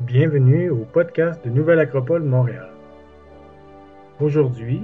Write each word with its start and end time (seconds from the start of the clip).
Bienvenue 0.00 0.70
au 0.70 0.86
podcast 0.90 1.44
de 1.44 1.50
Nouvelle 1.50 1.78
Acropole 1.78 2.22
Montréal. 2.22 2.70
Aujourd'hui, 4.18 4.80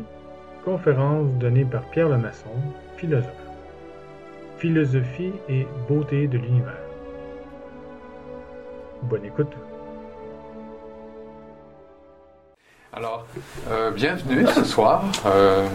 conférence 0.62 1.26
donnée 1.40 1.64
par 1.64 1.84
Pierre 1.84 2.10
Lemasson, 2.10 2.50
philosophe. 2.98 3.32
Philosophie 4.58 5.32
et 5.48 5.66
beauté 5.88 6.28
de 6.28 6.36
l'univers. 6.36 6.76
Bonne 9.04 9.24
écoute. 9.24 9.52
Alors, 12.92 13.26
euh, 13.70 13.90
bienvenue 13.92 14.46
ce 14.54 14.64
soir. 14.64 15.02
Euh, 15.24 15.66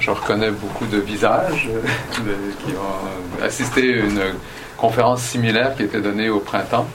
je 0.00 0.10
reconnais 0.10 0.52
beaucoup 0.52 0.86
de 0.86 0.96
visages 0.96 1.68
euh, 1.70 2.50
qui 2.64 2.72
ont 2.72 3.44
assisté 3.44 3.92
à 3.92 4.06
une 4.06 4.22
conférence 4.78 5.20
similaire 5.20 5.74
qui 5.76 5.82
était 5.82 6.00
donnée 6.00 6.30
au 6.30 6.40
printemps. 6.40 6.86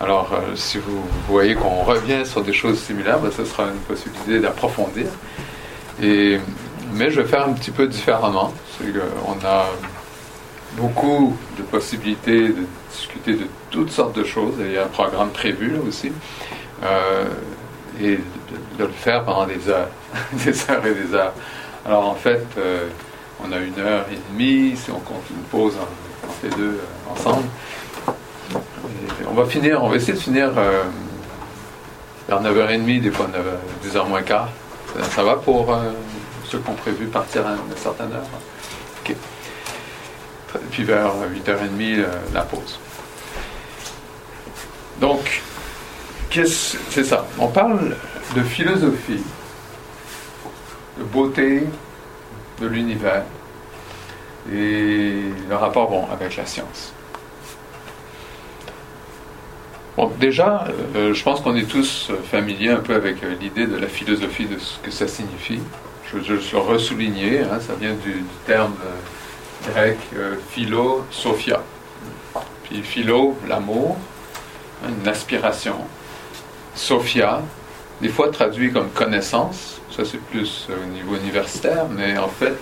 Alors, 0.00 0.32
euh, 0.32 0.54
si 0.54 0.78
vous 0.78 1.02
voyez 1.28 1.54
qu'on 1.54 1.82
revient 1.82 2.24
sur 2.24 2.42
des 2.42 2.52
choses 2.52 2.78
similaires, 2.78 3.18
ben, 3.18 3.30
ce 3.36 3.44
sera 3.44 3.64
une 3.64 3.80
possibilité 3.80 4.38
d'approfondir. 4.38 5.06
Et, 6.00 6.38
mais 6.92 7.10
je 7.10 7.20
vais 7.20 7.28
faire 7.28 7.46
un 7.48 7.52
petit 7.52 7.72
peu 7.72 7.86
différemment. 7.88 8.52
On 9.26 9.44
a 9.44 9.66
beaucoup 10.76 11.36
de 11.56 11.62
possibilités 11.62 12.48
de 12.48 12.66
discuter 12.92 13.34
de 13.34 13.46
toutes 13.70 13.90
sortes 13.90 14.16
de 14.16 14.24
choses. 14.24 14.54
il 14.60 14.72
y 14.72 14.78
a 14.78 14.84
un 14.84 14.88
programme 14.88 15.30
prévu 15.30 15.70
là 15.70 15.80
aussi. 15.86 16.12
Euh, 16.84 17.24
et 18.00 18.16
de, 18.78 18.84
le 18.84 18.88
faire 18.88 19.24
pendant 19.24 19.46
des 19.46 19.68
heures, 19.68 19.88
des 20.32 20.70
heures 20.70 20.86
et 20.86 20.94
des 20.94 21.14
heures. 21.14 21.34
Alors 21.84 22.08
en 22.08 22.14
fait, 22.14 22.46
euh, 22.56 22.86
on 23.42 23.50
a 23.50 23.58
une 23.58 23.78
heure 23.78 24.06
et 24.12 24.18
demie, 24.32 24.76
si 24.76 24.90
on 24.90 25.00
compte 25.00 25.24
une 25.30 25.42
pause 25.50 25.74
entre 25.76 26.32
les 26.44 26.50
deux 26.50 26.78
euh, 26.78 27.12
ensemble. 27.12 27.48
Va 29.38 29.46
finir, 29.46 29.84
on 29.84 29.88
va 29.88 29.94
essayer 29.94 30.14
de 30.14 30.18
finir 30.18 30.50
euh, 30.56 30.82
vers 32.28 32.42
9h30, 32.42 33.00
des 33.00 33.10
fois 33.12 33.28
9, 33.28 33.40
10h 33.86 34.08
moins 34.08 34.22
quart. 34.22 34.48
Ça, 34.92 35.04
ça 35.04 35.22
va 35.22 35.36
pour 35.36 35.72
euh, 35.72 35.92
ceux 36.44 36.58
qui 36.58 36.68
ont 36.68 36.74
prévu 36.74 37.06
partir 37.06 37.46
à 37.46 37.52
une 37.52 37.76
certaine 37.76 38.12
heure? 38.12 38.26
OK. 39.04 39.14
Puis 40.72 40.82
vers 40.82 41.12
8h30, 41.46 42.04
la 42.34 42.42
pause. 42.42 42.80
Donc, 45.00 45.40
c'est 46.32 47.04
ça. 47.04 47.24
On 47.38 47.46
parle 47.46 47.94
de 48.34 48.42
philosophie, 48.42 49.22
de 50.98 51.04
beauté 51.04 51.62
de 52.60 52.66
l'univers 52.66 53.22
et 54.52 55.22
le 55.48 55.56
rapport 55.56 55.88
bon, 55.88 56.08
avec 56.12 56.36
la 56.36 56.44
science. 56.44 56.92
Bon, 59.98 60.12
déjà, 60.20 60.68
euh, 60.94 61.12
je 61.12 61.24
pense 61.24 61.40
qu'on 61.40 61.56
est 61.56 61.68
tous 61.68 62.12
familiers 62.30 62.70
un 62.70 62.78
peu 62.78 62.94
avec 62.94 63.20
euh, 63.24 63.34
l'idée 63.40 63.66
de 63.66 63.76
la 63.76 63.88
philosophie, 63.88 64.46
de 64.46 64.56
ce 64.56 64.78
que 64.78 64.92
ça 64.92 65.08
signifie. 65.08 65.58
Je 66.06 66.18
veux 66.18 66.22
juste 66.22 66.52
le 66.52 66.58
ressouligner, 66.58 67.40
hein, 67.40 67.58
ça 67.58 67.74
vient 67.74 67.94
du, 67.94 68.22
terme 68.46 68.76
euh, 68.86 69.72
grec 69.72 69.98
euh, 70.14 70.36
philo, 70.50 71.04
sophia. 71.10 71.64
Puis 72.62 72.80
philo, 72.82 73.36
l'amour, 73.48 73.96
hein, 74.84 74.90
une 75.02 75.08
aspiration. 75.08 75.78
Sophia, 76.76 77.42
des 78.00 78.08
fois 78.08 78.30
traduit 78.30 78.72
comme 78.72 78.90
connaissance, 78.90 79.80
ça 79.90 80.04
c'est 80.04 80.22
plus 80.26 80.68
au 80.70 80.86
niveau 80.90 81.16
universitaire, 81.16 81.86
mais 81.90 82.16
en 82.18 82.28
fait, 82.28 82.54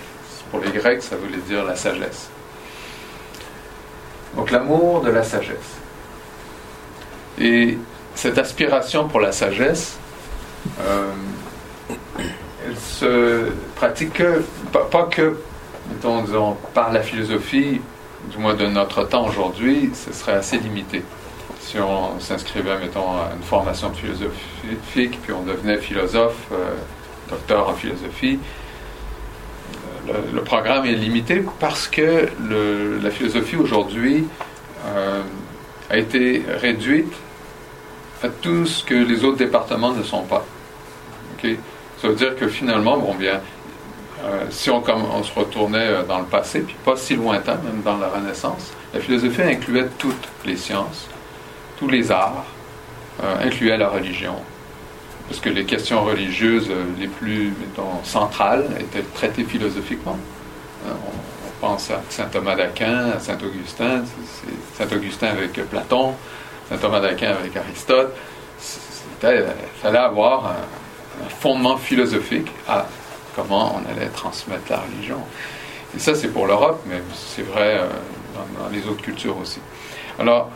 pour 0.49 0.59
les 0.59 0.71
Grecs, 0.71 1.03
ça 1.03 1.15
voulait 1.15 1.43
dire 1.47 1.63
la 1.63 1.75
sagesse. 1.75 2.31
Donc 4.35 4.49
l'amour 4.49 5.01
de 5.01 5.11
la 5.11 5.21
sagesse. 5.21 5.77
Et 7.39 7.77
cette 8.15 8.37
aspiration 8.37 9.07
pour 9.07 9.19
la 9.19 9.31
sagesse, 9.31 9.97
euh, 10.81 11.11
elle 12.65 12.77
se 12.77 13.51
pratique 13.75 14.13
que, 14.13 14.43
pas, 14.71 15.03
que, 15.03 15.37
mettons, 15.89 16.23
disons, 16.23 16.57
par 16.73 16.91
la 16.91 17.01
philosophie, 17.01 17.79
du 18.31 18.37
moins 18.37 18.55
de 18.55 18.65
notre 18.65 19.03
temps 19.03 19.27
aujourd'hui, 19.27 19.91
ce 19.93 20.11
serait 20.11 20.33
assez 20.33 20.57
limité. 20.57 21.03
Si 21.59 21.77
on 21.79 22.19
s'inscrivait, 22.19 22.79
mettons, 22.79 23.11
à 23.11 23.31
une 23.35 23.43
formation 23.43 23.91
philosophique, 23.93 25.19
puis 25.21 25.33
on 25.33 25.43
devenait 25.43 25.77
philosophe, 25.77 26.47
euh, 26.51 26.73
docteur 27.29 27.69
en 27.69 27.73
philosophie, 27.73 28.39
le, 30.07 30.13
le, 30.33 30.41
programme 30.41 30.85
est 30.85 30.93
limité 30.93 31.43
parce 31.59 31.87
que 31.87 32.29
la 33.01 33.11
philosophie 33.11 33.57
aujourd'hui 33.57 34.25
euh, 34.85 35.21
a 35.89 35.97
été 35.97 36.43
réduite 36.61 37.13
tout 38.41 38.65
ce 38.65 38.83
que 38.83 38.95
les 38.95 39.23
autres 39.23 39.37
départements 39.37 39.93
ne 39.93 40.03
sont 40.03 40.23
pas. 40.23 40.45
Ça 41.41 42.07
veut 42.07 42.15
dire 42.15 42.35
que 42.35 42.47
finalement, 42.47 42.97
bon 42.97 43.13
bien, 43.15 43.41
euh, 44.23 44.45
si 44.49 44.69
on, 44.69 44.83
se 45.23 45.33
retournait 45.33 46.03
dans 46.07 46.19
le 46.19 46.25
passé, 46.25 46.61
puis 46.61 46.75
pas 46.83 46.95
si 46.95 47.15
lointain, 47.15 47.55
même 47.63 47.81
dans 47.83 47.97
la 47.97 48.09
Renaissance, 48.09 48.71
la 48.93 48.99
philosophie 48.99 49.43
incluait 49.43 49.87
toutes 49.99 50.27
les 50.45 50.57
sciences, 50.57 51.07
tous 51.77 51.87
les 51.87 52.11
arts, 52.11 52.45
euh, 53.23 53.35
incluaient 53.45 53.77
la 53.77 53.89
religion. 53.89 54.35
Parce 55.27 55.39
que 55.39 55.49
les 55.49 55.65
questions 55.65 56.03
religieuses 56.03 56.71
les 56.99 57.07
plus, 57.07 57.53
centrales 58.03 58.65
étaient 58.79 59.05
traitées 59.13 59.43
philosophiquement. 59.43 60.17
Euh, 60.85 60.91
on, 60.91 61.27
pense 61.59 61.89
à 61.89 62.03
saint 62.09 62.25
Thomas 62.25 62.55
d'Aquin, 62.55 63.13
à 63.15 63.19
saint 63.19 63.37
Augustin, 63.43 64.03
saint 64.75 64.95
Augustin 64.95 65.27
avec 65.29 65.53
Platon, 65.53 66.13
saint 66.69 66.77
Thomas 66.77 66.99
d'Aquin 66.99 67.31
avec 67.31 67.55
Aristote. 67.55 68.13
Il 69.23 69.45
fallait 69.81 69.97
avoir 69.97 70.47
un, 70.47 71.29
fondement 71.29 71.77
philosophique 71.77 72.51
à 72.67 72.85
comment 73.35 73.75
on 73.75 73.91
allait 73.91 74.09
transmettre 74.09 74.69
la 74.69 74.77
religion. 74.77 75.17
Et 75.95 75.99
ça, 75.99 76.13
c'est 76.13 76.27
pour 76.27 76.45
l'Europe, 76.45 76.81
mais 76.85 77.01
c'est 77.13 77.41
vrai 77.41 77.79
euh, 77.79 77.87
dans, 78.59 78.69
les 78.69 78.87
autres 78.87 79.01
cultures 79.01 79.37
aussi. 79.37 79.59
Alors, 80.19 80.51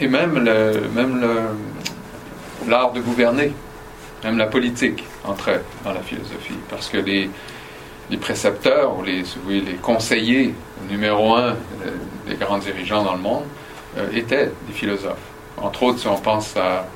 et 0.00 0.06
même 0.06 0.38
le, 0.38 0.88
même 0.94 1.20
le, 1.20 2.70
l'art 2.70 2.92
de 2.92 3.00
gouverner, 3.00 3.52
même 4.22 4.38
la 4.38 4.46
politique 4.46 5.04
entrait 5.24 5.62
dans 5.84 5.92
la 5.92 6.02
philosophie, 6.02 6.54
parce 6.70 6.88
que 6.88 6.98
les, 6.98 7.28
les 8.10 8.16
précepteurs 8.18 8.96
ou 8.96 9.02
les, 9.02 9.24
les 9.48 9.74
conseillers 9.74 10.54
numéro 10.88 11.34
un 11.34 11.56
des 12.28 12.36
grands 12.36 12.58
dirigeants 12.58 13.02
dans 13.02 13.14
le 13.14 13.20
monde 13.20 13.44
euh, 13.44 13.61
étaient 14.12 14.50
des 14.66 14.72
philosophes. 14.72 15.16
Entre 15.56 15.82
autres, 15.82 15.98
si 15.98 16.06
on 16.06 16.16
pense 16.16 16.56
à, 16.56 16.86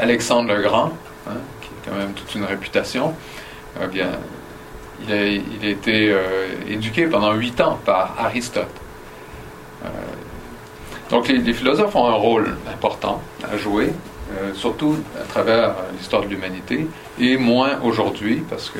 Alexandre 0.00 0.54
le 0.54 0.62
Grand, 0.62 0.92
hein, 1.28 1.36
qui 1.60 1.68
a 1.68 1.90
quand 1.90 1.96
même 1.96 2.12
toute 2.12 2.34
une 2.34 2.44
réputation, 2.44 3.14
eh 3.80 3.86
bien, 3.86 4.10
il 5.06 5.12
a, 5.12 5.68
été 5.68 6.10
euh, 6.10 6.48
éduqué 6.68 7.06
pendant 7.06 7.32
huit 7.34 7.60
ans 7.60 7.78
par 7.84 8.14
Aristote. 8.18 8.68
Euh, 9.84 9.88
donc 11.10 11.28
les, 11.28 11.52
philosophes 11.52 11.94
ont 11.96 12.06
un 12.06 12.14
rôle 12.14 12.56
important 12.72 13.20
à 13.50 13.56
jouer, 13.56 13.92
euh, 14.32 14.54
surtout 14.54 14.96
à 15.20 15.24
travers 15.24 15.74
l'histoire 15.96 16.22
de 16.22 16.28
l'humanité, 16.28 16.86
et 17.18 17.36
moins 17.36 17.80
aujourd'hui, 17.82 18.44
parce 18.48 18.70
que 18.70 18.78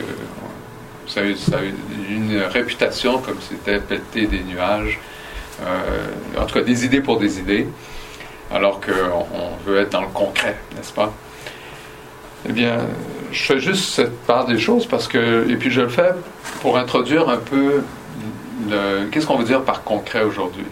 ça 1.09 1.21
a, 1.21 1.25
eu, 1.25 1.75
une 2.09 2.41
réputation 2.43 3.19
comme 3.19 3.39
c'était 3.41 3.81
pelleter 3.81 4.27
des 4.27 4.45
nuages, 4.45 4.99
euh, 4.99 5.10
en 6.39 6.47
tout 6.47 6.55
cas 6.55 6.63
des 6.63 6.85
idées 6.85 7.01
pour 7.01 7.19
des 7.19 7.39
idées, 7.39 7.67
alors 8.53 8.81
qu'on 8.81 9.27
on 9.35 9.71
veut 9.71 9.79
être 9.79 9.91
dans 9.91 10.03
le 10.03 10.09
concret, 10.09 10.57
n'est-ce 10.77 10.93
pas? 10.93 11.13
Eh 12.49 12.53
bien, 12.53 12.79
je 13.33 13.43
fais 13.43 13.59
juste 13.59 13.95
cette 13.95 14.19
part 14.23 14.47
des 14.47 14.59
choses 14.59 14.87
parce 14.87 15.07
que, 15.07 15.49
et 15.51 15.57
puis 15.57 15.71
je 15.71 15.83
le 15.83 15.89
fais 15.89 16.13
pour 16.63 16.79
introduire 16.79 17.29
un 17.29 17.37
peu 17.37 17.83
qu'est-ce 19.11 19.27
qu'on 19.27 19.37
veut 19.37 19.45
dire 19.45 19.63
par 19.63 19.83
concret 19.83 20.23
aujourd'hui? 20.23 20.65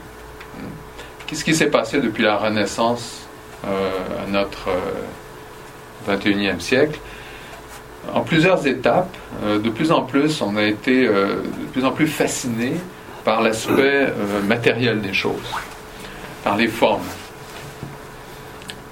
Qu'est-ce 1.27 1.45
qui 1.45 1.55
s'est 1.55 1.71
passé 1.71 2.01
depuis 2.01 2.23
la 2.23 2.37
Renaissance 2.37 3.27
euh, 3.67 3.91
à 4.25 4.31
notre 4.31 4.69
euh, 4.69 6.17
21e 6.17 6.61
siècle? 6.61 6.99
En 8.15 8.23
plusieurs 8.23 8.67
étapes, 8.67 9.15
euh, 9.45 9.59
de 9.59 9.69
plus 9.69 9.93
en 9.93 10.03
plus, 10.03 10.41
on 10.41 10.57
a 10.57 10.63
été 10.63 11.07
euh, 11.07 11.43
de 11.43 11.67
plus 11.73 11.85
en 11.85 11.91
plus 11.91 12.07
fasciné 12.07 12.73
par 13.29 13.43
l'aspect 13.43 14.07
euh, 14.07 14.41
matériel 14.49 15.03
des 15.03 15.13
choses, 15.13 15.51
par 16.43 16.57
les 16.57 16.69
formes. 16.69 17.11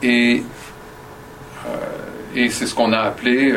Et, 0.03 0.43
euh, 1.65 1.71
et 2.35 2.51
c'est 2.51 2.67
ce 2.67 2.75
qu'on 2.75 2.93
a 2.93 2.99
appelé, 2.99 3.55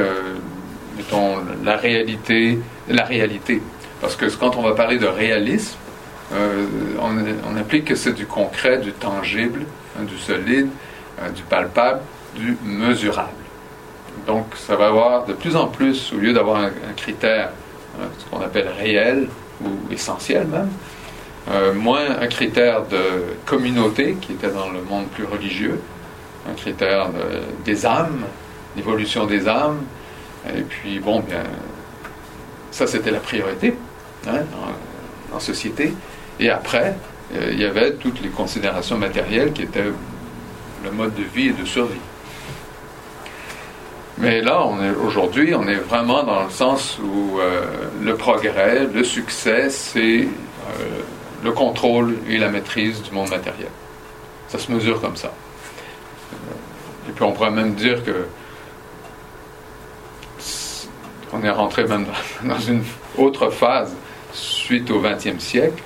mettons, 0.95 1.39
la 1.65 1.75
réalité, 1.75 2.59
la 2.87 3.03
réalité. 3.03 3.61
Parce 3.99 4.15
que 4.15 4.25
quand 4.37 4.55
on 4.55 4.61
va 4.61 4.73
parler 4.73 4.97
de 4.97 5.05
réalisme, 5.05 5.75
euh, 6.31 6.65
on, 7.01 7.57
implique 7.57 7.83
que 7.83 7.95
c'est 7.95 8.13
du 8.13 8.25
concret, 8.25 8.77
du 8.77 8.93
tangible, 8.93 9.65
hein, 9.97 10.03
du 10.03 10.17
solide, 10.17 10.69
euh, 11.21 11.29
du 11.29 11.43
palpable, 11.43 11.99
du 12.35 12.55
mesurable. 12.63 13.43
Donc, 14.27 14.45
ça 14.55 14.77
va 14.77 14.87
avoir 14.87 15.25
de 15.25 15.33
plus 15.33 15.57
en 15.57 15.67
plus, 15.67 16.13
au 16.13 16.17
lieu 16.19 16.31
d'avoir 16.31 16.61
un, 16.61 16.67
un, 16.67 16.93
critère, 16.95 17.49
hein, 17.99 18.05
ce 18.17 18.25
qu'on 18.29 18.41
appelle 18.41 18.69
réel 18.79 19.27
ou 19.63 19.93
essentiel 19.93 20.47
même, 20.47 20.69
euh, 21.49 21.73
moins 21.73 22.19
un 22.21 22.27
critère 22.27 22.85
de 22.85 23.35
communauté 23.45 24.17
qui 24.21 24.33
était 24.33 24.51
dans 24.51 24.69
le 24.69 24.81
monde 24.81 25.07
plus 25.07 25.25
religieux, 25.25 25.79
un 26.49 26.53
critère 26.53 27.09
des 27.65 27.85
âmes, 27.85 28.23
l'évolution 28.75 29.25
des 29.25 29.47
âmes. 29.47 29.81
Et 30.55 30.61
puis, 30.61 30.99
bon, 30.99 31.19
bien, 31.19 31.43
ça 32.71 32.87
c'était 32.87 33.11
la 33.11 33.19
priorité 33.19 33.75
hein, 34.27 34.41
en, 35.33 35.39
société. 35.39 35.93
Et 36.39 36.49
après, 36.49 36.95
euh, 37.35 37.49
il 37.51 37.59
y 37.59 37.65
avait 37.65 37.93
toutes 37.93 38.21
les 38.21 38.29
considérations 38.29 38.97
matérielles 38.97 39.53
qui 39.53 39.63
étaient 39.63 39.91
le 40.83 40.91
mode 40.91 41.13
de 41.15 41.23
vie 41.23 41.47
et 41.47 41.53
de 41.53 41.65
survie. 41.65 41.99
Mais 44.19 44.41
là, 44.41 44.65
aujourd'hui, 45.01 45.55
on 45.55 45.65
est 45.67 45.75
vraiment 45.75 46.23
dans 46.23 46.43
le 46.43 46.49
sens 46.49 46.99
où 46.99 47.39
euh, 47.39 47.61
le 48.01 48.15
progrès, 48.15 48.85
le 48.93 49.03
succès, 49.05 49.69
c'est 49.69 50.27
euh, 50.27 51.01
le 51.41 51.51
contrôle 51.53 52.17
et 52.27 52.37
la 52.37 52.49
maîtrise 52.49 53.01
du 53.01 53.11
monde 53.11 53.29
matériel. 53.29 53.69
Ça 54.49 54.59
se 54.59 54.71
mesure 54.73 54.99
comme 54.99 55.15
ça. 55.15 55.31
Et 57.07 57.11
puis 57.13 57.23
on 57.23 57.31
pourrait 57.31 57.51
même 57.51 57.75
dire 57.75 58.03
que 58.03 58.25
on 61.31 61.41
est 61.43 61.49
rentré 61.49 61.85
même 61.85 62.05
dans 62.43 62.59
une 62.59 62.83
autre 63.17 63.49
phase 63.49 63.95
suite 64.33 64.91
au 64.91 64.99
XXe 64.99 65.39
siècle 65.39 65.81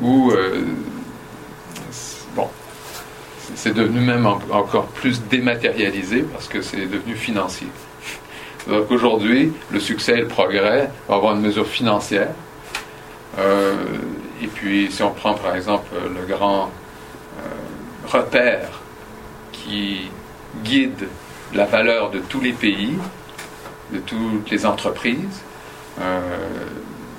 où 0.00 0.30
euh, 0.30 0.64
c'est 3.54 3.74
devenu 3.74 4.00
même 4.00 4.26
encore 4.26 4.86
plus 4.86 5.22
dématérialisé 5.24 6.22
parce 6.22 6.48
que 6.48 6.62
c'est 6.62 6.86
devenu 6.86 7.14
financier. 7.14 7.68
Donc 8.68 8.90
aujourd'hui, 8.90 9.52
le 9.70 9.80
succès 9.80 10.12
et 10.12 10.20
le 10.20 10.28
progrès 10.28 10.90
vont 11.08 11.16
avoir 11.16 11.34
une 11.34 11.40
mesure 11.40 11.66
financière. 11.66 12.30
Euh, 13.38 13.74
et 14.42 14.46
puis, 14.46 14.90
si 14.90 15.02
on 15.02 15.10
prend 15.10 15.34
par 15.34 15.56
exemple 15.56 15.94
le 15.94 16.26
grand 16.26 16.70
euh, 17.38 18.06
repère 18.06 18.68
qui 19.52 20.10
guide 20.64 21.08
la 21.54 21.64
valeur 21.64 22.10
de 22.10 22.18
tous 22.20 22.40
les 22.40 22.52
pays, 22.52 22.96
de 23.92 23.98
toutes 23.98 24.50
les 24.50 24.64
entreprises, 24.64 25.42
euh, 26.00 26.20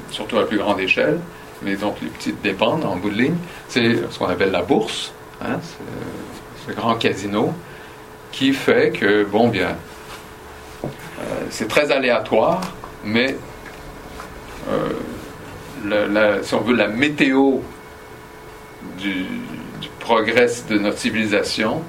surtout 0.09 0.37
à 0.37 0.47
plus 0.47 0.57
grande 0.57 0.79
échelle, 0.79 1.19
mais 1.61 1.75
donc 1.75 1.97
les 2.01 2.07
petites 2.07 2.41
dépendent 2.41 2.85
en 2.85 2.95
bout 2.95 3.09
de 3.09 3.21
ligne, 3.21 3.37
c'est 3.67 4.09
ce 4.09 4.17
qu'on 4.17 4.27
appelle 4.27 4.51
la 4.51 4.61
bourse, 4.61 5.13
hein, 5.43 5.59
ce 6.67 6.73
grand 6.73 6.95
casino, 6.95 7.53
qui 8.31 8.53
fait 8.53 8.91
que, 8.91 9.23
bon, 9.23 9.47
bien, 9.47 9.77
euh, 10.83 10.87
c'est 11.49 11.67
très 11.67 11.91
aléatoire, 11.91 12.61
mais 13.03 13.37
euh, 14.69 16.41
si 16.41 16.53
on 16.53 16.61
veut, 16.61 16.75
la 16.75 16.87
météo 16.87 17.59
du, 18.97 19.25
progrès 19.99 20.47
de 20.69 20.77
notre 20.79 20.97
civilisation, 20.97 21.81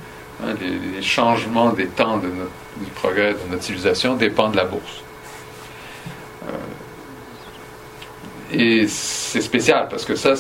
hein, 0.43 0.55
les, 0.61 1.03
changements 1.03 1.71
des 1.71 1.87
temps 1.87 2.19
du 2.19 2.87
progrès 2.95 3.33
de 3.33 3.50
notre 3.50 3.65
civilisation 3.65 4.15
dépendent 4.15 4.53
de 4.53 4.59
la 4.59 4.65
bourse. 4.65 5.03
Euh, 6.45 6.50
et 8.53 8.87
c'est 8.87 9.41
spécial 9.41 9.89
parce 9.91 10.05
que 10.05 10.15
ça, 10.15 10.35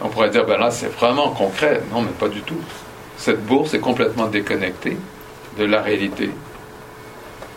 on 0.00 0.08
pourrait 0.08 0.30
dire, 0.30 0.46
ben 0.46 0.58
là, 0.58 0.70
c'est 0.70 0.88
vraiment 0.88 1.30
concret. 1.30 1.82
Non, 1.92 2.02
mais 2.02 2.12
pas 2.12 2.28
du 2.28 2.40
tout. 2.42 2.60
Cette 3.16 3.44
bourse 3.44 3.74
est 3.74 3.80
complètement 3.80 4.26
déconnectée 4.26 4.96
de 5.58 5.64
la 5.64 5.82
réalité 5.82 6.30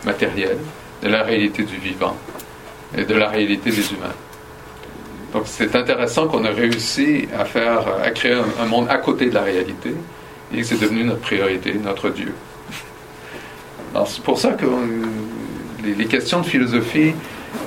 matérielle, 0.06 0.57
de 1.01 1.07
la 1.07 1.24
réalité 1.24 1.63
du 1.63 1.78
vivant 1.78 2.18
et 2.98 3.06
de 3.06 3.13
la 3.16 3.30
réalité 3.30 3.69
des 3.69 3.94
humains. 3.94 4.13
Donc 5.31 5.44
c'est 5.45 5.75
intéressant 5.75 6.28
qu'on 6.28 6.45
a 6.45 6.51
réussi 6.51 7.28
à 7.38 7.45
faire, 7.45 7.81
à 8.04 8.12
créer 8.12 8.34
un, 8.60 8.66
monde 8.66 8.88
à 8.90 8.98
côté 8.98 9.30
de 9.30 9.34
la 9.34 9.42
réalité 9.42 9.95
et 10.54 10.57
que 10.57 10.63
c'est 10.63 10.80
devenu 10.80 11.04
notre 11.04 11.22
priorité, 11.22 11.74
notre 11.74 12.10
Dieu. 12.10 12.34
Alors 13.95 14.07
c'est 14.07 14.22
pour 14.22 14.38
ça 14.38 14.51
que 14.51 14.66
euh, 14.66 15.06
les, 15.84 16.06
questions 16.06 16.42
de 16.42 16.45
philosophie 16.45 17.13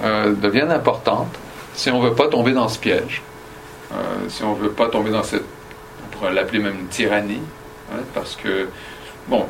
euh, 0.05 0.33
deviennent 0.35 0.71
importantes 0.71 1.35
si 1.75 1.91
on 1.91 2.01
ne 2.03 2.09
veut 2.09 2.15
pas 2.15 2.29
tomber 2.29 2.53
dans 2.53 2.69
ce 2.69 2.79
piège, 2.79 3.23
euh, 3.93 4.29
si 4.29 4.43
on 4.43 4.57
ne 4.57 4.63
veut 4.63 4.71
pas 4.71 4.89
tomber 4.89 5.11
dans 5.11 5.23
cette, 5.23 5.45
on 6.05 6.17
pourrait 6.17 6.33
l'appeler 6.33 6.59
même 6.59 6.81
une 6.81 6.89
tyrannie, 6.89 7.43
hein, 7.93 8.01
parce 8.15 8.37
que, 8.37 8.69
bon, 9.29 9.47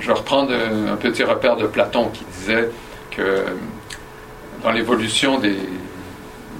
je 0.00 0.06
vais 0.06 0.12
reprendre 0.12 0.52
un 0.52 0.96
petit 0.96 1.22
repère 1.22 1.56
de 1.56 1.66
Platon 1.66 2.08
qui 2.08 2.24
disait 2.24 2.70
que 3.10 3.44
dans 4.62 4.70
l'évolution 4.70 5.38
des, 5.38 5.56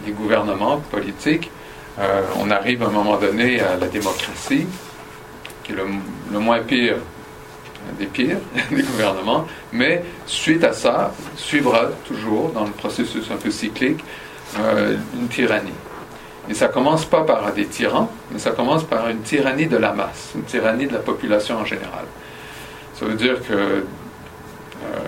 gouvernements 0.09 0.79
politiques, 0.91 1.51
euh, 1.99 2.23
on 2.39 2.51
arrive 2.51 2.83
à 2.83 2.87
un 2.89 2.91
moment 2.91 3.17
donné 3.17 3.61
à 3.61 3.77
la 3.77 3.89
démocratie, 3.89 4.67
qui 5.63 5.73
est 5.73 5.77
le, 5.77 6.39
moins 6.39 6.61
pire 6.61 6.97
des 7.99 8.05
pires 8.05 8.39
des 8.71 8.83
gouvernements, 8.83 9.47
mais 9.73 10.05
suite 10.27 10.63
à 10.63 10.75
ça, 10.75 11.15
suivra 11.37 11.87
toujours, 12.07 12.51
dans 12.51 12.65
le 12.65 12.71
processus 12.71 13.31
un 13.31 13.37
peu 13.37 13.51
cyclique, 13.51 14.05
euh, 14.59 14.97
une 15.15 15.29
tyrannie. 15.29 15.73
Et 16.49 16.55
ça 16.55 16.69
commence 16.69 17.05
pas 17.05 17.23
par 17.23 17.53
des 17.53 17.67
tyrans, 17.67 18.11
mais 18.31 18.39
ça 18.39 18.51
commence 18.51 18.85
par 18.85 19.09
une 19.09 19.23
tyrannie 19.23 19.67
de 19.67 19.79
la 19.79 19.93
masse, 19.93 20.33
une 20.35 20.45
tyrannie 20.45 20.87
de 20.87 20.93
la 20.93 20.99
population 20.99 21.57
en 21.57 21.65
général. 21.65 22.05
Ça 22.95 23.07
veut 23.07 23.15
dire 23.15 23.37
que 23.47 23.55
euh, 23.55 24.99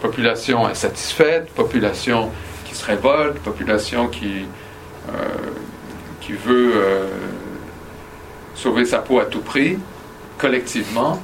population 0.00 0.66
insatisfaite, 0.66 1.50
population 1.54 2.30
qui 2.64 2.74
se 2.74 2.84
révolte, 2.84 3.38
population 3.38 4.08
qui, 4.08 4.46
euh, 5.08 5.12
qui 6.20 6.32
veut 6.32 6.72
euh, 6.74 7.06
sauver 8.56 8.84
sa 8.84 8.98
peau 8.98 9.20
à 9.20 9.26
tout 9.26 9.40
prix, 9.40 9.78
collectivement, 10.38 11.20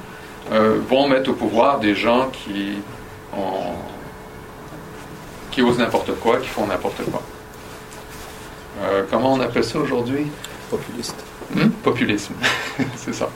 vont 0.88 1.08
mettre 1.08 1.28
au 1.28 1.34
pouvoir 1.34 1.78
des 1.78 1.94
gens 1.94 2.30
qui, 2.32 2.78
ont, 3.36 3.74
qui 5.58 5.62
osent 5.62 5.78
n'importe 5.78 6.14
quoi, 6.20 6.36
qui 6.36 6.46
font 6.46 6.68
n'importe 6.68 7.02
quoi. 7.10 7.20
comment 9.10 9.32
on 9.32 9.40
appelle 9.40 9.64
ça 9.64 9.80
aujourd'hui? 9.80 10.28
Populiste. 10.70 11.16
Hmm? 11.52 11.70
Populisme, 11.82 12.34
c'est 12.96 13.12
ça. 13.12 13.28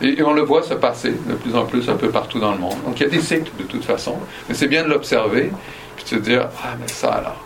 Et, 0.00 0.22
on 0.22 0.34
le 0.34 0.42
voit 0.42 0.62
se 0.62 0.74
passer 0.74 1.10
de 1.10 1.34
plus 1.34 1.56
en 1.56 1.64
plus 1.64 1.88
un 1.90 1.96
peu 1.96 2.10
partout 2.10 2.38
dans 2.38 2.52
le 2.52 2.58
monde. 2.58 2.76
Donc 2.86 3.00
il 3.00 3.02
y 3.02 3.06
a 3.06 3.08
des 3.08 3.20
cycles 3.20 3.50
de 3.58 3.64
toute 3.64 3.84
façon, 3.84 4.18
mais 4.48 4.54
c'est 4.54 4.68
bien 4.68 4.84
de 4.84 4.88
l'observer, 4.88 5.50
puis 5.96 6.04
de 6.04 6.10
se 6.10 6.14
dire, 6.14 6.48
ah 6.62 6.76
mais 6.80 6.86
ça 6.86 7.08
alors. 7.08 7.42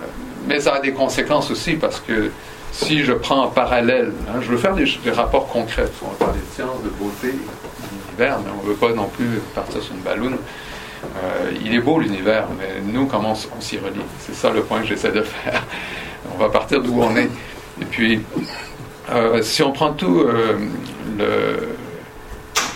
Euh, 0.00 0.06
mais 0.46 0.60
ça 0.60 0.76
a 0.76 0.80
des 0.80 0.92
conséquences 0.92 1.50
aussi, 1.50 1.74
parce 1.74 2.00
que 2.00 2.30
si 2.72 3.04
je 3.04 3.12
prends 3.12 3.42
en 3.42 3.48
parallèle, 3.48 4.12
hein, 4.30 4.38
je 4.40 4.48
veux 4.48 4.56
faire 4.56 4.74
des, 4.74 4.86
rapports 5.10 5.46
concrets, 5.48 5.90
on 6.02 6.08
va 6.12 6.26
parler 6.26 6.40
de 6.40 6.54
science, 6.54 6.82
de 6.82 6.88
beauté, 6.88 7.36
d'univers, 7.36 8.38
mais 8.42 8.50
on 8.58 8.64
ne 8.64 8.70
veut 8.70 8.76
pas 8.76 8.94
non 8.94 9.08
plus 9.08 9.42
partir 9.54 9.82
sur 9.82 9.92
une 9.94 10.00
balloune. 10.00 10.38
Euh, 11.04 11.50
il 11.64 11.74
est 11.74 11.80
beau 11.80 11.98
l'univers, 11.98 12.46
mais 12.58 12.80
nous, 12.84 13.06
comment 13.06 13.32
on, 13.32 13.60
s'y 13.60 13.78
relie? 13.78 14.00
C'est 14.20 14.34
ça 14.34 14.50
le 14.50 14.62
point 14.62 14.80
que 14.80 14.86
j'essaie 14.86 15.12
de 15.12 15.22
faire. 15.22 15.62
On 16.34 16.38
va 16.38 16.48
partir 16.48 16.82
d'où 16.82 17.00
on 17.00 17.16
est. 17.16 17.30
Et 17.80 17.84
puis, 17.84 18.20
euh, 19.10 19.40
si 19.40 19.62
on 19.62 19.72
prend 19.72 19.92
tout 19.92 20.26
le, 21.16 21.68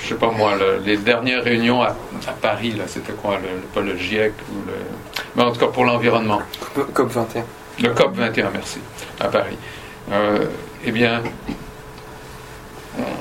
je 0.03 0.09
sais 0.09 0.15
pas 0.15 0.31
moi, 0.31 0.53
les 0.85 0.97
dernières 0.97 1.45
réunions 1.45 1.83
à, 1.83 1.95
Paris, 2.41 2.73
là, 2.73 2.85
c'était 2.87 3.13
quoi, 3.13 3.39
le, 3.39 3.61
pas 3.75 3.81
le 3.81 3.97
GIEC 3.97 4.33
ou 4.51 4.67
le, 4.67 4.75
mais 5.37 5.43
en 5.43 5.53
tout 5.53 5.61
cas 5.61 5.67
pour 5.67 5.85
l'environnement. 5.85 6.41
COP 6.95 7.11
21. 7.11 7.45
Le 7.81 7.91
COP 7.91 8.17
21, 8.17 8.51
merci, 8.53 8.79
à 9.21 9.29
Paris. 9.29 9.57
Euh, 10.11 10.47
eh 10.85 10.91
bien, 10.91 11.23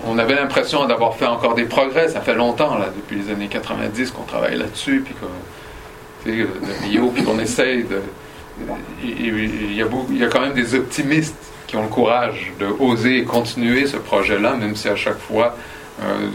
on 0.05 0.17
avait 0.17 0.35
l'impression 0.35 0.85
d'avoir 0.85 1.15
fait 1.15 1.25
encore 1.25 1.55
des 1.55 1.65
progrès. 1.65 2.09
Ça 2.09 2.21
fait 2.21 2.35
longtemps, 2.35 2.77
depuis 2.95 3.17
les 3.17 3.31
années 3.31 3.47
90, 3.47 4.11
qu'on 4.11 4.23
travaille 4.23 4.57
là-dessus, 4.57 5.01
puis 5.05 5.13
qu'on, 5.15 6.29
de 6.29 7.11
puis 7.13 7.23
qu'on 7.23 7.39
essaye 7.39 7.83
de. 7.83 8.01
Il 9.03 9.75
y, 9.75 9.81
a 9.81 9.85
il 10.09 10.17
y 10.17 10.23
a 10.23 10.27
quand 10.27 10.41
même 10.41 10.53
des 10.53 10.75
optimistes 10.75 11.35
qui 11.65 11.77
ont 11.77 11.83
le 11.83 11.87
courage 11.87 12.51
de 12.59 12.67
oser 12.79 13.23
continuer 13.23 13.87
ce 13.87 13.97
projet-là, 13.97 14.55
même 14.55 14.75
si 14.75 14.89
à 14.89 14.95
chaque 14.95 15.17
fois 15.17 15.55
euh, 16.01 16.27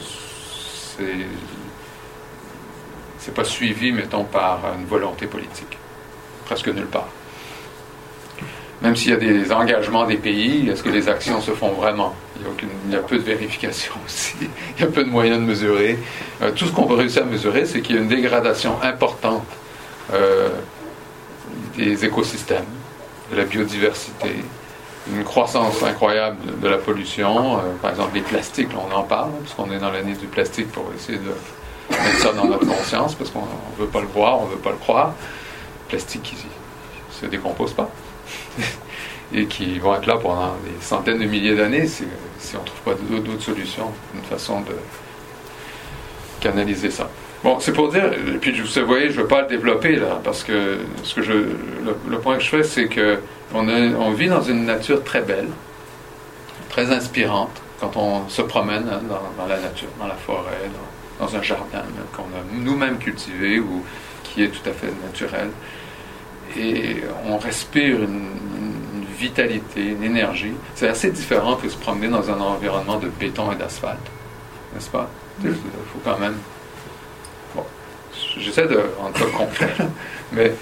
c'est 3.19 3.35
pas 3.35 3.45
suivi, 3.45 3.93
mettons, 3.93 4.25
par 4.25 4.61
une 4.78 4.87
volonté 4.87 5.26
politique. 5.26 5.76
Presque 6.47 6.69
nulle 6.69 6.87
part. 6.87 7.09
Même 8.83 8.97
s'il 8.97 9.11
y 9.11 9.14
a 9.14 9.16
des 9.16 9.52
engagements 9.52 10.07
des 10.07 10.16
pays, 10.16 10.69
est-ce 10.69 10.83
que 10.83 10.88
les 10.88 11.09
actions 11.09 11.40
se 11.40 11.50
font 11.50 11.73
vraiment? 11.73 12.14
Il 12.87 12.93
y, 12.93 12.97
a 12.97 13.00
peu 13.00 13.19
de 13.19 13.23
vérification 13.23 13.95
aussi, 14.07 14.35
il 14.40 14.81
y 14.81 14.85
a 14.85 14.90
peu 14.90 15.05
de 15.05 15.11
moyens 15.11 15.38
de 15.38 15.45
mesurer. 15.45 15.99
Euh, 16.43 16.50
tout 16.52 16.66
ce 16.66 16.73
qu'on 16.73 16.85
peut 16.85 16.95
réussir 16.95 17.23
à 17.23 17.26
mesurer, 17.26 17.66
c'est 17.66 17.81
qu'il 17.81 17.97
y 17.97 17.99
a 17.99 18.02
une 18.02 18.09
dégradation 18.09 18.81
importante 18.83 19.47
euh, 20.12 20.49
des 21.76 22.05
écosystèmes, 22.05 22.64
de 23.31 23.37
la 23.37 23.45
biodiversité, 23.45 24.31
une 25.12 25.25
croissance 25.25 25.83
incroyable 25.83 26.61
de, 26.61 26.69
la 26.69 26.78
pollution. 26.78 27.59
Euh, 27.59 27.61
par 27.81 27.90
exemple, 27.90 28.14
les 28.14 28.23
plastiques, 28.23 28.71
on 28.76 28.95
en 28.95 29.02
parle, 29.02 29.31
parce 29.43 29.55
qu'on 29.55 29.73
est 29.75 29.78
dans 29.78 29.90
l'année 29.90 30.14
du 30.14 30.26
plastique 30.26 30.71
pour 30.73 30.90
essayer 30.95 31.19
de 31.19 31.33
mettre 31.90 32.19
ça 32.19 32.33
dans 32.33 32.47
notre 32.47 32.66
conscience, 32.66 33.14
parce 33.14 33.31
qu'on 33.31 33.40
ne 33.40 33.85
veut 33.85 33.90
pas 33.90 34.00
le 34.00 34.09
voir, 34.09 34.40
on 34.40 34.47
ne 34.47 34.50
veut 34.50 34.59
pas 34.59 34.71
le 34.71 34.76
croire. 34.76 35.09
Le 35.09 35.88
plastique 35.90 36.23
qui 36.23 36.35
ne 36.35 37.21
se 37.21 37.26
décompose 37.26 37.73
pas. 37.73 37.90
et 39.35 39.47
qui 39.47 39.78
vont 39.78 39.95
être 39.95 40.06
là 40.06 40.16
pendant 40.16 40.54
des 40.64 40.80
centaines 40.80 41.18
de 41.18 41.25
milliers 41.25 41.56
d'années 41.56 41.87
si, 41.87 42.04
on 42.54 42.61
ne 42.61 42.66
trouve 42.66 42.95
pas 42.95 43.02
d'autres 43.11 43.42
solutions, 43.42 43.92
une 44.14 44.23
façon 44.23 44.61
de 44.61 44.75
canaliser 46.40 46.90
ça. 46.90 47.11
Bon, 47.42 47.59
c'est 47.61 47.73
pour 47.73 47.90
dire, 47.90 48.04
et 48.04 48.38
puis 48.38 48.52
vous 48.52 48.87
voyez, 48.87 49.11
je 49.11 49.16
ne 49.16 49.23
veux 49.23 49.28
pas 49.28 49.42
le 49.42 49.49
développer 49.49 49.97
là, 49.97 50.21
parce 50.23 50.42
que, 50.42 50.78
ce 51.02 51.14
que 51.14 51.23
je, 51.23 51.33
le, 51.33 52.18
point 52.18 52.37
que 52.37 52.42
je 52.42 52.49
fais, 52.49 52.62
c'est 52.62 52.88
que 52.88 53.18
on, 53.54 53.68
on, 53.68 54.11
vit 54.12 54.28
dans 54.28 54.42
une 54.42 54.64
nature 54.64 55.02
très 55.04 55.23
belle, 55.23 55.49
très 56.71 56.92
inspirante, 56.92 57.61
quand 57.80 57.97
on 57.97 58.28
se 58.28 58.42
promène 58.42 58.88
hein, 58.90 59.00
dans, 59.09 59.47
la 59.47 59.61
nature, 59.61 59.88
dans 59.99 60.06
la 60.06 60.14
forêt, 60.14 60.71
dans, 61.18 61.26
dans 61.26 61.37
un 61.37 61.42
jardin 61.42 61.83
qu'on 62.16 62.23
a 62.23 62.42
nous-mêmes 62.52 62.99
cultivé 62.99 63.59
ou 63.61 63.83
qui 64.25 64.42
est 64.42 64.49
tout 64.49 64.68
à 64.68 64.73
fait 64.73 64.92
naturel. 65.04 65.50
Et 66.56 67.02
on 67.26 67.37
respire 67.38 68.02
une, 68.02 68.30
vitalité, 69.18 69.82
une 69.82 70.02
énergie. 70.02 70.54
C'est 70.75 70.88
assez 70.88 71.11
différent 71.11 71.56
que 71.56 71.68
se 71.68 71.76
promener 71.76 72.08
dans 72.08 72.30
un 72.30 72.40
environnement 72.40 72.99
de 72.99 73.08
béton 73.08 73.52
et 73.52 73.56
d'asphalte, 73.56 73.99
n'est-ce 74.75 74.90
pas? 74.90 75.08
Il 75.42 75.50
faut 75.52 76.00
quand 76.04 76.18
même 76.18 76.37
J'essaie 78.38 78.66
de 78.66 78.80
rendre 78.99 79.32
concret, 79.32 79.75
mais. 80.32 80.52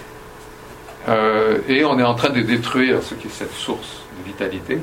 Euh, 1.09 1.59
et 1.69 1.85
on 1.85 1.99
est 1.99 2.05
en 2.05 2.15
train 2.15 2.31
de 2.31 2.41
détruire 2.41 3.03
ce 3.03 3.15
qui 3.15 3.27
est 3.27 3.31
cette 3.31 3.53
source 3.53 4.03
de 4.19 4.25
vitalité. 4.25 4.79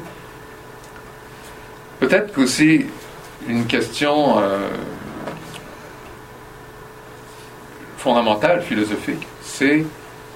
Peut-être 1.99 2.31
qu'aussi 2.33 2.85
une 3.47 3.65
question 3.65 4.37
euh, 4.39 4.67
fondamentale, 7.97 8.61
philosophique, 8.61 9.25
c'est 9.41 9.83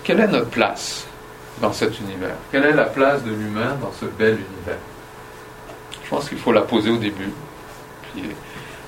quelle 0.03 0.21
est 0.21 0.27
notre 0.27 0.49
place 0.49 1.05
dans 1.61 1.73
cet 1.73 1.99
univers 1.99 2.35
Quelle 2.51 2.65
est 2.65 2.73
la 2.73 2.85
place 2.85 3.23
de 3.23 3.31
l'humain 3.31 3.75
dans 3.81 3.91
ce 3.91 4.05
bel 4.05 4.33
univers? 4.33 4.79
Je 6.03 6.09
pense 6.09 6.29
qu'il 6.29 6.37
faut 6.37 6.51
la 6.51 6.61
poser 6.61 6.91
au 6.91 6.97
début. 6.97 7.31
Puis 8.13 8.23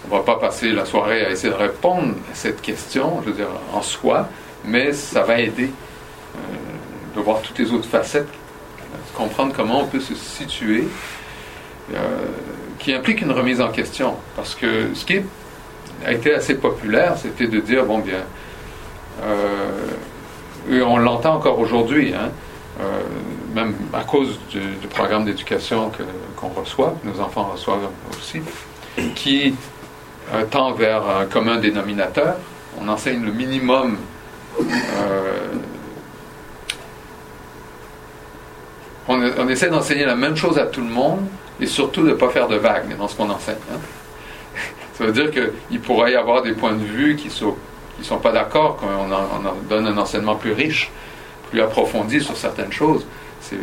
on 0.05 0.13
ne 0.13 0.19
va 0.19 0.23
pas 0.23 0.35
passer 0.39 0.71
la 0.71 0.85
soirée 0.85 1.25
à 1.25 1.31
essayer 1.31 1.51
de 1.51 1.57
répondre 1.57 2.13
à 2.31 2.35
cette 2.35 2.61
question, 2.61 3.21
je 3.23 3.29
veux 3.29 3.35
dire, 3.35 3.49
en 3.73 3.81
soi, 3.81 4.29
mais 4.63 4.93
ça 4.93 5.23
va 5.23 5.39
aider 5.39 5.71
euh, 6.35 6.39
de 7.15 7.21
voir 7.21 7.41
toutes 7.41 7.57
les 7.57 7.71
autres 7.71 7.87
facettes, 7.87 8.27
de 8.27 9.17
comprendre 9.17 9.53
comment 9.55 9.81
on 9.81 9.87
peut 9.87 9.99
se 9.99 10.13
situer, 10.15 10.87
euh, 11.93 11.97
qui 12.79 12.93
implique 12.93 13.21
une 13.21 13.31
remise 13.31 13.61
en 13.61 13.69
question. 13.69 14.15
Parce 14.35 14.53
que 14.53 14.93
ce 14.93 15.05
qui 15.05 15.21
a 16.05 16.11
été 16.11 16.33
assez 16.33 16.55
populaire, 16.55 17.15
c'était 17.17 17.47
de 17.47 17.59
dire, 17.59 17.85
bon 17.85 17.99
bien, 17.99 18.23
euh, 19.23 19.91
et 20.69 20.81
on 20.81 20.97
l'entend 20.97 21.35
encore 21.35 21.59
aujourd'hui, 21.59 22.13
hein, 22.13 22.29
même 23.53 23.73
à 23.93 24.03
cause 24.03 24.39
du, 24.49 24.87
programme 24.87 25.25
d'éducation 25.25 25.91
qu'on 26.35 26.49
reçoit, 26.49 26.95
que 27.01 27.07
nos 27.07 27.19
enfants 27.19 27.49
reçoivent 27.51 27.89
aussi, 28.11 28.41
qui 29.15 29.55
tend 30.51 30.73
vers 30.73 31.07
un 31.07 31.25
commun 31.25 31.57
dénominateur. 31.57 32.35
On 32.79 32.87
enseigne 32.87 33.23
le 33.23 33.31
minimum. 33.31 33.97
Euh, 34.59 35.47
on, 39.07 39.47
essaie 39.47 39.69
d'enseigner 39.69 40.05
la 40.05 40.15
même 40.15 40.35
chose 40.35 40.57
à 40.57 40.65
tout 40.65 40.81
le 40.81 40.89
monde 40.89 41.25
et 41.59 41.65
surtout 41.65 42.03
de 42.03 42.09
ne 42.09 42.13
pas 42.13 42.29
faire 42.29 42.47
de 42.47 42.57
vagues 42.57 42.97
dans 42.97 43.07
ce 43.07 43.15
qu'on 43.15 43.29
enseigne. 43.29 43.55
Hein. 43.73 43.79
Ça 44.93 45.05
veut 45.05 45.11
dire 45.11 45.31
qu'il 45.31 45.79
pourrait 45.79 46.11
y 46.11 46.15
avoir 46.15 46.41
des 46.41 46.53
points 46.53 46.73
de 46.73 46.83
vue 46.83 47.15
qui 47.15 47.27
ne 47.27 47.31
sont, 47.31 47.55
qui 47.97 48.05
sont 48.05 48.17
pas 48.17 48.31
d'accord 48.31 48.77
quand 48.77 48.87
on, 48.87 49.11
on, 49.11 49.53
donne 49.69 49.87
un 49.87 49.97
enseignement 49.97 50.35
plus 50.35 50.51
riche, 50.51 50.91
plus 51.49 51.61
approfondi 51.61 52.21
sur 52.21 52.35
certaines 52.35 52.71
choses. 52.71 53.05
C'est 53.41 53.57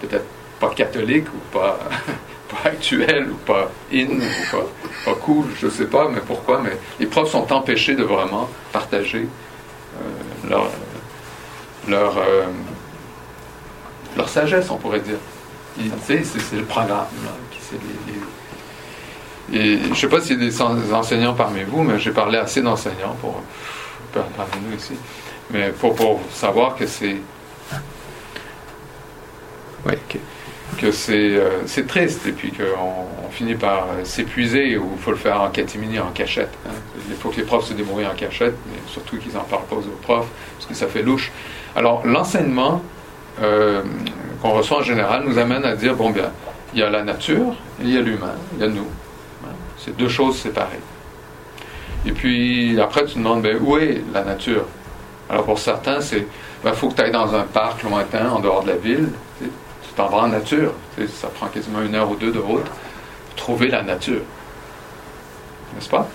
peut-être 0.00 0.26
pas 0.60 0.70
catholique 0.70 1.26
ou 1.28 1.52
pas 1.52 1.78
actuel 2.64 3.30
ou 3.30 3.36
pas 3.36 3.70
in 3.92 4.06
ou 4.06 4.56
pas, 5.04 5.14
cool, 5.14 5.46
je 5.58 5.66
ne 5.66 5.70
sais 5.70 5.86
pas, 5.86 6.08
mais 6.08 6.20
pourquoi, 6.20 6.60
mais 6.62 6.76
les 7.00 7.06
profs 7.06 7.30
sont 7.30 7.52
empêchés 7.52 7.94
de 7.94 8.04
vraiment 8.04 8.48
partager 8.72 9.26
euh, 9.26 10.48
leur, 10.48 10.70
leur, 11.88 12.18
euh, 12.18 12.44
leur 14.16 14.28
sagesse, 14.28 14.70
on 14.70 14.76
pourrait 14.76 15.00
dire. 15.00 15.18
C'est 16.02 16.22
le 16.52 16.64
programme. 16.64 17.06
je 19.52 19.88
ne 19.88 19.94
sais 19.94 20.08
pas 20.08 20.20
s'il 20.20 20.40
y 20.40 20.46
a 20.46 20.48
des 20.48 20.92
enseignants 20.92 21.34
parmi 21.34 21.64
vous, 21.64 21.82
mais 21.82 21.98
j'ai 21.98 22.12
parlé 22.12 22.38
assez 22.38 22.62
d'enseignants 22.62 23.16
pour 23.20 23.42
parmi 24.36 24.52
nous 24.68 24.76
ici, 24.76 24.94
mais 25.50 25.70
pour, 25.70 25.94
pour 25.94 26.20
savoir 26.30 26.76
que 26.76 26.86
c'est 26.86 27.16
que 30.78 30.86
euh, 31.10 31.62
c'est 31.66 31.86
triste 31.86 32.26
et 32.26 32.32
puis 32.32 32.50
qu'on 32.50 33.26
on 33.26 33.30
finit 33.30 33.54
par 33.54 33.86
s'épuiser 34.04 34.76
ou 34.76 34.90
il 34.96 35.02
faut 35.02 35.10
le 35.10 35.16
faire 35.16 35.40
en 35.40 35.48
catimini, 35.48 35.98
en 35.98 36.10
cachette. 36.10 36.52
Hein. 36.66 36.72
Il 37.08 37.16
faut 37.16 37.30
que 37.30 37.36
les 37.36 37.42
profs 37.42 37.66
se 37.66 37.74
débrouillent 37.74 38.06
en 38.06 38.14
cachette, 38.14 38.54
mais 38.66 38.78
surtout 38.86 39.16
qu'ils 39.18 39.34
n'en 39.34 39.44
parlent 39.44 39.66
pas 39.66 39.76
aux 39.76 39.98
profs 40.02 40.28
parce 40.56 40.66
que 40.66 40.74
ça 40.74 40.86
fait 40.86 41.02
louche. 41.02 41.32
Alors 41.76 42.04
l'enseignement 42.06 42.82
euh, 43.42 43.82
qu'on 44.42 44.50
reçoit 44.50 44.78
en 44.78 44.82
général 44.82 45.24
nous 45.26 45.38
amène 45.38 45.64
à 45.64 45.76
dire, 45.76 45.94
bon 45.94 46.10
bien, 46.10 46.30
il 46.72 46.80
y 46.80 46.82
a 46.82 46.90
la 46.90 47.02
nature, 47.02 47.54
il 47.80 47.90
y 47.90 47.98
a 47.98 48.00
l'humain, 48.00 48.34
il 48.54 48.60
y 48.60 48.64
a 48.64 48.68
nous. 48.68 48.86
Hein. 49.44 49.52
C'est 49.78 49.96
deux 49.96 50.08
choses 50.08 50.38
séparées. 50.38 50.80
Et 52.06 52.12
puis 52.12 52.80
après 52.80 53.04
tu 53.04 53.14
te 53.14 53.18
demandes, 53.18 53.42
ben, 53.42 53.58
où 53.60 53.76
est 53.78 54.02
la 54.12 54.24
nature? 54.24 54.66
Alors 55.30 55.44
pour 55.44 55.58
certains, 55.58 56.00
c'est, 56.00 56.18
il 56.18 56.26
ben, 56.62 56.72
faut 56.72 56.88
que 56.88 56.94
tu 56.94 57.02
ailles 57.02 57.12
dans 57.12 57.34
un 57.34 57.44
parc 57.44 57.82
lointain 57.82 58.30
en 58.30 58.40
dehors 58.40 58.62
de 58.62 58.68
la 58.68 58.76
ville 58.76 59.08
t'en 59.96 60.08
vas 60.08 60.18
en 60.18 60.28
nature. 60.28 60.72
Ça 61.08 61.28
prend 61.28 61.46
quasiment 61.48 61.82
une 61.82 61.94
heure 61.94 62.10
ou 62.10 62.16
deux 62.16 62.32
de 62.32 62.38
route 62.38 62.64
pour 62.64 63.36
trouver 63.36 63.68
la 63.68 63.82
nature. 63.82 64.22
N'est-ce 65.74 65.88
pas? 65.88 66.08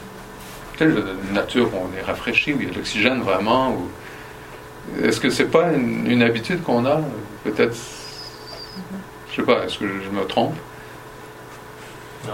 Tu 0.77 0.87
la 0.87 1.01
nature 1.33 1.69
où 1.73 1.77
on 1.77 1.97
est 1.97 2.01
rafraîchi, 2.01 2.53
où 2.53 2.57
il 2.61 2.67
y 2.67 2.69
a 2.69 2.71
de 2.71 2.77
l'oxygène 2.77 3.21
vraiment. 3.21 3.75
Est-ce 5.03 5.19
que 5.19 5.29
c'est 5.29 5.51
pas 5.51 5.73
une, 5.73 6.23
habitude 6.23 6.63
qu'on 6.63 6.85
a? 6.85 7.01
Peut-être. 7.43 7.75
Je 9.29 9.35
sais 9.35 9.41
pas, 9.43 9.65
est-ce 9.65 9.77
que 9.77 9.85
je 9.87 10.09
me 10.09 10.25
trompe? 10.25 10.55
Non, 12.27 12.33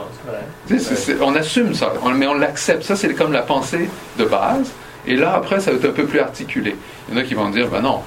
c'est 0.69 1.09
vrai. 1.09 1.17
on 1.21 1.35
assume 1.35 1.73
ça, 1.73 1.93
mais 2.15 2.27
on 2.27 2.35
l'accepte. 2.35 2.83
Ça, 2.83 2.95
c'est 2.95 3.13
comme 3.13 3.31
la 3.31 3.41
pensée 3.41 3.89
de 4.17 4.25
base. 4.25 4.71
Et 5.07 5.15
là, 5.15 5.35
après, 5.35 5.59
ça 5.59 5.71
va 5.71 5.77
être 5.77 5.85
un 5.85 5.93
peu 5.93 6.05
plus 6.05 6.19
articulé. 6.19 6.75
Il 7.07 7.15
y 7.15 7.17
en 7.17 7.21
a 7.21 7.23
qui 7.23 7.33
vont 7.33 7.49
dire, 7.49 7.67
ben 7.69 7.81
non, 7.81 8.01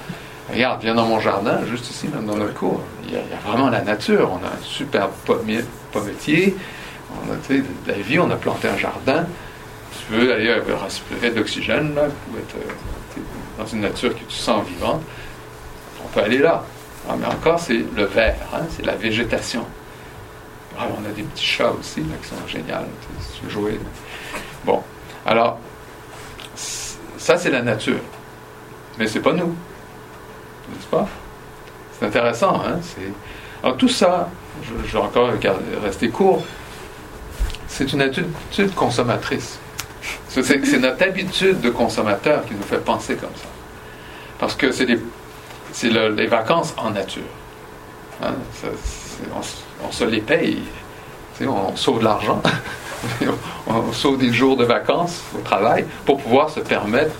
regarde, 0.51 0.81
viens 0.81 0.95
dans 0.95 1.05
mon 1.05 1.19
jardin, 1.19 1.59
juste 1.69 1.89
ici, 1.89 2.07
même 2.07 2.25
dans 2.25 2.35
notre 2.35 2.53
cour 2.53 2.81
il 3.05 3.13
y, 3.13 3.17
a, 3.17 3.21
vraiment 3.47 3.69
la 3.69 3.81
nature. 3.81 4.29
On 4.31 4.45
a 4.45 4.49
un 4.49 4.61
super 4.61 5.09
pommier, 5.09 5.61
pommetier, 5.91 6.55
on 7.11 7.31
a 7.31 7.35
de 7.35 7.63
la 7.87 7.93
vie, 7.93 8.19
on 8.19 8.29
a 8.29 8.35
planté 8.35 8.67
un 8.67 8.77
jardin. 8.77 9.25
Tu 10.07 10.13
veux 10.13 10.33
aller 10.33 10.53
respirer 10.83 11.31
de 11.31 11.37
l'oxygène, 11.37 11.95
là, 11.95 12.03
ou 12.03 12.37
être 12.37 12.55
euh, 12.55 13.21
dans 13.57 13.65
une 13.65 13.81
nature 13.81 14.13
que 14.13 14.23
tu 14.27 14.35
sens 14.35 14.65
vivante, 14.67 15.01
on 16.03 16.07
peut 16.07 16.21
aller 16.21 16.37
là. 16.37 16.63
Ah, 17.09 17.15
mais 17.19 17.25
encore, 17.25 17.59
c'est 17.59 17.83
le 17.95 18.05
vert, 18.05 18.35
hein, 18.53 18.61
c'est 18.69 18.85
la 18.85 18.95
végétation. 18.95 19.65
Ah, 20.77 20.85
on 20.97 21.05
a 21.05 21.09
des 21.09 21.23
petits 21.23 21.45
chats 21.45 21.71
aussi 21.71 22.01
là, 22.01 22.15
qui 22.21 22.29
sont 22.29 22.47
géniaux, 22.47 22.85
tu 23.35 23.45
veux 23.45 23.49
jouer. 23.49 23.79
Bon, 24.65 24.81
alors, 25.25 25.59
ça 27.29 27.37
c'est 27.37 27.51
la 27.51 27.61
nature. 27.61 27.99
Mais 28.97 29.05
c'est 29.05 29.19
pas 29.19 29.33
nous. 29.33 29.55
N'est-ce 30.69 30.87
pas? 30.87 31.07
C'est 31.93 32.07
intéressant. 32.07 32.59
Hein? 32.65 32.79
Alors 33.61 33.77
tout 33.77 33.87
ça, 33.87 34.29
je, 34.63 34.73
vais 34.73 34.97
encore 34.97 35.29
rester 35.83 36.09
court, 36.09 36.43
c'est 37.67 37.93
une 37.93 38.01
attitude 38.01 38.73
consommatrice. 38.73 39.59
C'est 40.27 40.79
notre 40.79 41.03
habitude 41.03 41.61
de 41.61 41.69
consommateur 41.69 42.43
qui 42.47 42.55
nous 42.55 42.63
fait 42.63 42.83
penser 42.83 43.15
comme 43.15 43.35
ça. 43.35 43.49
Parce 44.39 44.55
que 44.55 44.71
c'est 44.71 44.87
les, 44.87 46.25
vacances 46.25 46.73
en 46.77 46.89
nature. 46.89 47.21
Hein? 48.23 48.33
on, 49.85 49.91
se 49.91 50.03
les 50.03 50.21
paye. 50.21 50.63
On, 51.41 51.75
sauve 51.75 51.99
de 51.99 52.05
l'argent. 52.05 52.41
on, 53.67 53.91
sauve 53.93 54.17
des 54.17 54.33
jours 54.33 54.57
de 54.57 54.65
vacances 54.65 55.21
au 55.37 55.41
travail 55.41 55.85
pour 56.05 56.17
pouvoir 56.17 56.49
se 56.49 56.59
permettre 56.59 57.15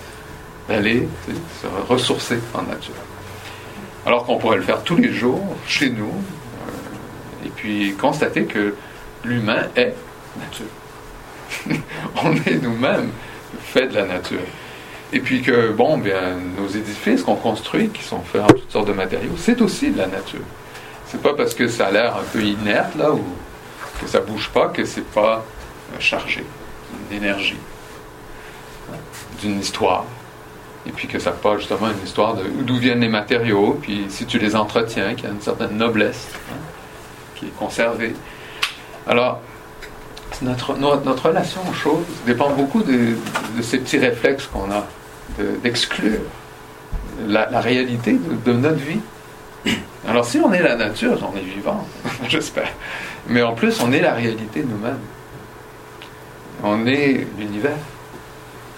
d'aller 0.68 1.08
se 1.26 1.66
ressourcer 1.88 2.38
en 2.54 2.62
nature 2.62 2.94
alors 4.06 4.24
qu'on 4.24 4.38
pourrait 4.38 4.56
le 4.56 4.62
faire 4.62 4.82
tous 4.82 4.96
les 4.96 5.12
jours 5.12 5.56
chez 5.66 5.90
nous, 5.90 6.12
euh, 6.12 7.46
et 7.46 7.50
puis 7.50 7.94
constater 7.94 8.44
que 8.44 8.74
l'humain 9.24 9.66
est 9.76 9.94
nature. 10.38 11.76
On 12.24 12.34
est 12.34 12.62
nous-mêmes 12.62 13.10
faits 13.62 13.90
de 13.90 13.96
la 13.96 14.06
nature. 14.06 14.38
Et 15.12 15.20
puis 15.20 15.42
que, 15.42 15.72
bon, 15.72 15.98
bien, 15.98 16.38
nos 16.56 16.68
édifices 16.68 17.22
qu'on 17.22 17.34
construit, 17.34 17.88
qui 17.88 18.02
sont 18.02 18.20
faits 18.20 18.42
en 18.42 18.46
toutes 18.46 18.70
sortes 18.70 18.88
de 18.88 18.92
matériaux, 18.92 19.34
c'est 19.36 19.60
aussi 19.60 19.90
de 19.90 19.98
la 19.98 20.06
nature. 20.06 20.40
C'est 21.06 21.20
pas 21.20 21.34
parce 21.34 21.54
que 21.54 21.66
ça 21.66 21.88
a 21.88 21.90
l'air 21.90 22.16
un 22.16 22.22
peu 22.32 22.42
inerte, 22.42 22.94
là, 22.94 23.12
ou 23.12 23.24
que 24.00 24.06
ça 24.06 24.20
bouge 24.20 24.50
pas, 24.50 24.68
que 24.68 24.84
c'est 24.84 25.08
pas 25.12 25.44
chargé 25.98 26.44
d'une 27.08 27.18
énergie, 27.18 27.56
d'une 29.40 29.60
histoire. 29.60 30.04
et 30.86 30.92
puis 30.92 31.08
que 31.08 31.18
ça 31.18 31.32
pas 31.32 31.58
justement 31.58 31.90
une 31.90 32.04
histoire 32.04 32.34
de 32.34 32.44
d'où 32.62 32.76
viennent 32.76 33.00
les 33.00 33.08
matériaux, 33.08 33.78
puis 33.80 34.06
si 34.08 34.26
tu 34.26 34.38
les 34.38 34.56
entretiens, 34.56 35.14
qu'il 35.14 35.24
y 35.24 35.28
a 35.28 35.32
une 35.32 35.40
certaine 35.40 35.76
noblesse 35.76 36.28
hein, 36.50 36.56
qui 37.34 37.46
est 37.46 37.56
conservée. 37.58 38.14
Alors, 39.06 39.40
notre, 40.42 40.76
notre, 40.76 41.28
relation 41.28 41.60
aux 41.68 41.74
choses 41.74 42.06
dépend 42.24 42.50
beaucoup 42.50 42.82
de, 42.82 43.16
ces 43.62 43.78
petits 43.78 43.98
réflexes 43.98 44.46
qu'on 44.46 44.70
a, 44.70 44.86
d'exclure 45.62 46.20
la, 47.26 47.60
réalité 47.60 48.18
de, 48.44 48.52
notre 48.52 48.78
vie. 48.78 49.00
Alors 50.08 50.24
si 50.24 50.38
on 50.38 50.52
est 50.52 50.62
la 50.62 50.76
nature, 50.76 51.18
on 51.32 51.36
est 51.36 51.42
vivant, 51.42 51.86
j'espère. 52.28 52.70
Mais 53.28 53.42
en 53.42 53.54
plus, 53.54 53.80
on 53.80 53.92
est 53.92 54.00
la 54.00 54.14
réalité 54.14 54.62
de 54.62 54.68
nous-mêmes. 54.68 54.98
On 56.62 56.86
est 56.86 57.26
l'univers, 57.38 57.78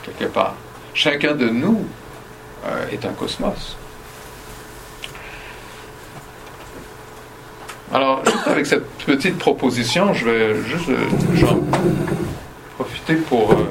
quelque 0.04 0.30
part. 0.30 0.54
Chacun 0.94 1.34
de 1.34 1.48
nous 1.48 1.84
euh, 2.66 2.86
est 2.92 3.04
un 3.04 3.12
cosmos. 3.12 3.76
Alors, 7.92 8.22
avec 8.46 8.66
cette 8.66 8.88
petite 9.04 9.36
proposition, 9.38 10.14
je 10.14 10.24
vais 10.24 10.62
juste 10.62 10.88
euh, 10.90 11.54
profiter 12.76 13.16
pour, 13.16 13.52
euh, 13.52 13.66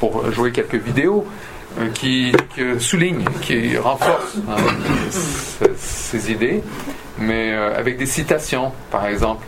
pour 0.00 0.30
jouer 0.32 0.50
quelques 0.50 0.74
vidéos 0.74 1.26
qui, 1.94 2.32
soulignent, 2.80 3.24
qui 3.42 3.78
renforcent 3.78 4.38
hein, 4.48 4.56
ces, 5.78 6.32
idées, 6.32 6.64
mais 7.16 7.52
avec 7.52 7.96
des 7.96 8.06
citations, 8.06 8.72
par 8.90 9.06
exemple. 9.06 9.46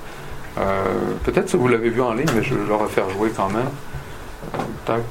Peut-être 1.25 1.53
que 1.53 1.57
vous 1.57 1.69
l'avez 1.69 1.91
vu 1.91 2.03
en 2.03 2.13
ligne, 2.13 2.29
mais 2.35 2.43
je 2.43 2.55
vais 2.55 2.67
le 2.67 2.75
refaire 2.75 3.09
jouer 3.11 3.31
quand 3.35 3.49
même. 3.51 3.71
tac, 4.85 5.03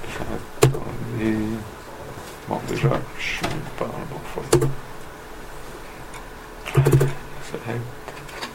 Bon, 2.48 2.60
déjà, 2.67 2.89
je 3.17 3.24
suis 3.24 3.45
pas 3.77 3.86
dans 3.86 4.00
le 4.00 4.05
bon 4.10 4.19
format. 4.33 4.67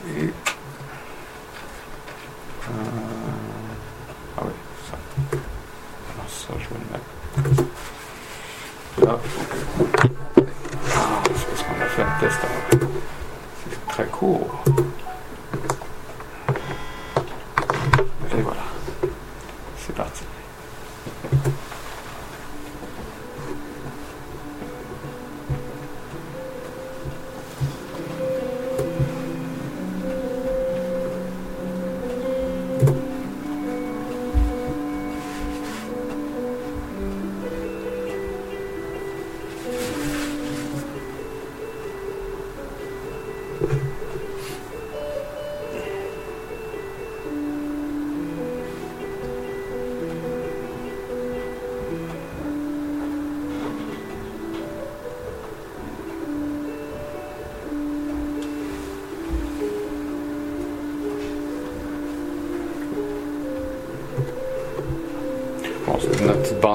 Et. 0.08 0.24
Euh, 2.68 2.72
ah 4.36 4.42
oui, 4.44 4.52
ça. 4.90 4.98
Alors 6.12 6.28
ça, 6.28 6.52
je 6.58 6.68
vais 6.68 6.80
le 6.82 6.88
mettre. 6.92 7.08
Là, 9.02 9.18
ah, 10.94 11.22
c'est 11.34 11.46
parce 11.46 11.62
qu'on 11.62 11.80
a 11.80 11.86
fait 11.86 12.02
un 12.02 12.20
test 12.20 12.40
avant. 12.44 12.88
C'est 13.70 13.86
très 13.88 14.06
court. 14.06 14.64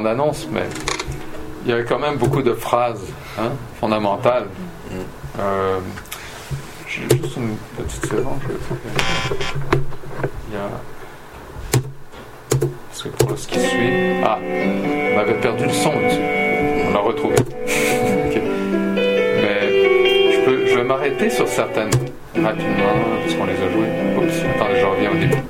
Annonce 0.05 0.47
mais 0.51 0.63
il 1.65 1.71
y 1.71 1.73
avait 1.73 1.85
quand 1.85 1.99
même 1.99 2.15
beaucoup 2.17 2.41
de 2.41 2.53
phrases 2.53 3.05
hein, 3.39 3.51
fondamentales. 3.79 4.47
Euh, 5.39 5.79
J'ai 6.87 7.03
juste 7.03 7.37
une 7.37 7.55
petite 7.77 8.05
seconde. 8.05 8.39
Il 10.49 10.55
y 10.55 10.57
a. 10.57 10.69
Parce 12.89 13.03
que 13.03 13.09
pour 13.09 13.37
ce 13.37 13.47
qui 13.47 13.59
suit. 13.59 14.21
Ah, 14.23 14.39
on 14.41 15.19
avait 15.19 15.39
perdu 15.39 15.65
le 15.65 15.71
son 15.71 15.91
dessus. 15.91 16.19
On 16.87 16.93
l'a 16.93 16.99
retrouvé. 16.99 17.35
Mais 19.45 19.61
je, 20.33 20.45
peux, 20.45 20.67
je 20.67 20.75
vais 20.75 20.83
m'arrêter 20.83 21.29
sur 21.29 21.47
certaines 21.47 21.91
rapidement, 22.35 22.93
parce 23.21 23.35
qu'on 23.35 23.45
les 23.45 23.53
a 23.53 23.69
jouées. 23.71 23.91
Oups, 24.17 24.43
attendez, 24.55 24.79
je 24.79 24.85
reviens 24.85 25.11
au 25.11 25.15
début. 25.15 25.43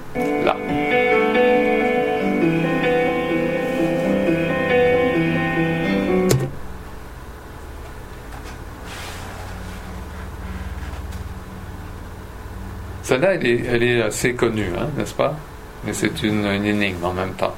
Celle-là, 13.11 13.33
elle 13.33 13.83
est, 13.83 14.01
assez 14.01 14.35
connue, 14.35 14.71
hein, 14.79 14.87
n'est-ce 14.95 15.13
pas? 15.13 15.35
Mais 15.83 15.91
c'est 15.91 16.23
une, 16.23 16.45
énigme 16.45 17.03
en 17.03 17.11
même 17.11 17.33
temps. 17.33 17.53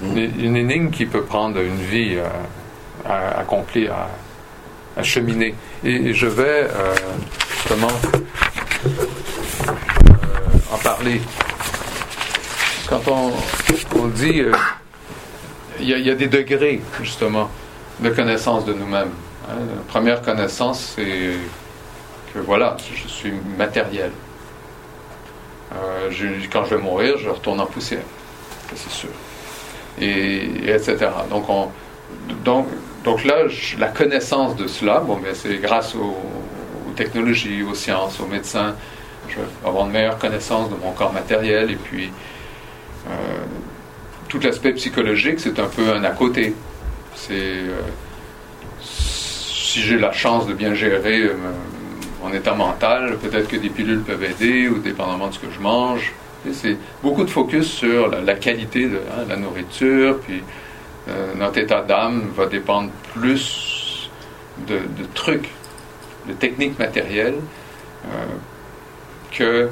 Mm. 0.00 0.16
Une, 0.38 0.56
énigme 0.56 0.90
qui 0.90 1.06
peut 1.06 1.24
prendre 1.24 1.58
une 1.58 1.80
vie 1.80 2.14
euh, 2.14 2.24
à 3.04 3.40
accomplir, 3.40 3.96
à, 4.96 5.02
cheminer. 5.02 5.56
Et, 5.82 6.14
je 6.14 6.28
vais 6.28 6.68
euh, 6.70 6.94
justement 7.50 7.88
euh, 8.84 8.90
en 10.72 10.78
parler. 10.78 11.20
Quand 12.88 13.02
on, 13.08 14.06
dit, 14.06 14.44
il 15.80 15.88
y, 15.88 16.10
a 16.12 16.14
des 16.14 16.28
degrés 16.28 16.80
justement 17.02 17.50
de 17.98 18.10
connaissance 18.10 18.64
de 18.66 18.72
nous-mêmes. 18.72 19.10
Hein. 19.48 19.54
La 19.74 19.82
première 19.88 20.22
connaissance, 20.22 20.94
c'est 20.94 21.32
que 22.32 22.38
voilà, 22.38 22.76
je 22.94 23.08
suis 23.08 23.32
matériel. 23.58 24.12
Euh, 26.08 26.40
quand 26.50 26.64
je 26.64 26.74
vais 26.74 26.82
mourir, 26.82 27.16
je 27.18 27.28
retourne 27.28 27.60
en 27.60 27.66
poussière. 27.66 28.02
C'est 28.74 28.90
sûr. 28.90 29.10
Et, 30.00 30.70
etc. 30.70 30.96
Donc, 31.30 31.48
on, 31.48 31.68
donc, 32.44 32.68
donc 33.04 33.24
là, 33.24 33.36
la 33.78 33.88
connaissance 33.88 34.56
de 34.56 34.66
cela, 34.66 35.00
bon, 35.00 35.16
ben, 35.16 35.34
c'est 35.34 35.56
grâce 35.56 35.94
aux, 35.94 36.16
technologies, 36.96 37.62
aux 37.62 37.74
sciences, 37.74 38.18
aux 38.20 38.26
médecins. 38.26 38.74
Je 39.28 39.36
vais 39.36 39.42
avoir 39.64 39.86
une 39.86 39.92
meilleure 39.92 40.18
connaissance 40.18 40.68
de 40.68 40.74
mon 40.74 40.90
corps 40.92 41.12
matériel 41.12 41.70
et 41.70 41.76
puis 41.76 42.10
euh, 43.06 43.10
tout 44.28 44.40
l'aspect 44.40 44.72
psychologique, 44.72 45.38
c'est 45.38 45.58
un 45.60 45.68
peu 45.68 45.92
un 45.92 46.02
à 46.02 46.10
côté. 46.10 46.54
Euh, 47.30 47.80
si 48.80 49.82
j'ai 49.82 49.98
la 49.98 50.12
chance 50.12 50.46
de 50.46 50.54
bien 50.54 50.74
gérer 50.74 51.30
état 52.32 52.54
mental, 52.54 53.16
peut-être 53.18 53.48
que 53.48 53.56
des 53.56 53.70
pilules 53.70 54.02
peuvent 54.02 54.22
aider, 54.22 54.68
ou 54.68 54.78
dépendamment 54.78 55.28
de 55.28 55.34
ce 55.34 55.38
que 55.38 55.50
je 55.50 55.60
mange. 55.60 56.12
C'est 56.52 56.76
beaucoup 57.02 57.24
de 57.24 57.30
focus 57.30 57.66
sur 57.66 58.08
la, 58.08 58.34
qualité 58.34 58.88
de 58.88 58.96
hein, 58.96 59.24
la 59.28 59.36
nourriture, 59.36 60.18
puis 60.20 60.42
euh, 61.08 61.34
notre 61.36 61.58
état 61.58 61.82
d'âme 61.82 62.30
va 62.36 62.46
dépendre 62.46 62.90
plus 63.14 64.10
de, 64.66 64.80
trucs, 65.14 65.50
de 66.26 66.32
techniques 66.32 66.78
matérielles, 66.78 67.40
euh, 68.06 68.08
que 69.32 69.68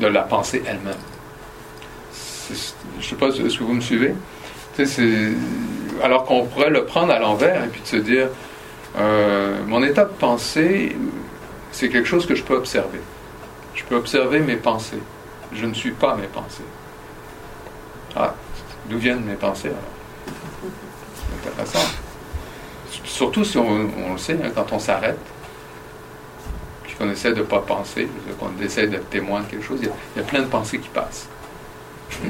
de 0.00 0.06
la 0.06 0.22
pensée 0.22 0.62
elle-même. 0.66 0.94
Je 2.48 2.54
ne 2.98 3.02
sais 3.02 3.16
pas, 3.16 3.28
est-ce 3.28 3.58
que 3.58 3.64
vous 3.64 3.74
me 3.74 3.80
suivez? 3.80 4.14
alors 6.02 6.24
qu'on 6.24 6.46
pourrait 6.46 6.70
le 6.70 6.84
prendre 6.84 7.12
à 7.12 7.18
l'envers 7.18 7.64
et 7.64 7.68
puis 7.68 7.82
de 7.82 7.86
se 7.86 7.96
dire, 7.96 8.28
euh, 8.98 9.62
mon 9.66 9.82
état 9.82 10.04
de 10.04 10.12
pensée, 10.12 10.96
c'est 11.72 11.88
quelque 11.88 12.08
chose 12.08 12.26
que 12.26 12.34
je 12.34 12.42
peux 12.42 12.56
observer. 12.56 13.00
Je 13.74 13.84
peux 13.84 13.96
observer 13.96 14.40
mes 14.40 14.56
pensées. 14.56 15.00
Je 15.52 15.66
ne 15.66 15.74
suis 15.74 15.92
pas 15.92 16.16
mes 16.16 16.26
pensées. 16.26 16.64
Ah, 18.16 18.34
d'où 18.88 18.98
viennent 18.98 19.24
mes 19.24 19.34
pensées 19.34 19.68
alors? 19.68 20.72
C'est 21.14 21.48
intéressant. 21.48 21.88
Surtout 23.04 23.44
si 23.44 23.56
on, 23.58 24.12
le 24.12 24.18
sait, 24.18 24.38
hein, 24.42 24.50
quand 24.54 24.72
on 24.72 24.78
s'arrête, 24.78 25.18
puis 26.82 26.94
qu'on 26.94 27.10
essaie 27.10 27.32
de 27.32 27.38
ne 27.38 27.44
pas 27.44 27.60
penser, 27.60 28.08
qu'on 28.38 28.50
essaie 28.62 28.86
d'être 28.88 29.08
témoin 29.10 29.40
de 29.40 29.46
quelque 29.46 29.64
chose, 29.64 29.80
il 29.82 29.88
y, 30.16 30.20
a, 30.20 30.24
plein 30.24 30.40
de 30.40 30.46
pensées 30.46 30.78
qui 30.78 30.88
passent. 30.88 31.28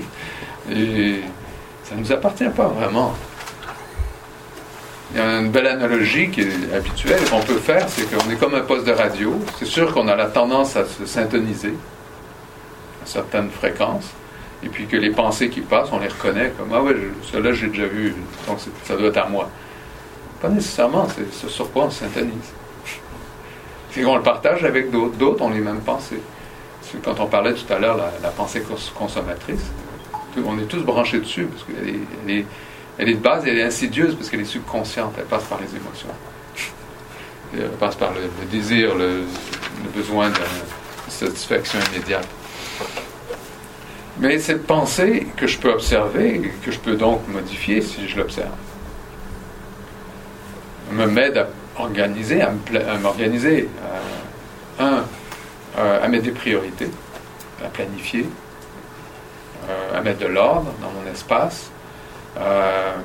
Et 0.71 1.21
ça 1.85 1.95
ne 1.95 2.01
nous 2.01 2.13
appartient 2.13 2.49
pas 2.51 2.69
vraiment. 2.69 3.15
Il 5.13 5.19
y 5.19 5.21
a 5.21 5.41
une 5.41 5.51
belle 5.51 5.67
analogie 5.67 6.31
qui 6.31 6.43
est 6.43 6.73
habituelle 6.75 7.21
qu'on 7.29 7.41
peut 7.41 7.59
faire, 7.59 7.89
c'est 7.89 8.09
qu'on 8.09 8.31
est 8.31 8.37
comme 8.37 8.55
un 8.55 8.61
poste 8.61 8.87
de 8.87 8.93
radio. 8.93 9.35
C'est 9.59 9.67
sûr 9.67 9.93
qu'on 9.93 10.07
a 10.07 10.15
la 10.15 10.27
tendance 10.27 10.77
à 10.77 10.85
se 10.85 11.05
syntoniser 11.05 11.75
à 13.03 13.07
certaines 13.07 13.51
fréquences. 13.51 14.11
et 14.63 14.69
puis 14.69 14.87
que 14.87 14.97
les 14.97 15.11
pensées 15.11 15.49
qui 15.49 15.63
passent, 15.63 15.89
on 15.91 15.99
les 15.99 16.09
reconnaît 16.09 16.53
comme 16.57 16.69
Ah 16.73 16.83
ouais, 16.83 16.95
cela 17.23 17.53
j'ai 17.53 17.69
déjà 17.69 17.87
vu, 17.87 18.15
donc 18.47 18.59
ça 18.85 18.97
doit 18.97 19.09
être 19.09 19.17
à 19.17 19.27
moi. 19.27 19.51
Pas 20.41 20.49
nécessairement, 20.49 21.09
c'est 21.09 21.33
ce 21.33 21.49
sur 21.49 21.73
quoi 21.73 21.85
on 21.87 21.91
s'intonise. 21.91 22.53
C'est 23.91 24.03
qu'on 24.03 24.17
le 24.17 24.23
partage 24.23 24.65
avec 24.65 24.91
d'autres, 24.93 25.17
d'autres 25.17 25.43
ont 25.43 25.51
les 25.51 25.61
mêmes 25.61 25.81
pensées. 25.81 26.21
Quand 27.05 27.19
on 27.19 27.27
parlait 27.27 27.55
tout 27.55 27.73
à 27.73 27.79
l'heure 27.79 27.97
la, 27.97 28.13
la 28.23 28.29
pensée 28.29 28.63
consommatrice, 28.95 29.65
on 30.45 30.59
est 30.59 30.69
tous 30.69 30.83
branchés 30.83 31.19
dessus, 31.19 31.47
parce 31.47 31.65
qu'elle 31.65 32.31
est, 32.31 32.47
elle 33.01 33.09
est, 33.09 33.15
de 33.15 33.21
base, 33.21 33.45
elle 33.47 33.59
est 33.59 33.63
insidieuse, 33.63 34.15
parce 34.15 34.29
qu'elle 34.29 34.43
est 34.43 34.45
subconsciente, 34.45 35.15
elle 35.17 35.25
passe 35.25 35.45
par 35.45 35.59
les 35.59 35.75
émotions. 35.75 36.09
Elle 37.55 37.71
passe 37.71 37.97
par 37.97 38.13
le, 38.13 38.21
désir, 38.53 38.95
le, 38.95 39.23
besoin 39.95 40.29
de 40.29 40.35
satisfaction 41.09 41.79
immédiate. 41.91 42.29
Mais 44.19 44.39
cette 44.39 44.67
pensée 44.67 45.27
que 45.35 45.47
je 45.47 45.59
peux 45.59 45.71
observer, 45.71 46.53
que 46.63 46.71
je 46.71 46.79
peux 46.79 46.95
donc 46.95 47.27
modifier 47.29 47.81
si 47.81 48.07
je 48.07 48.19
l'observe, 48.19 48.51
me 50.93 51.07
m'aide 51.07 51.39
à 51.39 51.49
organiser, 51.79 52.43
à 52.43 52.53
m'organiser, 53.01 53.71
un, 54.79 55.05
à 55.79 56.07
mettre 56.07 56.25
des 56.25 56.33
priorités, 56.33 56.91
à 57.65 57.69
planifier, 57.69 58.27
euh, 59.71 59.99
à 59.99 60.03
mettre 60.03 60.19
de 60.19 60.27
l'ordre 60.27 60.71
dans 60.83 60.91
mon 60.91 61.11
espace. 61.11 61.71
Euh, 62.39 62.97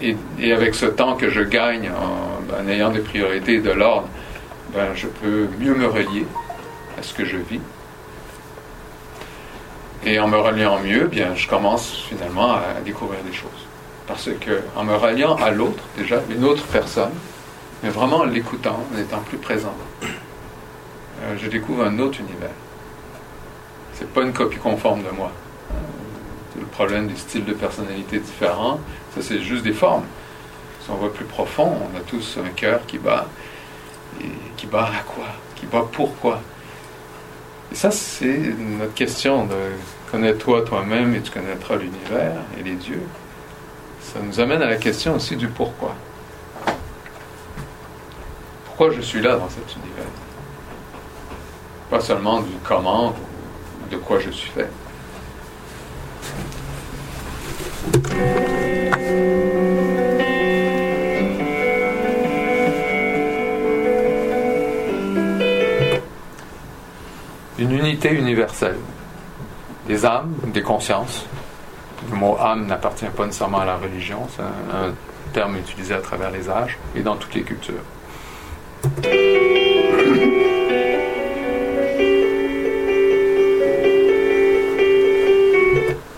et, 0.00 0.52
avec 0.52 0.74
ce 0.74 0.86
temps 0.86 1.16
que 1.16 1.30
je 1.30 1.42
gagne 1.42 1.90
en, 1.90 2.68
ayant 2.68 2.90
des 2.90 3.00
priorités 3.00 3.54
et 3.54 3.60
de 3.60 3.70
l'ordre, 3.70 4.08
ben, 4.74 4.88
je 4.94 5.06
peux 5.06 5.48
mieux 5.58 5.74
me 5.74 5.86
relier 5.86 6.26
à 6.98 7.02
ce 7.02 7.14
que 7.14 7.24
je 7.24 7.36
vis. 7.36 7.60
Et 10.04 10.18
en 10.18 10.26
me 10.26 10.36
reliant 10.36 10.80
mieux, 10.80 11.06
bien, 11.06 11.34
je 11.34 11.46
commence 11.46 12.04
finalement 12.08 12.54
à 12.54 12.80
découvrir 12.84 13.20
des 13.22 13.32
choses. 13.32 13.66
Parce 14.06 14.28
que 14.40 14.62
en 14.74 14.82
me 14.82 14.96
reliant 14.96 15.36
à 15.36 15.50
l'autre, 15.50 15.82
déjà, 15.96 16.20
une 16.28 16.44
autre 16.44 16.64
personne, 16.64 17.12
mais 17.82 17.90
vraiment 17.90 18.18
en 18.18 18.24
l'écoutant, 18.24 18.84
en 18.92 18.98
étant 18.98 19.20
plus 19.20 19.38
présent, 19.38 19.74
euh, 20.02 21.36
je 21.40 21.48
découvre 21.48 21.84
un 21.84 21.98
autre 22.00 22.18
univers. 22.20 22.50
C'est 23.94 24.08
pas 24.12 24.22
une 24.22 24.32
copie 24.32 24.58
conforme 24.58 25.02
de 25.02 25.10
moi. 25.10 25.30
Le 26.58 26.66
problème 26.66 27.08
des 27.08 27.16
styles 27.16 27.44
de 27.44 27.54
personnalité 27.54 28.18
différents. 28.18 28.78
Ça, 29.14 29.22
c'est 29.22 29.40
juste 29.40 29.62
des 29.62 29.72
formes. 29.72 30.04
Si 30.84 30.90
on 30.90 30.96
va 30.96 31.08
plus 31.08 31.24
profond, 31.24 31.78
on 31.80 31.96
a 31.96 32.00
tous 32.00 32.38
un 32.44 32.48
cœur 32.50 32.84
qui 32.86 32.98
bat. 32.98 33.26
Et 34.20 34.28
qui 34.56 34.66
bat 34.66 34.90
à 34.98 35.02
quoi? 35.02 35.26
Qui 35.56 35.66
bat 35.66 35.84
pourquoi? 35.90 36.40
Et 37.70 37.74
ça, 37.74 37.90
c'est 37.90 38.54
notre 38.58 38.92
question 38.92 39.46
de 39.46 39.56
connais-toi 40.10 40.62
toi-même 40.62 41.14
et 41.14 41.22
tu 41.22 41.30
connaîtras 41.30 41.76
l'univers 41.76 42.34
et 42.58 42.62
les 42.62 42.74
dieux. 42.74 43.02
Ça 44.02 44.20
nous 44.22 44.40
amène 44.40 44.60
à 44.60 44.66
la 44.66 44.76
question 44.76 45.14
aussi 45.14 45.36
du 45.36 45.48
pourquoi. 45.48 45.94
Pourquoi 48.66 48.90
je 48.90 49.00
suis 49.00 49.22
là 49.22 49.36
dans 49.36 49.48
cet 49.48 49.74
univers? 49.76 50.04
Pas 51.88 52.00
seulement 52.00 52.40
du 52.40 52.52
comment 52.62 53.14
de 53.90 53.96
quoi 53.96 54.18
je 54.18 54.30
suis 54.30 54.50
fait. 54.50 54.68
Une 67.58 67.72
unité 67.72 68.12
universelle, 68.12 68.76
des 69.86 70.04
âmes, 70.04 70.32
des 70.46 70.62
consciences. 70.62 71.26
Le 72.10 72.16
mot 72.16 72.36
âme 72.40 72.66
n'appartient 72.66 73.04
pas 73.16 73.26
nécessairement 73.26 73.60
à 73.60 73.64
la 73.64 73.76
religion, 73.76 74.26
c'est 74.34 74.42
un, 74.42 74.92
terme 75.32 75.56
utilisé 75.56 75.94
à 75.94 76.00
travers 76.00 76.30
les 76.30 76.50
âges 76.50 76.78
et 76.94 77.00
dans 77.00 77.16
toutes 77.16 77.34
les 77.34 77.42
cultures. 77.42 77.82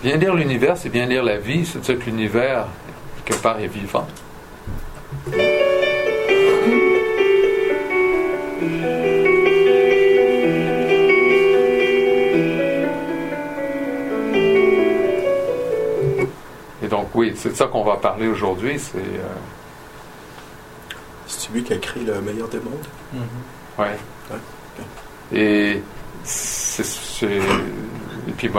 Bien 0.05 0.19
lire 0.19 0.35
l'univers, 0.35 0.77
c'est 0.77 0.91
bien 0.91 1.07
lire 1.07 1.25
la 1.25 1.39
vie, 1.39 1.65
c'est 1.65 1.81
dire 1.81 1.99
que 1.99 2.05
l'univers, 2.05 2.67
quelque 3.25 3.41
part, 3.41 3.59
est 3.59 3.69
vivant. 3.69 4.07
Et 16.83 16.87
donc, 16.87 17.09
oui, 17.15 17.33
c'est 17.35 17.49
de 17.49 17.55
ça 17.55 17.69
qu'on 17.69 17.83
va 17.83 17.97
parler 17.97 18.29
aujourd'hui. 18.29 18.79
C'est. 18.79 18.99
Euh... 18.99 19.23
C'est 21.27 21.51
lui 21.51 21.65
qui 21.65 21.73
a 21.73 21.77
écrit 21.77 22.05
Le 22.05 22.21
meilleur 22.21 22.49
des 22.49 22.59
mondes? 22.59 22.87
Mm-hmm. 23.15 23.81
ouais. 23.81 23.97
Et 25.33 25.83
c'est 26.25 27.41
et 28.29 28.33
puis 28.33 28.51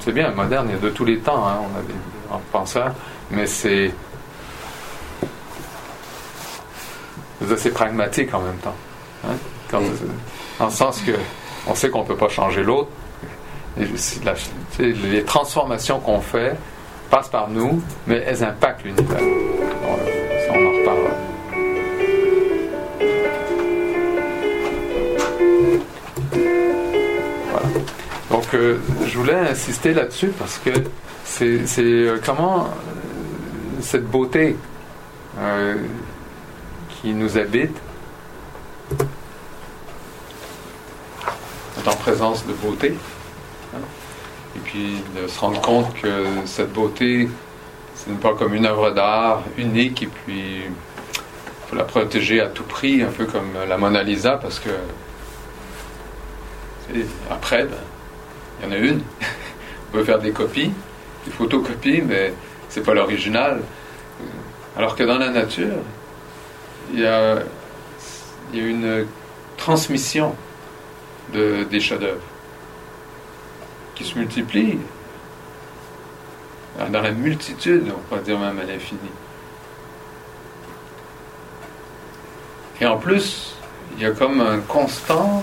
c'est 0.00 0.12
bien, 0.12 0.30
moderne, 0.30 0.66
il 0.68 0.74
y 0.74 0.78
a 0.78 0.80
de 0.80 0.90
tous 0.90 1.04
les 1.04 1.18
temps, 1.18 1.46
hein, 1.46 1.58
on 1.60 1.78
a 1.78 1.82
des 1.82 2.42
penseurs, 2.52 2.92
mais 3.30 3.46
c'est. 3.46 3.92
C'est 7.56 7.70
pragmatique 7.70 8.32
en 8.34 8.40
même 8.40 8.56
temps. 8.56 8.74
Hein, 9.24 9.34
quand, 9.70 9.82
dans 10.58 10.64
le 10.66 10.70
sens 10.70 11.00
que 11.02 11.12
on 11.66 11.74
sait 11.74 11.90
qu'on 11.90 12.02
ne 12.02 12.06
peut 12.06 12.16
pas 12.16 12.28
changer 12.28 12.62
l'autre. 12.62 12.88
Les 14.78 15.22
transformations 15.24 16.00
qu'on 16.00 16.20
fait 16.20 16.56
passent 17.10 17.28
par 17.28 17.50
nous, 17.50 17.82
mais 18.06 18.22
elles 18.26 18.42
impactent 18.42 18.84
l'univers. 18.84 19.20
Euh, 28.54 28.78
je 29.04 29.18
voulais 29.18 29.34
insister 29.34 29.92
là-dessus 29.92 30.32
parce 30.38 30.58
que 30.58 30.70
c'est 31.24 31.64
euh, 31.80 32.20
comment 32.24 32.64
euh, 32.64 32.68
cette 33.80 34.06
beauté 34.06 34.56
qui 36.88 37.12
nous 37.12 37.36
habite 37.36 37.76
en 41.86 41.94
présence 41.96 42.46
de 42.46 42.52
beauté. 42.54 42.94
Hein, 43.74 43.80
et 44.56 44.58
puis 44.60 45.02
de 45.14 45.28
se 45.28 45.38
rendre 45.38 45.60
compte 45.60 45.92
que 46.00 46.24
cette 46.46 46.72
beauté, 46.72 47.28
ce 47.94 48.10
n'est 48.10 48.16
pas 48.16 48.34
comme 48.34 48.54
une 48.54 48.64
œuvre 48.64 48.92
d'art 48.92 49.42
unique 49.58 50.04
et 50.04 50.06
puis 50.06 50.62
il 50.64 51.68
faut 51.68 51.76
la 51.76 51.84
protéger 51.84 52.40
à 52.40 52.46
tout 52.46 52.64
prix, 52.64 53.02
un 53.02 53.10
peu 53.10 53.26
comme 53.26 53.50
la 53.68 53.76
Mona 53.76 54.02
Lisa, 54.02 54.38
parce 54.38 54.58
que 54.58 54.70
après, 57.30 57.64
ben, 57.64 57.76
il 58.58 58.66
y 58.66 58.68
en 58.68 58.72
a 58.72 58.76
une. 58.76 59.00
On 59.88 59.92
peut 59.92 60.04
faire 60.04 60.18
des 60.18 60.32
copies, 60.32 60.72
des 61.24 61.30
photocopies, 61.30 62.02
mais 62.02 62.32
c'est 62.68 62.82
pas 62.82 62.94
l'original. 62.94 63.60
Alors 64.76 64.94
que 64.96 65.02
dans 65.04 65.18
la 65.18 65.30
nature, 65.30 65.78
il 66.92 67.00
y 67.00 67.06
a, 67.06 67.38
une 68.52 69.06
transmission 69.56 70.34
de, 71.32 71.64
des 71.64 71.80
chefs-d'œuvre 71.80 72.22
qui 73.94 74.04
se 74.04 74.16
multiplient 74.18 74.78
dans 76.92 77.00
la 77.00 77.10
multitude, 77.10 77.84
on 77.88 78.00
pourrait 78.08 78.20
dire 78.20 78.38
même 78.38 78.58
à 78.58 78.64
l'infini. 78.64 79.10
Et 82.80 82.86
en 82.86 82.98
plus, 82.98 83.56
il 83.96 84.02
y 84.02 84.06
a 84.06 84.10
comme 84.10 84.40
un 84.40 84.58
constant 84.60 85.42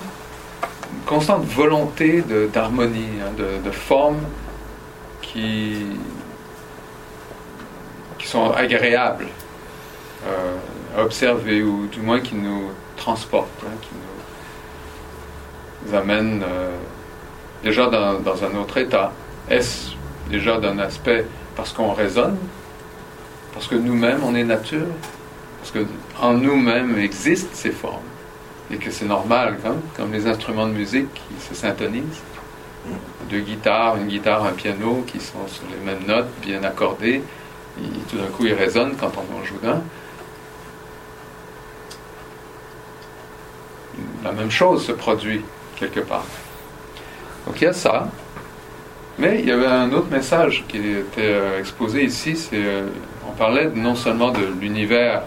constante 1.06 1.44
volonté 1.46 2.24
d'harmonie, 2.54 3.20
hein, 3.22 3.32
de, 3.63 3.72
formes 3.72 4.22
qui, 5.22 5.86
sont 8.24 8.52
agréables 8.52 9.28
euh, 10.26 10.56
à 10.98 11.04
observer, 11.04 11.62
ou 11.62 11.88
du 11.88 12.00
moins 12.00 12.20
qui 12.20 12.36
nous 12.36 12.72
transportent, 12.96 13.63
hein, 13.63 13.76
qui 13.82 13.89
nous 15.86 15.96
amènent 15.96 16.42
euh, 16.42 16.72
déjà 17.63 17.88
dans, 17.88 18.44
un 18.44 18.56
autre 18.56 18.78
état. 18.78 19.12
Est-ce 19.50 19.92
déjà 20.30 20.58
d'un 20.58 20.80
aspect 20.80 21.26
parce 21.56 21.74
qu'on 21.74 21.92
raisonne, 21.92 22.38
parce 23.54 23.68
que 23.68 23.76
nous-mêmes 23.76 24.22
on 24.24 24.34
est 24.36 24.46
nature, 24.46 24.88
parce 25.60 25.86
qu'en 25.86 26.34
nous-mêmes 26.34 26.98
existent 26.98 27.52
ces 27.54 27.72
formes? 27.72 28.12
Et 28.71 28.78
que 28.78 28.91
c'est 28.91 29.06
normal, 29.06 29.58
comme, 29.95 30.12
les 30.12 30.28
instruments 30.28 30.67
de 30.67 30.73
musique 30.73 31.13
qui 31.13 31.45
se 31.47 31.56
syntonisent. 31.56 32.21
Deux 33.30 33.39
guitares, 33.39 33.97
une 33.97 34.08
guitare, 34.08 34.45
un 34.45 34.52
piano 34.52 35.04
qui 35.08 35.19
sont 35.19 35.47
sur 35.47 35.63
les 35.69 35.86
mêmes 35.86 36.06
notes, 36.06 36.30
bien 36.41 36.63
accordées, 36.63 37.23
et 37.80 38.10
tout 38.10 38.17
d'un 38.17 38.28
coup 38.28 38.45
ils 38.45 38.54
résonnent 38.54 38.95
quand 38.99 39.12
on 39.17 39.41
en 39.41 39.43
joue 39.43 39.58
d'un. 39.62 39.82
La 44.23 44.32
même 44.32 44.52
chose 44.52 44.86
se 44.86 44.91
produit 44.91 45.43
quelque 45.76 46.02
part. 46.02 46.26
Donc 47.45 47.60
il 47.62 47.65
y 47.65 47.67
a 47.67 47.73
ça. 47.73 48.10
Mais 49.19 49.39
il 49.39 49.47
y 49.47 49.52
avait 49.52 49.67
un 49.67 49.91
autre 49.91 50.10
message 50.10 50.65
qui 50.67 50.78
était 50.78 51.21
euh, 51.21 51.60
exposé 51.60 52.04
ici, 52.04 52.49
euh, 52.54 52.88
on 53.28 53.32
parlait 53.34 53.69
non 53.69 53.95
seulement 53.95 54.32
de 54.32 54.43
l'univers 54.60 55.21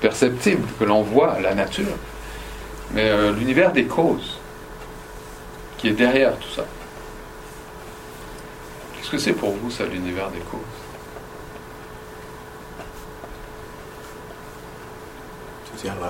perceptible 0.00 0.66
que 0.78 0.84
l'on 0.84 1.02
voit, 1.02 1.38
la 1.40 1.54
nature, 1.54 1.96
mais 2.92 3.08
euh, 3.08 3.32
l'univers 3.32 3.72
des 3.72 3.84
causes 3.84 4.38
qui 5.78 5.88
est 5.88 5.92
derrière 5.92 6.36
tout 6.38 6.50
ça. 6.54 6.64
Qu'est-ce 8.96 9.10
que 9.10 9.18
c'est 9.18 9.32
pour 9.32 9.50
vous 9.50 9.70
ça 9.70 9.84
l'univers 9.84 10.30
des 10.30 10.40
causes? 10.40 10.60
C'est-à-dire 15.76 16.00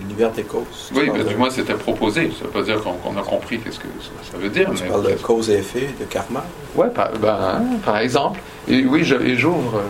l'univers 0.00 0.32
des 0.32 0.42
causes. 0.42 0.90
Oui, 0.94 1.10
mais 1.12 1.24
du 1.24 1.36
moins 1.36 1.50
c'était 1.50 1.74
proposé. 1.74 2.30
Ça 2.30 2.40
ne 2.40 2.44
veut 2.44 2.50
pas 2.50 2.62
dire 2.62 2.82
qu'on 2.82 3.16
a 3.16 3.22
compris 3.22 3.60
qu'est-ce 3.60 3.78
que 3.78 3.86
ça, 4.30 4.36
veut 4.36 4.48
dire. 4.48 4.70
Tu 4.74 4.84
parles 4.84 5.10
de 5.10 5.14
cause 5.22 5.50
et 5.50 5.58
effet, 5.58 5.90
de 6.00 6.04
karma? 6.04 6.44
Oui, 6.74 6.86
par, 6.94 7.10
ben, 7.12 7.62
par 7.84 7.98
exemple. 7.98 8.40
Et 8.68 8.84
oui, 8.84 9.04
j'ouvre, 9.04 9.76
euh, 9.76 9.82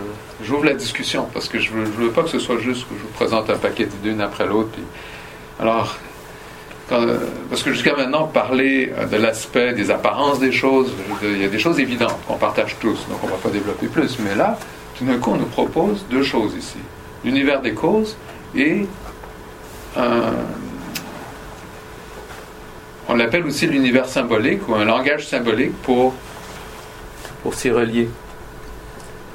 j'ouvre 0.43 0.65
la 0.65 0.73
discussion 0.73 1.27
parce 1.33 1.47
que 1.47 1.59
je 1.59 1.73
ne 1.73 1.85
veux, 1.85 2.11
pas 2.11 2.23
que 2.23 2.29
ce 2.29 2.39
soit 2.39 2.59
juste 2.59 2.83
que 2.83 2.95
je 2.97 3.03
vous 3.03 3.13
présente 3.13 3.49
un 3.49 3.57
paquet 3.57 3.87
d'une 4.03 4.21
après 4.21 4.45
l'autre. 4.45 4.77
Alors, 5.59 5.97
parce 7.49 7.63
que 7.63 7.71
jusqu'à 7.71 7.95
maintenant, 7.95 8.27
parler 8.27 8.91
de 9.11 9.17
l'aspect 9.17 9.73
des 9.73 9.89
apparences 9.89 10.39
des 10.39 10.51
choses, 10.51 10.91
il 11.23 11.41
y 11.41 11.45
a 11.45 11.47
des 11.47 11.59
choses 11.59 11.79
évidentes 11.79 12.19
qu'on 12.27 12.37
partage 12.37 12.75
tous, 12.79 13.07
donc 13.09 13.23
on 13.23 13.27
ne 13.27 13.31
va 13.31 13.37
pas 13.37 13.49
développer 13.49 13.87
plus. 13.87 14.19
Mais 14.19 14.35
là, 14.35 14.59
tout 14.97 15.05
d'un 15.05 15.17
coup, 15.17 15.31
on 15.31 15.37
nous 15.37 15.45
propose 15.45 16.05
deux 16.09 16.23
choses 16.23 16.53
ici. 16.55 16.77
L'univers 17.23 17.61
des 17.61 17.73
causes 17.73 18.17
et 18.55 18.85
on 23.07 23.15
l'appelle 23.15 23.45
aussi 23.45 23.67
l'univers 23.67 24.07
symbolique 24.07 24.67
ou 24.67 24.75
un 24.75 24.85
langage 24.85 25.27
symbolique 25.27 25.73
pour, 25.83 26.13
pour 27.43 27.53
s'y 27.53 27.69
relier, 27.69 28.09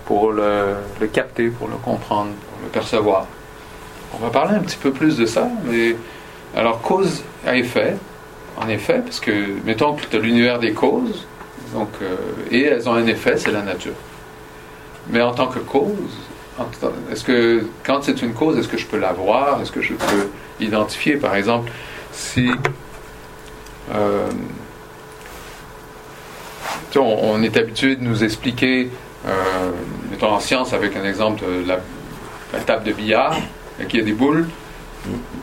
pour 0.09 0.33
le, 0.33 1.07
capter, 1.13 1.49
pour 1.49 1.69
le 1.69 1.77
comprendre, 1.77 2.31
pour 2.31 2.59
le 2.63 2.71
percevoir. 2.71 3.27
On 4.15 4.17
va 4.17 4.31
parler 4.31 4.57
un 4.57 4.61
petit 4.61 4.79
peu 4.79 4.91
plus 4.91 5.19
de 5.19 5.27
ça, 5.27 5.47
mais 5.67 5.97
alors 6.57 6.81
cause 6.81 7.23
à 7.47 7.55
effet, 7.57 7.95
en 8.57 8.69
effet, 8.71 9.03
parce 9.05 9.21
que 9.21 9.31
mettons 9.67 9.93
que 9.93 10.07
tu 10.07 10.17
as 10.17 10.19
l'univers 10.19 10.61
des 10.61 10.73
causes, 10.73 11.27
donc, 11.75 11.91
euh, 12.01 12.17
et 12.51 12.63
elles 12.63 12.89
ont 12.89 12.95
un 12.95 13.07
effet, 13.07 13.37
c'est 13.37 13.53
la 13.53 13.61
nature. 13.61 13.93
Mais 15.11 15.21
en 15.21 15.35
tant 15.35 15.49
que 15.49 15.59
cause, 15.59 16.17
est-ce 17.13 17.23
que 17.23 17.67
quand 17.85 18.03
c'est 18.03 18.23
une 18.23 18.33
cause, 18.33 18.57
est-ce 18.57 18.69
que 18.69 18.79
je 18.79 18.87
peux 18.87 18.99
la 18.99 19.13
voir? 19.13 19.61
Est-ce 19.61 19.73
que 19.73 19.83
je 19.83 19.93
peux 19.93 20.31
identifier, 20.59 21.17
par 21.17 21.37
exemple, 21.37 21.71
si 22.13 22.51
euh, 23.95 24.27
on, 26.97 27.43
est 27.43 27.59
habitué 27.59 27.97
de 27.97 28.03
nous 28.03 28.25
expliquer, 28.25 28.91
mettons 30.11 30.33
en 30.33 30.41
science 30.41 30.73
avec 30.73 30.97
un 30.97 31.05
exemple 31.05 31.45
de 31.45 31.69
la, 31.69 31.81
table 32.61 32.85
de 32.85 32.93
billard, 32.93 33.37
qu'il 33.89 34.01
y 34.01 34.03
a 34.03 34.05
des 34.05 34.13
boules, 34.13 34.49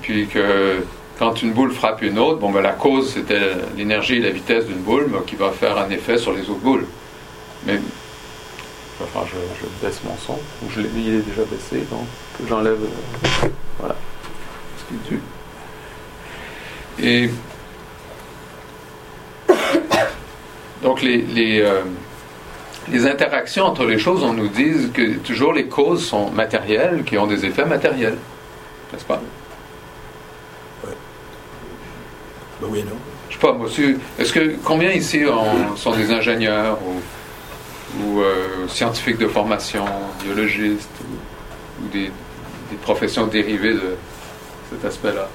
puis 0.01 0.27
que 0.27 0.83
quand 1.19 1.41
une 1.41 1.53
boule 1.53 1.71
frappe 1.71 2.01
une 2.01 2.19
autre, 2.19 2.39
bon, 2.39 2.51
ben, 2.51 2.61
la 2.61 2.73
cause 2.73 3.13
c'était 3.13 3.39
l'énergie 3.77 4.15
et 4.15 4.19
la 4.19 4.31
vitesse 4.31 4.65
d'une 4.65 4.81
boule 4.81 5.09
qui 5.27 5.35
va 5.35 5.51
faire 5.51 5.77
un 5.77 5.89
effet 5.89 6.17
sur 6.17 6.33
les 6.33 6.41
autres 6.49 6.61
boules. 6.61 6.85
Mais 7.65 7.79
Enfin, 9.03 9.25
je, 9.29 9.85
baisse 9.85 10.01
mon 10.05 10.15
son. 10.17 10.39
Je 10.69 10.81
il 10.81 11.15
est 11.15 11.19
déjà 11.19 11.43
baissé, 11.43 11.85
donc 11.91 12.07
j'enlève. 12.47 12.81
Euh, 12.81 13.47
voilà. 13.79 13.95
Et. 16.99 17.29
Donc, 20.83 21.01
les, 21.01 21.17
les, 21.17 21.61
euh, 21.61 21.81
les, 22.91 23.08
interactions 23.08 23.65
entre 23.65 23.86
les 23.86 24.00
choses, 24.00 24.24
on 24.24 24.34
nous 24.34 24.48
dit 24.48 24.91
que 24.93 25.17
toujours 25.17 25.54
les 25.54 25.65
causes 25.65 26.06
sont 26.06 26.30
matérielles, 26.32 27.04
qui 27.06 27.17
ont 27.17 27.28
des 27.28 27.45
effets 27.45 27.65
matériels. 27.65 28.17
N'est-ce 28.91 29.06
pas? 29.06 29.21
Oui. 30.84 30.91
Ben 32.62 32.67
oui 32.69 32.80
et 32.80 32.84
non. 32.84 32.98
Je 33.30 33.34
sais 33.36 33.39
pas, 33.39 33.54
monsieur. 33.54 34.00
Est-ce 34.19 34.32
que 34.32 34.56
combien 34.63 34.91
ici 34.91 35.24
sont 35.76 35.95
des 35.95 36.12
ingénieurs 36.12 36.78
ou 36.86 37.02
ou 38.00 38.21
euh, 38.21 38.67
scientifiques 38.67 39.17
de 39.17 39.28
formation, 39.28 39.86
biologistes, 40.24 40.89
ou, 41.82 41.88
des, 41.89 42.12
professions 42.82 43.28
dérivées 43.28 43.74
de 43.74 43.95
cet 44.69 44.84
aspect-là? 44.84 45.30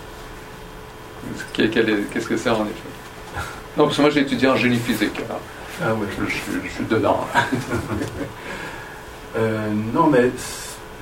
Qu'est-ce 1.53 2.29
que 2.29 2.37
c'est 2.37 2.51
en 2.51 2.65
effet? 2.65 3.41
Non, 3.77 3.85
parce 3.85 3.97
que 3.97 4.03
moi 4.03 4.11
j'ai 4.11 4.21
étudié 4.21 4.49
en 4.49 4.57
génie 4.57 4.79
physique. 4.79 5.21
Ah 5.83 5.95
oui. 5.95 6.07
Je, 6.29 6.69
suis 6.69 6.85
dedans. 6.85 7.27
Euh, 9.39 9.71
non, 9.95 10.09
mais 10.09 10.33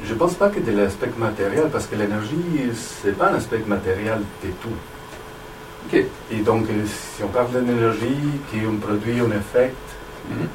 je 0.04 0.12
ne 0.12 0.18
pense 0.18 0.34
pas 0.34 0.50
que 0.50 0.60
de 0.60 0.70
l'aspect 0.70 1.08
matériel, 1.16 1.70
parce 1.72 1.86
que 1.86 1.96
l'énergie, 1.96 2.36
c'est 2.74 3.16
pas 3.16 3.30
un 3.30 3.36
aspect 3.36 3.62
matériel 3.66 4.18
de 4.44 4.50
tout. 4.60 4.68
Ok. 5.86 6.04
Et 6.30 6.40
donc, 6.44 6.66
euh, 6.68 6.84
si 6.84 7.22
on 7.24 7.28
parle 7.28 7.50
d'énergie 7.52 8.18
qui 8.50 8.58
produit 8.82 9.18
un 9.20 9.30
effet, 9.30 9.72
mhm. 10.28 10.46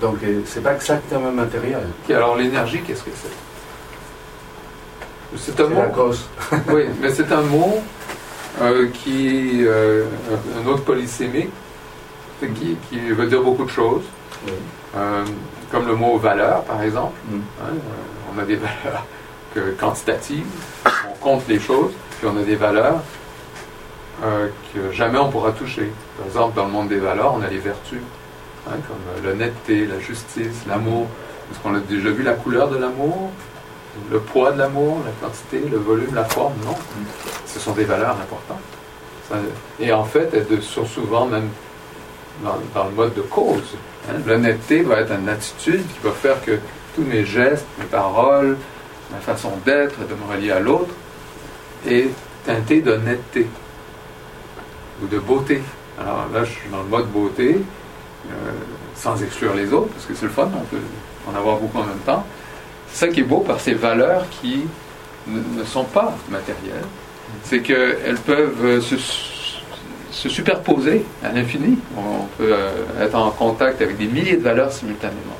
Donc, 0.00 0.16
euh, 0.22 0.40
c'est 0.46 0.62
pas 0.62 0.74
exactement 0.74 1.30
matériel. 1.30 1.86
alors, 2.08 2.36
l'énergie, 2.36 2.80
qu'est-ce 2.80 3.02
que 3.02 3.10
c'est? 3.14 3.28
C'est 5.36 5.60
un 5.60 5.68
mot. 5.68 5.76
La 5.76 5.86
cause. 5.88 6.26
oui, 6.72 6.84
mais 7.00 7.10
c'est 7.10 7.30
un 7.30 7.42
mot 7.42 7.80
euh, 8.62 8.88
qui. 8.88 9.60
Euh, 9.64 10.06
un 10.58 10.66
autre 10.66 10.82
polysémique, 10.84 11.50
qui, 12.46 12.76
qui, 12.88 12.98
veut 13.10 13.26
dire 13.26 13.42
beaucoup 13.42 13.64
de 13.64 13.70
choses. 13.70 14.04
comme 15.70 15.86
le 15.86 15.94
mot 15.94 16.18
valeur, 16.18 16.64
par 16.64 16.82
exemple. 16.82 17.14
Mm. 17.28 17.38
Hein, 17.62 17.74
on 18.34 18.38
a 18.38 18.44
des 18.44 18.56
valeurs 18.56 19.06
quantitatives, 19.78 20.46
on 20.86 21.24
compte 21.24 21.48
les 21.48 21.58
choses, 21.58 21.92
puis 22.18 22.28
on 22.32 22.36
a 22.36 22.42
des 22.42 22.56
valeurs 22.56 23.00
que 24.74 24.92
jamais 24.92 25.18
on 25.18 25.30
pourra 25.30 25.52
toucher. 25.52 25.90
Par 26.16 26.26
exemple, 26.26 26.56
dans 26.56 26.66
le 26.66 26.72
monde 26.72 26.88
des 26.88 26.98
valeurs, 26.98 27.34
on 27.34 27.42
a 27.42 27.48
les 27.48 27.58
vertus. 27.58 28.00
Hein, 28.68 28.76
comme 28.86 29.24
l'honnêteté, 29.24 29.86
la 29.86 29.98
justice, 29.98 30.66
l'amour. 30.68 31.06
Est-ce 31.50 31.60
qu'on 31.60 31.74
a 31.74 31.80
déjà 31.80 32.10
vu 32.10 32.22
la 32.22 32.34
couleur 32.34 32.68
de 32.68 32.76
l'amour? 32.76 33.30
Le 34.10 34.20
poids 34.20 34.52
de 34.52 34.58
l'amour, 34.58 34.98
la 35.04 35.26
quantité, 35.26 35.68
le 35.68 35.78
volume, 35.78 36.14
la 36.14 36.24
forme? 36.24 36.52
Non. 36.64 36.76
Ce 37.46 37.58
sont 37.58 37.72
des 37.72 37.84
valeurs 37.84 38.16
importantes. 38.20 38.60
et 39.80 39.92
en 39.92 40.04
fait, 40.04 40.30
elles 40.34 40.62
sont 40.62 40.84
souvent 40.84 41.26
même 41.26 41.48
dans, 42.42 42.84
le 42.84 42.94
mode 42.94 43.14
de 43.14 43.22
cause. 43.22 43.76
Hein. 44.08 44.14
L'honnêteté 44.26 44.82
va 44.82 45.00
être 45.00 45.12
une 45.12 45.28
attitude 45.28 45.82
qui 45.82 45.98
va 46.02 46.12
faire 46.12 46.42
que 46.44 46.58
tous 46.94 47.02
mes 47.02 47.24
gestes, 47.24 47.66
mes 47.78 47.86
paroles, 47.86 48.56
ma 49.10 49.18
façon 49.18 49.52
d'être, 49.64 49.98
de 50.06 50.14
me 50.14 50.32
relier 50.32 50.52
à 50.52 50.60
l'autre, 50.60 50.92
est 51.86 52.08
teintée 52.44 52.80
d'honnêteté 52.80 53.46
ou 55.02 55.06
de 55.06 55.18
beauté. 55.18 55.62
Alors 55.98 56.26
là, 56.32 56.44
je 56.44 56.50
suis 56.50 56.68
dans 56.70 56.82
le 56.82 56.88
mode 56.88 57.08
beauté, 57.10 57.58
euh, 58.28 58.32
sans 58.94 59.22
exclure 59.22 59.54
les 59.54 59.72
autres, 59.72 59.92
parce 59.92 60.06
que 60.06 60.14
c'est 60.14 60.26
le 60.26 60.32
fun, 60.32 60.50
on 60.54 60.64
peut 60.64 60.78
en 61.30 61.34
avoir 61.34 61.58
beaucoup 61.58 61.78
en 61.78 61.86
même 61.86 61.98
temps. 62.06 62.24
C'est 62.88 63.06
ça 63.06 63.12
qui 63.12 63.20
est 63.20 63.24
beau 63.24 63.40
par 63.40 63.60
ces 63.60 63.74
valeurs 63.74 64.24
qui 64.30 64.64
ne 65.26 65.64
sont 65.64 65.84
pas 65.84 66.16
matérielles, 66.28 66.86
c'est 67.44 67.60
qu'elles 67.60 68.18
peuvent 68.26 68.80
se, 68.80 68.96
se, 70.10 70.28
superposer 70.28 71.04
à 71.24 71.32
l'infini. 71.32 71.78
On 71.96 72.26
peut 72.38 72.52
euh, 72.52 73.04
être 73.04 73.14
en 73.14 73.30
contact 73.30 73.80
avec 73.80 73.96
des 73.96 74.06
milliers 74.06 74.36
de 74.36 74.42
valeurs 74.42 74.72
simultanément. 74.72 75.38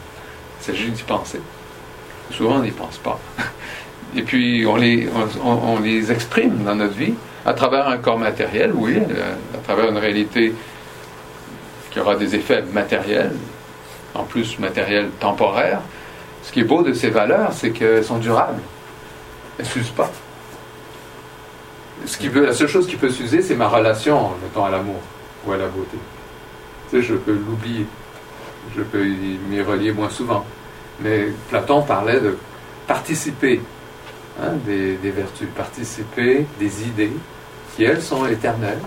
Il 0.61 0.65
s'agit 0.65 0.91
d'y 0.91 1.03
penser. 1.03 1.41
Souvent, 2.31 2.57
on 2.57 2.63
n'y 2.63 2.71
pense 2.71 2.99
pas. 2.99 3.19
Et 4.17 4.23
puis, 4.23 4.67
on 4.67 4.77
les, 4.77 5.09
on, 5.45 5.79
les 5.79 6.11
exprime 6.11 6.65
dans 6.65 6.75
notre 6.75 6.95
vie 6.95 7.15
à 7.47 7.55
travers 7.55 7.89
un 7.89 7.97
corps 7.97 8.19
matériel, 8.19 8.73
oui, 8.75 8.99
à 9.55 9.59
travers 9.59 9.89
une 9.89 9.99
réalité 9.99 10.53
qui 11.91 12.01
aura 12.01 12.17
des 12.17 12.35
effets 12.35 12.63
matériels, 12.73 13.33
en 14.15 14.25
plus 14.25 14.59
matériels 14.59 15.11
temporaires. 15.21 15.81
Ce 16.43 16.51
qui 16.51 16.61
est 16.61 16.65
beau 16.65 16.83
de 16.83 16.93
ces 16.93 17.11
valeurs, 17.11 17.53
c'est 17.53 17.71
qu'elles 17.71 18.05
sont 18.05 18.19
durables. 18.19 18.61
Elles 19.59 19.65
ne 19.65 19.71
s'usent 19.71 19.91
pas. 19.91 20.11
La 22.35 22.55
seule 22.55 22.69
chose 22.69 22.87
qui 22.87 22.97
peut 22.97 23.11
s'user, 23.11 23.43
c'est 23.43 23.55
ma 23.55 23.69
relation, 23.69 24.31
mettons, 24.43 24.65
à 24.65 24.71
l'amour 24.71 25.01
ou 25.47 25.53
à 25.53 25.57
la 25.57 25.69
beauté. 25.69 25.99
Je 26.93 27.15
peux 27.15 27.33
l'oublier. 27.33 27.87
Je 28.77 28.83
peux 28.83 29.05
m'y 29.05 29.61
relier 29.61 29.93
moins 29.93 30.11
souvent. 30.11 30.45
Mais 31.01 31.29
Platon 31.49 31.83
parlait 31.83 32.21
de 32.21 32.37
participer 32.87 33.61
hein, 34.41 34.53
des, 34.67 34.97
vertus, 35.05 35.49
participer 35.57 36.47
des 36.59 36.83
idées 36.83 37.13
qui, 37.75 37.85
elles, 37.85 38.03
sont 38.03 38.27
éternelles. 38.27 38.81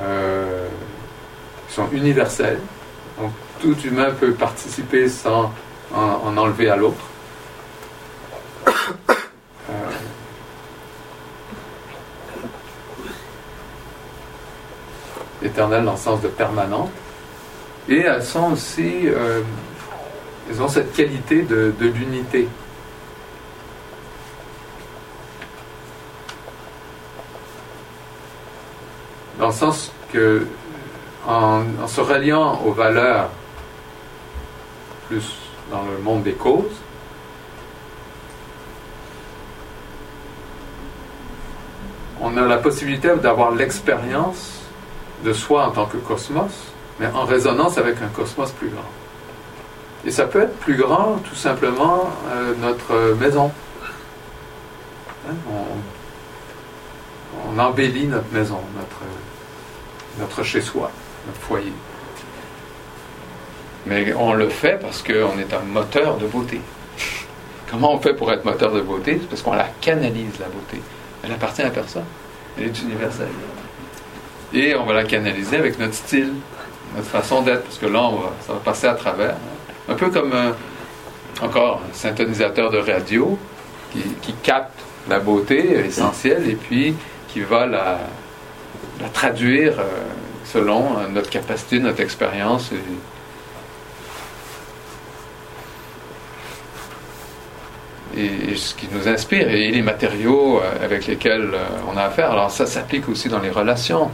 Euh, 0.00 0.68
sont 1.68 1.88
universels. 1.92 2.60
Donc 3.20 3.32
tout 3.60 3.78
humain 3.80 4.10
peut 4.18 4.32
participer 4.32 5.08
sans 5.08 5.52
en, 5.94 6.36
enlever 6.36 6.70
à 6.70 6.76
l'autre. 6.76 7.04
Dans 15.56 15.68
le 15.68 15.96
sens 15.96 16.20
de 16.20 16.28
permanente. 16.28 16.90
Et 17.88 18.00
elles 18.00 18.22
sont 18.22 18.52
aussi, 18.52 19.08
euh, 19.08 19.42
elles 20.48 20.62
ont 20.62 20.68
cette 20.68 20.92
qualité 20.92 21.42
de, 21.42 21.74
l'unité. 21.80 22.48
Dans 29.38 29.48
le 29.48 29.52
sens 29.52 29.92
que, 30.12 30.46
en 31.26 31.64
se 31.86 32.00
reliant 32.00 32.60
aux 32.64 32.72
valeurs 32.72 33.30
plus 35.08 35.36
dans 35.70 35.82
le 35.82 35.98
monde 36.02 36.22
des 36.22 36.34
causes, 36.34 36.80
on 42.20 42.36
a 42.36 42.42
la 42.42 42.58
possibilité 42.58 43.10
d'avoir 43.16 43.50
l'expérience 43.50 44.61
de 45.24 45.32
soi 45.32 45.66
en 45.66 45.70
tant 45.70 45.86
que 45.86 45.96
cosmos, 45.98 46.52
mais 46.98 47.06
en 47.06 47.24
résonance 47.24 47.78
avec 47.78 48.00
un 48.02 48.08
cosmos 48.08 48.50
plus 48.52 48.68
grand. 48.68 48.84
Et 50.04 50.10
ça 50.10 50.24
peut 50.24 50.42
être 50.42 50.56
plus 50.58 50.76
grand, 50.76 51.18
tout 51.28 51.34
simplement, 51.34 52.10
euh, 52.30 52.54
notre 52.60 53.14
maison. 53.20 53.52
Hein, 55.28 55.34
on, 57.48 57.58
embellit 57.58 58.06
notre 58.06 58.32
maison, 58.32 58.58
notre, 58.74 59.02
notre 60.18 60.42
chez-soi, 60.42 60.90
notre 61.26 61.40
foyer. 61.40 61.72
Mais 63.86 64.12
on 64.14 64.32
le 64.32 64.48
fait 64.48 64.80
parce 64.80 65.02
qu'on 65.02 65.38
est 65.38 65.52
un 65.52 65.60
moteur 65.60 66.16
de 66.16 66.26
beauté. 66.26 66.60
Comment 67.70 67.94
on 67.94 67.98
fait 67.98 68.14
pour 68.14 68.32
être 68.32 68.44
moteur 68.44 68.72
de 68.72 68.80
beauté? 68.80 69.18
C'est 69.20 69.28
parce 69.28 69.42
qu'on 69.42 69.52
la 69.52 69.68
canalise, 69.80 70.38
la 70.40 70.46
beauté. 70.46 70.80
Elle 71.22 71.32
appartient 71.32 71.62
à 71.62 71.70
personne. 71.70 72.04
Elle 72.58 72.64
est 72.64 72.82
universelle. 72.82 73.28
Et 74.54 74.74
on 74.74 74.84
va 74.84 74.94
la 74.94 75.04
canaliser 75.04 75.56
avec 75.56 75.78
notre 75.78 75.94
style, 75.94 76.32
notre 76.94 77.08
façon 77.08 77.42
d'être, 77.42 77.62
parce 77.62 77.78
que 77.78 77.86
là, 77.86 78.10
ça 78.46 78.52
va 78.52 78.58
passer 78.58 78.86
à 78.86 78.94
travers. 78.94 79.34
Un 79.88 79.94
peu 79.94 80.10
comme 80.10 80.32
un, 80.32 80.54
encore 81.44 81.82
un 81.88 81.94
syntonisateur 81.94 82.70
de 82.70 82.78
radio 82.78 83.38
qui, 83.92 84.34
capte 84.42 84.78
la 85.08 85.18
beauté 85.18 85.84
essentielle 85.86 86.48
et 86.48 86.54
puis 86.54 86.94
qui 87.28 87.40
va 87.40 87.66
la, 87.66 87.98
traduire 89.12 89.80
euh, 89.80 89.84
selon 90.44 90.98
euh, 90.98 91.08
notre 91.08 91.30
capacité, 91.30 91.78
notre 91.78 92.00
expérience. 92.00 92.70
Et, 92.72 92.78
ce 98.54 98.74
qui 98.74 98.86
nous 98.92 99.08
inspire 99.08 99.48
et 99.48 99.70
les 99.70 99.82
matériaux 99.82 100.60
euh, 100.60 100.84
avec 100.84 101.06
lesquels 101.06 101.50
euh, 101.54 101.64
on 101.90 101.96
a 101.96 102.02
affaire. 102.02 102.30
Alors 102.30 102.50
ça 102.50 102.66
s'applique 102.66 103.08
aussi 103.08 103.28
dans 103.28 103.40
les 103.40 103.50
relations. 103.50 104.10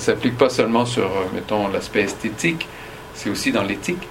Ça 0.00 0.12
s'applique 0.12 0.38
pas 0.38 0.48
seulement 0.48 0.86
sur, 0.86 1.04
euh, 1.04 1.26
mettons, 1.34 1.68
l'aspect 1.68 2.00
esthétique, 2.00 2.66
c'est 3.12 3.28
aussi 3.28 3.52
dans 3.52 3.62
l'éthique. 3.62 4.08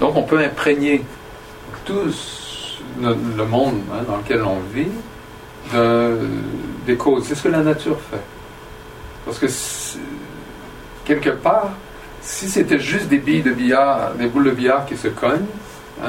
Donc 0.00 0.16
on 0.16 0.22
peut 0.22 0.38
imprégner 0.38 1.04
tout 1.84 2.10
le 3.02 3.44
monde 3.44 3.82
hein, 3.92 4.02
dans 4.08 4.16
lequel 4.16 4.42
on 4.44 4.60
vit 4.72 4.88
de, 5.74 6.20
des 6.86 6.96
causes. 6.96 7.26
C'est 7.26 7.34
ce 7.34 7.42
que 7.42 7.48
la 7.48 7.60
nature 7.60 7.98
fait. 8.10 8.22
Parce 9.26 9.38
que 9.38 9.46
quelque 11.04 11.30
part, 11.30 11.72
si 12.22 12.48
c'était 12.48 12.80
juste 12.80 13.08
des 13.08 13.18
billes 13.18 13.42
de 13.42 13.52
billard, 13.52 14.14
des 14.14 14.26
boules 14.26 14.46
de 14.46 14.52
billard 14.52 14.86
qui 14.86 14.96
se 14.96 15.08
cognent, 15.08 15.44
hein, 16.02 16.08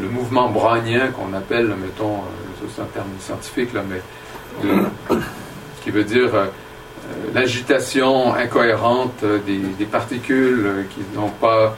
le, 0.00 0.08
mouvement 0.08 0.48
brownien 0.48 1.08
qu'on 1.08 1.34
appelle, 1.34 1.66
mettons, 1.80 2.18
euh, 2.18 2.66
c'est 2.74 2.82
un 2.82 2.86
terme 2.86 3.08
scientifique, 3.20 3.72
là, 3.72 3.82
mais 3.88 4.00
qui 5.82 5.90
veut 5.90 6.04
dire 6.04 6.30
euh, 6.34 6.46
l'agitation 7.34 8.34
incohérente 8.34 9.24
des, 9.46 9.84
particules 9.84 10.86
qui 10.90 11.00
n'ont 11.14 11.28
pas 11.28 11.76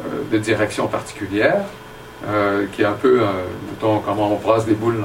euh, 0.00 0.22
de 0.32 0.38
direction 0.38 0.88
particulière, 0.88 1.62
euh, 2.26 2.66
qui 2.72 2.82
est 2.82 2.86
un 2.86 2.92
peu, 2.92 3.20
mettons, 3.70 3.98
comment 4.00 4.32
on 4.32 4.36
brasse 4.36 4.64
des 4.64 4.74
boules 4.74 5.04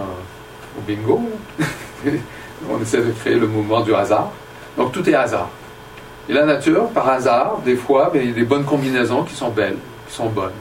au 0.77 0.81
bingo. 0.81 1.21
on 2.69 2.81
essaie 2.81 3.01
de 3.01 3.11
créer 3.11 3.35
le 3.35 3.47
mouvement 3.47 3.81
du 3.81 3.93
hasard. 3.93 4.31
Donc 4.77 4.91
tout 4.91 5.07
est 5.09 5.15
hasard. 5.15 5.49
Et 6.29 6.33
la 6.33 6.45
nature, 6.45 6.87
par 6.89 7.09
hasard, 7.09 7.59
des 7.65 7.75
fois, 7.75 8.09
ben, 8.11 8.21
il 8.21 8.29
y 8.29 8.31
a 8.31 8.35
des 8.35 8.43
bonnes 8.43 8.65
combinaisons 8.65 9.23
qui 9.23 9.33
sont 9.33 9.49
belles, 9.49 9.77
qui 10.07 10.15
sont 10.15 10.29
bonnes. 10.29 10.51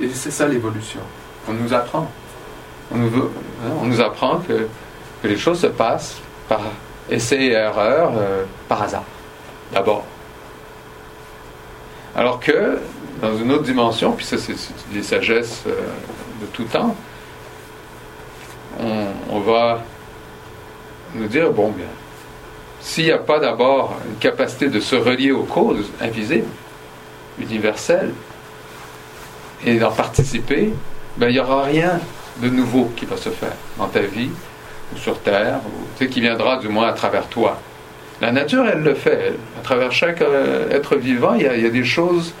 Et 0.00 0.08
c'est 0.08 0.30
ça 0.30 0.46
l'évolution. 0.48 1.00
On 1.48 1.52
nous 1.52 1.72
apprend. 1.74 2.10
On 2.92 2.96
nous, 2.96 3.18
hein, 3.18 3.70
on 3.82 3.86
nous 3.86 4.00
apprend 4.00 4.38
que, 4.38 4.66
que, 5.22 5.28
les 5.28 5.36
choses 5.36 5.60
se 5.60 5.66
passent 5.66 6.16
par 6.48 6.60
essai 7.08 7.36
et 7.36 7.52
erreur, 7.52 8.12
euh, 8.16 8.44
par 8.68 8.82
hasard, 8.82 9.04
d'abord. 9.72 10.04
Alors 12.16 12.40
que, 12.40 12.78
dans 13.20 13.36
une 13.36 13.52
autre 13.52 13.62
dimension, 13.62 14.12
puis 14.12 14.24
ça 14.24 14.38
c'est 14.38 14.56
des 14.92 15.02
sagesses 15.02 15.62
euh, 15.66 15.72
de 16.40 16.46
tout 16.46 16.64
temps, 16.64 16.96
on, 18.80 19.06
on 19.30 19.40
va 19.40 19.80
nous 21.14 21.28
dire, 21.28 21.52
bon 21.52 21.70
bien, 21.70 21.86
s'il 22.80 23.04
n'y 23.04 23.12
a 23.12 23.18
pas 23.18 23.38
d'abord 23.38 23.96
une 24.08 24.16
capacité 24.16 24.68
de 24.68 24.80
se 24.80 24.96
relier 24.96 25.30
aux 25.30 25.44
causes 25.44 25.90
invisibles, 26.00 26.48
universelles, 27.38 28.12
et 29.64 29.78
d'en 29.78 29.90
participer, 29.90 30.72
ben, 31.16 31.28
il 31.28 31.32
n'y 31.32 31.40
aura 31.40 31.64
rien 31.64 32.00
de 32.38 32.48
nouveau 32.48 32.90
qui 32.96 33.04
va 33.04 33.16
se 33.16 33.28
faire 33.28 33.52
dans 33.78 33.88
ta 33.88 34.00
vie, 34.00 34.30
ou 34.94 34.98
sur 34.98 35.18
Terre, 35.20 35.60
ou, 35.66 36.04
qui 36.06 36.20
viendra 36.20 36.56
du 36.58 36.68
moins 36.68 36.88
à 36.88 36.92
travers 36.92 37.26
toi. 37.28 37.58
La 38.20 38.32
nature, 38.32 38.66
elle 38.66 38.82
le 38.82 38.94
fait. 38.94 39.26
Elle. 39.28 39.36
À 39.58 39.62
travers 39.62 39.92
chaque 39.92 40.20
euh, 40.20 40.70
être 40.70 40.96
vivant, 40.96 41.34
il 41.34 41.42
y, 41.42 41.46
a, 41.46 41.56
il 41.56 41.62
y, 41.62 41.66
a, 41.66 41.70
des 41.70 41.84
choses 41.84 42.34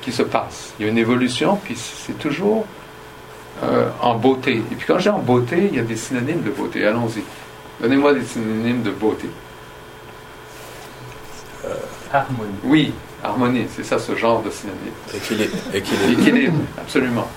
qui 0.00 0.12
se 0.12 0.22
passent. 0.22 0.72
Il 0.78 0.84
y 0.84 0.88
a 0.88 0.90
une 0.90 0.98
évolution, 0.98 1.58
puis 1.62 1.76
c'est 1.76 2.18
toujours 2.18 2.66
euh, 3.62 3.88
en 4.00 4.16
beauté. 4.16 4.56
Et 4.56 4.74
puis 4.74 4.86
quand 4.86 4.98
j'ai 4.98 5.10
en 5.10 5.18
beauté, 5.18 5.68
il 5.70 5.76
y 5.76 5.80
a 5.80 5.82
des 5.82 5.96
synonymes 5.96 6.42
de 6.42 6.50
beauté. 6.50 6.86
Allons-y. 6.86 7.22
Donnez-moi 7.80 8.14
des 8.14 8.24
synonymes 8.24 8.82
de 8.82 8.90
beauté. 8.90 9.28
Euh, 11.64 11.74
harmonie. 12.12 12.52
Oui, 12.64 12.92
harmonie, 13.24 13.66
c'est 13.74 13.84
ça 13.84 13.98
ce 13.98 14.14
genre 14.14 14.42
de 14.42 14.50
synonyme. 14.50 14.92
Équilibre. 15.14 15.56
Équilibre. 15.72 16.20
Équilibre, 16.20 16.58
absolument. 16.78 17.28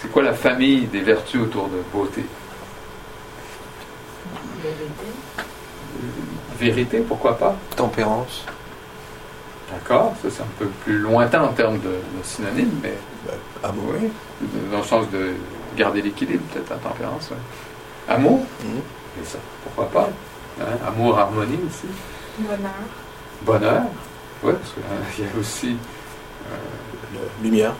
C'est 0.00 0.10
quoi 0.10 0.22
la 0.22 0.34
famille 0.34 0.86
des 0.86 1.00
vertus 1.00 1.40
autour 1.40 1.68
de 1.68 1.82
beauté? 1.92 2.24
Vérité. 4.62 5.06
Vérité, 6.58 6.98
pourquoi 7.06 7.38
pas? 7.38 7.56
Tempérance. 7.76 8.44
D'accord, 9.72 10.14
ça 10.22 10.28
c'est 10.30 10.42
un 10.42 10.52
peu 10.58 10.66
plus 10.84 10.98
lointain 10.98 11.42
en 11.42 11.52
termes 11.52 11.78
de, 11.80 11.88
de 11.88 12.22
synonyme, 12.22 12.70
mais. 12.82 12.94
Ben, 13.26 13.68
amour. 13.68 13.94
Oui, 14.00 14.10
dans 14.70 14.78
le 14.78 14.84
sens 14.84 15.10
de 15.10 15.34
garder 15.76 16.02
l'équilibre, 16.02 16.42
peut-être 16.52 16.70
la 16.70 16.76
tempérance. 16.76 17.30
Ouais. 17.30 18.14
Amour? 18.14 18.40
Mmh. 18.62 19.22
Et 19.22 19.24
ça, 19.24 19.38
pourquoi 19.64 19.90
pas 19.90 20.10
Hein, 20.60 20.78
amour, 20.86 21.18
harmonie 21.18 21.58
aussi. 21.68 21.86
Bonheur. 22.38 22.70
Bonheur. 23.42 23.82
Oui, 24.42 24.52
parce 24.52 24.72
qu'il 25.14 25.24
y 25.24 25.28
a 25.28 25.40
aussi 25.40 25.76
euh, 26.50 26.54
Le- 27.14 27.44
lumière. 27.48 27.72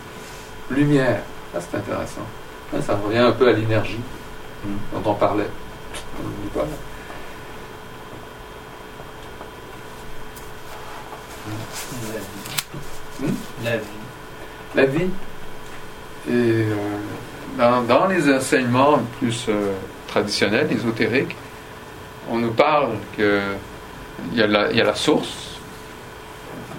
lumière. 0.70 1.20
Ça, 1.52 1.60
c'est 1.60 1.76
intéressant. 1.78 2.22
Hein, 2.74 2.80
ça 2.84 2.96
revient 2.96 3.18
un 3.18 3.32
peu 3.32 3.48
à 3.48 3.52
l'énergie 3.52 4.00
Mm. 4.64 4.68
dont 5.02 5.10
on 5.10 5.14
parlait. 5.14 5.48
On 6.18 6.22
n'oublie 6.24 6.48
pas. 6.48 6.60
là. 6.62 6.66
La 12.12 12.18
vie. 12.18 13.32
Hmm? 13.32 13.34
La 13.64 13.76
vie. 13.76 13.84
La 14.74 14.86
vie. 14.86 15.10
Et 16.28 16.32
euh, 16.32 16.74
dans, 17.58 17.82
dans 17.82 18.06
les 18.06 18.32
enseignements 18.34 18.98
plus 19.18 19.46
euh, 19.48 19.72
traditionnels, 20.08 20.68
ésotériques, 20.72 21.36
on 22.30 22.38
nous 22.38 22.50
parle 22.52 22.90
que 23.16 23.40
il 24.32 24.38
y, 24.38 24.42
a 24.42 24.46
la, 24.46 24.70
il 24.70 24.76
y 24.76 24.80
a 24.80 24.84
la 24.84 24.94
source, 24.94 25.58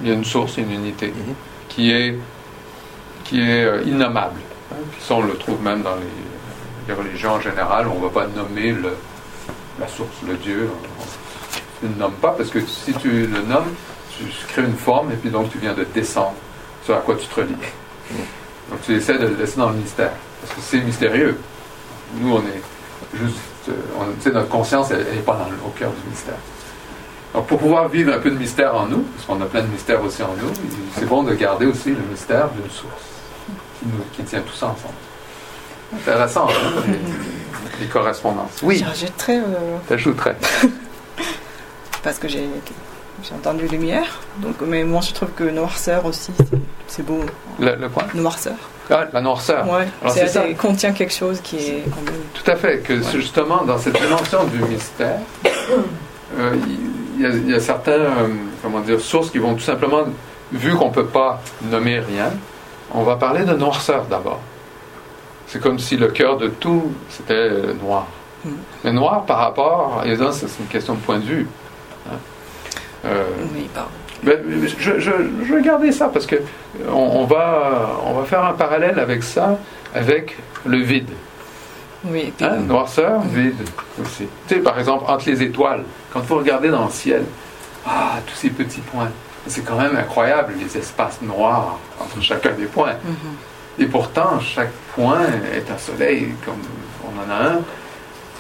il 0.02 0.08
y 0.10 0.12
a 0.12 0.14
une 0.14 0.26
source, 0.26 0.58
une 0.58 0.72
unité, 0.72 1.08
Mhm. 1.08 1.34
qui 1.70 1.92
est, 1.92 2.18
qui 3.24 3.40
est 3.42 3.66
euh, 3.66 3.84
innommable. 3.84 4.40
hein. 4.72 4.76
Puis 4.92 5.02
ça, 5.02 5.16
on 5.16 5.22
le 5.24 5.36
trouve 5.36 5.62
même 5.62 5.82
dans 5.82 5.96
les, 5.96 6.88
les 6.88 6.94
religions 6.94 7.32
en 7.34 7.42
général, 7.42 7.88
on 7.88 7.96
ne 8.00 8.04
va 8.04 8.10
pas 8.10 8.28
nommer 8.28 8.72
le, 8.72 8.96
la 9.80 9.88
source, 9.88 10.16
le 10.28 10.36
Dieu. 10.36 10.70
On 11.84 11.88
ne 11.88 11.92
le 11.94 12.00
nomme 12.00 12.14
pas, 12.14 12.32
parce 12.32 12.50
que 12.50 12.60
si 12.66 12.94
tu 12.94 13.28
le 13.28 13.42
nommes, 13.44 13.74
tu 14.18 14.24
crées 14.48 14.64
une 14.64 14.76
forme, 14.78 15.12
et 15.12 15.16
puis 15.16 15.30
donc 15.30 15.52
tu 15.52 15.58
viens 15.60 15.74
de 15.74 15.84
descendre 15.84 16.34
sur 16.84 16.96
à 16.96 17.00
quoi 17.00 17.16
tu 17.16 17.28
te 17.28 17.36
relis. 17.36 17.54
Donc 18.70 18.82
tu 18.84 18.96
essaies 18.96 19.18
de 19.20 19.28
le 19.28 19.36
laisser 19.36 19.58
dans 19.58 19.70
le 19.70 19.76
mystère, 19.76 20.12
parce 20.42 20.54
que 20.56 20.62
c'est 20.62 20.80
mystérieux. 20.82 21.38
Nous, 22.20 22.34
on 22.34 22.40
est 22.40 22.62
juste, 23.14 23.38
euh, 23.70 23.74
on- 24.00 24.06
tu 24.14 24.22
sais, 24.22 24.32
notre 24.32 24.48
conscience, 24.50 24.90
elle 24.92 25.00
n'est 25.14 25.22
pas 25.22 25.34
dans 25.34 25.68
au 25.68 25.70
cœur 25.72 25.92
du 25.92 26.10
mystère. 26.10 26.36
Donc 27.38 27.46
pour 27.46 27.60
pouvoir 27.60 27.88
vivre 27.88 28.12
un 28.12 28.18
peu 28.18 28.32
de 28.32 28.36
mystère 28.40 28.74
en 28.76 28.88
nous, 28.88 29.02
parce 29.04 29.28
qu'on 29.28 29.40
a 29.40 29.46
plein 29.46 29.62
de 29.62 29.68
mystères 29.68 30.04
aussi 30.04 30.24
en 30.24 30.34
nous, 30.42 30.52
c'est 30.98 31.06
bon 31.06 31.22
de 31.22 31.36
garder 31.36 31.68
aussi 31.68 31.90
le 31.90 32.02
mystère 32.10 32.50
d'une 32.50 32.64
source 32.72 33.04
qui, 33.80 33.86
nous, 33.86 34.04
qui 34.12 34.24
tient 34.24 34.40
tout 34.42 34.56
ça 34.56 34.66
ensemble. 34.66 34.96
Intéressant, 35.94 36.48
hein, 36.50 36.82
les, 36.88 37.86
les 37.86 37.92
correspondances. 37.92 38.60
Oui, 38.64 38.84
J'ajouterais, 38.84 39.38
euh, 39.38 39.78
t'ajouterais. 39.88 40.36
parce 42.04 42.18
que 42.18 42.28
j'ai 42.28 42.50
j'ai 43.24 43.34
entendu 43.36 43.68
lumière, 43.68 44.20
donc, 44.38 44.56
mais 44.62 44.84
moi 44.84 45.02
je 45.02 45.14
trouve 45.14 45.30
que 45.30 45.44
noirceur 45.44 46.06
aussi, 46.08 46.32
c'est- 46.88 47.04
beau. 47.04 47.20
Le, 47.60 47.76
le 47.76 47.90
quoi 47.90 48.06
Noirceur. 48.16 48.56
Ah, 48.90 49.06
la 49.14 49.22
noirceur. 49.22 49.64
Ouais, 49.72 49.88
Alors, 50.02 50.16
ça. 50.16 50.42
contient 50.58 50.92
quelque 50.92 51.14
chose 51.14 51.40
qui 51.44 51.58
est 51.58 51.84
quand 51.92 52.02
même. 52.02 52.20
Tout 52.34 52.50
à 52.50 52.56
fait, 52.56 52.80
que 52.80 53.00
justement 53.12 53.64
dans 53.64 53.78
cette 53.78 54.00
dimension 54.02 54.44
du 54.46 54.58
mystère, 54.64 55.20
euh, 56.40 56.56
il 56.68 57.07
y, 57.22 57.26
a- 57.26 57.30
il 57.30 57.50
y 57.50 57.54
a 57.54 57.60
certaines 57.60 58.02
euh, 58.02 58.28
comment 58.62 58.80
dire, 58.82 59.00
sources 59.00 59.30
qui 59.32 59.38
vont 59.40 59.54
tout 59.54 59.62
simplement, 59.62 60.04
vu 60.52 60.76
qu'on 60.76 60.90
ne 60.90 60.94
peut 60.94 61.06
pas 61.08 61.42
nommer 61.64 62.00
rien, 62.00 62.32
on 62.94 63.04
va 63.04 63.16
parler 63.16 63.44
de 63.46 63.54
noirceur 63.54 64.06
d'abord. 64.10 64.40
C'est 65.48 65.62
comme 65.62 65.80
si 65.80 65.98
le 65.98 66.08
cœur 66.08 66.38
de 66.38 66.48
tout, 66.48 66.92
c'était 67.10 67.34
euh, 67.34 67.74
noir. 67.82 68.08
Mm. 68.46 68.50
Mais 68.84 68.92
noir 68.92 69.24
par 69.26 69.38
rapport, 69.40 70.04
et 70.06 70.16
là, 70.16 70.32
c'est 70.32 70.48
une 70.60 70.68
question 70.68 70.94
de 70.96 71.00
point 71.00 71.20
de 71.20 71.24
vue. 71.26 71.48
hein. 72.10 72.16
Euh, 73.06 73.24
Oui, 73.54 73.70
pardon. 73.74 73.90
mais 74.24 74.38
je, 74.80 75.00
je, 75.00 75.12
je 75.46 75.54
vais 75.54 75.62
garder 75.62 75.92
ça 75.92 76.08
parce 76.10 76.26
que 76.26 76.36
on, 76.90 76.94
on 77.22 77.26
va, 77.26 77.92
on 78.06 78.14
va 78.14 78.26
faire 78.26 78.44
un 78.44 78.54
parallèle 78.54 79.00
avec 79.00 79.24
ça, 79.24 79.58
avec 79.96 80.38
le 80.66 80.78
vide. 80.80 81.10
Oui, 82.06 82.34
Hein, 82.42 82.58
noirceur, 82.58 83.22
vide 83.22 83.56
aussi. 84.02 84.28
Tu 84.48 84.56
sais, 84.56 84.62
par 84.62 84.78
exemple, 84.80 85.06
entre 85.08 85.30
les 85.30 85.42
étoiles, 85.42 85.84
quand 86.12 86.22
vous 86.22 86.36
regardez 86.38 86.70
dans 86.70 86.86
le 86.86 86.92
ciel, 86.92 87.24
ah, 87.86 88.20
tous 88.26 88.36
ces 88.36 88.50
petits 88.50 88.82
points, 88.82 89.10
c'est 89.48 89.64
quand 89.64 89.78
même 89.78 89.96
incroyable 89.96 90.54
les 90.60 90.78
espaces 90.78 91.22
noirs 91.22 91.80
entre 92.00 92.22
chacun 92.22 92.52
des 92.52 92.66
points. 92.66 92.94
mhm. 93.04 93.36
Et 93.80 93.86
pourtant, 93.86 94.40
chaque 94.40 94.72
point 94.96 95.22
est 95.54 95.70
un 95.72 95.78
soleil, 95.78 96.34
comme 96.44 96.56
on 97.04 97.20
en 97.20 97.32
a 97.32 97.50
un, 97.52 97.60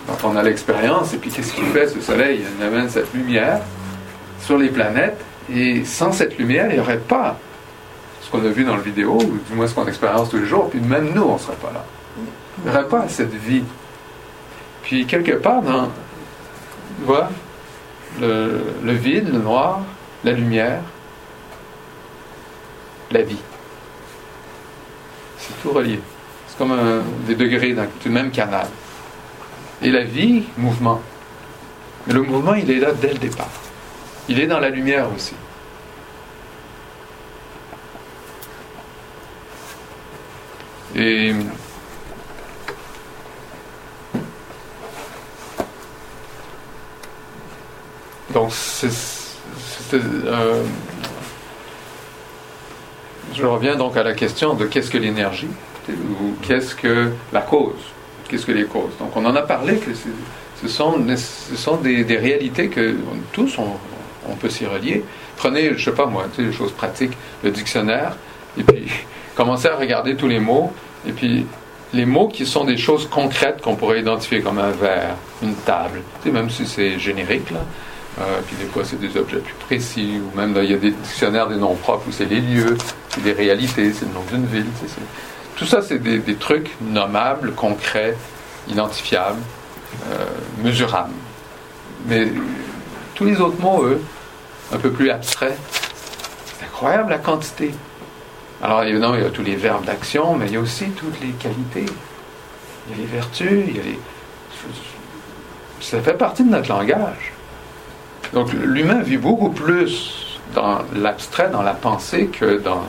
quand 0.07 0.29
on 0.29 0.35
a 0.35 0.41
l'expérience. 0.43 1.13
Et 1.13 1.17
puis, 1.17 1.29
qu'est-ce 1.29 1.53
qu'il 1.53 1.65
fait, 1.65 1.87
ce 1.87 2.01
soleil? 2.01 2.43
Il 2.59 2.63
amène 2.63 2.89
cette 2.89 3.13
lumière 3.13 3.59
sur 4.41 4.57
les 4.57 4.69
planètes. 4.69 5.19
Et 5.53 5.85
sans 5.85 6.11
cette 6.11 6.37
lumière, 6.37 6.67
il 6.69 6.75
n'y 6.75 6.79
aurait 6.79 6.97
pas 6.97 7.37
ce 8.21 8.29
qu'on 8.31 8.43
a 8.45 8.49
vu 8.49 8.63
dans 8.63 8.75
le 8.75 8.81
vidéo, 8.81 9.13
ou 9.21 9.39
du 9.49 9.53
moins 9.55 9.67
ce 9.67 9.75
qu'on 9.75 9.87
expérience 9.87 10.29
tous 10.29 10.37
les 10.37 10.45
jours. 10.47 10.69
Puis 10.69 10.79
même 10.79 11.13
nous, 11.13 11.23
on 11.23 11.33
ne 11.35 11.39
serait 11.39 11.55
pas 11.55 11.71
là. 11.71 11.83
Il 12.65 12.71
n'y 12.71 12.75
cette 13.09 13.33
vie. 13.33 13.63
Puis 14.83 15.05
quelque 15.05 15.33
part, 15.33 15.61
dans, 15.61 15.89
vois, 17.05 17.29
le, 18.19 18.61
le 18.83 18.93
vide, 18.93 19.31
le 19.31 19.39
noir, 19.39 19.81
la 20.23 20.31
lumière, 20.31 20.81
la 23.11 23.21
vie. 23.21 23.37
C'est 25.37 25.61
tout 25.61 25.69
relié. 25.71 25.99
C'est 26.47 26.57
comme 26.57 26.71
des 27.27 27.35
degrés 27.35 27.73
d'un- 27.73 27.87
du 28.01 28.09
même 28.09 28.31
canal. 28.31 28.67
Et 29.81 29.91
la 29.91 30.03
vie, 30.03 30.43
mouvement. 30.57 31.01
Mais 32.07 32.13
le 32.13 32.21
mouvement, 32.23 32.55
il 32.55 32.69
est 32.71 32.79
là 32.79 32.91
dès 32.93 33.13
le 33.13 33.19
départ. 33.19 33.49
Il 34.27 34.39
est 34.39 34.47
dans 34.47 34.59
la 34.59 34.69
lumière 34.69 35.07
aussi. 35.15 35.35
Et 40.95 41.33
donc 48.33 48.51
c'est- 48.51 48.87
euh, 49.93 50.63
je 53.33 53.45
reviens 53.45 53.75
donc 53.75 53.95
à 53.97 54.03
la 54.03 54.13
question 54.13 54.53
de 54.53 54.65
qu'est-ce 54.65 54.89
que 54.89 54.97
l'énergie 54.97 55.49
ou 55.89 56.33
qu'est-ce 56.41 56.75
que 56.75 57.11
la 57.31 57.41
cause, 57.41 57.73
qu'est-ce 58.27 58.45
que 58.45 58.51
les 58.51 58.65
causes. 58.65 58.97
Donc 58.99 59.15
on 59.15 59.25
en 59.25 59.35
a 59.35 59.41
parlé 59.41 59.77
que 59.77 59.91
ce 59.93 60.67
sont, 60.67 60.97
des, 61.77 62.17
réalités 62.17 62.67
que 62.67 62.95
tous 63.31 63.57
on, 63.57 64.35
peut 64.35 64.49
s'y 64.49 64.65
relier. 64.65 65.03
Prenez, 65.37 65.77
je 65.77 65.85
sais 65.85 65.95
pas 65.95 66.05
moi, 66.05 66.25
tu 66.35 66.43
les 66.43 66.51
choses 66.51 66.71
pratiques, 66.71 67.17
le 67.43 67.51
dictionnaire, 67.51 68.17
et 68.57 68.63
puis 68.63 68.87
commencez 69.35 69.67
à 69.67 69.75
regarder 69.75 70.15
tous 70.15 70.27
les 70.27 70.39
mots, 70.39 70.73
et 71.07 71.11
puis 71.11 71.45
les 71.93 72.05
mots 72.05 72.27
qui 72.27 72.45
sont 72.45 72.65
des 72.65 72.77
choses 72.77 73.07
concrètes 73.09 73.61
qu'on 73.61 73.75
pourrait 73.75 74.01
identifier 74.01 74.41
comme 74.41 74.57
un 74.57 74.71
verre, 74.71 75.15
une 75.41 75.55
table, 75.55 76.01
même 76.25 76.49
si 76.49 76.65
c'est 76.67 76.99
générique, 76.99 77.51
là. 77.51 77.61
Euh, 78.19 78.41
puis 78.47 78.55
des 78.55 78.65
fois, 78.65 78.83
c'est 78.83 78.99
des 78.99 79.15
objets 79.17 79.37
plus 79.37 79.53
précis, 79.53 80.19
ou 80.19 80.35
même 80.35 80.53
là, 80.55 80.63
il 80.63 80.71
y 80.71 80.73
a 80.73 80.77
des 80.77 80.91
dictionnaires 80.91 81.47
des 81.47 81.57
noms 81.57 81.75
propres 81.75 82.07
où 82.07 82.11
c'est 82.11 82.25
les 82.25 82.41
lieux, 82.41 82.77
c'est 83.09 83.23
des 83.23 83.33
réalités, 83.33 83.93
c'est 83.93 84.05
le 84.05 84.13
nom 84.13 84.23
d'une 84.31 84.45
ville. 84.45 84.65
Tout 85.55 85.65
ça, 85.65 85.81
c'est 85.81 85.99
des, 85.99 86.35
trucs 86.35 86.71
nommables, 86.81 87.53
concrets, 87.53 88.15
identifiables, 88.67 89.41
euh, 90.11 90.25
mesurables. 90.63 91.13
Mais 92.07 92.25
euh, 92.25 92.31
tous 93.13 93.25
les 93.25 93.39
autres 93.39 93.59
mots, 93.61 93.83
eux, 93.83 94.01
un 94.71 94.77
peu 94.77 94.91
plus 94.91 95.11
abstraits, 95.11 95.57
c'est 96.45 96.65
incroyable 96.65 97.11
la 97.11 97.19
quantité. 97.19 97.71
Alors 98.63 98.83
évidemment, 98.83 99.15
il 99.15 99.21
y 99.21 99.25
a 99.25 99.29
tous 99.29 99.43
les 99.43 99.55
verbes 99.55 99.85
d'action, 99.85 100.35
mais 100.35 100.47
il 100.47 100.53
y 100.53 100.57
a 100.57 100.59
aussi 100.59 100.89
toutes 100.89 101.19
les 101.21 101.31
qualités. 101.33 101.85
Il 102.87 102.95
y 102.95 102.99
a 102.99 103.01
les 103.01 103.05
vertus, 103.05 103.63
il 103.67 103.77
y 103.77 103.79
a 103.79 103.83
les... 103.83 103.99
Ça 105.81 106.01
fait 106.01 106.15
partie 106.15 106.43
de 106.43 106.49
notre 106.49 106.69
langage. 106.69 107.36
Donc 108.33 108.51
l'humain 108.53 109.01
vit 109.01 109.17
beaucoup 109.17 109.49
plus 109.49 110.39
dans 110.53 110.79
l'abstrait, 110.95 111.49
dans 111.49 111.61
la 111.61 111.73
pensée, 111.73 112.27
que 112.27 112.57
dans, 112.57 112.83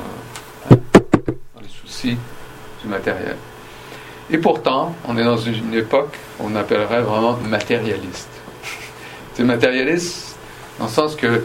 les 0.70 1.68
soucis 1.68 2.16
du 2.82 2.89
matériel. 2.89 3.36
Et 4.30 4.39
pourtant, 4.39 4.95
on 5.07 5.16
est 5.16 5.24
dans 5.24 5.39
une 5.39 5.74
époque 5.74 6.16
qu'on 6.39 6.55
appellerait 6.55 7.03
vraiment 7.03 7.36
matérialiste. 7.49 8.28
C'est 9.34 9.45
matérialiste 9.45 10.36
dans 10.78 10.86
le 10.86 10.91
sens 10.91 11.14
que 11.16 11.26
euh, 11.26 11.41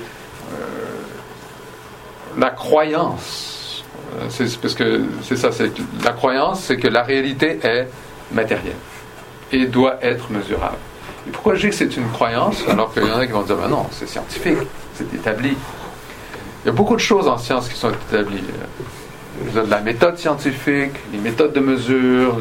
la 2.38 2.50
croyance, 2.50 3.84
euh, 4.16 4.26
c'est 4.30 4.58
parce 4.60 4.76
que 4.76 5.06
c'est 5.22 5.38
ça, 5.38 5.52
c'est 5.52 5.74
que 5.74 5.82
la 6.04 6.12
croyance, 6.12 6.62
c'est 6.62 6.78
que 6.78 6.88
la 6.88 7.04
réalité 7.04 7.60
est 7.64 7.88
matérielle 8.32 8.74
et 9.52 9.66
doit 9.66 9.98
être 10.02 10.32
mesurable. 10.32 10.78
Pourquoi 11.32 11.56
je 11.56 11.62
dis 11.62 11.70
que 11.70 11.76
c'est 11.76 11.96
une 11.96 12.10
croyance 12.10 12.64
alors 12.68 12.94
qu'il 12.94 13.04
y 13.04 13.12
en 13.12 13.18
a 13.18 13.26
qui 13.26 13.32
vont 13.32 13.44
dire 13.44 13.56
ben 13.56 13.70
non, 13.70 13.86
c'est 13.92 14.08
scientifique, 14.08 14.58
c'est 14.96 15.12
établi. 15.14 15.56
Il 16.64 16.68
y 16.68 16.70
a 16.70 16.74
beaucoup 16.74 16.96
de 16.96 17.02
choses 17.02 17.28
en 17.28 17.38
science 17.38 17.70
qui 17.70 17.76
sont 17.78 17.92
établies. 17.92 18.44
De 19.54 19.62
la 19.62 19.80
méthode 19.82 20.18
scientifique, 20.18 20.92
les 21.12 21.18
méthodes 21.20 21.54
de 21.54 21.60
mesure, 21.60 22.38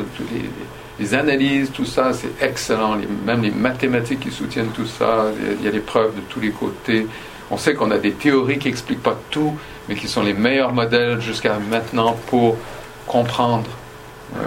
les, 1.01 1.15
analyses, 1.15 1.71
tout 1.73 1.85
ça, 1.87 2.13
c'est 2.13 2.31
excellent. 2.45 2.97
Même 3.25 3.43
les 3.43 3.51
mathématiques 3.51 4.21
qui 4.21 4.31
soutiennent 4.31 4.69
tout 4.71 4.87
ça, 4.87 5.27
il 5.41 5.47
y 5.47 5.51
a- 5.51 5.53
il 5.61 5.65
y 5.65 5.69
a 5.69 5.71
des 5.73 5.81
preuves 5.81 6.15
de 6.15 6.21
tous 6.29 6.39
les 6.41 6.51
côtés. 6.51 7.07
On 7.51 7.57
sait 7.57 7.75
qu'on 7.75 7.91
a 7.91 7.99
des 7.99 8.13
théories 8.13 8.59
qui 8.59 8.69
n'expliquent 8.69 9.03
pas 9.03 9.17
tout, 9.31 9.57
mais 9.89 9.95
qui 9.97 10.07
sont 10.07 10.23
les 10.23 10.35
meilleurs 10.35 10.73
modèles 10.73 11.21
jusqu'à 11.21 11.59
maintenant 11.59 12.17
pour 12.29 12.57
comprendre 13.07 13.69
euh, 14.37 14.41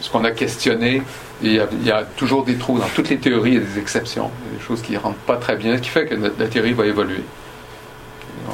ce 0.00 0.10
qu'on 0.10 0.24
a 0.24 0.30
questionné. 0.30 1.02
Il 1.42 1.52
y, 1.52 1.90
a, 1.90 2.02
toujours 2.16 2.44
des 2.44 2.56
trous 2.56 2.78
dans 2.78 2.88
toutes 2.94 3.08
les 3.08 3.16
théories, 3.16 3.52
il 3.52 3.54
y 3.54 3.56
a 3.56 3.60
des 3.60 3.78
exceptions, 3.78 4.30
des 4.52 4.62
choses 4.62 4.82
qui 4.82 4.92
ne 4.92 4.98
rentrent 4.98 5.18
pas 5.20 5.36
très 5.36 5.56
bien, 5.56 5.76
ce 5.76 5.82
qui 5.82 5.88
fait 5.88 6.06
que 6.06 6.14
la 6.14 6.48
théorie 6.48 6.74
va 6.74 6.84
évoluer. 6.84 7.24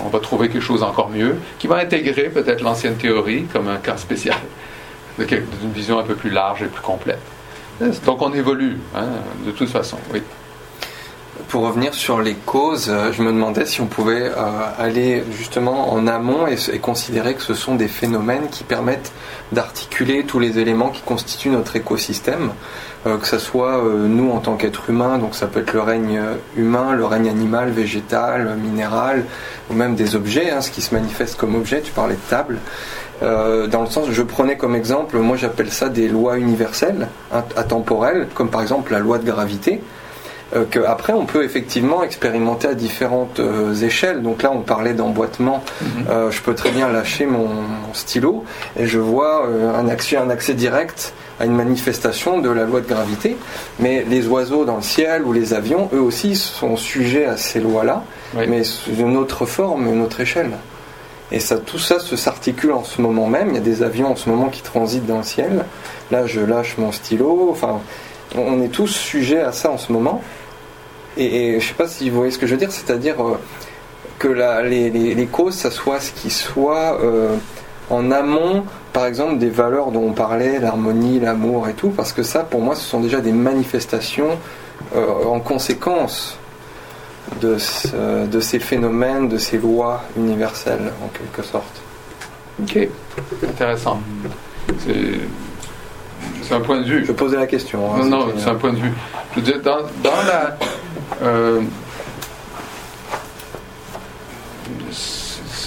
On 0.05 0.09
va 0.09 0.21
trouver 0.21 0.49
quelque 0.49 0.63
chose 0.63 0.85
encore 0.85 1.11
mieux, 1.11 1.37
qui 1.59 1.67
va 1.67 1.77
intégrer 1.79 2.29
peut-être 2.29 2.61
l'ancienne 2.61 2.97
théorie 2.97 3.45
comme 3.53 3.69
un 3.69 3.79
cas 3.79 3.97
spécial, 3.97 4.37
d'une 5.19 5.73
vision 5.75 5.99
un 5.99 6.05
peu 6.05 6.15
plus 6.15 6.31
large 6.31 6.63
et 6.63 6.67
plus 6.67 6.83
complète. 6.83 7.19
Donc 8.05 8.23
on 8.23 8.33
évolue, 8.33 8.79
hein, 8.95 9.07
de 9.45 9.51
toute 9.51 9.69
façon, 9.69 9.99
oui. 10.13 10.23
Pour 11.49 11.63
revenir 11.63 11.95
sur 11.95 12.21
les 12.21 12.35
causes, 12.35 12.89
euh, 12.89 13.13
je 13.13 13.23
me 13.23 13.31
demandais 13.31 13.67
si 13.67 13.81
on 13.81 13.87
pouvait 13.87 14.25
euh, 14.25 14.33
aller 14.79 15.23
justement 15.31 15.93
en 15.93 16.09
amont 16.09 16.49
et, 16.49 16.79
considérer 16.81 17.35
que 17.35 17.43
ce 17.43 17.55
sont 17.55 17.77
des 17.77 17.87
phénomènes 17.87 18.49
qui 18.51 18.65
permettent 18.65 19.13
d'articuler 19.53 20.25
tous 20.25 20.41
les 20.41 20.59
éléments 20.59 20.89
qui 20.89 21.03
constituent 21.03 21.51
notre 21.51 21.77
écosystème, 21.77 22.51
euh, 23.07 23.17
que 23.17 23.29
ce 23.29 23.39
soit 23.39 23.81
nous 23.81 24.33
en 24.33 24.39
tant 24.41 24.57
qu'êtres 24.57 24.91
humains, 24.91 25.19
donc 25.19 25.37
ça 25.37 25.47
peut 25.47 25.61
être 25.61 25.73
le 25.73 25.83
règne 25.83 26.21
humain, 26.57 26.95
le 26.95 27.05
règne 27.05 27.29
animal, 27.29 27.71
végétal, 27.71 28.57
minéral, 28.57 29.25
ou 29.71 29.75
même 29.75 29.95
des 29.95 30.17
objets, 30.17 30.51
hein, 30.51 30.61
ce 30.61 30.73
qui 30.73 30.83
se 30.83 30.93
manifeste 30.95 31.37
comme 31.37 31.55
objet, 31.55 31.81
tu 31.81 31.93
parlais 31.93 32.15
de 32.15 32.29
table. 32.29 32.59
Dans 33.23 33.81
le 33.81 33.89
sens, 33.89 34.09
je 34.11 34.23
prenais 34.23 34.59
comme 34.59 34.75
exemple, 34.75 35.17
moi 35.17 35.39
j'appelle 35.39 35.73
ça 35.73 35.89
des 35.89 36.07
lois 36.07 36.37
universelles, 36.37 37.09
atemporelles, 37.57 38.29
comme 38.35 38.51
par 38.51 38.61
exemple 38.61 38.93
la 38.93 38.99
loi 38.99 39.17
de 39.17 39.25
gravité 39.25 39.81
euh, 40.55 40.65
que 40.71 40.79
après 40.81 41.13
on 41.13 41.27
peut 41.27 41.43
effectivement 41.45 42.05
expérimenter 42.05 42.69
à 42.69 42.75
différentes 42.75 43.41
euh, 43.41 43.75
échelles. 43.75 44.23
Donc 44.23 44.43
là 44.43 44.51
on 44.53 44.61
parlait 44.61 44.95
d'emboîtement, 44.95 45.63
Euh, 46.09 46.31
je 46.31 46.41
peux 46.41 46.55
très 46.55 46.71
bien 46.71 46.89
lâcher 46.93 47.27
mon, 47.27 47.49
mon 47.49 47.93
stylo 47.95 48.45
et 48.79 48.87
je 48.87 48.99
vois 49.01 49.47
un, 49.47 49.89
accès, 49.89 50.17
un 50.17 50.31
accès 50.31 50.55
direct 50.55 51.13
à 51.41 51.45
une 51.47 51.55
manifestation 51.55 52.39
de 52.39 52.49
la 52.49 52.65
loi 52.65 52.81
de 52.81 52.87
gravité. 52.89 53.37
Mais 53.81 54.05
les 54.09 54.27
oiseaux 54.29 54.65
dans 54.65 54.77
le 54.77 54.83
ciel 54.83 55.23
ou 55.25 55.33
les 55.33 55.53
avions, 55.53 55.89
eux 55.93 56.01
aussi 56.01 56.37
sont 56.37 56.77
sujets 56.77 57.27
à 57.27 57.37
ces 57.37 57.61
lois-là, 57.61 58.05
Oui. 58.37 58.45
mais 58.49 58.63
sous 58.65 58.95
une 58.95 59.17
autre 59.17 59.47
forme, 59.47 59.87
une 59.93 60.01
autre 60.03 60.21
échelle. 60.21 60.53
Et 61.33 61.41
ça, 61.41 61.57
tout 61.59 61.79
ça 61.81 61.99
se 61.99 62.15
s'articule 62.17 62.71
en 62.73 62.85
ce 62.85 63.03
moment 63.03 63.27
même. 63.27 63.49
Il 63.49 63.55
y 63.55 63.59
a 63.59 63.61
des 63.61 63.83
avions 63.83 64.13
en 64.13 64.17
ce 64.17 64.31
moment 64.31 64.49
qui 64.49 64.63
transitent 64.63 65.07
dans 65.07 65.19
le 65.19 65.25
ciel. 65.25 65.65
Là, 66.13 66.25
je 66.25 66.41
lâche 66.41 66.77
mon 66.79 66.93
stylo. 66.93 67.49
Enfin, 67.51 67.81
on 68.37 68.63
est 68.63 68.69
tous 68.69 68.89
sujets 68.89 69.41
à 69.41 69.53
ça 69.53 69.71
en 69.71 69.79
ce 69.79 69.93
moment. 69.93 70.23
Et, 71.17 71.59
je 71.61 71.67
sais 71.67 71.75
pas 71.75 71.89
si 71.89 72.11
vous 72.11 72.17
voyez 72.17 72.33
ce 72.33 72.39
que 72.39 72.47
je 72.47 72.53
veux 72.53 72.59
dire, 72.59 72.73
c'est-à-dire 72.73 73.17
euh, 73.25 73.39
que 74.19 74.29
les, 74.29 75.29
causes, 75.31 75.55
ça 75.55 75.71
soit 75.71 76.01
ce 76.01 76.13
qui 76.13 76.31
soit 76.31 77.01
euh, 77.03 77.35
en 77.89 78.11
amont, 78.11 78.65
par 78.93 79.07
exemple, 79.07 79.39
des 79.39 79.49
valeurs 79.49 79.93
dont 79.93 80.05
on 80.09 80.13
parlait, 80.13 80.59
l'harmonie, 80.59 81.21
l'amour 81.21 81.69
et 81.69 81.75
tout, 81.75 81.91
parce 81.91 82.13
que 82.13 82.23
ça, 82.23 82.41
pour 82.41 82.61
moi, 82.61 82.75
ce 82.75 82.85
sont 82.85 83.01
déjà 83.01 83.21
des 83.21 83.33
manifestations 83.33 84.39
euh, 84.95 85.25
en 85.25 85.41
conséquence 85.41 86.39
de, 87.41 87.57
de 88.27 88.41
ces 88.41 88.59
phénomènes, 88.59 89.29
de 89.29 89.39
ces 89.39 89.59
lois 89.59 90.03
universelles, 90.17 90.93
en 91.03 91.09
quelque 91.09 91.43
sorte. 91.43 91.83
Ok, 92.63 92.89
intéressant. 93.43 94.01
C'est 94.87 95.21
c'est 96.49 96.55
un 96.55 96.61
point 96.61 96.81
de 96.81 96.85
vue. 96.85 97.05
Je 97.05 97.13
posais 97.13 97.37
la 97.37 97.47
question. 97.47 97.93
hein, 97.95 97.99
Non, 98.05 98.27
non, 98.27 98.33
c'est 98.37 98.49
un 98.49 98.55
point 98.55 98.73
de 98.73 98.79
vue. 98.79 98.93
Je 99.33 99.41
veux 99.41 99.43
dire, 99.43 99.61
dans, 99.63 99.79
dans 100.03 100.23
la. 100.27 100.57
euh, 101.23 101.61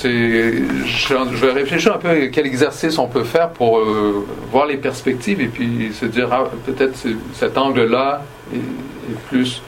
je, 0.03 1.35
vais 1.45 1.51
réfléchir 1.51 1.95
un 1.95 1.97
peu 1.97 2.09
à 2.09 2.27
quel 2.27 2.45
exercice 2.47 2.97
on 2.97 3.07
peut 3.07 3.23
faire 3.23 3.49
pour 3.49 3.79
euh, 3.79 4.25
voir 4.51 4.65
les 4.65 4.77
perspectives 4.77 5.41
et 5.41 5.47
puis 5.47 5.91
se 5.93 6.05
dire 6.05 6.29
ah, 6.31 6.45
peut-être 6.65 6.97
cet 7.33 7.57
angle-là 7.57 8.21
est, 8.53 8.57
est 8.57 9.19
plus 9.29 9.61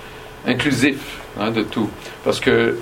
inclusif 0.48 1.18
hein, 1.40 1.52
de 1.52 1.64
tout. 1.64 1.90
Parce 2.24 2.40
que 2.40 2.78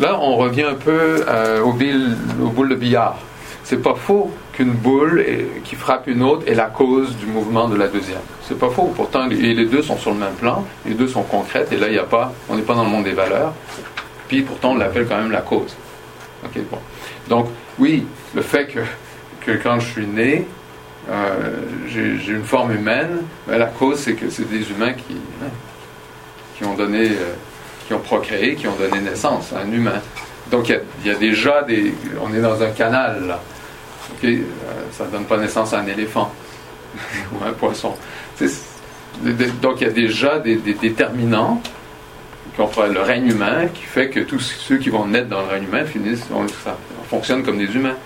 là, 0.00 0.18
on 0.20 0.36
revient 0.36 0.62
un 0.64 0.74
peu 0.74 1.24
euh, 1.28 1.60
au, 1.62 1.72
bill- 1.72 2.16
au 2.42 2.48
boule 2.48 2.70
de 2.70 2.74
billard. 2.74 3.16
C'est 3.64 3.82
pas 3.82 3.94
faux 3.94 4.30
qu'une 4.56 4.72
boule 4.72 5.24
qui 5.64 5.74
frappe 5.74 6.06
une 6.06 6.22
autre 6.22 6.44
est 6.46 6.54
la 6.54 6.66
cause 6.66 7.16
du 7.16 7.26
mouvement 7.26 7.68
de 7.68 7.76
la 7.76 7.88
deuxième. 7.88 8.20
C'est 8.42 8.58
pas 8.58 8.70
faux. 8.70 8.92
Pourtant, 8.94 9.26
les, 9.26 9.66
deux 9.66 9.82
sont 9.82 9.96
sur 9.98 10.12
le 10.12 10.18
même 10.18 10.34
plan, 10.34 10.64
les 10.86 10.94
deux 10.94 11.08
sont 11.08 11.22
concrètes, 11.22 11.72
et 11.72 11.76
là, 11.76 11.88
y 11.88 11.98
a 11.98 12.04
pas, 12.04 12.32
on 12.48 12.56
n'est 12.56 12.62
pas 12.62 12.74
dans 12.74 12.84
le 12.84 12.90
monde 12.90 13.04
des 13.04 13.12
valeurs. 13.12 13.52
Puis 14.28 14.42
pourtant, 14.42 14.72
on 14.72 14.76
l'appelle 14.76 15.06
quand 15.06 15.16
même 15.16 15.32
la 15.32 15.40
cause. 15.40 15.76
Ok, 16.44 16.60
bon. 16.70 16.78
Donc, 17.28 17.48
oui, 17.78 18.06
le 18.34 18.42
fait 18.42 18.66
que, 18.66 19.52
quand 19.62 19.80
je 19.80 19.90
suis 19.90 20.06
né, 20.06 20.46
euh, 21.10 21.62
j'ai 21.88 22.32
une 22.32 22.44
forme 22.44 22.72
humaine, 22.72 23.22
ben, 23.46 23.58
la 23.58 23.66
cause, 23.66 23.98
c'est 23.98 24.14
que 24.14 24.30
c'est 24.30 24.48
des 24.48 24.70
humains 24.70 24.92
qui, 24.92 25.16
hein, 25.42 25.50
qui 26.56 26.64
ont 26.64 26.74
donné, 26.74 27.08
euh, 27.08 27.34
qui 27.86 27.94
ont 27.94 28.00
procréé, 28.00 28.54
qui 28.54 28.68
ont 28.68 28.76
donné 28.76 29.00
naissance 29.00 29.52
à 29.52 29.60
un 29.60 29.72
humain. 29.72 30.00
Donc, 30.50 30.68
il 30.68 30.80
y 31.04 31.08
y, 31.08 31.10
a 31.10 31.14
déjà 31.14 31.62
des. 31.62 31.94
On 32.22 32.32
est 32.34 32.40
dans 32.40 32.62
un 32.62 32.70
canal, 32.70 33.26
là. 33.26 33.40
Ok, 34.12 34.24
euh, 34.24 34.42
ça 34.92 35.06
ne 35.06 35.10
donne 35.10 35.24
pas 35.24 35.36
naissance 35.36 35.72
à 35.72 35.80
un 35.80 35.86
éléphant 35.86 36.32
ou 37.32 37.44
un 37.44 37.52
poisson. 37.52 37.94
Donc, 39.62 39.80
il 39.80 39.86
y 39.86 39.90
a 39.90 39.92
déjà 39.92 40.38
des, 40.38 40.56
des 40.56 40.74
déterminants 40.74 41.60
le 42.58 43.00
règne 43.00 43.28
humain 43.28 43.66
qui 43.72 43.82
fait 43.82 44.08
que 44.08 44.20
tous 44.20 44.40
ceux 44.40 44.78
qui 44.78 44.90
vont 44.90 45.06
naître 45.06 45.28
dans 45.28 45.40
le 45.40 45.48
règne 45.48 45.64
humain 45.64 45.84
finissent, 45.84 46.26
on, 46.32 46.46
ça 46.48 46.76
fonctionne 47.08 47.42
comme 47.42 47.58
des 47.58 47.72
humains. 47.74 47.96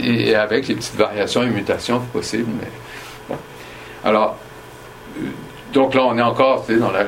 Et, 0.00 0.34
avec 0.34 0.68
les 0.68 0.76
petites 0.76 0.96
variations 0.96 1.42
et 1.42 1.48
mutations 1.48 2.00
possibles. 2.12 2.50
Alors, 4.04 4.36
euh, 5.18 5.26
donc 5.72 5.94
là, 5.94 6.04
on 6.04 6.16
est 6.16 6.22
encore, 6.22 6.64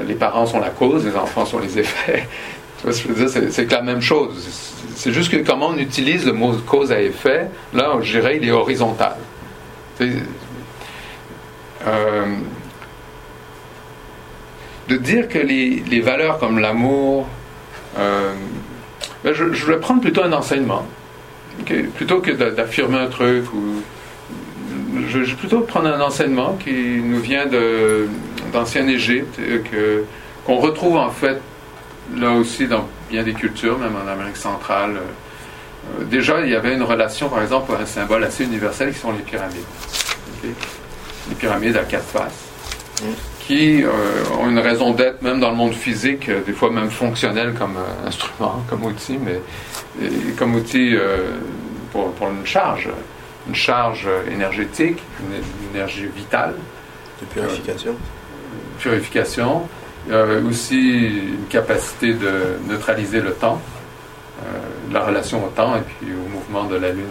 les 0.06 0.14
parents 0.14 0.46
sont 0.46 0.60
la 0.60 0.70
cause, 0.70 1.04
les 1.04 1.16
enfants 1.16 1.46
sont 1.46 1.58
les 1.58 1.78
effets. 1.78 2.28
Tu 2.78 2.88
vois 2.88 2.96
ce 2.96 3.02
que 3.04 3.08
je 3.10 3.14
veux 3.14 3.40
dire? 3.40 3.52
C'est 3.52 3.66
que 3.66 3.72
la 3.72 3.82
même 3.82 4.00
chose. 4.00 4.71
C'est- 4.94 5.12
juste 5.12 5.30
que 5.30 5.36
comment 5.38 5.68
on 5.68 5.78
utilise 5.78 6.26
le 6.26 6.32
mot 6.32 6.52
cause 6.66 6.92
à 6.92 7.00
effet, 7.00 7.48
là, 7.74 7.96
je 8.00 8.18
dirais, 8.18 8.38
il 8.40 8.48
est 8.48 8.52
horizontal. 8.52 9.16
Euh, 11.86 12.36
de 14.88 14.96
dire 14.96 15.28
que 15.28 15.38
les, 15.38 16.00
valeurs 16.00 16.38
comme 16.38 16.58
l'amour, 16.58 17.28
euh, 17.98 18.32
ben, 19.24 19.32
je, 19.32 19.66
vais 19.66 19.78
prendre 19.78 20.00
plutôt 20.00 20.22
un 20.22 20.32
enseignement, 20.32 20.86
plutôt 21.94 22.20
que 22.20 22.30
d'a- 22.32 22.50
d'affirmer 22.50 22.98
un 22.98 23.06
truc. 23.06 23.44
Je, 25.08 25.18
vais 25.20 25.34
plutôt 25.34 25.60
prendre 25.60 25.88
un 25.88 26.00
enseignement 26.00 26.54
qui 26.62 26.72
nous 27.02 27.20
vient 27.20 27.46
de, 27.46 28.06
d'ancienne 28.52 28.88
Égypte, 28.88 29.38
euh, 29.38 30.02
qu'on 30.44 30.56
retrouve 30.56 30.96
en 30.96 31.10
fait 31.10 31.40
là 32.16 32.32
aussi 32.32 32.66
dans 32.66 32.88
bien 33.10 33.22
des 33.22 33.32
cultures, 33.34 33.78
même 33.78 33.94
en 33.96 34.08
Amérique 34.10 34.36
centrale. 34.36 34.96
Euh, 34.96 36.04
déjà, 36.04 36.40
il 36.40 36.50
y 36.50 36.54
avait 36.54 36.74
une 36.74 36.82
relation, 36.82 37.28
par 37.28 37.42
exemple, 37.42 37.72
un 37.80 37.86
symbole 37.86 38.24
assez 38.24 38.44
universel 38.44 38.92
qui 38.92 38.98
sont 38.98 39.12
les 39.12 39.18
pyramides. 39.22 39.64
Les 40.44 41.34
pyramides 41.34 41.76
à 41.76 41.84
quatre 41.84 42.04
faces 42.06 42.48
qui 43.40 43.82
euh, 43.82 43.88
ont 44.38 44.48
une 44.48 44.60
raison 44.60 44.92
d'être 44.92 45.20
même 45.22 45.40
dans 45.40 45.50
le 45.50 45.56
monde 45.56 45.74
physique, 45.74 46.28
euh, 46.28 46.40
des 46.46 46.52
fois 46.52 46.70
même 46.70 46.90
fonctionnel 46.90 47.54
comme 47.54 47.76
euh, 47.76 48.06
instrument, 48.06 48.62
comme 48.68 48.84
outil, 48.84 49.18
mais 49.18 49.40
et 50.00 50.32
comme 50.38 50.54
outil 50.54 50.94
euh, 50.94 51.32
pour, 51.90 52.12
pour 52.12 52.28
une 52.28 52.46
charge, 52.46 52.88
une 53.48 53.54
charge 53.54 54.08
énergétique, 54.30 54.98
une, 55.20 55.34
une 55.36 55.74
énergie 55.74 56.06
vitale, 56.14 56.54
De 57.20 57.26
purification. 57.26 57.96
purification, 58.78 59.68
euh, 60.10 60.48
aussi 60.48 61.08
une 61.08 61.46
capacité 61.48 62.14
de 62.14 62.58
neutraliser 62.68 63.20
le 63.20 63.32
temps, 63.32 63.60
euh, 64.42 64.44
la 64.92 65.04
relation 65.04 65.44
au 65.44 65.48
temps 65.48 65.76
et 65.76 65.80
puis 65.80 66.08
au 66.12 66.28
mouvement 66.28 66.64
de 66.64 66.76
la 66.76 66.90
Lune 66.90 67.04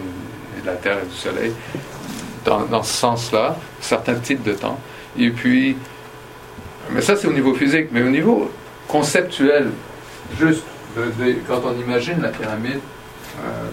et 0.58 0.62
de 0.62 0.66
la 0.66 0.74
Terre 0.74 0.98
et 1.02 1.06
du 1.06 1.14
Soleil, 1.14 1.52
dans, 2.44 2.60
dans 2.66 2.82
ce 2.82 2.92
sens-là, 2.92 3.56
certains 3.80 4.16
types 4.16 4.42
de 4.42 4.52
temps. 4.52 4.78
Et 5.18 5.30
puis, 5.30 5.76
mais 6.90 7.00
ça 7.00 7.16
c'est 7.16 7.28
au 7.28 7.32
niveau 7.32 7.54
physique, 7.54 7.88
mais 7.92 8.02
au 8.02 8.10
niveau 8.10 8.50
conceptuel, 8.88 9.70
juste 10.38 10.64
quand 11.46 11.62
on 11.64 11.80
imagine 11.80 12.20
la 12.20 12.28
pyramide, 12.28 12.80
euh, 13.40 13.68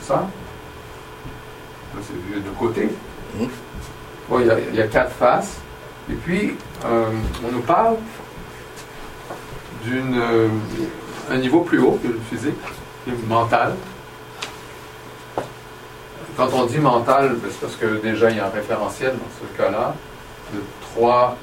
ça, 0.00 0.28
c'est 2.06 2.34
vu 2.34 2.40
de 2.40 2.50
côté. 2.58 2.88
Mhm. 3.38 3.48
Bon, 4.28 4.40
il 4.40 4.46
y, 4.46 4.50
a, 4.50 4.58
il 4.58 4.74
y 4.74 4.80
a 4.80 4.86
quatre 4.86 5.12
faces. 5.12 5.56
Et 6.10 6.14
puis, 6.14 6.56
euh, 6.84 7.06
on 7.46 7.52
nous 7.52 7.60
parle 7.62 7.96
d'une 9.84 10.18
euh, 10.18 10.48
un 11.30 11.36
niveau 11.38 11.60
plus 11.60 11.78
haut 11.78 11.98
que 12.02 12.08
le 12.08 12.20
physique, 12.30 12.54
est 13.06 13.28
mental. 13.28 13.74
Quand 16.36 16.48
on 16.54 16.64
dit 16.66 16.78
mental, 16.78 17.36
ben, 17.36 17.50
c'est 17.50 17.60
parce 17.60 17.76
que 17.76 18.00
déjà 18.00 18.30
il 18.30 18.36
y 18.36 18.40
a 18.40 18.46
un 18.46 18.50
référentiel 18.50 19.12
dans 19.12 19.18
ce 19.40 19.58
cas-là 19.58 19.94
de 20.54 20.60
trois 20.80 21.36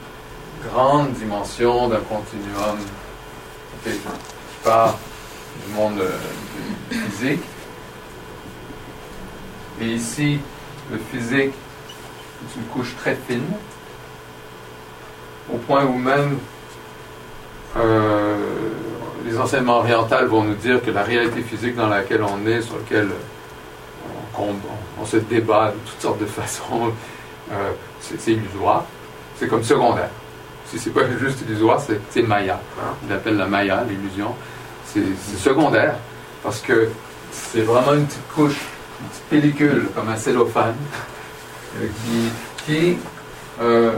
grandes 0.66 1.12
dimensions 1.14 1.88
d'un 1.88 1.99
continuum 1.99 2.78
ok, 3.86 3.91
qui 3.91 4.64
part 4.64 4.97
du 5.66 5.74
monde 5.74 5.99
euh, 5.99 6.95
physique. 7.10 7.43
Et 9.82 9.86
ici, 9.86 10.40
le 10.92 10.98
physique 10.98 11.54
est 11.54 12.56
une 12.56 12.66
couche 12.74 12.96
très 12.98 13.16
fine, 13.16 13.46
au 15.54 15.58
point 15.58 15.86
où 15.86 15.98
même 15.98 16.38
euh, 17.78 18.36
les 19.26 19.38
enseignements 19.38 19.78
orientaux 19.78 20.28
vont 20.28 20.44
nous 20.44 20.56
dire 20.56 20.84
que 20.84 20.92
la 20.92 21.04
réalité 21.04 21.42
physique 21.42 21.76
dans 21.76 21.88
laquelle 21.88 22.24
on 22.24 22.46
est, 22.48 22.62
sur 22.62 22.78
laquelle 22.78 23.10
on, 24.38 25.06
se 25.06 25.18
débat 25.18 25.72
de 25.72 25.90
toutes 25.90 26.02
sortes 26.02 26.20
de 26.20 26.26
façons, 26.26 26.92
euh, 27.52 27.72
c'est 28.00 28.32
illusoire. 28.32 28.86
C'est 29.38 29.48
comme 29.48 29.64
secondaire. 29.64 30.10
Si 30.66 30.78
c'est 30.78 30.92
pas 30.92 31.02
juste 31.20 31.42
illusoire, 31.42 31.82
c'est 31.82 32.22
Maya. 32.22 32.60
Il 33.06 33.14
appelle 33.14 33.38
la 33.38 33.48
Maya, 33.48 33.84
l'illusion. 33.90 34.36
C'est 34.86 35.02
secondaire 35.38 35.96
parce 36.44 36.60
que 36.62 36.90
c'est 37.32 37.62
vraiment 37.62 37.94
une 37.94 38.06
petite 38.06 38.28
couche, 38.34 38.60
petite 39.10 39.24
pellicule, 39.30 39.88
comme 39.95 40.10
un 40.10 40.18
cellophane, 40.18 40.76
euh, 41.78 41.88
qui, 42.66 42.97
euh, 43.62 43.91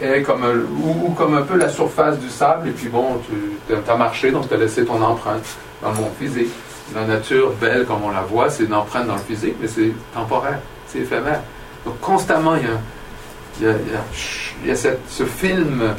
est 0.00 0.22
comme 0.22 0.42
un, 0.42 0.56
ou, 0.56 1.10
comme 1.10 1.34
un 1.34 1.42
peu 1.42 1.56
la 1.56 1.68
surface 1.68 2.18
du 2.18 2.28
sable, 2.28 2.68
et 2.68 2.72
puis 2.72 2.88
bon, 2.88 3.20
tu 3.66 3.74
as 3.74 3.96
marché, 3.96 4.30
donc 4.30 4.48
tu 4.48 4.54
as 4.54 4.56
laissé 4.56 4.84
ton 4.84 5.00
empreinte 5.02 5.44
dans 5.82 5.90
le 5.90 5.96
monde 5.96 6.12
physique. 6.18 6.50
La 6.94 7.04
nature, 7.04 7.52
belle 7.60 7.86
comme 7.86 8.02
on 8.04 8.10
la 8.10 8.22
voit, 8.22 8.50
c'est 8.50 8.64
une 8.64 8.74
empreinte 8.74 9.06
dans 9.06 9.14
le 9.14 9.20
physique, 9.20 9.54
mais 9.60 9.68
c'est 9.68 9.92
temporaire, 10.12 10.58
c'est 10.86 10.98
éphémère. 10.98 11.40
Donc 11.84 11.98
constamment, 12.00 12.56
il 12.56 13.64
y 13.64 14.72
a, 14.72 14.76
ce 15.08 15.24
film, 15.24 15.80
euh, 15.80 15.92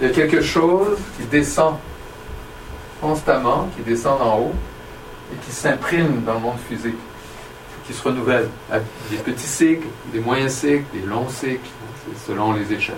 il 0.00 0.06
y 0.06 0.10
a 0.10 0.12
quelque 0.12 0.40
chose 0.40 0.98
qui 1.16 1.26
descend 1.26 1.74
constamment, 3.00 3.68
qui 3.76 3.82
descend 3.82 4.20
en 4.20 4.38
haut, 4.38 4.54
et 5.32 5.36
qui 5.44 5.52
s'imprime 5.52 6.22
dans 6.24 6.34
le 6.34 6.40
monde 6.40 6.58
physique, 6.68 6.96
qui 7.86 7.92
se 7.92 8.02
renouvelle. 8.02 8.48
à 8.72 8.78
Des 9.10 9.16
petits 9.18 9.46
cycles, 9.46 9.86
des 10.12 10.20
moyens 10.20 10.52
cycles, 10.52 10.84
des 10.92 11.00
longs 11.06 11.28
cycles, 11.28 11.68
c'est 12.06 12.32
selon 12.32 12.52
les 12.52 12.72
échelles. 12.72 12.94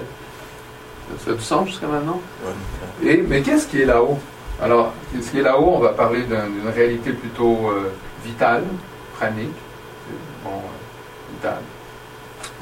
Ça 1.25 1.31
a 1.31 1.35
du 1.35 1.43
sens 1.43 1.69
jusqu'à 1.69 1.87
maintenant? 1.87 2.21
Et, 3.05 3.19
mais 3.19 3.41
qu'est-ce 3.43 3.67
qui 3.69 3.83
est 3.83 3.85
là-haut? 3.87 4.19
Alors, 4.61 4.93
ce 5.21 5.31
qui 5.31 5.39
est 5.39 5.43
là-haut, 5.43 5.75
on 5.77 5.81
va 5.81 5.91
parler 5.91 6.23
d'un- 6.23 6.49
d'une 6.49 6.69
réalité 6.69 7.13
plutôt 7.13 7.71
euh, 7.71 7.93
vitale, 8.25 8.65
pranique, 9.17 9.55
bon, 10.43 10.51
euh, 10.51 11.33
vitale. 11.35 11.61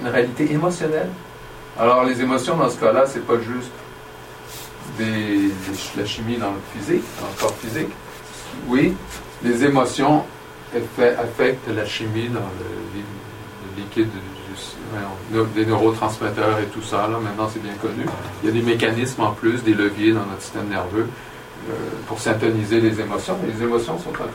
Une 0.03 0.09
réalité 0.09 0.53
émotionnelle? 0.53 1.09
Alors, 1.79 2.05
les 2.05 2.21
émotions, 2.21 2.57
dans 2.57 2.69
ce 2.69 2.79
cas-là, 2.79 3.05
c'est 3.07 3.25
pas 3.27 3.39
juste 3.39 3.71
des, 4.99 5.05
des- 5.49 5.51
la 5.97 6.05
chimie 6.07 6.37
dans 6.37 6.51
le 6.53 6.61
physique, 6.77 7.05
dans 7.21 7.27
le 7.29 7.41
corps 7.41 7.55
physique. 7.59 7.91
Oui, 8.69 8.95
les 9.43 9.65
émotions 9.65 10.25
affectent 10.77 11.69
la 11.69 11.85
chimie 11.87 12.29
dans 12.29 12.41
le, 12.41 12.95
li- 12.95 13.05
le 13.77 13.83
liquide 13.83 14.09
des 15.55 15.67
neurotransmetteurs 15.67 16.59
et 16.61 16.67
tout 16.67 16.83
ça. 16.83 17.09
Maintenant, 17.09 17.49
c'est 17.53 17.63
bien 17.63 17.75
connu. 17.75 18.05
Il 18.43 18.49
y 18.49 18.53
a 18.53 18.53
des 18.53 18.63
mécanismes 18.63 19.23
en 19.23 19.33
plus, 19.33 19.63
des 19.63 19.75
leviers 19.75 20.13
dans 20.13 20.27
notre 20.27 20.43
système 20.43 20.69
nerveux 20.69 21.09
euh, 21.69 21.73
pour 22.07 22.21
syntoniser 22.21 22.81
les 22.81 23.01
émotions. 23.01 23.37
Mais 23.43 23.53
les 23.53 23.63
émotions 23.63 23.99
sont 23.99 24.11
comme 24.11 24.29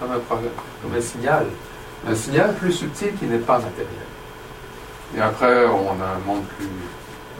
un 0.95 1.01
signal. 1.01 1.45
Un 2.07 2.15
signal 2.15 2.53
plus 2.55 2.73
subtil 2.73 3.13
qui 3.19 3.25
n'est 3.25 3.37
pas 3.37 3.59
matériel. 3.59 4.07
Et 5.15 5.21
après, 5.21 5.65
on 5.65 5.91
a 6.01 6.15
un 6.15 6.19
monde 6.25 6.43
plus. 6.57 6.67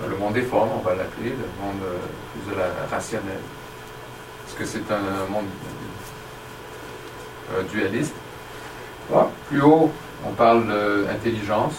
Le 0.10 0.16
monde 0.16 0.34
des 0.34 0.44
formes, 0.44 0.70
on 0.80 0.82
va 0.82 0.96
l'appeler, 0.96 1.32
le 1.32 1.64
monde 1.64 1.82
euh, 1.84 1.98
plus 2.32 2.54
de 2.54 2.58
la 2.58 2.68
rationnelle. 2.90 3.44
Parce 4.46 4.58
que 4.58 4.66
c'est 4.66 4.90
un 4.94 5.30
monde 5.30 5.46
euh, 7.54 7.64
dualiste. 7.64 8.14
Plus 9.48 9.62
haut, 9.62 9.92
on 10.26 10.32
parle 10.32 10.68
d'intelligence, 11.08 11.74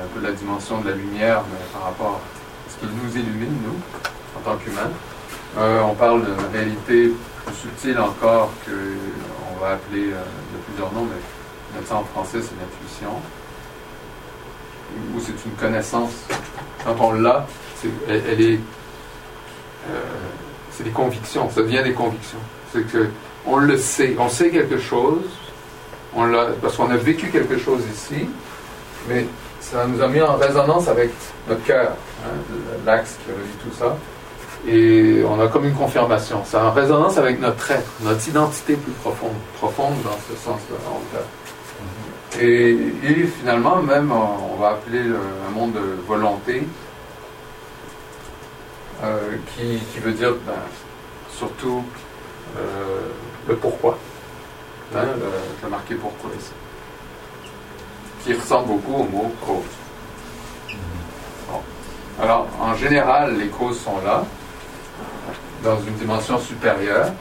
un 0.00 0.06
peu 0.14 0.24
la 0.24 0.32
dimension 0.32 0.80
de 0.80 0.90
la 0.90 0.96
lumière, 0.96 1.42
mais 1.50 1.58
par 1.72 1.84
rapport 1.88 2.20
à 2.20 2.70
ce 2.70 2.78
qui 2.78 2.86
nous 2.92 3.16
illumine, 3.16 3.56
nous, 3.64 3.80
en 4.38 4.40
tant 4.44 4.56
qu'humains. 4.56 4.90
Euh, 5.58 5.80
on 5.82 5.94
parle 5.94 6.24
d'une 6.24 6.46
réalité 6.52 7.12
plus 7.44 7.54
subtile 7.54 7.98
encore 7.98 8.52
que 8.64 8.72
on 9.52 9.60
va 9.60 9.72
appeler 9.72 10.12
euh, 10.12 10.22
de 10.52 10.58
plusieurs 10.66 10.92
noms, 10.92 11.06
mais 11.06 11.80
en 11.90 12.04
français, 12.04 12.38
c'est 12.40 12.54
l'intuition. 12.60 13.10
Ou 15.14 15.20
c'est 15.20 15.44
une 15.44 15.56
connaissance. 15.58 16.12
Quand 16.84 16.96
on 17.00 17.12
l'a, 17.12 17.46
elle, 18.08 18.40
est. 18.40 18.60
euh, 19.88 20.02
c'est 20.70 20.84
des 20.84 20.90
convictions, 20.90 21.50
ça 21.50 21.62
devient 21.62 21.82
des 21.82 21.92
convictions. 21.92 22.38
C'est 22.72 22.86
que 22.90 23.08
on 23.46 23.56
le 23.56 23.76
sait, 23.76 24.16
on 24.18 24.28
sait 24.28 24.50
quelque 24.50 24.78
chose, 24.78 25.24
on 26.14 26.24
l'a, 26.24 26.46
parce 26.60 26.76
qu'on 26.76 26.90
a 26.90 26.96
vécu 26.96 27.28
quelque 27.28 27.58
chose 27.58 27.82
ici, 27.92 28.28
mais 29.08 29.26
ça 29.60 29.86
nous 29.86 30.02
a 30.02 30.08
mis 30.08 30.20
en 30.20 30.36
résonance 30.36 30.88
avec 30.88 31.10
notre 31.48 31.62
cœur, 31.64 31.92
hein, 32.24 32.30
l'axe 32.86 33.16
qui 33.24 33.30
relie 33.32 33.56
tout 33.62 33.76
ça. 33.78 33.96
Et 34.68 35.22
on 35.26 35.40
a 35.40 35.48
comme 35.48 35.64
une 35.64 35.74
confirmation. 35.74 36.42
C'est 36.44 36.58
en 36.58 36.70
résonance 36.72 37.16
avec 37.16 37.40
notre 37.40 37.70
être, 37.70 37.90
notre 38.02 38.28
identité 38.28 38.74
plus 38.74 38.92
profonde, 38.92 39.32
profonde 39.58 39.94
dans 40.04 40.18
ce 40.28 40.36
sens-là. 40.36 41.20
Et, 42.40 42.76
finalement, 43.38 43.76
même, 43.82 44.12
on 44.12 44.56
va 44.60 44.70
appeler 44.70 45.02
le- 45.02 45.16
un 45.48 45.50
monde 45.52 45.72
de 45.72 45.96
volonté, 46.06 46.62
euh, 49.02 49.18
qui, 49.56 49.78
qui 49.92 49.98
veut 50.00 50.12
dire 50.12 50.34
ben, 50.46 50.52
surtout 51.34 51.82
euh, 52.58 52.60
le 53.48 53.56
pourquoi. 53.56 53.98
Le, 54.92 54.98
je 55.60 55.64
l'ai 55.64 55.70
marqué 55.70 55.94
pourquoi 55.94 56.30
ici. 56.38 56.50
Qui 58.24 58.34
ressemble 58.34 58.68
beaucoup 58.68 59.02
au 59.02 59.04
mot 59.04 59.32
cause. 59.46 59.64
Alors, 62.22 62.46
en 62.60 62.74
général, 62.74 63.36
les 63.38 63.46
causes 63.48 63.80
sont 63.80 63.98
là, 64.04 64.24
dans 65.64 65.78
une 65.80 65.94
dimension 65.94 66.38
supérieure, 66.38 67.12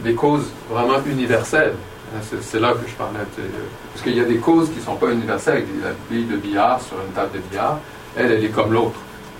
des 0.00 0.14
causes 0.14 0.48
vraiment 0.68 0.98
universelles. 1.06 1.74
Hein, 2.14 2.20
C'est 2.42 2.58
là 2.58 2.72
que 2.72 2.88
je 2.88 2.94
parlais. 2.94 3.20
de- 3.38 3.42
Parce 3.92 4.02
qu'il 4.02 4.16
y 4.16 4.20
a 4.20 4.24
des 4.24 4.38
causes 4.38 4.70
qui 4.70 4.78
ne 4.78 4.84
sont 4.84 4.96
pas 4.96 5.10
universelles. 5.10 5.64
La 5.82 5.90
bille 6.10 6.24
de 6.26 6.36
billard 6.36 6.80
sur 6.80 6.96
une 7.06 7.12
table 7.12 7.32
de 7.32 7.38
billard, 7.38 7.78
elle, 8.16 8.32
elle 8.32 8.44
est 8.44 8.48
comme 8.48 8.72
l'autre. 8.72 8.98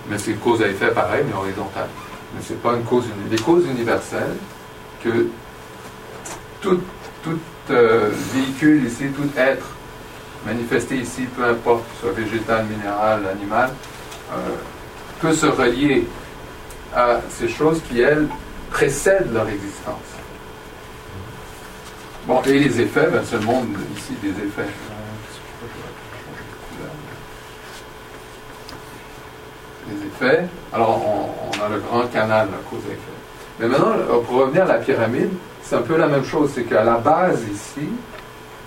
Mais 0.09 0.19
c'est 0.19 0.31
une 0.33 0.39
cause 0.39 0.63
à 0.63 0.69
effet 0.69 0.89
pareil, 0.93 1.25
mais 1.27 1.35
horizontale. 1.35 1.89
Mais 2.35 2.41
ce 2.43 2.53
n'est 2.53 2.59
pas 2.61 2.75
une 2.75 2.85
cause 2.85 3.05
uni- 3.07 3.29
Des 3.37 3.43
causes 3.43 3.67
universelles 3.67 4.37
que 5.03 5.27
tout, 6.61 6.81
tout 7.25 7.31
euh, 7.31 7.37
véhicule 7.73 8.85
ici, 8.87 9.09
tout 9.17 9.29
être 9.37 9.67
manifesté 10.47 10.97
ici, 10.97 11.23
peu 11.37 11.45
importe, 11.45 11.85
ce 11.95 12.01
soit 12.07 12.13
végétal, 12.13 12.65
minéral, 12.67 13.27
animal, 13.27 13.71
euh, 14.33 14.37
peut 15.21 15.35
se 15.35 15.47
relier 15.47 16.07
à 16.95 17.21
ces 17.29 17.49
choses 17.49 17.81
qui, 17.89 18.01
elles, 18.01 18.27
précèdent 18.71 19.33
leur 19.33 19.49
existence. 19.49 19.97
Bon, 22.27 22.41
et 22.43 22.59
les 22.59 22.81
effets, 22.81 23.09
ben, 23.11 23.23
le 23.33 23.41
monde 23.41 23.69
ici 23.97 24.13
des 24.23 24.31
effets. 24.31 24.71
Les 29.89 30.07
effets, 30.07 30.45
alors 30.73 31.03
on, 31.05 31.59
on 31.59 31.65
a 31.65 31.69
le 31.69 31.81
grand 31.81 32.07
canal, 32.07 32.49
la 32.51 32.59
cause 32.69 32.85
et 32.89 32.93
effet. 32.93 33.01
Mais 33.59 33.67
maintenant, 33.67 33.93
euh, 33.93 34.21
pour 34.21 34.37
revenir 34.37 34.65
à 34.65 34.69
la 34.69 34.79
pyramide, 34.79 35.31
c'est 35.71 35.77
un 35.77 35.83
peu 35.83 35.97
la 35.97 36.09
même 36.09 36.25
chose, 36.25 36.51
c'est 36.53 36.65
qu'à 36.65 36.83
la 36.83 36.97
base 36.97 37.45
ici, 37.45 37.87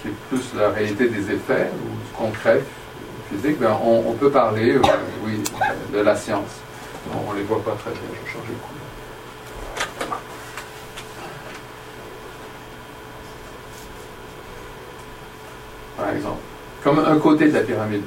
qui 0.01 0.07
est 0.07 0.13
plus 0.29 0.53
la 0.57 0.69
réalité 0.69 1.09
des 1.09 1.33
effets 1.33 1.69
ou 1.73 1.89
du 1.97 2.11
concret 2.15 2.63
physique, 3.29 3.59
ben, 3.59 3.77
on, 3.83 4.13
peut 4.13 4.29
parler, 4.29 4.77
euh, 4.77 4.81
oui, 5.25 5.43
de 5.91 5.99
la 5.99 6.15
science. 6.15 6.61
On 7.11 7.33
ne 7.33 7.39
les 7.39 7.43
voit 7.43 7.61
pas 7.61 7.71
très 7.71 7.91
bien, 7.91 7.99
je 8.07 8.25
vais 8.25 8.31
changer 8.31 8.53
de 8.53 8.59
couleur. 10.07 10.19
Par 15.97 16.09
exemple, 16.09 16.39
comme 16.85 16.99
un 16.99 17.19
côté 17.19 17.49
de 17.49 17.53
la 17.53 17.63
pyramide, 17.63 18.03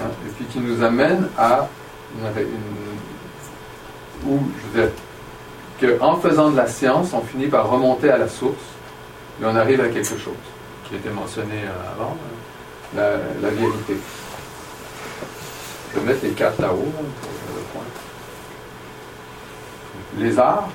hein, 0.00 0.08
et 0.26 0.30
puis 0.30 0.46
qui 0.46 0.60
nous 0.60 0.82
amène 0.82 1.28
à 1.36 1.68
une- 2.16 2.46
où, 4.26 4.38
je 4.56 4.78
veux 4.78 4.86
dire, 4.86 4.92
qu'en 5.80 6.16
faisant 6.16 6.50
de 6.50 6.56
la 6.56 6.66
science, 6.66 7.12
on 7.12 7.22
finit 7.22 7.46
par 7.48 7.68
remonter 7.70 8.10
à 8.10 8.18
la 8.18 8.28
source, 8.28 8.54
et 9.40 9.44
on 9.44 9.56
arrive 9.56 9.80
à 9.80 9.88
quelque 9.88 10.18
chose 10.18 10.34
qui 10.88 10.96
était 10.96 11.10
mentionné 11.10 11.62
euh, 11.64 11.92
avant, 11.94 12.16
euh, 12.98 13.18
la, 13.40 13.50
vérité. 13.50 13.96
Je 15.94 16.00
vais 16.00 16.06
mettre 16.06 16.24
les 16.24 16.30
quatre 16.30 16.60
là-haut, 16.60 16.92
le 17.54 17.62
point. 17.72 17.82
Les 20.18 20.38
arts. 20.38 20.68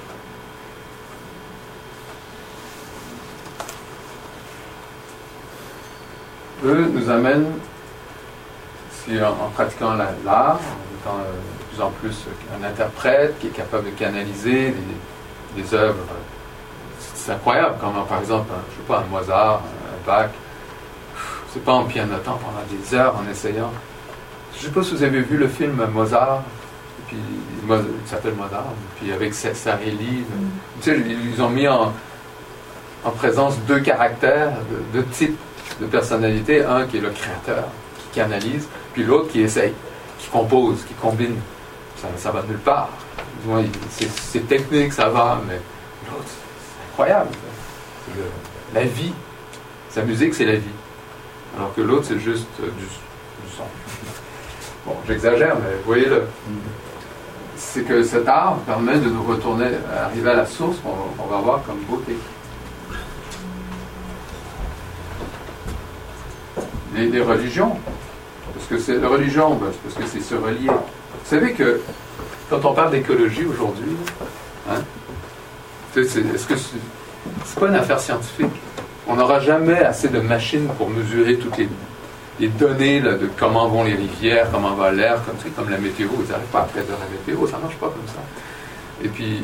Eux 6.64 6.89
nous 6.91 7.10
amènent, 7.10 7.51
si 8.91 9.22
en, 9.22 9.49
pratiquant 9.53 9.93
la- 9.93 10.14
l'art, 10.24 10.60
en 10.60 11.12
étant 11.12 11.20
euh, 11.20 11.34
plus 11.76 11.82
en 11.84 11.89
plus 11.89 12.26
un 12.59 12.63
interprète 12.63 13.38
qui 13.39 13.47
est 13.47 13.51
capable 13.51 13.86
de 13.86 13.91
canaliser 13.91 14.73
des, 15.55 15.61
des 15.61 15.73
œuvres, 15.73 15.97
c'est 17.13 17.32
incroyable 17.34 17.76
comment, 17.80 18.03
par 18.03 18.19
exemple, 18.19 18.51
un, 18.53 18.61
je 18.71 18.76
sais 18.78 18.88
pas, 18.88 18.99
un 18.99 19.05
Mozart, 19.11 19.61
un 19.61 20.07
Bach, 20.07 20.30
c'est 21.51 21.63
pas 21.63 21.73
en 21.73 21.86
pianotant 21.86 22.38
pendant 22.43 22.63
des 22.69 22.95
heures 22.95 23.15
en 23.15 23.30
essayant. 23.30 23.71
Je 24.57 24.65
sais 24.65 24.71
pas 24.71 24.84
si 24.84 24.91
vous 24.95 25.03
avez 25.03 25.21
vu 25.21 25.38
le 25.38 25.47
film 25.47 25.86
Mozart, 25.93 26.43
puis 27.07 27.17
il 27.17 28.09
s'appelle 28.09 28.34
Mozart, 28.36 28.65
puis 28.99 29.11
avec 29.11 29.34
Sa- 29.34 29.53
Sarelli, 29.53 30.23
tu 30.82 30.91
sais, 30.91 30.97
ils 30.99 31.41
ont 31.41 31.49
mis 31.49 31.67
en, 31.67 31.93
en 33.03 33.11
présence 33.11 33.57
deux 33.67 33.80
caractères, 33.80 34.51
deux, 34.93 35.01
deux 35.01 35.05
types 35.07 35.38
de 35.82 35.86
personnalité, 35.88 36.63
un 36.63 36.86
qui 36.86 36.97
est 36.97 37.01
le 37.01 37.09
créateur, 37.09 37.65
qui 37.99 38.19
canalise, 38.19 38.67
puis 38.93 39.03
l'autre 39.03 39.30
qui 39.32 39.41
essaye, 39.41 39.73
qui 40.19 40.30
compose, 40.30 40.84
qui 40.86 40.93
combine. 40.93 41.36
Ça, 41.98 42.08
ça 42.18 42.32
va 42.32 42.43
nulle 42.43 42.58
part. 42.58 42.89
C'est 44.32 44.48
technique, 44.48 44.91
ça 44.93 45.10
va, 45.10 45.41
mais 45.48 45.60
l'autre, 46.10 46.26
c'est 46.28 46.91
incroyable. 46.91 47.30
La 48.74 48.84
vie. 48.84 49.14
Sa 49.89 50.02
musique, 50.02 50.34
c'est 50.34 50.46
la 50.46 50.56
vie. 50.56 50.76
Alors 51.56 51.74
que 51.74 51.82
l'autre, 51.82 52.06
c'est 52.08 52.20
juste 52.20 52.48
euh, 52.62 52.68
du, 52.78 52.84
du 52.84 53.56
son. 53.56 53.64
Bon, 54.86 54.93
j'exagère, 55.08 55.56
mais 55.56 55.78
voyez 55.84 56.06
le. 56.06 56.24
C'est 57.56 57.82
que 57.82 58.04
cet 58.04 58.28
art 58.28 58.58
permet 58.68 59.00
de 59.00 59.10
nous 59.10 59.24
retourner, 59.24 59.70
à 59.91 60.06
arriver 60.06 60.30
à 60.30 60.36
la 60.36 60.46
source 60.46 60.78
qu'on 60.80 61.26
va 61.26 61.38
voir 61.38 61.64
comme 61.66 61.80
beauté. 61.89 62.16
Les, 66.93 67.22
religions, 67.22 67.78
parce 68.54 68.68
que 68.68 68.78
c'est 68.78 69.00
parce 69.00 69.96
que 69.96 70.06
c'est 70.06 70.22
se 70.22 70.36
relier. 70.36 70.70
Vous 71.26 71.32
savez 71.36 71.53
que 71.53 71.82
quand 72.51 72.63
on 72.63 72.73
parle 72.73 72.91
d'écologie 72.91 73.45
aujourd'hui, 73.45 73.95
hein, 74.69 74.76
sais, 75.95 76.03
c'est- 76.05 77.59
pas 77.59 77.67
une 77.67 77.76
affaire 77.76 77.99
scientifique? 77.99 78.51
On 79.07 79.15
n'aura 79.15 79.39
jamais 79.39 79.80
assez 79.80 80.07
de 80.07 80.19
machines 80.19 80.67
pour 80.78 80.88
mesurer 80.88 81.38
toutes 81.38 81.57
les, 81.57 82.47
données 82.47 82.99
de 83.01 83.28
comment 83.39 83.67
vont 83.67 83.84
les 83.84 83.95
rivières, 83.95 84.51
comment 84.51 84.76
va 84.76 84.91
l'air, 84.91 85.23
comme, 85.26 85.51
comme 85.53 85.69
la 85.71 85.80
météo. 85.80 86.09
Ils 86.19 86.30
n'arrivent 86.30 86.45
pas 86.51 86.59
à 86.59 86.63
prédire 86.63 86.95
la 86.99 87.09
météo, 87.09 87.47
ça 87.47 87.57
ne 87.57 87.63
marche 87.63 87.78
pas 87.78 87.88
comme 87.88 88.07
ça. 88.07 88.21
Et 89.03 89.07
puis, 89.07 89.41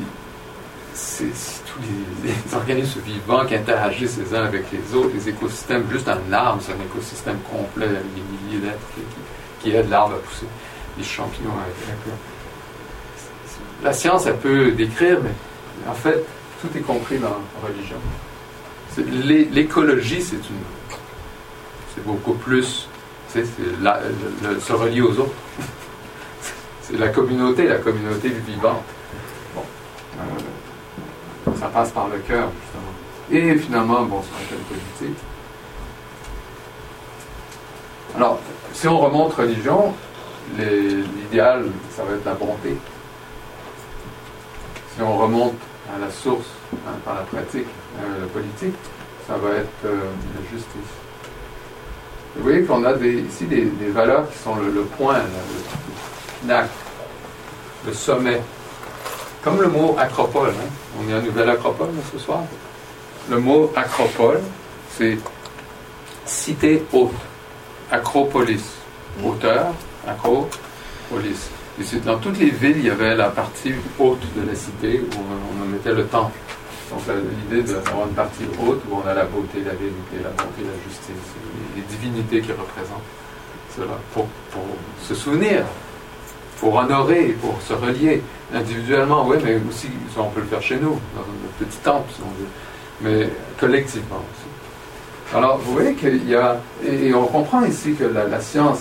c'est 0.93 1.31
tous 1.65 1.79
les, 2.23 2.33
organismes 2.55 2.99
vivants 3.01 3.45
qui 3.45 3.55
interagissent 3.55 4.17
les 4.17 4.35
uns 4.37 4.43
avec 4.43 4.65
les 4.71 4.95
autres, 4.95 5.11
les 5.15 5.29
écosystèmes. 5.29 5.85
Juste 5.91 6.07
un 6.09 6.31
arbre, 6.31 6.61
c'est 6.63 6.73
un 6.73 6.85
écosystème 6.85 7.37
complet 7.49 7.85
avec 7.85 8.13
des 8.13 8.21
milliers 8.21 8.67
d'êtres 8.67 8.79
qui 9.63 9.71
aident 9.75 9.89
l'arbre 9.89 10.13
à 10.13 10.17
pousser. 10.17 10.45
Les 10.97 11.03
champignons 11.03 11.51
avec, 11.51 11.75
La 13.83 13.93
science, 13.93 14.25
elle 14.25 14.37
peut 14.37 14.71
décrire, 14.71 15.19
mais 15.23 15.31
en 15.89 15.93
fait, 15.93 16.23
tout 16.61 16.69
est 16.75 16.81
compris 16.81 17.17
dans 17.17 17.29
la 17.29 17.67
religion. 17.67 17.97
L'écologie, 19.53 20.21
c'est 20.21 22.05
beaucoup 22.05 22.33
plus, 22.33 22.87
c'est 23.27 23.45
se 23.45 24.73
relier 24.73 25.01
aux 25.01 25.17
autres. 25.19 25.31
C'est 26.83 26.97
la 26.97 27.09
communauté, 27.09 27.67
la 27.67 27.77
communauté 27.77 28.29
vivante. 28.29 28.83
Bon. 29.55 29.61
Euh, 30.17 31.51
ça 31.57 31.67
passe 31.67 31.91
par 31.91 32.09
le 32.09 32.17
cœur, 32.17 32.49
justement. 32.59 32.91
Et 33.31 33.55
finalement, 33.57 34.01
bon, 34.03 34.21
c'est 34.23 34.43
un 34.43 34.47
thème 34.49 34.65
politique. 34.67 35.23
Alors, 38.15 38.39
si 38.73 38.87
on 38.87 38.99
remonte 38.99 39.33
religion, 39.33 39.93
l'idéal, 40.57 41.65
ça 41.95 42.03
va 42.03 42.15
être 42.15 42.25
la 42.25 42.33
bonté. 42.33 42.75
Si 44.95 45.01
on 45.01 45.17
remonte 45.17 45.55
à 45.93 45.99
la 45.99 46.11
source, 46.11 46.47
hein, 46.73 46.93
par 47.05 47.15
la 47.15 47.21
pratique, 47.21 47.67
euh, 47.99 48.21
la 48.21 48.27
politique, 48.27 48.75
ça 49.27 49.35
va 49.37 49.49
être 49.55 49.85
euh, 49.85 49.99
la 50.35 50.49
justice. 50.51 50.91
Vous 52.35 52.43
voyez 52.43 52.63
qu'on 52.63 52.83
a 52.85 52.93
des, 52.93 53.21
ici 53.21 53.45
des, 53.45 53.65
des 53.65 53.89
valeurs 53.89 54.29
qui 54.29 54.37
sont 54.37 54.55
le, 54.55 54.69
le 54.69 54.81
point, 54.83 55.17
là, 55.17 55.23
le 55.23 56.39
pinacle, 56.41 56.69
le 57.85 57.93
sommet. 57.93 58.41
Comme 59.43 59.59
le 59.61 59.67
mot 59.67 59.95
acropole, 59.99 60.49
hein. 60.49 60.69
on 60.99 61.09
est 61.09 61.13
à 61.15 61.21
Nouvelle 61.21 61.49
Acropole 61.49 61.87
là, 61.87 62.01
ce 62.11 62.19
soir. 62.19 62.41
Le 63.29 63.39
mot 63.39 63.71
acropole, 63.75 64.39
c'est 64.95 65.17
cité 66.25 66.83
haute, 66.93 67.11
acropolis, 67.91 68.63
hauteur, 69.23 69.73
Et 71.79 71.83
c'est 71.83 72.03
dans 72.03 72.17
toutes 72.17 72.37
les 72.37 72.49
villes, 72.49 72.77
il 72.77 72.85
y 72.85 72.89
avait 72.89 73.15
la 73.15 73.29
partie 73.29 73.73
haute 73.97 74.21
de 74.35 74.47
la 74.47 74.55
cité 74.55 74.99
où 74.99 75.15
on, 75.17 75.63
on 75.63 75.67
mettait 75.67 75.93
le 75.93 76.05
temple. 76.05 76.37
Donc 76.89 77.01
la- 77.07 77.15
l'idée 77.15 77.73
d'avoir 77.73 78.07
une 78.07 78.13
partie 78.13 78.43
haute 78.59 78.81
où 78.89 78.95
on 79.03 79.07
a 79.07 79.13
la 79.13 79.23
beauté, 79.25 79.59
la 79.65 79.71
vérité, 79.71 80.17
la 80.21 80.29
bonté, 80.29 80.61
la 80.63 80.89
justice, 80.89 81.15
les, 81.75 81.81
divinités 81.83 82.41
qui 82.41 82.51
représentent 82.51 83.01
cela, 83.75 83.97
pour, 84.13 84.27
pour 84.51 84.63
se 85.01 85.15
souvenir, 85.15 85.63
pour 86.59 86.75
honorer, 86.75 87.35
pour 87.41 87.61
se 87.61 87.73
relier 87.73 88.21
individuellement, 88.53 89.25
oui, 89.27 89.37
mais 89.43 89.55
aussi, 89.69 89.87
on 90.17 90.29
peut 90.29 90.41
le 90.41 90.47
faire 90.47 90.61
chez 90.61 90.75
nous, 90.75 90.99
dans 91.15 91.21
notre 91.21 91.57
petit 91.59 91.77
temple, 91.77 92.11
si 92.13 92.21
on 92.21 92.29
veut, 92.29 92.49
mais 93.01 93.29
collectivement 93.59 94.17
aussi. 94.17 95.35
Alors, 95.35 95.57
vous 95.59 95.71
voyez 95.71 95.93
qu'il 95.93 96.27
y 96.29 96.35
a, 96.35 96.57
et, 96.85 97.13
on 97.13 97.25
comprend 97.27 97.63
ici 97.63 97.93
que 97.93 98.03
la, 98.03 98.41
science, 98.41 98.79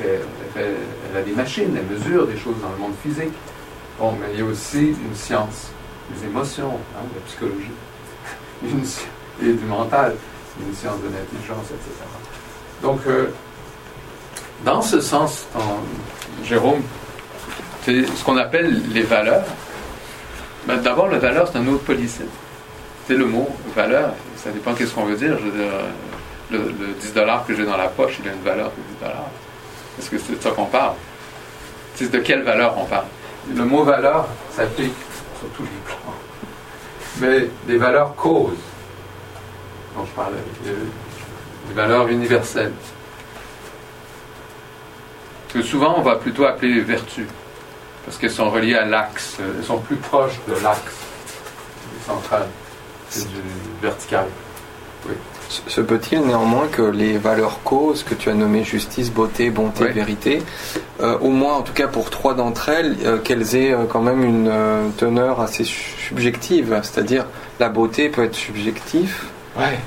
elle, 0.00 0.06
elle 0.06 0.20
elle 0.56 1.16
a 1.16 1.22
des 1.22 1.32
machines, 1.32 1.76
elle 1.76 1.96
mesure 1.96 2.26
des 2.26 2.36
choses 2.36 2.56
dans 2.62 2.70
le 2.70 2.76
monde 2.78 2.94
physique. 3.02 3.32
Bon, 3.98 4.12
mais 4.20 4.28
il 4.34 4.40
y 4.40 4.42
a 4.42 4.44
aussi 4.46 4.88
une 4.88 5.14
science 5.14 5.70
des 6.10 6.26
émotions, 6.26 6.78
hein, 6.96 7.02
de 7.12 7.18
la 7.18 7.24
psychologie, 7.26 7.70
et 9.42 9.52
du 9.52 9.64
mental, 9.64 10.14
une 10.60 10.74
science 10.74 10.98
de 11.00 11.06
l'intelligence, 11.08 11.66
etc. 11.66 11.90
Donc, 12.82 13.00
euh, 13.06 13.28
dans 14.64 14.82
ce 14.82 15.00
sens, 15.00 15.46
en- 15.54 15.80
Jérôme, 16.44 16.82
c'est 17.84 18.04
ce 18.06 18.24
qu'on 18.24 18.36
appelle 18.36 18.82
les 18.92 19.02
valeurs. 19.02 19.44
Ben, 20.66 20.78
D'abord, 20.78 21.08
la 21.08 21.18
valeur, 21.18 21.48
c'est 21.50 21.58
un 21.58 21.66
autre 21.68 21.84
polycène. 21.84 22.26
C'est 23.06 23.14
le 23.14 23.26
mot 23.26 23.48
valeur, 23.76 24.14
ça 24.36 24.50
dépend 24.50 24.74
qu'est-ce 24.74 24.94
qu'on 24.94 25.04
veut 25.04 25.16
dire, 25.16 25.36
euh, 25.40 25.82
le, 26.50 26.58
le 26.58 26.94
10 27.00 27.12
que 27.46 27.54
j'ai 27.54 27.64
dans 27.64 27.76
la 27.76 27.88
poche, 27.88 28.18
il 28.22 28.28
a 28.28 28.32
une 28.32 28.42
valeur 28.42 28.70
de 28.70 29.06
10 29.06 29.10
Est-ce 29.98 30.10
que 30.10 30.18
c'est 30.18 30.36
de 30.38 30.42
ça 30.42 30.50
qu'on 30.50 30.66
parle? 30.66 30.94
C'est 31.94 32.10
de 32.10 32.18
quelle 32.18 32.42
valeur 32.42 32.76
on 32.78 32.84
parle? 32.84 33.06
Le 33.54 33.64
mot 33.64 33.84
valeur 33.84 34.26
s'applique 34.54 34.94
sur 35.38 35.48
tous 35.50 35.62
les 35.64 35.68
plans. 35.84 36.14
Mais 37.20 37.48
des 37.66 37.76
valeurs 37.78 38.14
causes, 38.14 38.56
dont 39.96 40.04
je 40.06 40.10
parlais, 40.12 40.38
des 40.64 41.74
valeurs 41.74 42.08
universelles, 42.08 42.72
que 45.52 45.62
souvent 45.62 45.94
on 45.98 46.02
va 46.02 46.16
plutôt 46.16 46.44
appeler 46.46 46.80
vertus, 46.80 47.26
parce 48.04 48.16
qu'elles 48.16 48.30
sont 48.30 48.50
reliées 48.50 48.74
à 48.76 48.84
l'axe, 48.86 49.36
euh, 49.40 49.52
elles 49.58 49.64
sont 49.64 49.78
plus 49.78 49.96
proches 49.96 50.40
de 50.48 50.54
l'axe 50.62 50.94
central 52.06 52.48
que 53.12 53.18
du 53.20 53.42
vertical. 53.82 54.26
Se- 55.04 55.08
Se 55.68 55.80
peut-il 55.80 56.20
néanmoins 56.22 56.66
que 56.70 56.82
les 56.82 57.18
valeurs 57.18 57.60
causes 57.62 58.02
que 58.04 58.14
tu 58.14 58.30
as 58.30 58.34
nommées 58.34 58.64
justice, 58.64 59.10
beauté, 59.12 59.50
bonté, 59.50 59.84
Oui. 59.84 59.90
vérité, 59.92 60.42
euh, 61.02 61.18
au 61.20 61.28
moins 61.30 61.54
en 61.56 61.62
tout 61.62 61.74
cas 61.74 61.88
pour 61.88 62.08
trois 62.10 62.32
d'entre 62.34 62.68
elles, 62.70 62.96
euh, 63.04 63.18
qu'elles 63.18 63.54
aient 63.54 63.72
euh, 63.72 63.84
quand 63.88 64.00
même 64.00 64.24
une 64.24 64.50
teneur 64.96 65.40
assez 65.40 65.64
su- 65.64 65.94
subjective, 66.08 66.80
c'est-à-dire 66.82 67.26
la 67.60 67.68
beauté 67.68 68.08
peut 68.08 68.24
être. 68.24 68.38
Ouais. 69.58 69.78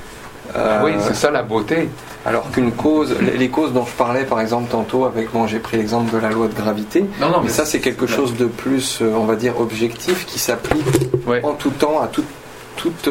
euh, 0.56 0.80
oui, 0.84 0.92
c'est 1.00 1.14
ça 1.16 1.30
la 1.32 1.42
beauté. 1.42 1.88
alors 2.24 2.50
qu'une 2.52 2.70
cause, 2.72 3.14
les 3.20 3.48
causes 3.48 3.72
dont 3.72 3.84
je 3.86 3.92
parlais 3.92 4.24
par 4.24 4.40
exemple 4.40 4.68
tantôt 4.70 5.04
avec, 5.04 5.32
bon 5.32 5.46
j'ai 5.48 5.58
pris 5.58 5.76
l'exemple 5.76 6.12
de 6.14 6.18
la 6.18 6.30
loi 6.30 6.46
de 6.48 6.54
gravité, 6.54 7.04
Non, 7.20 7.30
non, 7.30 7.40
mais 7.42 7.50
ça 7.50 7.64
c'est 7.64 7.80
quelque 7.80 8.06
chose 8.06 8.36
de 8.36 8.46
plus, 8.46 9.00
on 9.02 9.24
va 9.24 9.34
dire, 9.36 9.60
objectif 9.60 10.26
qui 10.26 10.38
s'applique 10.38 10.84
Ouais. 11.26 11.40
en 11.44 11.52
tout 11.54 11.70
temps 11.70 12.00
à 12.00 12.06
toute, 12.06 12.26
toute, 12.76 13.08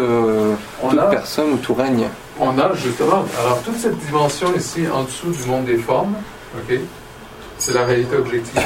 On 0.83 0.89
toute 0.89 0.99
a, 0.99 1.03
personne 1.07 1.51
ou 1.53 1.57
tout 1.57 1.73
règne. 1.73 2.07
On 2.39 2.57
a 2.57 2.73
justement, 2.75 3.25
alors 3.39 3.61
toute 3.63 3.77
cette 3.77 3.97
dimension 3.97 4.53
ici 4.55 4.87
en 4.87 5.03
dessous 5.03 5.31
du 5.31 5.43
monde 5.45 5.65
des 5.65 5.77
formes, 5.77 6.15
ok, 6.57 6.79
c'est 7.57 7.73
la 7.73 7.85
réalité 7.85 8.15
objective. 8.15 8.61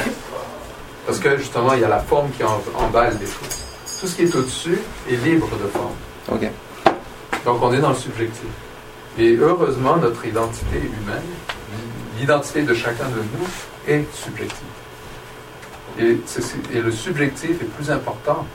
Parce 1.06 1.18
que 1.18 1.36
justement, 1.36 1.72
il 1.74 1.80
y 1.80 1.84
a 1.84 1.88
la 1.88 2.00
forme 2.00 2.30
qui 2.30 2.42
emballe 2.44 3.16
les 3.20 3.26
choses. 3.26 3.64
Tout 4.00 4.06
ce 4.06 4.16
qui 4.16 4.22
est 4.22 4.34
au-dessus 4.34 4.78
est 5.10 5.16
libre 5.16 5.48
de 5.50 5.68
forme. 5.68 5.94
Ok. 6.30 6.50
Donc 7.44 7.62
on 7.62 7.72
est 7.72 7.80
dans 7.80 7.90
le 7.90 7.96
subjectif. 7.96 8.48
Et 9.18 9.36
heureusement, 9.36 9.96
notre 9.96 10.24
identité 10.24 10.76
humaine, 10.76 11.22
l'identité 12.18 12.62
de 12.62 12.74
chacun 12.74 13.08
de 13.08 13.16
nous 13.16 13.46
est 13.88 14.04
subjective. 14.14 14.66
Et, 15.98 16.18
le 16.80 16.92
subjectif 16.92 17.60
est 17.60 17.64
plus 17.76 17.90
important. 17.90 18.46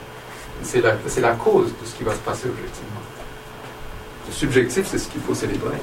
C'est 0.62 0.80
la, 0.80 0.94
c'est 1.06 1.20
la 1.20 1.32
cause 1.32 1.68
de 1.68 1.86
ce 1.86 1.94
qui 1.94 2.04
va 2.04 2.12
se 2.12 2.20
passer 2.20 2.48
objectivement. 2.48 3.05
Subjectif, 4.30 4.86
c'est 4.86 4.98
ce 4.98 5.08
qu'il 5.08 5.20
faut 5.20 5.34
célébrer. 5.34 5.76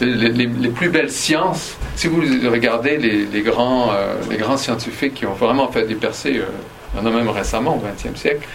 Les, 0.00 0.46
les- 0.46 0.68
plus 0.70 0.88
belles 0.88 1.10
sciences. 1.10 1.76
Si 1.94 2.08
vous 2.08 2.22
regardez 2.50 2.96
les, 2.96 3.42
grands, 3.42 3.90
euh, 3.92 4.14
les 4.30 4.38
grands 4.38 4.56
scientifiques 4.56 5.12
qui 5.14 5.26
ont 5.26 5.34
vraiment 5.34 5.68
fait 5.70 5.82
des 5.86 5.94
percées, 5.94 6.38
euh, 6.38 6.96
y 6.98 7.00
en 7.02 7.04
a 7.06 7.10
même 7.10 7.28
récemment 7.28 7.76
au 7.76 7.80
XXe 7.80 8.18
siècle, 8.18 8.48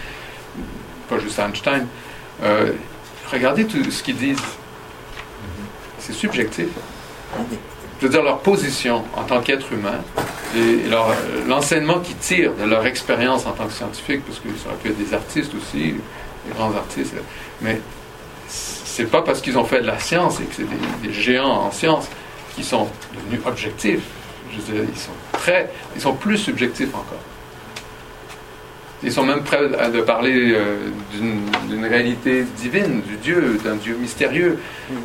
pas 1.08 1.20
juste 1.20 1.38
Einstein, 1.38 1.86
euh, 2.42 2.72
regardez 3.30 3.64
tout 3.64 3.88
ce 3.90 4.02
qu'ils 4.02 4.16
disent. 4.16 4.42
C'est 6.00 6.12
subjectif. 6.14 6.66
Je 8.00 8.06
veux 8.06 8.12
dire, 8.12 8.24
leur 8.24 8.40
position 8.40 9.04
en 9.16 9.22
tant 9.22 9.40
qu'être 9.40 9.72
humain 9.72 10.00
et 10.56 10.80
euh, 10.92 10.98
l'enseignement 11.46 12.00
qu'ils 12.00 12.16
tirent 12.16 12.54
de 12.54 12.64
leur 12.64 12.84
expérience 12.86 13.46
en 13.46 13.52
tant 13.52 13.66
que 13.66 13.72
scientifique, 13.72 14.22
parce 14.26 14.40
que 14.40 14.48
ça 14.60 14.68
aurait 14.70 14.78
pu 14.78 14.88
être 14.88 14.98
des 14.98 15.14
artistes 15.14 15.52
aussi, 15.54 15.94
des 16.46 16.54
grands 16.54 16.74
artistes, 16.74 17.14
mais 17.60 17.80
c'est 18.48 19.10
pas 19.10 19.22
parce 19.22 19.40
qu'ils 19.40 19.58
ont 19.58 19.64
fait 19.64 19.80
de 19.80 19.86
la 19.86 19.98
science 19.98 20.40
et 20.40 20.44
que 20.44 20.54
c'est 20.54 20.62
des, 20.62 21.08
des 21.08 21.12
géants 21.12 21.66
en 21.66 21.70
science 21.70 22.08
qui 22.54 22.64
sont 22.64 22.88
devenus 23.14 23.44
objectifs. 23.46 24.02
Je 24.50 24.56
veux 24.56 24.78
dire, 24.80 24.88
ils 24.90 24.98
sont 24.98 25.10
très, 25.32 25.70
ils 25.94 26.00
sont 26.00 26.14
plus 26.14 26.38
subjectifs 26.38 26.94
encore. 26.94 27.20
Ils 29.02 29.12
sont 29.12 29.24
même 29.24 29.42
prêts 29.42 29.60
à 29.78 29.90
de 29.90 30.00
parler 30.00 30.52
euh, 30.54 30.78
d'une 31.12 31.84
réalité 31.84 32.44
divine, 32.56 33.02
du 33.02 33.16
Dieu, 33.16 33.58
d'un 33.62 33.76
Dieu 33.76 33.94
mystérieux, 34.00 34.58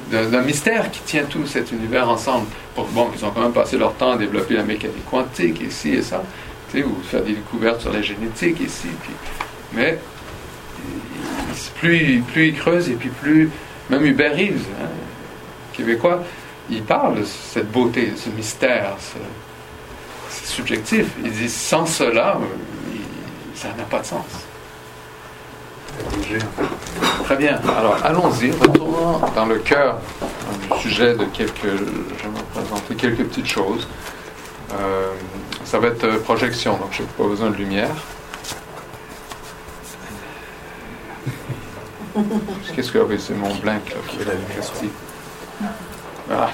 d'un 0.10 0.26
d'un 0.30 0.42
mystère 0.42 0.90
qui 0.92 1.02
tient 1.02 1.26
tout 1.26 1.46
cet 1.46 1.72
univers 1.74 2.10
ensemble. 2.10 2.48
Bon, 2.76 2.86
bon, 2.92 3.10
ils 3.16 3.26
ont 3.26 3.32
quand 3.32 3.42
même 3.42 3.52
passé 3.52 3.78
leur 3.78 3.94
temps 3.96 4.14
à 4.14 4.18
développer 4.18 4.54
la 4.54 4.64
mécanique 4.64 5.06
quantique 5.10 5.60
ici 5.62 5.90
et 5.96 6.02
ça, 6.02 6.24
ou 6.74 7.04
faire 7.04 7.22
des 7.22 7.34
découvertes 7.34 7.82
sur 7.82 7.92
la 7.92 8.02
génétique 8.02 8.62
ici. 8.62 8.88
Puis, 9.04 9.14
mais 9.74 10.00
plus, 11.80 12.22
plus 12.32 12.48
ils 12.50 12.56
creusent 12.58 12.90
et 12.90 12.94
puis 12.96 13.10
plus, 13.10 13.50
même 13.90 14.06
Hubert 14.06 14.34
Reeves, 14.36 14.66
hein, 14.82 14.88
québécois, 15.74 16.24
il 16.70 16.84
parle 16.84 17.20
de 17.20 17.24
cette 17.24 17.72
beauté, 17.72 18.14
ce 18.16 18.30
mystère, 18.30 18.94
ce- 19.00 19.18
c'est 20.30 20.48
subjectif. 20.48 21.08
Il 21.24 21.32
dit 21.32 21.50
sans 21.50 21.86
cela, 21.86 22.38
euh, 22.38 22.46
il- 22.94 23.58
ça 23.58 23.70
n'a 23.78 23.84
pas 23.84 24.00
de 24.00 24.06
sens. 24.06 24.26
Très 27.26 27.36
bien. 27.36 27.60
Alors, 27.78 27.98
allons-y. 28.04 28.52
Retournons 28.52 29.22
dans 29.36 29.46
le 29.46 29.58
cœur 29.58 29.98
du 30.72 30.80
sujet 30.80 31.16
de 31.16 31.26
quelques. 31.26 31.64
Je 31.64 31.70
vais 31.70 32.30
vous 32.34 32.44
présenter 32.54 32.96
quelques 32.96 33.24
petites 33.26 33.48
choses. 33.48 33.88
Euh, 34.74 35.12
ça 35.66 35.80
va 35.80 35.90
être 35.90 36.04
euh, 36.06 36.20
projection, 36.20 36.78
donc 36.78 36.90
j'ai 36.94 37.04
pas 37.04 37.26
besoin 37.26 37.50
de 37.50 37.56
lumière. 37.56 37.90
Qu'est-ce 42.76 42.92
que 42.92 43.00
oui, 43.00 43.16
c'est 43.20 43.34
mon 43.36 43.54
blank 43.56 43.82
là. 43.90 44.32
Merci. 44.56 44.90
Voilà. 46.28 46.50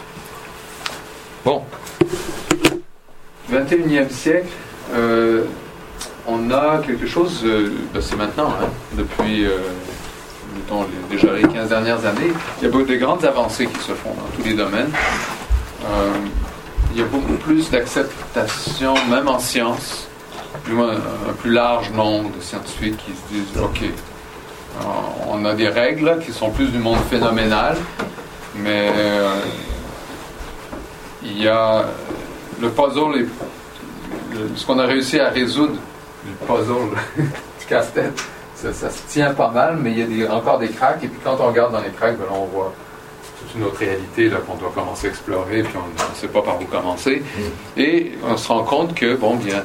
Bon. 1.45 1.63
21e 3.51 4.09
siècle, 4.09 4.47
euh, 4.93 5.45
on 6.27 6.51
a 6.51 6.79
quelque 6.85 7.07
chose, 7.07 7.41
euh, 7.45 7.71
ben, 7.93 8.01
c'est 8.01 8.17
maintenant, 8.17 8.53
hein, 8.61 8.67
depuis 8.93 9.45
euh, 9.45 9.57
mettons, 10.55 10.83
les- 11.09 11.15
déjà 11.17 11.33
les 11.33 11.43
15 11.43 11.69
dernières 11.69 12.05
années, 12.05 12.33
il 12.59 12.63
y 12.65 12.67
a 12.67 12.69
beaucoup 12.69 12.85
de 12.89 12.97
grandes 12.97 13.23
avancées 13.23 13.67
qui 13.67 13.79
se 13.79 13.93
font 13.93 14.09
dans 14.13 14.27
tous 14.37 14.43
les 14.47 14.53
domaines. 14.55 14.91
Il 16.93 16.99
y 16.99 17.03
a 17.03 17.05
beaucoup 17.05 17.33
plus 17.35 17.69
d'acceptation, 17.69 18.95
même 19.09 19.27
en 19.27 19.39
sciences, 19.39 20.07
du 20.65 20.71
moins 20.73 20.95
un 20.95 21.33
plus 21.33 21.51
large 21.51 21.91
nombre 21.91 22.31
de 22.35 22.41
scientifiques 22.41 22.97
qui 22.97 23.11
se 23.11 23.33
disent, 23.33 23.61
OK, 23.63 23.83
on 25.29 25.43
a 25.45 25.53
des 25.53 25.67
règles 25.69 26.19
qui 26.25 26.31
sont 26.33 26.49
plus 26.51 26.67
du 26.71 26.77
monde 26.79 26.97
phénoménal, 27.09 27.77
mais 28.55 28.89
euh, 28.95 29.35
il 31.23 31.41
y 31.41 31.47
a 31.47 31.85
le 32.61 32.69
puzzle, 32.69 33.15
est- 33.21 34.33
le- 34.33 34.49
ce 34.55 34.65
qu'on 34.65 34.79
a 34.79 34.85
réussi 34.85 35.19
à 35.19 35.29
résoudre, 35.29 35.75
le 36.25 36.33
puzzle 36.45 36.95
du 37.59 37.65
casse-tête, 37.67 38.19
ça, 38.55 38.73
ça 38.73 38.89
se 38.89 39.03
tient 39.07 39.33
pas 39.33 39.49
mal, 39.49 39.77
mais 39.81 39.91
il 39.91 39.99
y 39.99 40.01
a 40.01 40.05
des- 40.05 40.27
encore 40.27 40.59
des 40.59 40.69
cracks, 40.69 41.03
et 41.03 41.07
puis 41.07 41.19
quand 41.23 41.37
on 41.39 41.47
regarde 41.47 41.71
dans 41.73 41.81
les 41.81 41.89
cracks, 41.91 42.17
ben 42.17 42.25
là, 42.25 42.31
on 42.33 42.45
voit 42.45 42.73
toute 43.39 43.55
une 43.55 43.65
autre 43.65 43.77
réalité 43.79 44.31
qu'on 44.47 44.55
doit 44.55 44.71
commencer 44.73 45.07
à 45.07 45.09
explorer, 45.11 45.61
puis 45.63 45.75
on 45.77 46.09
ne 46.11 46.15
sait 46.15 46.27
pas 46.27 46.41
par 46.41 46.59
où 46.59 46.65
commencer. 46.65 47.21
Et 47.77 48.13
on 48.27 48.35
se 48.35 48.47
rend 48.47 48.63
compte 48.63 48.95
que, 48.95 49.15
bon, 49.15 49.35
bien, 49.35 49.63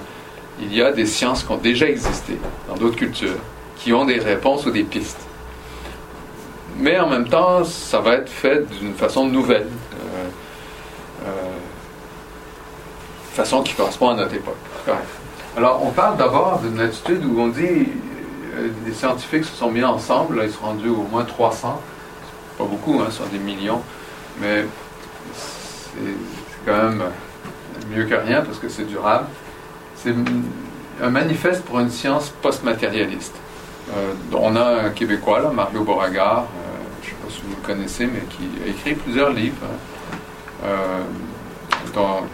il 0.61 0.75
y 0.75 0.83
a 0.83 0.93
des 0.93 1.07
sciences 1.07 1.43
qui 1.43 1.51
ont 1.53 1.57
déjà 1.57 1.87
existé 1.89 2.39
dans 2.69 2.75
d'autres 2.77 2.97
cultures, 2.97 3.39
qui 3.83 3.93
ont 3.93 4.05
des 4.05 4.21
réponses 4.21 4.65
ou 4.67 4.71
des 4.71 4.85
pistes. 4.85 5.19
Mais 6.79 7.01
en 7.01 7.09
même 7.09 7.29
temps, 7.29 7.65
ça 7.65 8.01
va 8.01 8.15
être 8.15 8.29
fait 8.29 8.65
d'une 8.79 8.95
façon 8.95 9.27
nouvelle, 9.27 9.67
euh, 9.67 11.27
euh, 11.27 11.31
façon 13.33 13.63
qui 13.63 13.75
correspond 13.75 14.11
à 14.11 14.15
notre 14.15 14.35
époque. 14.35 14.57
Alors, 15.57 15.85
on 15.85 15.91
parle 15.91 16.17
d'abord 16.17 16.61
d'une 16.61 16.81
attitude 16.81 17.25
où 17.25 17.41
on 17.41 17.49
dit, 17.49 17.89
euh, 18.55 18.69
des 18.87 18.95
scientifiques 18.95 19.45
se 19.45 19.57
sont 19.57 19.71
mis 19.71 19.83
ensemble, 19.83 20.37
là, 20.39 20.45
ils 20.45 20.53
sont 20.53 20.65
rendus 20.65 20.89
au 20.89 21.03
moins 21.11 21.25
300, 21.25 21.81
pas 22.57 22.65
beaucoup, 22.65 23.01
hein, 23.01 23.07
ce 23.11 23.19
sont 23.19 23.29
des 23.33 23.39
millions, 23.39 23.83
mais 24.41 24.65
c'est 25.35 26.65
quand 26.65 26.77
même 26.85 27.03
mieux 27.91 28.05
que 28.05 28.15
rien 28.15 28.43
parce 28.43 28.59
que 28.59 28.69
c'est 28.69 28.85
durable. 28.85 29.27
C'est 29.97 30.15
un 31.03 31.11
manifeste 31.11 31.65
pour 31.65 31.81
une 31.81 31.91
science 31.91 32.33
post-matérialiste. 32.43 33.35
Euh, 33.91 34.15
on 34.33 34.57
a 34.57 34.85
un 34.85 34.91
Québécois, 34.91 35.41
là, 35.41 35.51
Mario 35.51 35.83
Beauregard, 35.83 36.45
euh, 36.45 36.79
je 37.03 37.09
ne 37.09 37.11
sais 37.11 37.17
pas 37.23 37.31
si 37.31 37.41
vous 37.43 37.57
le 37.61 37.67
connaissez, 37.67 38.07
mais 38.07 38.21
qui 38.31 38.49
a 38.65 38.69
écrit 38.69 38.95
plusieurs 38.95 39.31
livres. 39.31 39.57
hein. 39.65 40.17
Euh, 40.65 41.03
donc, 41.95 42.29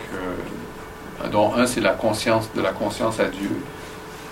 dont 1.33 1.55
un, 1.55 1.67
c'est 1.67 1.81
la 1.81 1.95
conscience, 1.95 2.51
de 2.55 2.61
la 2.61 2.71
conscience 2.71 3.19
à 3.19 3.25
Dieu. 3.25 3.51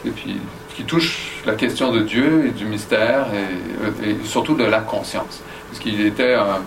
Et 0.04 0.10
puis, 0.10 0.40
qui 0.74 0.84
touche 0.84 1.42
la 1.46 1.54
question 1.54 1.90
de 1.90 2.00
Dieu 2.00 2.46
et 2.46 2.50
du 2.50 2.66
mystère, 2.66 3.26
et, 4.04 4.24
surtout 4.24 4.54
de 4.54 4.64
la 4.64 4.80
conscience. 4.80 5.40
Parce 5.68 5.80
qu'il 5.80 6.00
était 6.02 6.34
un, 6.34 6.60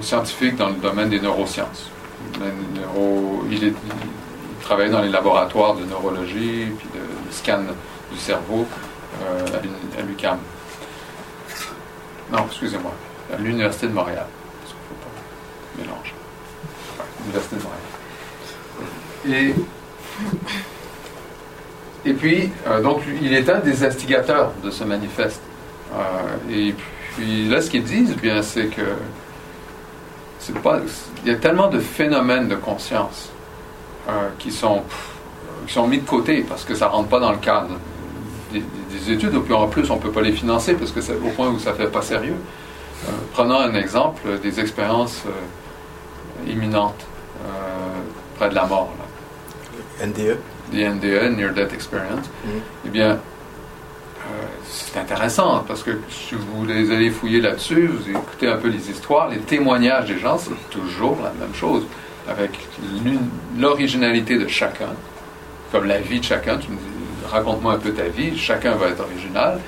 scientifique 0.00 0.56
dans 0.56 0.68
le 0.68 0.74
domaine 0.74 1.10
des 1.10 1.20
neurosciences. 1.20 1.90
Il, 3.50 3.62
il 3.62 3.74
travaillait 4.62 4.90
dans 4.90 5.02
les 5.02 5.10
laboratoires 5.10 5.74
de 5.74 5.84
neurologie, 5.84 6.72
puis 6.76 6.88
de 6.94 7.13
scan 7.34 7.62
du 8.10 8.18
cerveau 8.18 8.66
euh, 9.22 9.46
à 9.98 10.02
l'UQAM. 10.02 10.38
Non, 12.32 12.46
excusez-moi, 12.46 12.92
à 13.32 13.36
l'Université 13.36 13.88
de 13.88 13.92
Montréal. 13.92 14.26
Parce 14.60 14.72
qu'il 14.72 14.80
ne 14.80 14.88
faut 14.88 15.00
pas 15.04 15.82
mélanger. 15.82 16.14
L'Université 17.20 17.56
de 17.56 17.62
Montréal. 17.62 19.54
Et, 22.04 22.10
et 22.10 22.12
puis, 22.14 22.52
euh, 22.66 22.80
donc, 22.80 23.02
il 23.20 23.32
est 23.32 23.48
un 23.48 23.58
des 23.58 23.84
instigateurs 23.84 24.52
de 24.62 24.70
ce 24.70 24.84
manifeste. 24.84 25.42
Euh, 25.92 26.50
et 26.50 26.74
puis 27.14 27.48
là, 27.48 27.60
ce 27.60 27.70
qu'ils 27.70 27.84
disent, 27.84 28.16
bien, 28.16 28.42
c'est 28.42 28.66
que 28.66 28.82
c'est 30.38 30.58
pas, 30.58 30.80
il 31.24 31.32
y 31.32 31.34
a 31.34 31.38
tellement 31.38 31.68
de 31.68 31.78
phénomènes 31.78 32.48
de 32.48 32.56
conscience 32.56 33.30
qui 34.38 34.52
sont 34.52 34.82
qui 35.66 35.72
sont 35.72 35.86
mis 35.86 35.98
de 35.98 36.06
côté 36.06 36.44
parce 36.48 36.64
que 36.64 36.74
ça 36.74 36.88
rentre 36.88 37.08
pas 37.08 37.20
dans 37.20 37.32
le 37.32 37.38
cadre 37.38 37.68
des, 38.52 38.62
des 38.90 39.12
études. 39.12 39.34
Et 39.34 39.38
puis 39.38 39.54
en 39.54 39.68
plus, 39.68 39.90
on 39.90 39.98
peut 39.98 40.10
pas 40.10 40.22
les 40.22 40.32
financer 40.32 40.74
parce 40.74 40.90
que 40.90 41.00
c'est 41.00 41.14
au 41.14 41.30
point 41.36 41.48
où 41.48 41.58
ça 41.58 41.74
fait 41.74 41.90
pas 41.90 42.02
sérieux. 42.02 42.36
Euh, 43.08 43.12
prenons 43.32 43.58
un 43.58 43.74
exemple 43.74 44.22
des 44.42 44.60
expériences 44.60 45.22
euh, 45.26 46.50
imminentes 46.50 47.04
euh, 47.44 47.48
près 48.38 48.48
de 48.48 48.54
la 48.54 48.66
mort. 48.66 48.92
Là. 48.98 50.06
NDE. 50.06 50.38
The 50.72 50.76
NDE, 50.76 51.36
Near 51.36 51.52
Death 51.52 51.72
Experience. 51.72 52.30
Mhm. 52.44 52.60
Eh 52.86 52.88
bien, 52.88 53.18
c'est 54.66 54.98
intéressant 54.98 55.62
parce 55.68 55.82
que 55.82 55.90
si 56.08 56.34
vous 56.34 56.64
les 56.64 56.90
allez 56.90 57.10
fouiller 57.10 57.40
là-dessus, 57.40 57.86
vous 57.86 58.10
écoutez 58.10 58.48
un 58.48 58.56
peu 58.56 58.68
les 58.68 58.90
histoires, 58.90 59.28
les 59.28 59.38
témoignages 59.38 60.06
des 60.06 60.18
gens, 60.18 60.38
c'est 60.38 60.70
toujours 60.70 61.18
la 61.22 61.30
même 61.38 61.54
chose, 61.54 61.84
avec 62.26 62.58
l'originalité 63.56 64.38
de 64.38 64.48
chacun, 64.48 64.88
comme 65.74 65.86
la 65.86 65.98
vie 65.98 66.20
de 66.20 66.24
chacun. 66.24 66.56
Tu 66.56 66.70
me 66.70 66.76
dis, 66.76 66.82
raconte-moi 67.28 67.72
un 67.72 67.78
peu 67.78 67.90
ta 67.90 68.04
vie, 68.04 68.38
chacun 68.38 68.76
va 68.76 68.90
être 68.90 69.00
original. 69.00 69.58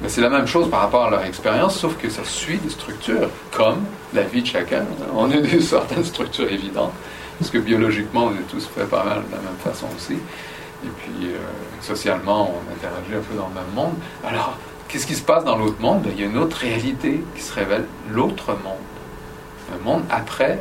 Mais 0.00 0.08
c'est 0.08 0.22
la 0.22 0.30
même 0.30 0.46
chose 0.46 0.70
par 0.70 0.80
rapport 0.80 1.04
à 1.04 1.10
leur 1.10 1.22
expérience, 1.22 1.78
sauf 1.78 1.98
que 1.98 2.08
ça 2.08 2.24
suit 2.24 2.56
des 2.56 2.70
structures, 2.70 3.28
comme 3.52 3.84
la 4.14 4.22
vie 4.22 4.40
de 4.40 4.46
chacun. 4.46 4.86
On 5.14 5.30
a 5.30 5.36
des 5.36 5.60
certaines 5.60 6.04
structures 6.04 6.50
évidentes, 6.50 6.94
parce 7.38 7.50
que 7.50 7.58
biologiquement, 7.58 8.28
on 8.28 8.30
est 8.30 8.48
tous 8.50 8.66
faits 8.74 8.88
pas 8.88 9.04
mal 9.04 9.18
de 9.18 9.32
la 9.32 9.42
même 9.42 9.58
façon 9.62 9.86
aussi. 9.94 10.14
Et 10.14 10.88
puis, 11.02 11.26
euh, 11.26 11.36
socialement, 11.82 12.54
on 12.54 12.74
interagit 12.74 13.14
un 13.14 13.22
peu 13.30 13.36
dans 13.36 13.48
le 13.48 13.54
même 13.54 13.74
monde. 13.74 13.92
Alors, 14.26 14.56
qu'est-ce 14.88 15.06
qui 15.06 15.14
se 15.14 15.22
passe 15.22 15.44
dans 15.44 15.58
l'autre 15.58 15.78
monde? 15.78 16.06
Il 16.10 16.18
y 16.18 16.22
a 16.22 16.26
une 16.26 16.38
autre 16.38 16.56
réalité 16.56 17.22
qui 17.36 17.42
se 17.42 17.52
révèle, 17.52 17.84
l'autre 18.10 18.52
monde. 18.52 19.74
Un 19.74 19.84
monde 19.84 20.04
après 20.08 20.58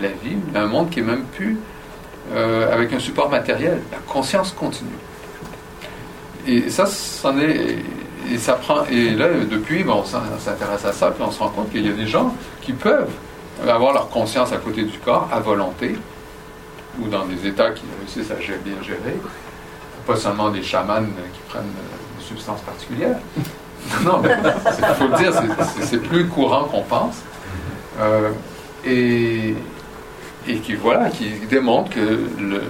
la 0.00 0.08
vie, 0.08 0.38
un 0.56 0.66
monde 0.66 0.90
qui 0.90 0.98
est 0.98 1.04
même 1.04 1.22
plus 1.36 1.56
euh, 2.32 2.72
avec 2.72 2.92
un 2.92 2.98
support 2.98 3.28
matériel. 3.28 3.80
La 3.90 3.98
conscience 3.98 4.52
continue. 4.52 4.90
Et 6.46 6.70
ça, 6.70 6.86
c'en 6.86 7.38
est. 7.38 7.78
Et 8.30 8.38
ça 8.38 8.54
prend. 8.54 8.84
Et 8.90 9.10
là, 9.10 9.28
depuis, 9.50 9.82
ben, 9.82 9.94
on 9.94 10.04
s'intéresse 10.04 10.84
à 10.84 10.92
ça, 10.92 11.10
puis 11.10 11.22
on 11.26 11.30
se 11.30 11.38
rend 11.38 11.48
compte 11.48 11.70
qu'il 11.70 11.86
y 11.86 11.90
a 11.90 11.92
des 11.92 12.06
gens 12.06 12.34
qui 12.62 12.72
peuvent 12.72 13.10
avoir 13.68 13.92
leur 13.92 14.08
conscience 14.08 14.52
à 14.52 14.56
côté 14.56 14.84
du 14.84 14.98
corps, 14.98 15.28
à 15.32 15.40
volonté, 15.40 15.96
ou 17.00 17.08
dans 17.08 17.26
des 17.26 17.46
états 17.46 17.70
qui 17.70 17.82
réussissent 17.98 18.30
à 18.30 18.34
bien 18.34 18.82
gérer. 18.82 19.16
Pas 20.06 20.16
seulement 20.16 20.50
des 20.50 20.62
chamans 20.62 21.02
qui 21.02 21.40
prennent 21.48 21.72
des 22.18 22.24
substances 22.24 22.60
particulières. 22.62 23.18
non, 24.04 24.22
il 24.24 24.94
faut 24.94 25.08
le 25.08 25.16
dire, 25.18 25.32
c'est 25.80 26.02
plus 26.02 26.26
courant 26.28 26.64
qu'on 26.64 26.82
pense. 26.82 27.16
Euh, 28.00 28.30
et, 28.86 29.54
et 30.48 30.56
qui, 30.58 30.74
voilà, 30.74 31.10
qui 31.10 31.30
démontre 31.50 31.90
que 31.90 32.00
le- 32.00 32.62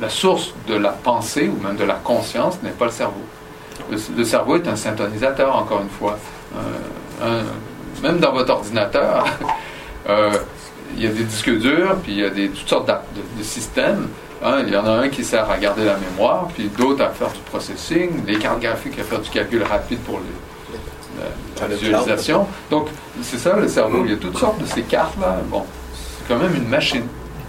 la 0.00 0.08
source 0.08 0.52
de 0.66 0.74
la 0.74 0.90
pensée 0.90 1.48
ou 1.48 1.62
même 1.64 1.76
de 1.76 1.84
la 1.84 1.94
conscience 1.94 2.58
n'est 2.62 2.70
pas 2.70 2.86
le 2.86 2.90
cerveau. 2.90 3.22
Le, 3.90 3.96
le 4.16 4.24
cerveau 4.24 4.56
est 4.56 4.66
un 4.68 4.76
syntonisateur, 4.76 5.54
encore 5.56 5.80
une 5.82 5.88
fois. 5.90 6.18
Euh, 6.56 7.40
un- 7.42 8.02
même 8.02 8.18
dans 8.18 8.32
votre 8.32 8.52
ordinateur, 8.52 9.24
euh, 10.08 10.32
il 10.96 11.04
y 11.04 11.06
a 11.06 11.10
des 11.10 11.22
disques 11.24 11.56
durs, 11.58 11.96
puis 12.02 12.12
il 12.12 12.18
y 12.18 12.24
a 12.24 12.30
des, 12.30 12.48
toutes 12.48 12.68
sortes 12.68 12.88
de, 12.88 12.92
de 13.38 13.42
systèmes. 13.44 14.08
hein. 14.44 14.58
il 14.66 14.72
y 14.72 14.76
en 14.76 14.84
a 14.84 14.90
un 14.90 15.08
qui 15.08 15.22
sert 15.24 15.48
à 15.50 15.56
garder 15.56 15.84
la 15.84 15.96
mémoire, 15.96 16.48
puis 16.54 16.68
d'autres 16.76 17.04
à 17.04 17.10
faire 17.10 17.28
du 17.30 17.38
processing, 17.50 18.24
des 18.24 18.36
cartes 18.38 18.60
graphiques 18.60 18.98
à 18.98 19.04
faire 19.04 19.20
du 19.20 19.30
calcul 19.30 19.62
rapide 19.62 20.00
pour 20.00 20.18
les- 20.18 21.22
la, 21.22 21.62
la 21.62 21.68
Le 21.68 21.76
visualisation. 21.76 22.46
Donc, 22.70 22.88
c'est 23.22 23.38
ça 23.38 23.54
le 23.56 23.68
cerveau. 23.68 24.02
Il 24.04 24.10
y 24.10 24.14
a 24.14 24.16
toutes 24.16 24.36
sortes 24.38 24.60
de 24.60 24.66
ces 24.66 24.82
cartes-là. 24.82 25.36
Bon, 25.48 25.64
c'est 26.22 26.34
quand 26.34 26.40
même 26.40 26.54
une 26.54 26.68
machine. 26.68 27.04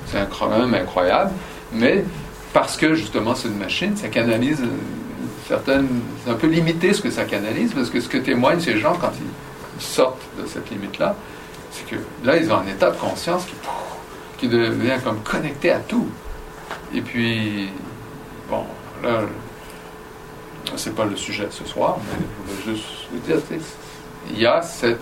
C'est 0.07 0.27
quand 0.37 0.49
même 0.49 0.73
incroyable. 0.73 1.31
Mais 1.71 2.03
parce 2.53 2.77
que 2.77 2.93
justement 2.93 3.35
c'est 3.35 3.47
une 3.47 3.57
machine, 3.57 3.95
ça 3.97 4.07
canalise 4.09 4.61
euh, 4.61 4.67
certaines. 5.47 5.87
C'est 6.23 6.31
un 6.31 6.35
peu 6.35 6.47
limité 6.47 6.93
ce 6.93 7.01
que 7.01 7.09
ça 7.09 7.25
canalise, 7.25 7.73
parce 7.73 7.89
que 7.89 7.99
ce 7.99 8.07
que 8.07 8.17
témoignent 8.17 8.59
ces 8.59 8.77
gens 8.77 8.95
quand 8.99 9.11
ils 9.19 9.81
sortent 9.81 10.21
de 10.39 10.47
cette 10.47 10.69
limite-là, 10.69 11.15
c'est 11.71 11.87
que 11.87 11.95
là, 12.23 12.37
ils 12.37 12.51
ont 12.51 12.57
un 12.57 12.67
état 12.67 12.91
de 12.91 12.97
conscience 12.97 13.45
qui, 14.37 14.47
devient 14.47 14.99
comme 15.01 15.21
connecté 15.21 15.71
à 15.71 15.79
tout. 15.79 16.09
Et 16.93 17.01
puis, 17.01 17.69
bon, 18.49 18.65
là, 19.01 19.21
c'est 20.75 20.93
pas 20.93 21.05
le 21.05 21.15
sujet 21.15 21.45
de 21.45 21.51
ce 21.51 21.63
soir, 21.63 21.97
mais 21.99 22.25
je 22.57 22.63
voulais 22.63 22.75
juste 22.75 22.89
vous 23.09 23.19
dire, 23.19 23.37
il 24.31 24.39
y 24.39 24.45
a 24.45 24.61
cet 24.61 24.99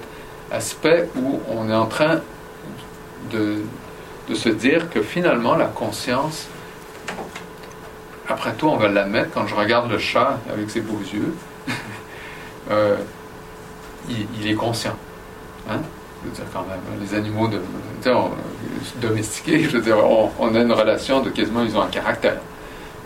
aspect 0.51 1.09
où 1.15 1.39
on 1.49 1.67
est 1.69 1.74
en 1.74 1.88
train 1.88 2.22
de, 3.30 3.63
se 4.34 4.49
dire 4.49 4.89
que 4.89 5.01
finalement 5.01 5.55
la 5.55 5.65
conscience, 5.65 6.47
après 8.30 8.53
tout, 8.53 8.67
on 8.67 8.78
va 8.78 8.88
l'admettre, 8.88 9.32
quand 9.34 9.45
je 9.45 9.55
regarde 9.55 9.91
le 9.91 9.97
chat 9.97 10.39
avec 10.49 10.69
ses 10.69 10.80
beaux 10.80 11.01
yeux, 11.13 11.36
euh, 12.72 12.95
il, 14.09 14.47
est 14.47 14.53
conscient. 14.53 14.95
Hein? 15.69 15.82
Je 16.24 16.30
veux 16.30 16.36
dire, 16.36 16.45
quand 16.53 16.65
même, 16.69 16.80
les 17.01 17.13
animaux 17.13 17.49
domestiqués, 19.01 19.63
je 19.63 19.69
veux 19.78 19.82
dire, 19.82 19.97
on, 19.97 20.55
a 20.55 20.59
une 20.59 20.72
relation 20.72 21.19
de 21.19 21.30
quasiment, 21.30 21.63
ils 21.63 21.76
ont 21.76 21.82
un 21.82 21.88
caractère. 21.88 22.39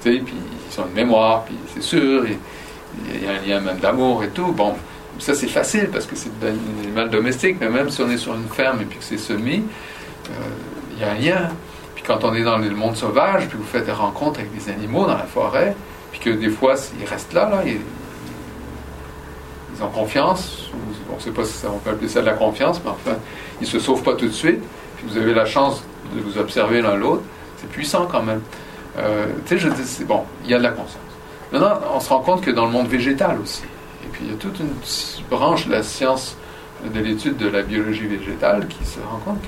Tu 0.03 0.17
sais, 0.17 0.23
puis 0.23 0.35
ils 0.71 0.79
ont 0.79 0.85
une 0.85 0.93
mémoire, 0.93 1.43
puis 1.45 1.55
c'est 1.73 1.81
sûr, 1.81 2.25
il 2.27 3.23
y 3.23 3.27
a 3.27 3.31
un 3.31 3.45
lien 3.45 3.59
même 3.61 3.79
d'amour 3.79 4.23
et 4.23 4.29
tout. 4.29 4.51
Bon, 4.51 4.75
ça 5.19 5.33
c'est 5.33 5.47
facile 5.47 5.89
parce 5.91 6.05
que 6.05 6.15
c'est 6.15 6.29
un 6.43 6.83
animal 6.83 7.09
domestique, 7.09 7.57
mais 7.59 7.69
même 7.69 7.89
si 7.89 8.01
on 8.01 8.09
est 8.09 8.17
sur 8.17 8.35
une 8.35 8.47
ferme 8.47 8.81
et 8.81 8.85
puis 8.85 8.99
que 8.99 9.03
c'est 9.03 9.17
semi, 9.17 9.63
euh, 10.29 10.93
il 10.93 11.01
y 11.01 11.03
a 11.03 11.11
un 11.11 11.15
lien. 11.15 11.49
Puis 11.95 12.03
quand 12.05 12.23
on 12.23 12.33
est 12.33 12.43
dans 12.43 12.57
le 12.57 12.69
monde 12.71 12.95
sauvage, 12.95 13.47
puis 13.47 13.57
vous 13.57 13.65
faites 13.65 13.85
des 13.85 13.91
rencontres 13.91 14.39
avec 14.39 14.53
des 14.53 14.69
animaux 14.71 15.05
dans 15.05 15.17
la 15.17 15.25
forêt, 15.25 15.75
puis 16.11 16.19
que 16.19 16.29
des 16.29 16.49
fois 16.49 16.75
ils 16.99 17.05
restent 17.05 17.33
là, 17.33 17.49
là, 17.49 17.63
ils, 17.65 17.79
ont 19.83 19.89
confiance, 19.89 20.69
on 21.11 21.15
ne 21.15 21.19
sait 21.19 21.31
pas 21.31 21.43
si 21.43 21.65
on 21.65 21.79
peut 21.79 21.89
appeler 21.89 22.07
ça 22.07 22.21
de 22.21 22.25
la 22.25 22.33
confiance, 22.33 22.81
mais 22.83 22.91
enfin, 22.91 23.17
ils 23.59 23.67
se 23.67 23.77
sauvent 23.77 24.03
pas 24.03 24.13
tout 24.13 24.27
de 24.27 24.31
suite, 24.31 24.61
puis 24.97 25.05
vous 25.07 25.17
avez 25.17 25.33
la 25.33 25.45
chance 25.45 25.83
de 26.15 26.21
vous 26.21 26.37
observer 26.37 26.81
l'un 26.81 26.95
l'autre, 26.95 27.23
c'est 27.57 27.69
puissant 27.69 28.07
quand 28.09 28.23
même. 28.23 28.41
Euh, 28.97 29.25
tu 29.45 29.57
sais, 29.57 29.57
je 29.57 29.67
dis, 29.67 30.05
bon, 30.05 30.23
il 30.45 30.51
y 30.51 30.53
a 30.53 30.59
de 30.59 30.63
la 30.63 30.69
conscience. 30.69 31.01
Maintenant, 31.51 31.77
on 31.93 31.99
se 31.99 32.07
rend 32.07 32.19
compte 32.19 32.41
que 32.41 32.51
dans 32.51 32.65
le 32.65 32.71
monde 32.71 32.87
végétal 32.87 33.37
aussi, 33.43 33.63
et 34.05 34.07
puis 34.13 34.23
il 34.25 34.31
y 34.31 34.33
a 34.33 34.37
toute 34.37 34.57
une 34.59 34.73
branche 35.29 35.67
de 35.67 35.73
la 35.73 35.83
science 35.83 36.37
de 36.93 36.99
l'étude 36.99 37.37
de 37.37 37.47
la 37.47 37.61
biologie 37.61 38.07
végétale 38.07 38.67
qui 38.67 38.85
se 38.85 38.99
rend 38.99 39.19
compte 39.25 39.41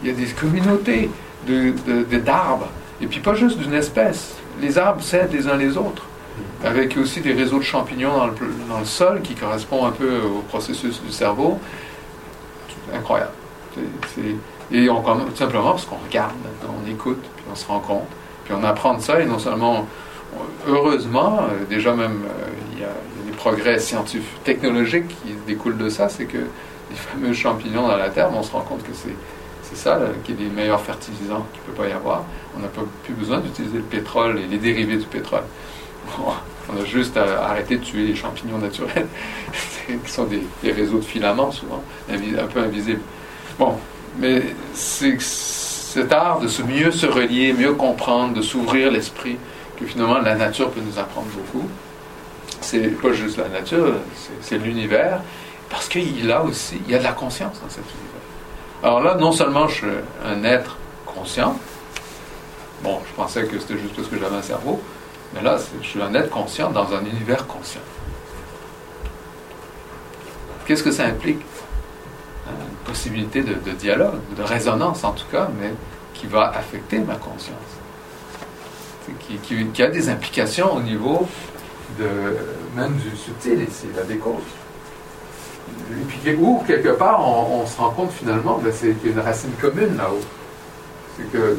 qu'il 0.00 0.08
y 0.10 0.12
a 0.12 0.14
des 0.16 0.26
communautés 0.32 1.10
de- 1.46 1.72
de- 1.86 2.02
de- 2.04 2.18
d'arbres, 2.18 2.68
et 3.00 3.06
puis 3.06 3.20
pas 3.20 3.34
juste 3.34 3.58
d'une 3.58 3.74
espèce. 3.74 4.34
Les 4.60 4.76
arbres 4.78 5.02
s'aident 5.02 5.32
les 5.32 5.46
uns 5.48 5.56
les 5.56 5.76
autres, 5.76 6.02
avec 6.64 6.96
aussi 6.96 7.20
des 7.20 7.32
réseaux 7.32 7.58
de 7.58 7.64
champignons 7.64 8.16
dans 8.16 8.26
le, 8.26 8.32
dans 8.68 8.78
le 8.80 8.84
sol 8.84 9.20
qui 9.22 9.34
correspondent 9.34 9.86
un 9.88 9.92
peu 9.92 10.20
au 10.22 10.40
processus 10.48 11.00
du 11.02 11.10
cerveau. 11.12 11.58
Incroyable. 12.94 13.32
Et 14.72 14.86
tout 14.86 15.36
simplement 15.36 15.70
parce 15.70 15.84
qu'on 15.86 15.96
regarde, 16.06 16.32
on 16.66 16.90
écoute, 16.90 17.22
puis 17.36 17.44
on 17.50 17.54
se 17.54 17.66
rend 17.66 17.80
compte, 17.80 18.06
puis 18.44 18.54
on 18.58 18.64
apprend 18.64 18.94
de 18.94 19.00
ça, 19.00 19.20
et 19.20 19.26
non 19.26 19.38
seulement 19.38 19.86
heureusement, 20.66 21.38
euh, 21.40 21.64
déjà 21.68 21.94
même, 21.94 22.22
euh, 22.24 22.48
il 22.72 22.78
il 22.78 22.82
y 22.82 22.84
a 22.84 22.88
des 23.26 23.32
progrès 23.36 23.78
scientifiques, 23.78 24.44
technologiques 24.44 25.08
qui 25.08 25.32
découlent 25.46 25.78
de 25.78 25.88
ça, 25.88 26.08
c'est 26.08 26.26
que 26.26 26.38
les 26.38 26.96
fameux 26.96 27.32
champignons 27.32 27.88
dans 27.88 27.96
la 27.96 28.08
terre, 28.10 28.30
on 28.34 28.42
se 28.42 28.52
rend 28.52 28.60
compte 28.60 28.82
que 28.82 28.92
c'est 28.94 29.14
c'est 29.68 29.76
ça 29.76 29.98
là, 29.98 30.06
qui 30.24 30.32
est 30.32 30.36
les 30.36 30.48
meilleurs 30.48 30.80
fertilisants 30.80 31.46
qu'il 31.52 31.60
ne 31.62 31.66
peut 31.66 31.82
pas 31.82 31.88
y 31.88 31.92
avoir. 31.92 32.24
On 32.56 32.60
n'a 32.60 32.68
plus 33.04 33.14
besoin 33.14 33.38
d'utiliser 33.40 33.78
le 33.78 33.84
pétrole 33.84 34.38
et 34.38 34.46
les 34.46 34.58
dérivés 34.58 34.96
du 34.96 35.06
pétrole. 35.06 35.42
On 36.18 36.80
a 36.80 36.84
juste 36.84 37.16
à 37.16 37.44
arrêter 37.44 37.76
de 37.76 37.84
tuer 37.84 38.06
les 38.06 38.14
champignons 38.14 38.58
naturels, 38.58 39.06
qui 40.04 40.10
sont 40.10 40.24
des, 40.24 40.42
des 40.62 40.72
réseaux 40.72 40.98
de 40.98 41.04
filaments 41.04 41.52
souvent, 41.52 41.82
un 42.10 42.46
peu 42.46 42.60
invisibles. 42.60 43.00
Bon, 43.58 43.74
mais 44.18 44.42
c'est 44.74 45.20
cet 45.20 46.12
art 46.12 46.40
de 46.40 46.48
se 46.48 46.62
mieux 46.62 46.90
se 46.90 47.06
relier, 47.06 47.52
mieux 47.52 47.74
comprendre, 47.74 48.34
de 48.34 48.42
s'ouvrir 48.42 48.90
l'esprit, 48.90 49.36
que 49.76 49.86
finalement 49.86 50.18
la 50.18 50.34
nature 50.34 50.70
peut 50.70 50.80
nous 50.80 50.98
apprendre 50.98 51.28
beaucoup. 51.28 51.66
C'est 52.60 53.00
pas 53.00 53.12
juste 53.12 53.38
la 53.38 53.48
nature, 53.48 53.94
c'est 54.40 54.58
l'univers, 54.58 55.20
parce 55.70 55.88
qu'il 55.88 56.30
a 56.30 56.42
aussi, 56.42 56.76
il 56.86 56.92
y 56.92 56.94
a 56.94 56.98
de 56.98 57.04
la 57.04 57.12
conscience 57.12 57.60
dans 57.60 57.70
cet 57.70 57.84
univers. 57.84 58.27
Alors 58.82 59.00
là, 59.02 59.14
non 59.16 59.32
seulement 59.32 59.68
je 59.68 59.74
suis 59.74 59.86
un 60.24 60.44
être 60.44 60.76
conscient, 61.06 61.58
bon, 62.82 63.00
je 63.08 63.14
pensais 63.14 63.44
que 63.44 63.58
c'était 63.58 63.78
juste 63.78 63.94
parce 63.96 64.08
que 64.08 64.18
j'avais 64.18 64.36
un 64.36 64.42
cerveau, 64.42 64.80
mais 65.34 65.42
là, 65.42 65.58
je 65.82 65.86
suis 65.86 66.02
un 66.02 66.14
être 66.14 66.30
conscient 66.30 66.70
dans 66.70 66.92
un 66.94 67.04
univers 67.04 67.46
conscient. 67.46 67.80
Qu'est-ce 70.66 70.82
que 70.82 70.92
ça 70.92 71.04
implique? 71.06 71.40
Hein, 72.46 72.52
Une 72.70 72.92
possibilité 72.92 73.42
de, 73.42 73.54
dialogue, 73.72 74.20
de 74.36 74.42
résonance 74.42 75.02
en 75.02 75.12
tout 75.12 75.26
cas, 75.30 75.48
mais 75.60 75.72
qui 76.14 76.26
va 76.26 76.50
affecter 76.50 76.98
ma 76.98 77.16
conscience 77.16 77.78
qui, 79.42 79.82
a 79.82 79.88
des 79.88 80.08
implications 80.08 80.74
au 80.74 80.80
niveau 80.80 81.26
de, 81.98 82.08
même 82.76 82.94
du 82.96 83.16
subtil 83.16 83.62
ici, 83.68 83.86
la 83.96 84.02
décause. 84.02 84.42
Et 85.90 86.04
puis, 86.04 86.34
où, 86.36 86.62
quelque 86.66 86.90
part, 86.90 87.26
on, 87.26 87.66
se 87.66 87.78
rend 87.78 87.90
compte 87.90 88.12
finalement, 88.12 88.60
ben, 88.62 88.72
c'est 88.74 88.92
qu'il 88.98 89.10
y 89.10 89.12
a 89.12 89.16
une 89.16 89.20
racine 89.20 89.52
commune 89.60 89.96
là-haut. 89.96 90.20
C'est 91.16 91.30
que 91.32 91.56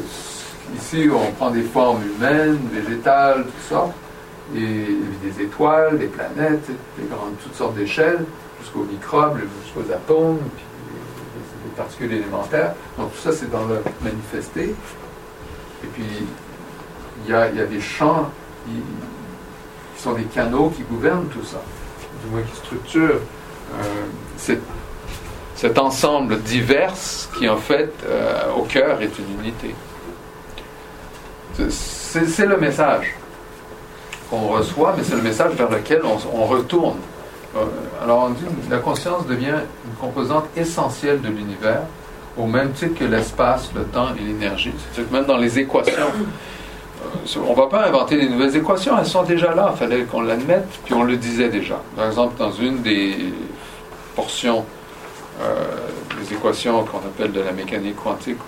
ici, 0.76 1.08
on 1.12 1.32
prend 1.32 1.50
des 1.50 1.62
formes 1.62 2.02
humaines, 2.16 2.58
végétales, 2.72 3.44
tout 3.44 3.74
ça, 3.74 3.88
et 4.54 4.86
des 5.22 5.42
étoiles, 5.42 5.98
des 5.98 6.06
planètes, 6.06 6.66
des 6.98 7.06
grandes, 7.08 7.38
toutes 7.42 7.54
sortes 7.54 7.74
d'échelles, 7.74 8.24
jusqu'aux 8.60 8.84
microbes, 8.84 9.38
jusqu'aux 9.64 9.92
atomes, 9.92 10.38
puis 10.56 10.64
les, 10.92 11.70
les 11.70 11.76
particules 11.76 12.12
élémentaires. 12.12 12.74
Donc 12.98 13.12
tout 13.12 13.20
ça, 13.20 13.32
c'est 13.32 13.50
dans 13.50 13.64
le 13.66 13.82
manifesté. 14.02 14.74
Et 15.82 15.86
puis, 15.94 16.04
il 17.24 17.30
y 17.30 17.34
a, 17.34 17.50
y 17.50 17.60
a 17.60 17.66
des 17.66 17.80
champs 17.80 18.30
qui, 18.66 20.02
sont 20.02 20.14
des 20.14 20.24
canaux 20.24 20.70
qui 20.74 20.82
gouvernent 20.82 21.28
tout 21.28 21.44
ça, 21.44 21.60
du 22.24 22.30
moins 22.30 22.42
qui 22.42 22.56
structurent 22.56 23.20
cet 25.60 25.78
ensemble 25.78 26.40
divers 26.40 26.94
qui 27.38 27.46
en 27.46 27.58
fait 27.58 27.92
euh, 28.06 28.50
au 28.56 28.62
cœur 28.62 29.02
est 29.02 29.12
une 29.18 29.40
unité. 29.40 29.74
C'est 31.68 32.46
le 32.46 32.56
message 32.56 33.14
qu'on 34.30 34.48
reçoit, 34.48 34.94
mais 34.96 35.04
c'est 35.04 35.16
le 35.16 35.22
message 35.22 35.52
vers 35.52 35.68
lequel 35.68 36.00
on, 36.04 36.44
retourne. 36.46 36.96
Euh, 37.54 37.64
Alors 38.02 38.28
on 38.28 38.30
dit 38.30 38.44
la 38.70 38.78
conscience 38.78 39.26
devient 39.26 39.58
une 39.84 39.94
composante 40.00 40.46
essentielle 40.56 41.20
de 41.20 41.28
l'univers, 41.28 41.82
au 42.38 42.46
même 42.46 42.72
titre 42.72 42.98
que 42.98 43.04
l'espace, 43.04 43.70
le 43.74 43.82
temps 43.82 44.14
et 44.18 44.22
l'énergie. 44.22 44.72
C'est-à-dire 44.78 45.10
que 45.10 45.14
même 45.14 45.26
dans 45.26 45.36
les 45.36 45.58
équations, 45.58 45.92
euh, 47.04 47.38
on 47.46 47.50
ne 47.50 47.56
va 47.56 47.66
pas 47.66 47.86
inventer 47.86 48.16
des 48.16 48.30
nouvelles 48.30 48.56
équations, 48.56 48.98
elles 48.98 49.04
sont 49.04 49.24
déjà 49.24 49.54
là, 49.54 49.72
il 49.74 49.78
fallait 49.78 50.04
qu'on 50.04 50.22
l'admette, 50.22 50.68
puis 50.86 50.94
on 50.94 51.02
le 51.02 51.18
disait 51.18 51.50
déjà. 51.50 51.82
Par 51.96 52.06
exemple, 52.06 52.38
dans 52.38 52.52
une 52.52 52.80
des 52.80 53.34
portions 54.14 54.64
euh, 55.40 55.64
des 56.20 56.34
équations 56.34 56.84
qu'on 56.84 56.98
appelle 56.98 57.32
de 57.32 57.40
la 57.40 57.52
mécanique 57.52 57.96
quantique, 57.96 58.38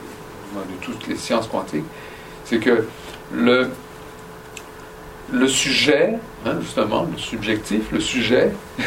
de 0.54 0.84
toutes 0.84 1.06
les 1.06 1.16
sciences 1.16 1.46
quantiques, 1.46 1.84
c'est 2.44 2.58
que 2.58 2.86
le, 3.32 3.70
le 5.32 5.48
sujet, 5.48 6.18
hein, 6.44 6.56
justement, 6.60 7.06
le 7.10 7.18
subjectif, 7.18 7.90
le 7.90 8.00
sujet, 8.00 8.52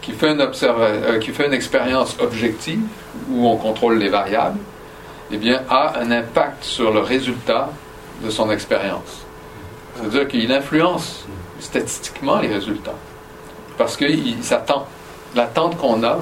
qui 0.00 0.12
fait, 0.12 0.32
une 0.32 0.40
euh, 0.40 1.18
qui 1.18 1.30
fait 1.30 1.46
une 1.46 1.52
expérience 1.52 2.16
objective, 2.20 2.80
où 3.30 3.46
on 3.46 3.56
contrôle 3.56 3.98
les 3.98 4.08
variables, 4.08 4.58
eh 5.30 5.36
bien, 5.36 5.62
a 5.68 5.98
un 5.98 6.10
impact 6.10 6.64
sur 6.64 6.92
le 6.92 7.00
résultat 7.00 7.70
de 8.22 8.30
son 8.30 8.50
expérience. 8.50 9.24
C'est-à-dire 9.96 10.28
qu'il 10.28 10.52
influence 10.52 11.26
statistiquement 11.58 12.38
les 12.38 12.48
résultats. 12.48 12.94
Parce 13.78 13.96
qu'il 13.96 14.42
s'attend. 14.42 14.86
L'attente 15.36 15.76
qu'on 15.76 16.02
a 16.02 16.18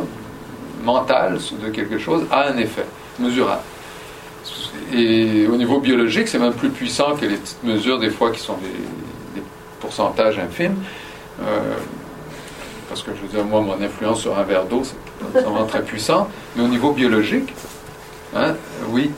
mentale 0.82 1.38
de 1.62 1.70
quelque 1.70 1.98
chose 1.98 2.26
a 2.30 2.48
un 2.48 2.58
effet 2.58 2.84
mesurable. 3.18 3.62
Et 4.92 5.46
au 5.46 5.56
niveau 5.56 5.80
biologique, 5.80 6.28
c'est 6.28 6.38
même 6.38 6.52
plus 6.52 6.68
puissant 6.70 7.14
que 7.14 7.24
les 7.24 7.36
petites 7.36 7.62
mesures, 7.62 7.98
des 7.98 8.10
fois, 8.10 8.30
qui 8.32 8.40
sont 8.40 8.56
des, 8.56 9.42
pourcentages 9.80 10.38
infimes. 10.38 10.76
Euh, 11.42 11.74
parce 12.88 13.02
que 13.02 13.10
je 13.14 13.20
veux 13.20 13.28
dire, 13.28 13.44
moi, 13.44 13.60
mon 13.60 13.80
influence 13.82 14.20
sur 14.20 14.36
un 14.38 14.42
verre 14.42 14.64
d'eau, 14.64 14.82
c'est 14.82 15.40
vraiment 15.40 15.66
très 15.66 15.82
puissant. 15.82 16.28
Mais 16.56 16.64
au 16.64 16.68
niveau 16.68 16.92
biologique, 16.92 17.52
hein, 18.34 18.54
oui, 18.88 19.10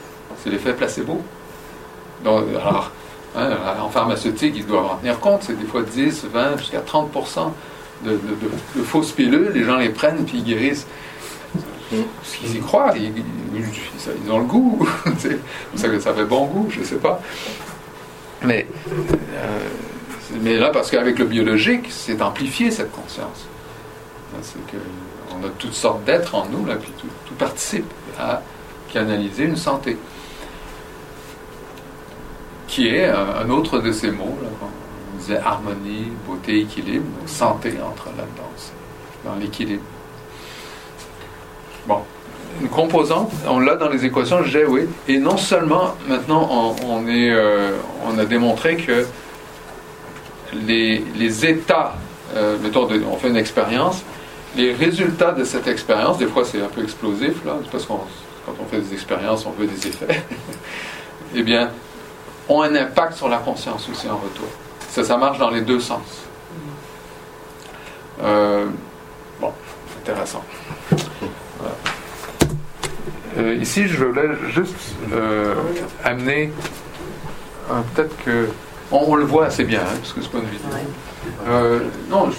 c'est 0.42 0.50
l'effet 0.50 0.72
placebo. 0.72 1.22
Donc, 2.24 2.44
alors, 2.60 2.90
hein, 3.36 3.50
en 3.80 3.88
pharmaceutique, 3.88 4.54
ils 4.56 4.66
doivent 4.66 4.86
en 4.86 4.96
tenir 4.96 5.20
compte. 5.20 5.44
C'est 5.44 5.58
des 5.58 5.66
fois 5.66 5.82
10, 5.82 6.26
20, 6.32 6.58
jusqu'à 6.58 6.80
30 6.80 7.10
de, 8.04 8.82
fausses 8.82 9.12
pilules. 9.12 9.50
Les 9.54 9.64
gens 9.64 9.76
les 9.76 9.90
prennent 9.90 10.24
puis 10.24 10.38
ils 10.38 10.44
guérissent. 10.44 10.86
Parce 11.90 12.36
qu'ils 12.36 12.56
y 12.56 12.60
croient. 12.60 12.94
Ils, 12.96 14.30
ont 14.30 14.38
le 14.38 14.44
goût. 14.44 14.88
ça, 15.76 16.00
ça 16.00 16.14
fait 16.14 16.24
bon 16.24 16.46
goût, 16.46 16.68
je 16.70 16.80
ne 16.80 16.84
sais 16.84 16.96
pas. 16.96 17.20
Mais, 18.42 18.66
euh, 18.88 19.58
mais 20.42 20.56
là, 20.56 20.70
parce 20.70 20.90
qu'avec 20.90 21.18
le 21.18 21.24
biologique, 21.24 21.86
c'est 21.90 22.20
amplifié 22.22 22.70
cette 22.70 22.92
conscience. 22.92 23.46
C'est 24.42 24.58
qu'on 24.66 25.46
a 25.46 25.50
toutes 25.58 25.72
sortes 25.72 26.04
d'êtres 26.04 26.34
en 26.34 26.46
nous, 26.46 26.66
là, 26.66 26.76
puis 26.76 26.92
tout, 26.98 27.34
participe 27.34 27.90
à 28.18 28.42
canaliser 28.92 29.44
une 29.44 29.56
santé 29.56 29.96
qui 32.66 32.88
est 32.88 33.08
un 33.08 33.48
autre 33.50 33.78
de 33.78 33.92
ces 33.92 34.10
mots. 34.10 34.36
Là, 34.42 34.48
disait 35.16 35.38
harmonie, 35.38 36.12
beauté, 36.26 36.60
équilibre. 36.60 37.06
Donc 37.18 37.28
santé 37.28 37.74
entre 37.84 38.06
là-dedans, 38.06 38.50
dans 39.24 39.34
l'équilibre. 39.36 39.82
Bon, 41.86 42.00
une 42.60 42.68
composante, 42.68 43.30
on 43.46 43.58
l'a 43.58 43.76
dans 43.76 43.88
les 43.88 44.04
équations, 44.04 44.42
disais 44.42 44.64
oui. 44.64 44.82
Et 45.08 45.18
non 45.18 45.36
seulement, 45.36 45.94
maintenant, 46.08 46.74
on, 46.84 47.06
euh, 47.06 47.72
a 48.18 48.24
démontré 48.24 48.76
que 48.76 49.06
les, 50.66 51.46
états, 51.46 51.94
euh, 52.34 52.56
mettons, 52.62 52.88
on 53.10 53.16
fait 53.16 53.28
une 53.28 53.36
expérience, 53.36 54.02
les 54.56 54.72
résultats 54.72 55.32
de 55.32 55.44
cette 55.44 55.66
expérience, 55.66 56.18
des 56.18 56.26
fois 56.26 56.44
c'est 56.44 56.62
un 56.62 56.68
peu 56.68 56.82
explosif, 56.82 57.44
là, 57.44 57.56
parce 57.70 57.84
qu'on 57.84 58.00
quand 58.46 58.54
on 58.60 58.66
fait 58.66 58.80
des 58.80 58.94
expériences, 58.94 59.44
on 59.44 59.50
veut 59.50 59.66
des 59.66 59.88
effets, 59.88 60.22
eh 61.34 61.42
bien, 61.42 61.70
ont 62.48 62.62
un 62.62 62.74
impact 62.76 63.14
sur 63.14 63.28
la 63.28 63.38
conscience 63.38 63.88
aussi 63.90 64.08
en 64.08 64.16
retour. 64.16 64.46
Ça, 64.96 65.04
ça 65.04 65.18
marche 65.18 65.36
dans 65.38 65.50
les 65.50 65.60
deux 65.60 65.78
sens. 65.78 66.00
Euh, 68.24 68.64
bon, 69.38 69.52
intéressant. 70.00 70.42
Voilà. 70.88 71.74
Euh, 73.36 73.54
ici, 73.56 73.88
je 73.88 74.02
voulais 74.02 74.30
juste 74.54 74.74
euh, 75.12 75.54
amener, 76.02 76.50
peut-être 77.94 78.16
que, 78.24 78.48
on, 78.90 79.04
on 79.08 79.14
le 79.16 79.26
voit 79.26 79.44
assez 79.44 79.64
bien, 79.64 79.80
hein, 79.82 79.96
parce 80.00 80.14
que 80.14 80.22
c'est 80.22 80.30
pas 80.30 80.38
une 80.38 80.46
vidéo. 80.48 81.90
Non, 82.08 82.30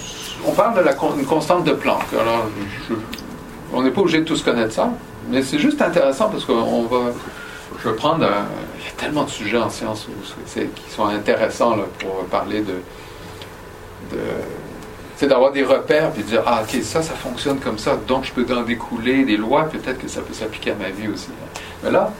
on 0.44 0.50
parle 0.50 0.78
de 0.78 0.80
la 0.80 0.94
con- 0.94 1.14
une 1.16 1.26
constante 1.26 1.62
de 1.62 1.74
Planck. 1.74 2.06
Alors, 2.12 2.46
je- 2.88 2.94
on 3.72 3.82
n'est 3.84 3.92
pas 3.92 4.00
obligé 4.00 4.18
de 4.18 4.24
tous 4.24 4.42
connaître 4.42 4.72
ça, 4.74 4.90
mais 5.30 5.44
c'est 5.44 5.60
juste 5.60 5.80
intéressant 5.80 6.28
parce 6.28 6.44
qu'on 6.44 6.82
va. 6.86 7.12
Je 7.84 7.88
vais 7.88 7.94
prendre. 7.94 8.24
un- 8.24 8.46
y 8.88 8.92
a 8.92 9.00
tellement 9.00 9.24
de 9.24 9.30
sujets 9.30 9.58
en 9.58 9.70
sciences 9.70 10.06
qui 10.46 10.90
sont 10.90 11.06
intéressants 11.06 11.76
là, 11.76 11.84
pour 11.98 12.24
parler 12.26 12.60
de. 12.60 12.74
de 14.12 14.20
c'est 15.16 15.26
d'avoir 15.26 15.50
des 15.50 15.64
repères 15.64 16.12
puis 16.12 16.22
de 16.22 16.28
dire 16.28 16.42
ah 16.46 16.62
ok 16.62 16.80
ça 16.82 17.02
ça 17.02 17.14
fonctionne 17.14 17.58
comme 17.58 17.78
ça 17.78 17.96
donc 17.96 18.24
je 18.24 18.32
peux 18.32 18.46
en 18.54 18.62
découler 18.62 19.24
des 19.24 19.36
lois 19.36 19.64
peut-être 19.64 19.98
que 19.98 20.06
ça 20.06 20.20
peut 20.20 20.32
s'appliquer 20.32 20.70
à 20.70 20.74
ma 20.76 20.90
vie 20.90 21.08
aussi 21.08 21.30
mais 21.82 21.90
là 21.90 22.12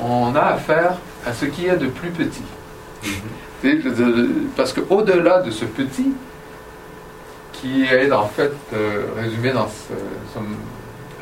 on 0.00 0.34
a 0.34 0.40
affaire 0.40 0.96
à 1.26 1.34
ce 1.34 1.44
qui 1.44 1.66
est 1.66 1.76
de 1.76 1.88
plus 1.88 2.08
petit 2.08 2.42
dire, 3.62 3.92
parce 4.56 4.72
que 4.72 4.80
au-delà 4.88 5.42
de 5.42 5.50
ce 5.50 5.64
petit 5.64 6.12
qui 7.52 7.84
est 7.84 8.10
en 8.12 8.26
fait 8.26 8.52
euh, 8.72 9.06
résumé 9.16 9.52
dans 9.52 9.68
ce, 9.68 9.92
somme 10.32 10.56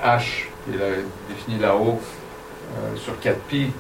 H 0.05 0.45
est 0.73 0.77
là, 0.77 0.85
défini 1.29 1.59
là-haut 1.59 2.01
euh, 2.01 2.97
sur 2.97 3.19
4 3.19 3.37
pi. 3.41 3.71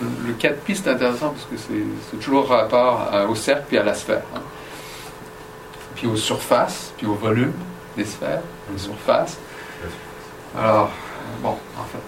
Le, 0.00 0.28
le 0.28 0.32
4 0.34 0.60
pi 0.60 0.74
c'est 0.74 0.90
intéressant 0.90 1.30
parce 1.30 1.44
que 1.44 1.56
c'est 1.56 2.16
toujours 2.18 2.48
rapport 2.48 3.08
à- 3.12 3.26
au 3.26 3.34
cercle 3.34 3.64
puis 3.68 3.78
à 3.78 3.82
la 3.84 3.94
sphère. 3.94 4.22
hein. 4.34 4.40
Puis 5.94 6.06
aux 6.08 6.16
surfaces, 6.16 6.92
puis 6.96 7.06
au 7.06 7.14
volume 7.14 7.52
des 7.96 8.04
sphères, 8.04 8.40
des 8.70 8.78
surfaces. 8.78 9.38
Alors, 10.58 10.90
bon, 11.42 11.50
en 11.78 11.84
fait. 11.84 11.98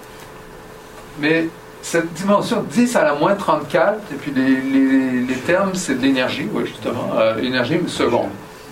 Mais 1.20 1.48
cette 1.82 2.12
dimension 2.14 2.62
10 2.68 2.96
à 2.96 3.04
la 3.04 3.14
moins 3.14 3.34
34, 3.36 4.00
et 4.12 4.14
puis 4.16 4.32
les, 4.32 4.60
les- 4.60 5.20
les 5.20 5.34
termes, 5.36 5.74
c'est 5.74 5.94
de 5.94 6.02
l'énergie, 6.02 6.48
oui, 6.52 6.64
justement. 6.66 7.10
Euh, 7.16 7.38
énergie 7.38 7.78
seconde. 7.86 8.30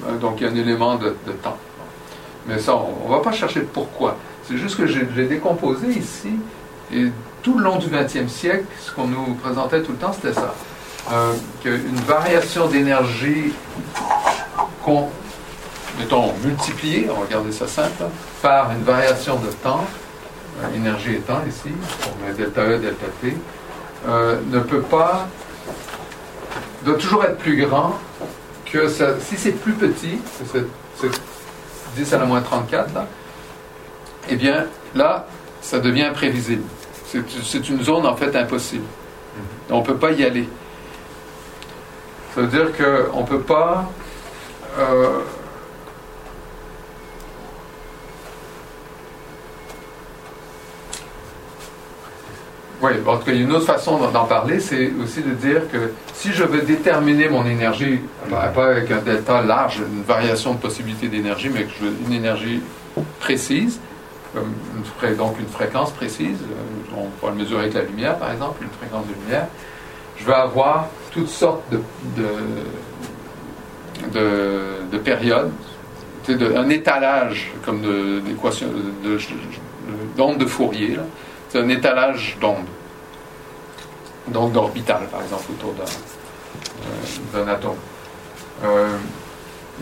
Euh, 0.08 0.16
donc, 0.18 0.36
il 0.40 0.46
y 0.46 0.50
a 0.50 0.52
un 0.52 0.56
élément 0.56 0.96
de, 0.96 1.16
de 1.26 1.32
temps. 1.32 1.56
Mais 2.46 2.58
ça, 2.58 2.74
on 2.76 3.08
ne 3.08 3.14
va 3.14 3.20
pas 3.20 3.32
chercher 3.32 3.60
le 3.60 3.66
pourquoi. 3.66 4.16
C'est 4.46 4.58
juste 4.58 4.76
que 4.76 4.86
j'ai 4.86 5.04
décomposé 5.26 5.86
ici, 5.90 6.32
et 6.92 7.06
tout 7.44 7.58
le 7.58 7.62
long 7.62 7.76
du 7.76 7.86
20e 7.86 8.26
siècle, 8.26 8.64
ce 8.80 8.90
qu'on 8.90 9.06
nous 9.06 9.34
présentait 9.34 9.82
tout 9.82 9.92
le 9.92 9.98
temps, 9.98 10.12
c'était 10.12 10.32
ça. 10.32 10.54
Euh, 11.12 11.34
Qu'une 11.62 12.00
variation 12.06 12.66
d'énergie 12.66 13.52
qu'on, 14.82 15.10
mettons, 15.98 16.32
multipliée, 16.42 17.06
on 17.10 17.20
va 17.20 17.26
regarder 17.26 17.52
ça 17.52 17.68
simple, 17.68 18.04
par 18.40 18.72
une 18.72 18.82
variation 18.82 19.36
de 19.36 19.48
temps, 19.48 19.84
euh, 20.62 20.74
énergie 20.74 21.16
et 21.16 21.18
temps 21.18 21.42
ici, 21.46 21.72
on 22.06 22.26
met 22.26 22.32
delta 22.32 22.62
E, 22.62 22.78
delta 22.78 23.06
T, 23.20 23.36
euh, 24.08 24.40
ne 24.50 24.60
peut 24.60 24.80
pas, 24.82 25.28
doit 26.82 26.96
toujours 26.96 27.24
être 27.24 27.36
plus 27.36 27.62
grand 27.66 27.98
que 28.64 28.88
ça. 28.88 29.20
Si 29.20 29.36
c'est 29.36 29.52
plus 29.52 29.74
petit, 29.74 30.18
c'est 30.50 30.64
c'est 30.96 31.10
10 31.96 32.14
à 32.14 32.18
la 32.18 32.24
moins 32.24 32.40
34, 32.40 32.94
là, 32.94 33.06
eh 34.30 34.36
bien, 34.36 34.64
là, 34.94 35.26
ça 35.60 35.78
devient 35.78 36.04
imprévisible. 36.04 36.62
C'est 37.42 37.68
une 37.68 37.82
zone, 37.82 38.06
en 38.06 38.16
fait, 38.16 38.34
impossible. 38.36 38.84
On 39.70 39.80
ne 39.80 39.84
peut 39.84 39.96
pas 39.96 40.12
y 40.12 40.24
aller. 40.24 40.48
Ça 42.34 42.40
veut 42.42 42.46
dire 42.48 42.68
qu'on 42.76 43.20
ne 43.22 43.26
peut 43.26 43.40
pas... 43.40 43.90
euh, 44.78 45.20
Oui, 52.82 52.92
en 53.06 53.16
tout 53.16 53.24
cas, 53.24 53.32
il 53.32 53.38
y 53.38 53.40
a 53.40 53.44
une 53.44 53.52
autre 53.52 53.64
façon 53.66 53.98
d'en- 53.98 54.24
parler, 54.26 54.60
c'est 54.60 54.90
aussi 55.02 55.22
de 55.22 55.30
dire 55.30 55.62
que 55.72 55.92
si 56.12 56.32
je 56.32 56.44
veux 56.44 56.62
déterminer 56.62 57.28
mon 57.28 57.46
énergie, 57.46 58.00
pas 58.28 58.48
pas 58.48 58.66
avec 58.72 58.90
un 58.90 58.98
delta 58.98 59.40
large, 59.42 59.78
une 59.78 60.02
variation 60.02 60.54
de 60.54 60.58
possibilités 60.58 61.08
d'énergie, 61.08 61.48
mais 61.48 61.64
que 61.64 61.70
je 61.78 61.84
veux 61.86 61.92
une 62.06 62.12
énergie 62.12 62.60
précise, 63.20 63.80
comme 64.34 64.52
une 64.76 64.84
donc 65.16 65.38
une 65.38 65.46
fréquence 65.48 65.92
précise, 65.92 66.38
euh, 66.42 66.96
on 66.96 67.04
pourra 67.20 67.32
le 67.32 67.38
mesurer 67.38 67.62
avec 67.62 67.74
la 67.74 67.82
lumière 67.82 68.18
par 68.18 68.32
exemple, 68.32 68.62
une 68.62 68.70
fréquence 68.70 69.06
de 69.06 69.14
lumière, 69.24 69.46
je 70.18 70.24
vais 70.24 70.34
avoir 70.34 70.86
toutes 71.12 71.28
sortes 71.28 71.62
de, 71.70 71.80
de, 72.16 72.28
de, 74.12 74.60
de 74.92 74.98
périodes, 74.98 75.52
un 76.28 76.68
étalage 76.70 77.52
comme 77.64 77.80
de- 77.82 78.20
d'ondes 80.16 80.38
de 80.38 80.46
Fourier, 80.46 80.98
c'est 81.48 81.60
un 81.60 81.68
étalage 81.68 82.36
d'ondes, 82.40 82.66
donc 84.28 84.52
d'orbital 84.52 85.06
par 85.10 85.22
exemple 85.22 85.44
autour 85.52 85.74
d'un, 85.74 85.84
euh, 87.38 87.42
atome. 87.48 87.76
Euh, 88.64 88.96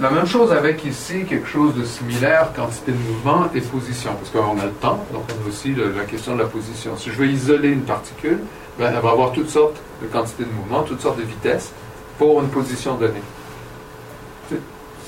la 0.01 0.11
même 0.11 0.27
chose 0.27 0.53
avec 0.53 0.85
ici 0.85 1.25
quelque 1.29 1.47
chose 1.47 1.75
de 1.75 1.85
similaire, 1.85 2.53
quantité 2.57 2.93
de 2.93 2.97
mouvement 2.97 3.49
et 3.55 3.61
position, 3.61 4.13
parce 4.15 4.31
qu'on 4.31 4.59
a 4.59 4.65
le 4.65 4.73
temps, 4.73 5.05
donc 5.13 5.25
on 5.29 5.45
a 5.45 5.49
aussi 5.49 5.75
la 5.75 6.05
question 6.05 6.35
de 6.35 6.41
la 6.41 6.49
position. 6.49 6.97
Si 6.97 7.11
je 7.11 7.17
veux 7.17 7.27
isoler 7.27 7.69
une 7.69 7.83
particule, 7.83 8.39
ben, 8.79 8.93
elle 8.95 9.03
va 9.03 9.11
avoir 9.11 9.33
toutes 9.33 9.51
sortes 9.51 9.77
de 10.01 10.07
quantités 10.07 10.45
de 10.45 10.51
mouvement, 10.51 10.83
toutes 10.83 11.03
sortes 11.03 11.19
de 11.19 11.25
vitesses 11.25 11.73
pour 12.19 12.41
une 12.41 12.49
position 12.49 12.95
donnée. 12.95 13.23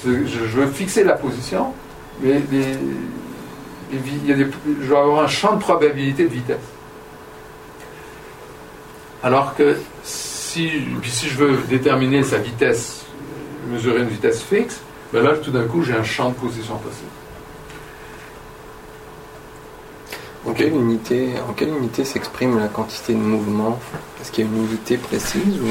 Je, 0.05 0.11
veux 0.11 0.67
fixer 0.67 1.03
la 1.03 1.15
position, 1.15 1.73
mais 2.21 2.43
il 3.91 4.27
y 4.27 4.33
a 4.33 4.37
je 4.37 4.87
vais 4.87 4.97
avoir 4.97 5.25
un 5.25 5.29
champ 5.29 5.55
de 5.55 5.61
probabilité 5.61 6.25
de 6.25 6.29
vitesse. 6.29 6.59
Alors 9.23 9.55
que 9.55 9.79
si, 10.03 10.71
si 11.05 11.29
je 11.29 11.39
veux 11.39 11.57
déterminer 11.71 12.23
sa 12.23 12.37
vitesse, 12.37 13.04
mesurer 13.67 14.01
une 14.03 14.09
vitesse 14.09 14.43
fixe, 14.43 14.81
ben 15.13 15.23
là, 15.23 15.33
tout 15.37 15.51
d'un 15.51 15.65
coup, 15.65 15.83
j'ai 15.83 15.95
un 15.95 16.03
champ 16.05 16.31
de 16.31 16.35
position 16.35 16.77
possible. 16.77 17.09
En 20.47 20.53
quelle 20.53 20.75
unité, 20.75 21.31
en 21.49 21.53
quelle 21.55 21.71
unité 21.71 22.05
s'exprime 22.05 22.59
la 22.59 22.69
quantité 22.69 23.15
de 23.15 23.19
mouvement? 23.19 23.79
Est-ce 24.21 24.31
qu'il 24.31 24.45
y 24.45 24.49
a 24.49 24.51
une 24.51 24.65
unité 24.67 24.99
précise 24.99 25.59
ou? 25.61 25.67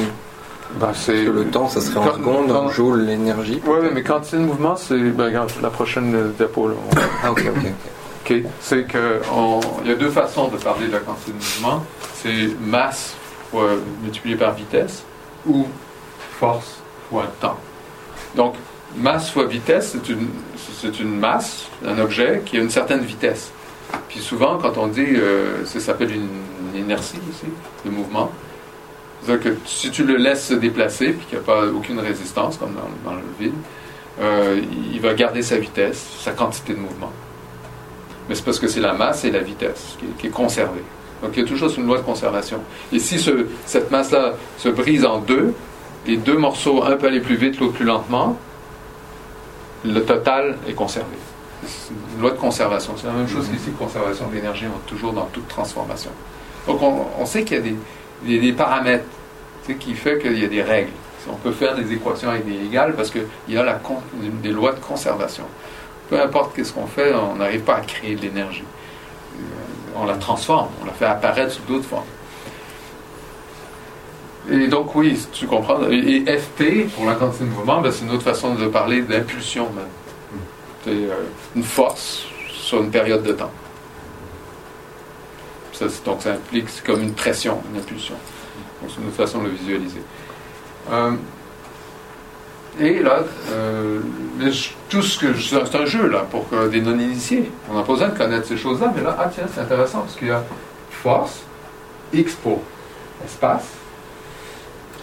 Ben, 0.80 0.88
Parce 0.88 1.06
que 1.06 1.30
le 1.30 1.46
temps, 1.52 1.68
ça 1.70 1.80
serait 1.82 2.00
en 2.00 2.14
secondes, 2.16 2.52
en 2.52 2.70
joules, 2.70 3.02
l'énergie 3.06 3.62
Oui, 3.68 3.78
mais 3.94 4.02
quantité 4.02 4.38
de 4.38 4.42
mouvement, 4.44 4.76
c'est. 4.76 4.98
Ben, 4.98 5.32
la 5.62 5.70
prochaine 5.70 6.16
euh, 6.16 6.32
diapo, 6.36 6.70
là, 6.70 6.74
on- 6.92 6.96
Ah 7.24 7.32
ok, 7.32 7.44
ok, 7.56 7.64
ok. 7.66 8.32
OK. 8.32 8.44
C'est 8.62 8.84
que 8.88 9.22
on- 9.32 9.60
il 9.84 9.92
y 9.92 9.94
a 9.94 9.96
deux 9.96 10.10
façons 10.10 10.48
de 10.48 10.58
parler 10.58 10.88
de 10.88 10.94
la 10.94 11.00
quantité 11.00 11.34
de 11.34 11.38
mouvement. 11.38 11.84
C'est 12.16 12.48
masse 12.66 13.14
fois 13.52 13.70
multiplié 14.02 14.36
par 14.36 14.56
vitesse 14.56 15.04
ou 15.46 15.68
force 16.40 16.78
fois 17.12 17.26
temps. 17.40 17.58
Donc, 18.36 18.56
masse 18.98 19.32
fois 19.32 19.46
vitesse, 19.46 19.96
c'est 19.96 20.10
une, 20.10 20.28
une 21.00 21.20
masse, 21.20 21.68
un 21.86 22.00
objet 22.00 22.42
qui 22.46 22.58
a 22.58 22.62
une 22.62 22.70
certaine 22.70 23.02
vitesse. 23.02 23.52
Puis 24.10 24.20
souvent, 24.20 24.58
quand 24.58 24.78
on 24.78 24.88
dit, 24.88 25.06
euh, 25.06 25.66
ça 25.66 25.80
s'appelle 25.80 26.12
une, 26.12 26.30
inertie 26.76 27.20
aussi, 27.30 27.52
de 27.86 27.92
mouvement. 27.92 28.32
C'est-à-dire 29.22 29.52
que 29.54 29.58
si 29.66 29.92
tu 29.92 30.04
le 30.04 30.16
laisses 30.18 30.48
se 30.48 30.54
déplacer, 30.56 31.12
puis 31.12 31.26
qu'il 31.28 31.38
n'y 31.38 31.44
a 31.44 31.46
pas 31.46 31.68
aucune 31.68 32.00
résistance, 32.00 32.58
comme 32.58 32.74
dans, 33.06 33.14
le 33.14 33.22
vide, 33.40 33.54
euh, 34.20 34.60
il 34.92 35.00
va 35.00 35.14
garder 35.14 35.44
sa 35.44 35.58
vitesse, 35.58 36.04
sa 36.20 36.32
quantité 36.32 36.74
de 36.74 36.80
mouvement. 36.80 37.12
Mais 38.28 38.36
c'est 38.36 38.44
parce 38.44 38.60
que 38.60 38.68
c'est 38.68 38.80
la 38.80 38.94
masse 38.94 39.24
et 39.24 39.32
la 39.32 39.40
vitesse 39.40 39.98
qui 40.20 40.28
est, 40.28 40.30
conservée. 40.32 40.84
Donc 41.22 41.32
il 41.36 41.44
y 41.44 41.46
a 41.46 41.48
toujours 41.48 41.72
une 41.78 41.86
loi 41.86 41.98
de 41.98 42.04
conservation. 42.04 42.60
Et 42.92 43.00
si 43.00 43.20
ce- 43.20 43.46
cette 43.66 43.92
masse-là 43.92 44.34
se 44.58 44.70
brise 44.70 45.06
en 45.06 45.20
deux, 45.20 45.54
les 46.06 46.18
deux 46.18 46.38
morceaux, 46.38 46.84
un 46.84 46.96
peut 46.96 47.08
aller 47.08 47.20
plus 47.20 47.36
vite, 47.36 47.60
l'autre 47.60 47.74
plus 47.74 47.86
lentement, 47.86 48.38
le 49.86 50.04
total 50.04 50.58
est 50.68 50.74
conservé. 50.74 51.16
C'est 51.66 51.94
une 52.16 52.22
loi 52.22 52.32
de 52.32 52.38
conservation. 52.38 52.94
C'est 52.98 53.08
la 53.08 53.14
même 53.14 53.28
chose 53.28 53.48
qu'ici, 53.50 53.72
conservation 53.72 54.28
de 54.28 54.36
l'énergie, 54.36 54.66
on 54.66 54.78
est 54.78 54.90
toujours 54.90 55.14
dans 55.14 55.26
toute 55.26 55.48
transformation. 55.48 56.12
Donc 56.68 56.82
on, 56.82 57.06
on 57.20 57.26
sait 57.26 57.44
qu'il 57.44 57.58
y 57.58 57.60
a 57.60 57.64
des, 57.64 58.38
a 58.38 58.42
des 58.42 58.54
paramètres 58.54 59.06
qui 59.80 59.94
fait 59.94 60.20
qu'il 60.20 60.38
y 60.38 60.46
a 60.46 60.50
des 60.50 60.62
règles. 60.62 60.92
On 61.30 61.36
peut 61.36 61.54
faire 61.54 61.76
des 61.76 61.94
équations 61.94 62.30
avec 62.30 62.46
des 62.46 62.66
égales 62.66 62.96
parce 62.96 63.10
qu'il 63.10 63.24
y 63.48 63.58
a 63.58 63.64
la, 63.64 63.80
des 64.42 64.50
lois 64.50 64.74
de 64.74 64.80
conservation 64.80 65.46
peu 66.10 66.22
importe 66.22 66.56
qu'est-ce 66.56 66.74
qu'on 66.74 66.86
fait, 66.86 67.14
on 67.14 67.36
n'arrive 67.36 67.62
pas 67.62 67.78
à 67.78 67.82
créer 67.82 68.16
de 68.16 68.22
l'énergie. 68.22 68.64
on 69.96 70.06
la 70.06 70.16
transforme, 70.16 70.70
on 70.82 70.86
la 70.86 70.92
fait 70.92 71.06
apparaître 71.06 71.52
sous 71.54 71.64
d'autres 71.64 71.86
formes. 71.86 72.04
Et 74.52 74.68
donc, 74.68 74.94
oui, 74.96 75.18
tu 75.32 75.48
comprends. 75.48 75.80
Et 75.90 76.26
FT, 76.26 76.90
pour 76.94 77.06
la 77.06 77.16
quantité 77.16 77.46
de 77.46 77.50
mouvement, 77.50 77.80
ben, 77.82 77.92
c'est 77.92 78.04
une 78.04 78.12
autre 78.12 78.24
façon 78.24 78.56
de 78.56 78.68
parler 78.68 79.02
d'impulsion 79.02 79.70
même. 79.72 79.86
C'est 80.84 80.92
euh, 80.92 81.24
une 81.56 81.64
force 81.64 82.26
sur 82.50 82.82
une 82.84 82.92
période 82.92 83.24
de 83.24 83.32
temps. 83.32 83.52
Ça, 85.72 85.86
donc, 86.06 86.22
ça 86.22 86.34
implique 86.34 86.70
c'est 86.70 86.86
comme 86.86 87.02
une 87.02 87.14
pression, 87.14 87.62
une 87.72 87.80
impulsion. 87.80 88.16
Donc, 88.82 88.92
c'est 88.94 89.02
une 89.02 89.08
autre 89.08 89.16
façon 89.16 89.40
de 89.40 89.46
le 89.46 89.52
visualiser. 89.52 90.02
Euh, 90.92 91.12
et 92.80 93.00
là, 93.00 93.24
euh, 93.52 94.02
tout 94.90 95.02
ce 95.02 95.20
que 95.20 95.40
c'est 95.40 95.76
un 95.76 95.86
jeu 95.86 96.08
là 96.08 96.26
pour 96.30 96.46
des 96.70 96.82
non-initiés. 96.82 97.50
On 97.70 97.76
n'a 97.76 97.84
pas 97.84 97.94
besoin 97.94 98.10
de 98.10 98.18
connaître 98.18 98.48
ces 98.48 98.58
choses-là, 98.58 98.92
mais 98.94 99.04
là, 99.04 99.16
ah 99.18 99.30
tiens, 99.34 99.46
c'est 99.54 99.62
intéressant 99.62 100.00
parce 100.00 100.16
qu'il 100.16 100.28
y 100.28 100.32
a 100.32 100.44
force, 100.90 101.44
X 102.12 102.34
pour 102.34 102.62
espace, 103.24 103.68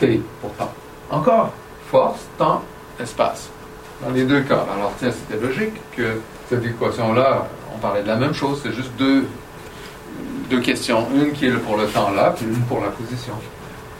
T 0.00 0.20
pour 0.40 0.52
temps. 0.54 0.72
Encore, 1.10 1.52
force, 1.90 2.20
temps, 2.38 2.62
espace. 2.98 3.50
Dans 4.02 4.10
les 4.10 4.24
deux 4.24 4.40
cas. 4.40 4.64
Alors 4.74 4.92
tiens, 4.98 5.10
c'était 5.12 5.40
logique 5.40 5.74
que 5.94 6.20
cette 6.48 6.64
équation-là, 6.64 7.46
on 7.74 7.78
parlait 7.78 8.02
de 8.02 8.08
la 8.08 8.16
même 8.16 8.32
chose, 8.32 8.60
c'est 8.62 8.72
juste 8.72 8.90
deux, 8.98 9.26
deux 10.48 10.60
questions. 10.60 11.06
Une 11.14 11.32
qui 11.32 11.46
est 11.46 11.52
pour 11.52 11.76
le 11.76 11.86
temps 11.86 12.10
là, 12.10 12.34
puis 12.34 12.46
une 12.46 12.62
pour 12.62 12.80
la 12.80 12.88
position. 12.88 13.34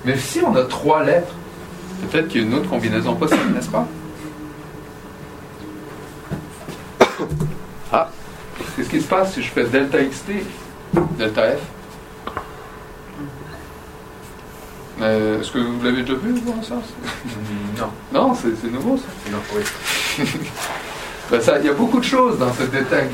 Mais 0.05 0.16
si 0.16 0.40
on 0.40 0.56
a 0.56 0.62
trois 0.64 1.05
lettres, 1.05 1.35
peut-être 2.10 2.28
qu'il 2.28 2.40
y 2.40 2.44
a 2.44 2.47
une 2.47 2.55
autre 2.55 2.68
combinaison 2.68 3.14
possible, 3.14 3.52
n'est-ce 3.55 3.70
pas? 3.70 3.86
Ah 7.93 8.09
Qu'est-ce 8.77 8.89
qui 8.89 9.01
se 9.01 9.09
passe 9.09 9.35
si 9.35 9.43
je 9.43 9.51
fais 9.51 9.64
delta 9.64 9.98
xt, 9.98 10.31
delta 11.18 11.43
f? 11.43 11.80
Est-ce 15.01 15.51
que 15.51 15.59
vous 15.59 15.82
l'avez 15.82 16.02
déjà 16.02 16.14
vu, 16.14 16.35
ça 16.62 16.74
Non. 17.78 17.90
Non, 18.12 18.35
c'est 18.35 18.70
nouveau, 18.70 18.97
ça 18.97 19.31
Non, 19.31 19.39
oui. 19.55 19.62
ben, 21.31 21.40
ça, 21.40 21.59
il 21.59 21.66
y 21.66 21.68
a 21.68 21.72
beaucoup 21.72 21.98
de 21.98 22.05
choses 22.05 22.39
dans 22.39 22.52
ce 22.52 22.64
détail. 22.64 23.09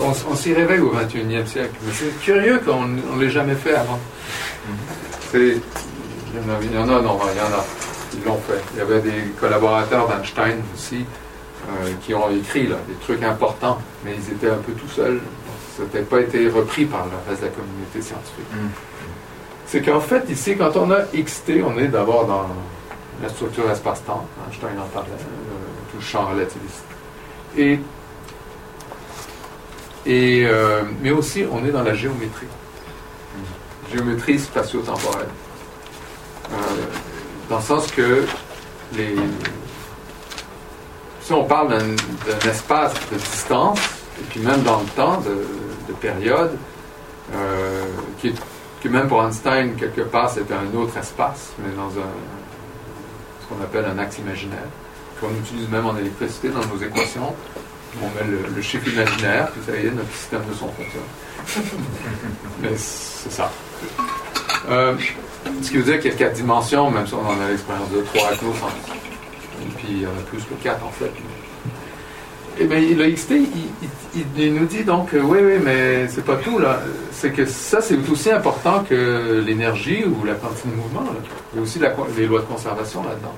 On, 0.00 0.34
s'y 0.34 0.52
réveille 0.52 0.80
au 0.80 0.92
21e 0.94 1.46
siècle. 1.46 1.74
Mais 1.84 1.92
c'est 1.92 2.20
curieux 2.20 2.60
qu'on 2.64 2.86
ne 2.86 3.20
l'ait 3.20 3.30
jamais 3.30 3.54
fait 3.54 3.74
avant. 3.74 3.98
C'est, 5.30 5.38
il, 5.38 6.36
y 6.36 6.38
en 6.38 6.54
a, 6.54 6.58
il 6.62 6.74
y 6.74 6.78
en 6.78 6.82
a, 6.82 7.00
non, 7.00 7.18
il 7.32 7.38
y 7.38 7.40
en 7.40 7.58
a. 7.58 7.64
Ils 8.14 8.24
l'ont 8.24 8.40
fait. 8.46 8.60
Il 8.74 8.78
y 8.78 8.82
avait 8.82 9.00
des 9.00 9.32
collaborateurs 9.38 10.08
d'Einstein 10.08 10.58
aussi 10.74 11.04
euh, 11.68 11.90
qui 12.02 12.14
ont 12.14 12.30
écrit 12.30 12.66
là, 12.66 12.76
des 12.88 12.94
trucs 12.94 13.22
importants, 13.22 13.78
mais 14.04 14.14
ils 14.16 14.32
étaient 14.32 14.50
un 14.50 14.58
peu 14.58 14.72
tout 14.72 14.88
seuls. 14.88 15.20
Ça 15.76 15.84
n'a 15.94 16.04
pas 16.04 16.20
été 16.20 16.48
repris 16.48 16.84
par 16.84 17.06
le 17.06 17.12
reste 17.28 17.42
de 17.42 17.46
la 17.46 17.52
communauté 17.52 18.02
scientifique. 18.02 18.52
Mm. 18.52 18.89
C'est 19.70 19.82
qu'en 19.82 20.00
fait, 20.00 20.28
ici, 20.28 20.56
quand 20.56 20.76
on 20.76 20.90
a 20.90 21.02
XT, 21.14 21.62
on 21.64 21.78
est 21.78 21.86
d'abord 21.86 22.26
dans 22.26 22.44
la 23.22 23.28
structure 23.28 23.70
espace-temps. 23.70 24.26
Einstein 24.48 24.76
en 24.76 24.86
parlait, 24.86 25.10
euh, 25.12 25.92
tout 25.92 25.98
le 25.98 26.02
champ 26.02 26.26
relativiste. 26.26 26.82
Et, 27.56 27.78
euh, 30.44 30.82
mais 31.00 31.12
aussi, 31.12 31.44
on 31.48 31.64
est 31.64 31.70
dans 31.70 31.84
la 31.84 31.94
géométrie. 31.94 32.48
Géométrie 33.94 34.40
spatio-temporelle. 34.40 35.28
Euh, 36.50 36.56
dans 37.48 37.58
le 37.58 37.62
sens 37.62 37.92
que 37.92 38.26
les, 38.96 39.14
si 41.20 41.32
on 41.32 41.44
parle 41.44 41.78
d'un 41.78 42.50
espace 42.50 42.94
de 43.12 43.16
distance, 43.16 43.78
et 44.20 44.24
puis 44.30 44.40
même 44.40 44.62
dans 44.62 44.80
le 44.80 44.86
temps, 44.96 45.20
de, 45.20 45.92
période, 46.00 46.56
qui 48.20 48.32
que 48.82 48.88
même 48.88 49.08
pour 49.08 49.22
Einstein, 49.22 49.74
quelque 49.76 50.02
part, 50.02 50.30
c'était 50.30 50.54
un 50.54 50.74
autre 50.76 50.96
espace, 50.96 51.52
mais 51.58 51.72
dans 51.76 51.88
un, 51.88 52.10
ce 53.42 53.48
qu'on 53.48 53.62
appelle 53.62 53.84
un 53.84 53.98
axe 53.98 54.18
imaginaire, 54.18 54.68
qu'on 55.20 55.30
utilise 55.30 55.68
même 55.68 55.86
en 55.86 55.96
électricité 55.96 56.48
dans 56.48 56.64
nos 56.66 56.80
équations. 56.82 57.34
On 58.00 58.06
met 58.06 58.30
le, 58.54 58.62
chiffre 58.62 58.88
imaginaire, 58.88 59.50
puis 59.50 59.60
ça 59.66 59.76
y 59.76 59.86
est, 59.86 59.90
notre 59.90 60.12
système 60.12 60.42
de 60.48 60.54
son 60.54 60.68
fonctionne. 60.68 61.02
mais 62.62 62.76
c'est 62.76 63.32
ça. 63.32 63.50
Euh, 64.70 64.96
ce 65.60 65.70
qui 65.70 65.76
veut 65.78 65.82
dire 65.82 65.98
qu'il 66.00 66.12
y 66.12 66.14
a 66.14 66.16
quatre 66.16 66.34
dimensions, 66.34 66.90
même 66.90 67.06
si 67.06 67.14
on 67.14 67.26
en 67.26 67.40
a 67.40 67.48
l'expérience 67.48 67.90
de 67.90 68.02
trois 68.02 68.28
avec 68.28 68.42
nos 68.42 68.52
Et 68.52 69.68
puis 69.76 69.88
il 69.90 70.02
y 70.02 70.06
en 70.06 70.10
a 70.10 70.22
plus 70.28 70.42
que 70.44 70.54
quatre 70.62 70.84
en 70.84 70.90
fait. 70.90 71.10
Eh 72.62 72.66
bien, 72.66 72.78
le 72.78 73.10
XT, 73.10 73.32
il, 74.36 74.52
nous 74.52 74.66
dit 74.66 74.84
donc, 74.84 75.08
oui, 75.14 75.38
oui, 75.42 75.54
mais 75.64 76.06
c'est 76.08 76.24
pas 76.24 76.36
tout, 76.36 76.58
là. 76.58 76.78
C'est 77.10 77.32
que 77.32 77.46
ça, 77.46 77.80
c'est 77.80 77.96
aussi 78.10 78.30
important 78.30 78.84
que 78.84 79.42
l'énergie 79.46 80.04
ou 80.04 80.26
la 80.26 80.34
quantité 80.34 80.68
de 80.68 80.74
mouvement. 80.74 81.02
Il 81.52 81.56
y 81.56 81.58
a 81.58 81.62
aussi 81.62 81.80
les 82.18 82.26
lois 82.26 82.40
de 82.40 82.44
conservation 82.44 83.02
là-dedans. 83.02 83.34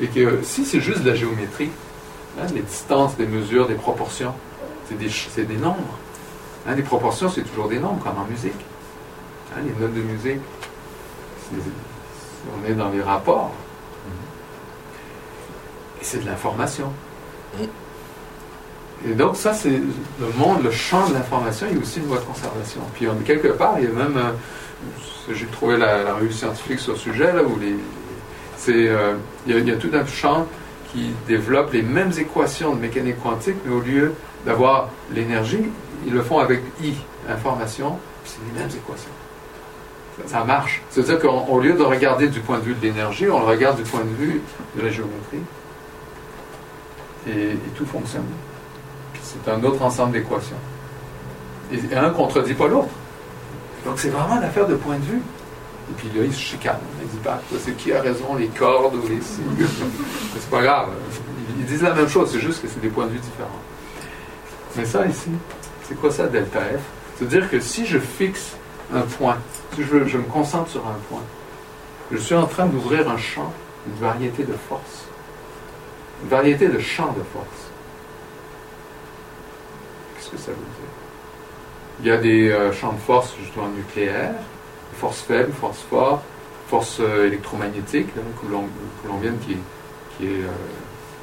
Et 0.00 0.06
que 0.06 0.44
si 0.44 0.64
c'est 0.64 0.80
juste 0.80 1.02
de 1.02 1.10
la 1.10 1.16
géométrie, 1.16 1.70
hein, 2.40 2.46
les 2.54 2.62
distances, 2.62 3.16
des 3.16 3.26
mesures, 3.26 3.66
des 3.66 3.74
proportions, 3.74 4.32
c'est 4.88 4.96
des, 4.96 5.44
des, 5.44 5.56
nombres. 5.56 5.98
Hein, 6.64 6.76
les 6.76 6.82
proportions, 6.82 7.28
c'est 7.28 7.42
toujours 7.42 7.68
des 7.68 7.80
nombres, 7.80 8.00
comme 8.04 8.16
en 8.16 8.26
musique. 8.30 8.52
Hein, 9.56 9.62
les 9.64 9.84
notes 9.84 9.94
de 9.94 10.02
musique, 10.02 10.40
on 11.52 12.70
est 12.70 12.74
dans 12.74 12.90
les 12.90 13.02
rapports. 13.02 13.50
Et 16.00 16.04
c'est 16.04 16.20
de 16.20 16.26
l'information. 16.26 16.92
Et 19.08 19.14
donc, 19.14 19.36
ça, 19.36 19.52
c'est 19.52 19.70
le 19.70 20.38
monde, 20.38 20.62
le 20.62 20.70
champ 20.70 21.08
de 21.08 21.14
l'information, 21.14 21.66
il 21.70 21.76
y 21.76 21.78
a 21.78 21.82
aussi 21.82 21.98
une 21.98 22.06
loi 22.06 22.18
de 22.18 22.24
conservation. 22.24 22.80
Puis, 22.94 23.06
quelque 23.24 23.48
part, 23.48 23.74
il 23.78 23.84
y 23.84 23.86
a 23.88 23.90
même, 23.90 24.16
euh, 24.16 25.32
j'ai 25.34 25.46
trouvé 25.46 25.76
la, 25.76 26.14
revue 26.14 26.32
scientifique 26.32 26.78
sur 26.78 26.92
le 26.92 26.98
sujet, 26.98 27.32
là, 27.32 27.42
où 27.42 27.58
les, 27.58 27.74
c'est, 28.56 28.88
euh, 28.88 29.14
il, 29.46 29.66
y 29.66 29.70
a, 29.70 29.76
tout 29.76 29.90
un 29.92 30.06
champ 30.06 30.46
qui 30.92 31.10
développe 31.26 31.72
les 31.72 31.82
mêmes 31.82 32.12
équations 32.16 32.74
de 32.76 32.80
mécanique 32.80 33.20
quantique, 33.20 33.56
mais 33.66 33.74
au 33.74 33.80
lieu 33.80 34.14
d'avoir 34.46 34.90
l'énergie, 35.12 35.64
ils 36.06 36.12
le 36.12 36.22
font 36.22 36.38
avec 36.38 36.60
I, 36.82 36.94
information, 37.28 37.98
c'est 38.24 38.38
les 38.52 38.60
mêmes 38.60 38.70
équations. 38.70 39.10
Ça, 40.26 40.44
marche. 40.44 40.82
C'est-à-dire 40.90 41.18
qu'au 41.18 41.58
lieu 41.58 41.72
de 41.72 41.82
regarder 41.82 42.28
du 42.28 42.38
point 42.40 42.58
de 42.58 42.64
vue 42.64 42.74
de 42.74 42.82
l'énergie, 42.82 43.28
on 43.28 43.40
le 43.40 43.46
regarde 43.46 43.78
du 43.78 43.82
point 43.82 44.04
de 44.04 44.14
vue 44.14 44.42
de 44.76 44.82
la 44.82 44.90
géométrie. 44.90 45.40
et 47.26 47.56
tout 47.74 47.86
fonctionne. 47.86 48.26
C'est 49.32 49.50
un 49.50 49.62
autre 49.64 49.82
ensemble 49.82 50.12
d'équations. 50.12 50.56
Et 51.72 51.94
un 51.94 52.08
ne 52.08 52.14
contredit 52.14 52.54
pas 52.54 52.68
l'autre. 52.68 52.90
Donc 53.84 53.98
c'est 53.98 54.10
vraiment 54.10 54.36
une 54.36 54.44
affaire 54.44 54.66
de 54.66 54.74
point 54.74 54.96
de 54.96 55.04
vue. 55.04 55.22
Et 55.90 55.94
puis 55.96 56.08
là, 56.14 56.24
il 56.24 56.32
se 56.32 56.40
chicane. 56.40 56.78
Il 57.02 57.08
dit 57.08 57.16
pas, 57.18 57.40
c'est 57.58 57.76
qui 57.76 57.92
a 57.92 58.00
raison, 58.00 58.34
les 58.36 58.48
cordes 58.48 58.94
ou 58.94 59.08
les 59.08 59.20
signes? 59.20 59.56
c'est 60.34 60.50
pas 60.50 60.62
grave. 60.62 60.88
Ils 61.58 61.64
disent 61.64 61.82
la 61.82 61.94
même 61.94 62.08
chose, 62.08 62.30
c'est 62.32 62.40
juste 62.40 62.62
que 62.62 62.68
c'est 62.68 62.80
des 62.80 62.88
points 62.88 63.06
de 63.06 63.12
vue 63.12 63.18
différents. 63.18 63.48
Mais 64.76 64.84
ça 64.84 65.06
ici, 65.06 65.30
c'est 65.88 65.98
quoi 65.98 66.10
ça, 66.10 66.26
delta 66.26 66.60
F? 66.60 66.80
C'est-à-dire 67.16 67.50
que 67.50 67.60
si 67.60 67.86
je 67.86 67.98
fixe 67.98 68.56
un 68.94 69.02
point, 69.02 69.38
si 69.74 69.82
je, 69.82 70.06
je 70.06 70.18
me 70.18 70.24
concentre 70.24 70.70
sur 70.70 70.86
un 70.86 70.96
point, 71.08 71.22
je 72.10 72.18
suis 72.18 72.34
en 72.34 72.46
train 72.46 72.66
d'ouvrir 72.66 73.08
un 73.10 73.18
champ, 73.18 73.52
une 73.86 74.00
variété 74.00 74.44
de 74.44 74.54
forces, 74.68 75.06
une 76.22 76.28
variété 76.28 76.68
de 76.68 76.78
champs 76.78 77.12
de 77.12 77.22
force 77.32 77.61
ça 80.36 80.50
veut 80.50 80.56
dire. 80.56 80.92
Il 82.00 82.06
y 82.06 82.10
a 82.10 82.16
des 82.16 82.50
euh, 82.50 82.72
champs 82.72 82.92
de 82.92 82.98
force 82.98 83.34
justement 83.40 83.68
nucléaires, 83.68 84.34
force 84.94 85.20
faible, 85.20 85.52
force 85.52 85.80
forte, 85.88 86.22
force 86.68 86.98
euh, 87.00 87.26
électromagnétique, 87.26 88.08
colombienne 89.02 89.38
qui, 89.46 89.56
qui, 90.16 90.26
euh, 90.26 90.48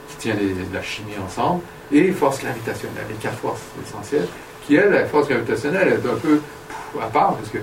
qui 0.10 0.15
tient 0.18 0.36
la 0.73 0.81
chimie 0.81 1.18
ensemble, 1.23 1.61
et 1.91 2.11
force 2.11 2.40
gravitationnelle, 2.41 3.06
les 3.10 3.15
quatre 3.15 3.38
forces 3.38 3.61
essentielles, 3.86 4.27
qui, 4.65 4.76
elle, 4.76 4.91
la 4.91 5.06
force 5.06 5.27
gravitationnelle, 5.27 5.88
est 5.90 6.07
un 6.07 6.15
peu 6.15 6.40
à 7.02 7.07
part, 7.07 7.36
parce 7.36 7.49
que 7.49 7.60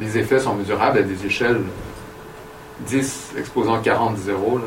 les 0.00 0.18
effets 0.18 0.38
sont 0.38 0.54
mesurables 0.54 0.98
à 0.98 1.02
des 1.02 1.24
échelles 1.24 1.60
10 2.80 3.34
exposant 3.38 3.80
40 3.80 4.18
zéros. 4.18 4.58
Là. 4.58 4.64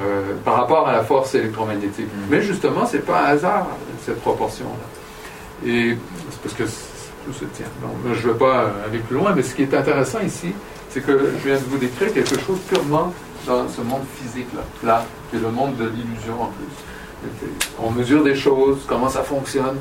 Euh, 0.00 0.36
par 0.42 0.54
rapport 0.54 0.88
à 0.88 0.92
la 0.92 1.04
force 1.04 1.34
électromagnétique. 1.34 2.06
Mm. 2.06 2.30
Mais 2.30 2.40
justement, 2.40 2.86
c'est 2.86 3.04
pas 3.04 3.24
un 3.24 3.24
hasard, 3.26 3.66
cette 4.04 4.22
proportion-là. 4.22 5.70
Et 5.70 5.98
c'est 6.30 6.40
parce 6.40 6.54
que 6.54 6.62
tout 6.62 7.32
se 7.32 7.44
tient. 7.44 7.66
je 8.06 8.08
ne 8.08 8.32
veux 8.32 8.38
pas 8.38 8.72
aller 8.86 8.98
plus 9.00 9.16
loin, 9.16 9.32
mais 9.36 9.42
ce 9.42 9.54
qui 9.54 9.62
est 9.62 9.74
intéressant 9.74 10.20
ici, 10.20 10.52
c'est 10.88 11.04
que 11.04 11.32
je 11.38 11.46
viens 11.48 11.58
de 11.58 11.64
vous 11.64 11.76
décrire 11.76 12.12
quelque 12.12 12.38
chose 12.40 12.58
purement 12.68 13.12
dans 13.46 13.68
ce 13.68 13.82
monde 13.82 14.04
physique-là, 14.16 14.62
là, 14.82 15.04
qui 15.30 15.36
est 15.36 15.40
le 15.40 15.50
monde 15.50 15.76
de 15.76 15.84
l'illusion 15.84 16.40
en 16.40 16.46
plus. 16.46 17.30
On 17.78 17.90
mesure 17.90 18.24
des 18.24 18.34
choses, 18.34 18.84
comment 18.88 19.08
ça 19.08 19.22
fonctionne, 19.22 19.76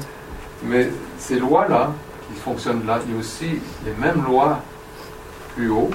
mais 0.63 0.89
ces 1.17 1.39
lois-là, 1.39 1.93
qui 2.27 2.39
fonctionnent 2.39 2.85
là, 2.85 2.99
il 3.05 3.13
y 3.13 3.15
a 3.15 3.19
aussi 3.19 3.59
les 3.85 3.93
mêmes 3.99 4.23
lois 4.25 4.59
plus 5.55 5.69
haut, 5.69 5.89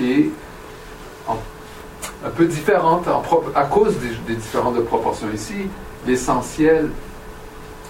et 0.00 0.30
un 2.24 2.30
peu 2.30 2.46
différente 2.46 3.06
à 3.54 3.64
cause 3.64 3.96
des, 3.98 4.34
différentes 4.34 4.80
proportions. 4.84 5.28
Ici, 5.32 5.68
l'essentiel 6.06 6.90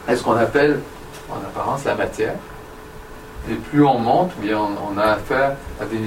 est 0.09 0.17
ce 0.17 0.23
qu'on 0.23 0.37
appelle 0.37 0.81
en 1.31 1.37
apparence 1.37 1.85
la 1.85 1.95
matière. 1.95 2.35
Et 3.51 3.55
plus 3.55 3.85
on 3.85 3.99
monte, 3.99 4.33
bien 4.39 4.59
on, 4.59 4.99
a 4.99 5.05
affaire 5.05 5.57
à 5.81 5.85
des, 5.85 5.97
euh, 5.97 6.01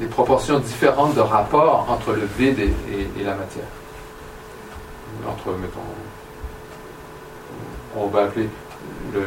des, 0.00 0.06
proportions 0.06 0.58
différentes 0.58 1.14
de 1.14 1.20
rapport 1.20 1.86
entre 1.90 2.12
le 2.12 2.26
vide 2.38 2.58
et, 2.58 3.22
la 3.22 3.34
matière. 3.34 3.64
Entre, 5.28 5.50
mettons, 5.58 5.80
on 7.96 8.06
va 8.06 8.22
appeler 8.22 8.48
le, 9.12 9.20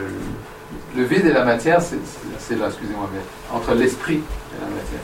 le 0.96 1.04
vide 1.04 1.28
et 1.28 1.34
la 1.34 1.46
matière, 1.46 1.80
c'est 1.82 2.56
là, 2.56 2.68
excusez-moi, 2.68 3.08
mais 3.14 3.22
entre 3.56 3.74
l'esprit 3.76 4.16
et 4.18 4.62
la 4.62 4.68
matière. 4.68 5.02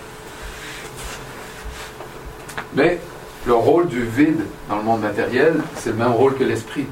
Mais 2.76 3.00
le 3.46 3.54
rôle 3.54 3.88
du 3.88 4.04
vide 4.04 4.46
dans 4.70 4.78
le 4.78 4.84
monde 4.84 5.02
matériel, 5.02 5.56
c'est 5.76 5.90
le 5.90 5.96
même 5.96 6.12
rôle 6.12 6.36
que 6.36 6.44
l'esprit. 6.44 6.86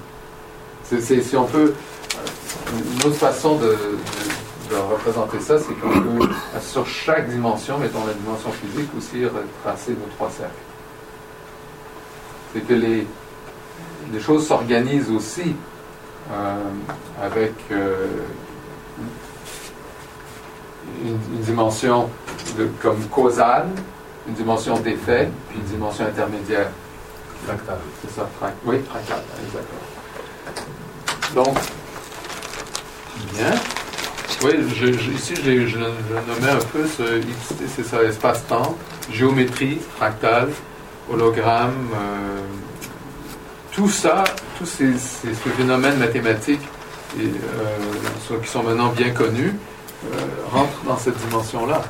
C'est, 0.83 1.01
si 1.01 1.35
on 1.35 1.43
peut, 1.43 1.73
une 2.71 3.07
autre 3.07 3.17
façon 3.17 3.57
de, 3.57 3.75
représenter 4.71 5.39
ça, 5.39 5.59
c'est 5.59 5.73
qu'on 5.73 5.89
peut, 5.89 6.29
sur 6.61 6.85
chaque 6.87 7.29
dimension, 7.29 7.77
mettons 7.77 8.05
la 8.05 8.13
dimension 8.13 8.51
physique, 8.51 8.89
aussi 8.97 9.25
retracer 9.25 9.91
nos 9.91 10.07
trois 10.15 10.29
cercles. 10.29 10.53
C'est 12.53 12.65
que 12.65 12.73
les, 12.73 13.05
choses 14.21 14.47
s'organisent 14.47 15.11
aussi 15.11 15.55
euh, 16.31 16.55
avec 17.21 17.53
euh, 17.71 18.07
une, 21.03 21.17
dimension 21.41 22.09
comme 22.81 23.03
causale, 23.09 23.67
une 24.27 24.33
dimension 24.33 24.79
d'effet, 24.79 25.29
puis 25.49 25.59
une 25.59 25.65
dimension 25.65 26.05
intermédiaire. 26.05 26.69
Fractal. 27.45 27.77
C'est 28.01 28.13
ça, 28.13 28.27
frac 28.39 28.53
oui, 28.65 28.77
fractal, 28.89 29.21
exactement. 29.45 29.79
Donc, 31.35 31.57
bien. 33.33 33.51
Oui, 34.43 34.51
je, 34.75 34.93
je, 34.93 35.11
ici, 35.11 35.33
je, 35.35 35.65
je, 35.65 35.77
nommais 35.77 36.51
un 36.51 36.65
peu 36.71 36.85
ce 36.85 37.21
c'est 37.75 37.83
ça, 37.83 38.03
espace-temps, 38.03 38.77
géométrie, 39.11 39.79
fractale, 39.95 40.49
hologramme, 41.11 41.89
euh, 41.95 42.39
tout 43.71 43.89
ça, 43.89 44.23
tous 44.57 44.65
ces, 44.65 44.93
ces, 44.97 45.33
ces 45.33 45.49
phénomènes 45.51 45.97
mathématiques 45.97 46.61
et, 47.19 47.23
euh, 47.23 48.37
qui 48.41 48.47
sont 48.49 48.63
maintenant 48.63 48.89
bien 48.89 49.11
connus, 49.11 49.53
euh, 50.05 50.17
rentrent 50.51 50.83
dans 50.85 50.97
cette 50.97 51.17
dimension-là. 51.17 51.81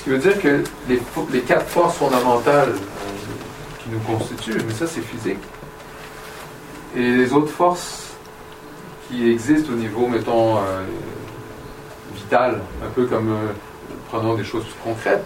Ce 0.00 0.04
qui 0.04 0.10
veut 0.10 0.18
dire 0.18 0.40
que 0.40 0.64
les, 0.88 0.98
les 1.30 1.40
quatre 1.42 1.68
forces 1.68 1.98
fondamentales 1.98 2.70
euh, 2.70 3.82
qui 3.82 3.90
nous 3.90 3.98
constituent, 3.98 4.62
mais 4.66 4.72
ça 4.72 4.86
c'est 4.86 5.02
physique, 5.02 5.36
et 6.96 7.02
les 7.02 7.30
autres 7.34 7.50
forces 7.50 8.14
qui 9.06 9.30
existent 9.30 9.74
au 9.74 9.76
niveau, 9.76 10.06
mettons, 10.06 10.56
euh, 10.56 10.84
vital, 12.14 12.62
un 12.82 12.88
peu 12.94 13.04
comme, 13.04 13.30
euh, 13.30 13.52
prenons 14.08 14.36
des 14.36 14.42
choses 14.44 14.64
plus 14.64 14.80
concrètes. 14.82 15.22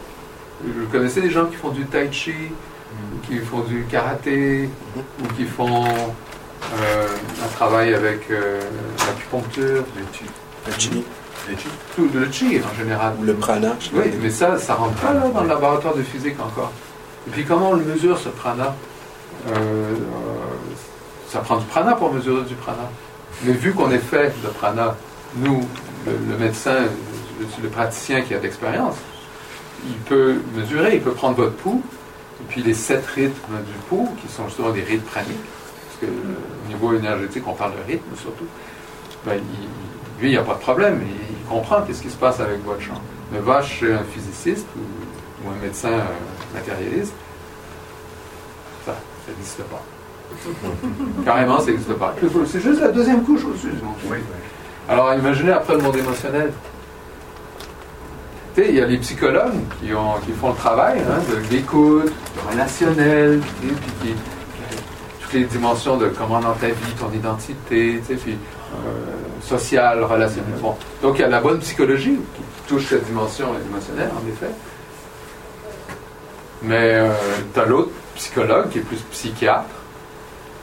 Vous 0.65 0.89
connaissez 0.91 1.21
des 1.21 1.31
gens 1.31 1.47
qui 1.47 1.55
font 1.55 1.71
du 1.71 1.85
tai 1.85 2.11
chi, 2.11 2.33
ou 2.33 3.27
qui 3.29 3.39
font 3.39 3.61
du 3.61 3.85
karaté, 3.89 4.69
ou 4.97 5.27
qui 5.37 5.45
font 5.45 5.85
euh, 5.85 7.07
un 7.45 7.49
travail 7.55 7.95
avec 7.95 8.29
l'acupuncture. 8.29 9.85
Le 10.67 10.73
chi. 10.79 11.05
Le 11.49 11.57
chi. 11.57 11.57
Le 11.57 11.57
chi. 11.57 11.69
Tout, 11.95 12.09
le 12.15 12.31
chi 12.31 12.61
en 12.61 12.77
général. 12.77 13.15
Ou 13.21 13.25
le 13.25 13.35
prana. 13.35 13.77
Oui, 13.93 14.05
mais 14.21 14.31
ça, 14.31 14.59
ça 14.59 14.75
rentre 14.75 14.95
pas 14.95 15.13
là 15.13 15.29
dans 15.33 15.43
le 15.43 15.49
laboratoire 15.49 15.95
de 15.95 16.03
physique 16.03 16.37
encore. 16.41 16.73
Et 17.27 17.31
puis 17.31 17.45
comment 17.45 17.71
on 17.71 17.75
le 17.75 17.85
mesure 17.85 18.19
ce 18.19 18.29
prana? 18.29 18.75
Euh, 19.49 19.95
Ça 21.29 21.41
prend 21.41 21.57
du 21.57 21.67
prana 21.67 21.95
pour 21.95 22.13
mesurer 22.13 22.43
du 22.45 22.55
prana. 22.55 22.89
Mais 23.43 23.53
vu 23.53 23.73
qu'on 23.73 23.91
est 23.91 23.99
fait 23.99 24.33
de 24.43 24.49
prana, 24.49 24.97
nous, 25.37 25.67
le, 26.07 26.13
le 26.31 26.39
médecin, 26.39 26.77
le, 27.41 27.47
le, 27.63 27.69
praticien 27.69 28.21
qui 28.23 28.35
a 28.35 28.39
d'expérience, 28.39 28.95
il 29.87 29.97
peut 29.97 30.37
mesurer, 30.55 30.95
il 30.95 31.01
peut 31.03 31.13
prendre 31.13 31.35
votre 31.37 31.55
pouls, 31.57 31.83
et 32.41 32.45
puis 32.49 32.63
les 32.63 32.75
sept 32.75 33.05
rythmes 33.07 33.57
du 33.67 33.73
pouls, 33.89 34.09
qui 34.23 34.33
sont 34.33 34.47
justement 34.47 34.71
des 34.71 34.83
rythmes 34.83 35.05
praniques, 35.07 35.45
parce 35.89 36.01
que 36.03 36.07
au 36.07 36.69
niveau 36.69 36.95
énergétique, 36.95 37.43
on 37.47 37.55
parle 37.55 37.73
de 37.73 37.93
rythme 37.93 38.15
surtout, 38.17 38.47
ben, 39.27 39.35
il, 39.37 40.23
lui, 40.23 40.29
il 40.29 40.31
n'y 40.31 40.37
a 40.37 40.43
pas 40.45 40.55
de 40.55 40.61
problème, 40.61 41.03
il, 41.03 41.34
il 41.45 41.49
comprend 41.49 41.83
qu'est-ce 41.83 42.03
qui 42.03 42.11
se 42.11 42.17
passe 42.17 42.41
avec 42.41 42.65
votre 42.65 42.81
champ. 42.81 43.01
Mais 43.33 43.39
va 43.39 43.63
chez 43.63 43.93
un 43.93 44.05
physiciste 44.05 44.67
ou, 44.77 45.47
ou 45.47 45.51
un 45.51 45.63
médecin 45.63 45.93
euh, 45.93 46.05
matérialiste, 46.55 47.15
ça, 48.87 48.93
ça 48.93 49.33
n'existe 49.33 49.63
pas. 49.65 49.83
Carrément, 51.25 51.59
ça 51.61 51.67
n'existe 51.67 51.93
pas. 51.95 52.15
C'est 52.47 52.61
juste 52.61 52.81
la 52.81 52.89
deuxième 52.89 53.23
couche 53.25 53.45
au-dessus. 53.45 53.73
Oui. 54.07 54.19
Alors, 54.89 55.15
imaginez 55.15 55.53
après 55.53 55.75
le 55.75 55.81
monde 55.81 55.97
émotionnel. 55.97 56.53
Tu 58.55 58.63
sais, 58.63 58.69
il 58.69 58.77
y 58.77 58.81
a 58.81 58.87
les 58.87 58.99
psychologues 58.99 59.61
qui, 59.81 59.93
ont, 59.95 60.15
qui 60.25 60.33
font 60.33 60.51
le 60.51 60.57
travail 60.57 61.01
hein, 61.01 61.21
de 61.29 61.55
l'écoute, 61.55 62.07
du 62.07 62.49
relationnel, 62.51 63.41
puis, 64.01 64.15
toutes 65.21 65.33
les 65.33 65.45
dimensions 65.45 65.97
de 65.97 66.09
comment 66.09 66.39
dans 66.39 66.53
ta 66.53 66.69
vie, 66.69 66.93
ton 66.99 67.11
identité, 67.13 68.01
tu 68.07 68.15
sais, 68.15 68.21
puis 68.21 68.37
sociale, 69.43 70.03
relationnelle. 70.03 70.59
Bon. 70.61 70.77
Donc, 71.03 71.19
il 71.19 71.23
y 71.23 71.25
a 71.25 71.29
la 71.29 71.41
bonne 71.41 71.59
psychologie 71.59 72.19
qui 72.35 72.43
touche 72.69 72.87
cette 72.87 73.05
dimension 73.05 73.49
émotionnelle, 73.69 74.11
en 74.11 74.29
effet. 74.29 74.53
Mais 76.63 76.95
euh, 76.95 77.13
tu 77.53 77.61
as 77.61 77.67
l'autre 77.67 77.91
psychologue 78.15 78.71
qui 78.71 78.79
est 78.79 78.83
plus 78.83 79.01
psychiatre 79.11 79.67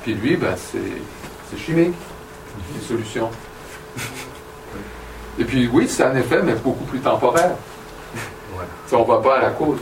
puis 0.02 0.16
lui, 0.16 0.36
ben, 0.36 0.56
c'est 0.58 1.58
chimique, 1.58 1.94
les 2.76 2.88
solutions. 2.88 3.30
Et 5.40 5.46
puis 5.46 5.70
oui, 5.72 5.88
c'est 5.88 6.04
un 6.04 6.16
effet, 6.16 6.42
mais 6.44 6.56
beaucoup 6.56 6.86
plus 6.86 7.00
temporaire. 7.00 7.56
Ouais. 8.54 8.66
on 8.92 9.00
ne 9.00 9.06
va 9.06 9.18
pas 9.18 9.38
à 9.38 9.42
la 9.44 9.50
cause. 9.52 9.80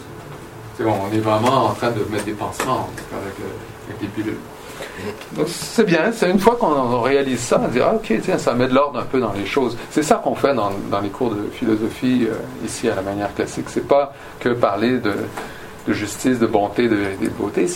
T'sais, 0.75 0.83
on 0.85 1.11
est 1.11 1.19
vraiment 1.19 1.67
en 1.67 1.73
train 1.73 1.91
de 1.91 2.03
mettre 2.09 2.25
des 2.25 2.33
pansements 2.33 2.89
avec, 3.11 3.37
le, 3.39 3.45
avec 3.89 4.01
les 4.01 4.07
pilules. 4.09 4.37
C'est 5.47 5.85
bien, 5.85 6.11
c'est 6.11 6.29
une 6.29 6.39
fois 6.39 6.55
qu'on 6.55 7.01
réalise 7.01 7.39
ça, 7.39 7.61
on 7.63 7.67
dit 7.67 7.79
ah, 7.81 7.95
ok, 7.95 8.13
tiens, 8.21 8.37
ça 8.37 8.53
met 8.53 8.67
de 8.67 8.73
l'ordre 8.73 8.99
un 8.99 9.03
peu 9.03 9.19
dans 9.19 9.33
les 9.33 9.45
choses. 9.45 9.77
C'est 9.91 10.03
ça 10.03 10.15
qu'on 10.15 10.35
fait 10.35 10.53
dans, 10.53 10.71
les 11.01 11.09
cours 11.09 11.31
de 11.31 11.49
philosophie 11.51 12.27
euh, 12.29 12.35
ici 12.65 12.89
à 12.89 12.95
la 12.95 13.01
manière 13.01 13.33
classique. 13.33 13.65
C'est 13.67 13.87
pas 13.87 14.13
que 14.39 14.49
parler 14.49 14.97
de 14.97 15.13
justice, 15.93 16.39
de 16.39 16.47
bonté, 16.47 16.87
de, 16.87 16.97
de 17.21 17.29
beauté. 17.29 17.67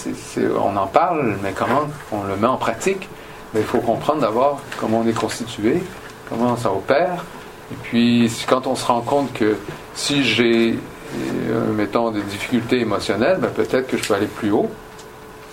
On 0.62 0.76
en 0.78 0.88
parle, 0.88 1.36
mais 1.42 1.54
comment 1.56 1.84
on 2.12 2.24
le 2.24 2.36
met 2.36 2.48
en 2.48 2.58
pratique? 2.58 3.08
Il 3.56 3.64
faut 3.64 3.80
comprendre 3.80 4.22
d'abord 4.22 4.62
comment 4.80 5.02
on 5.06 5.08
est 5.08 5.18
constitué, 5.18 5.84
comment 6.30 6.58
ça 6.58 6.72
opère. 6.72 7.24
Et 7.72 7.76
puis, 7.84 8.32
quand 8.48 8.68
on 8.68 8.76
se 8.76 8.86
rend 8.86 9.02
compte 9.02 9.32
que 9.34 9.56
si 9.94 10.24
j'ai, 10.24 10.80
euh, 11.50 11.74
mettons, 11.74 12.12
des 12.12 12.22
difficultés 12.22 12.80
émotionnelles, 12.80 13.38
ben, 13.40 13.50
peut-être 13.50 13.88
que 13.88 13.98
je 13.98 14.08
peux 14.08 14.14
aller 14.16 14.28
plus 14.28 14.52
haut 14.52 14.70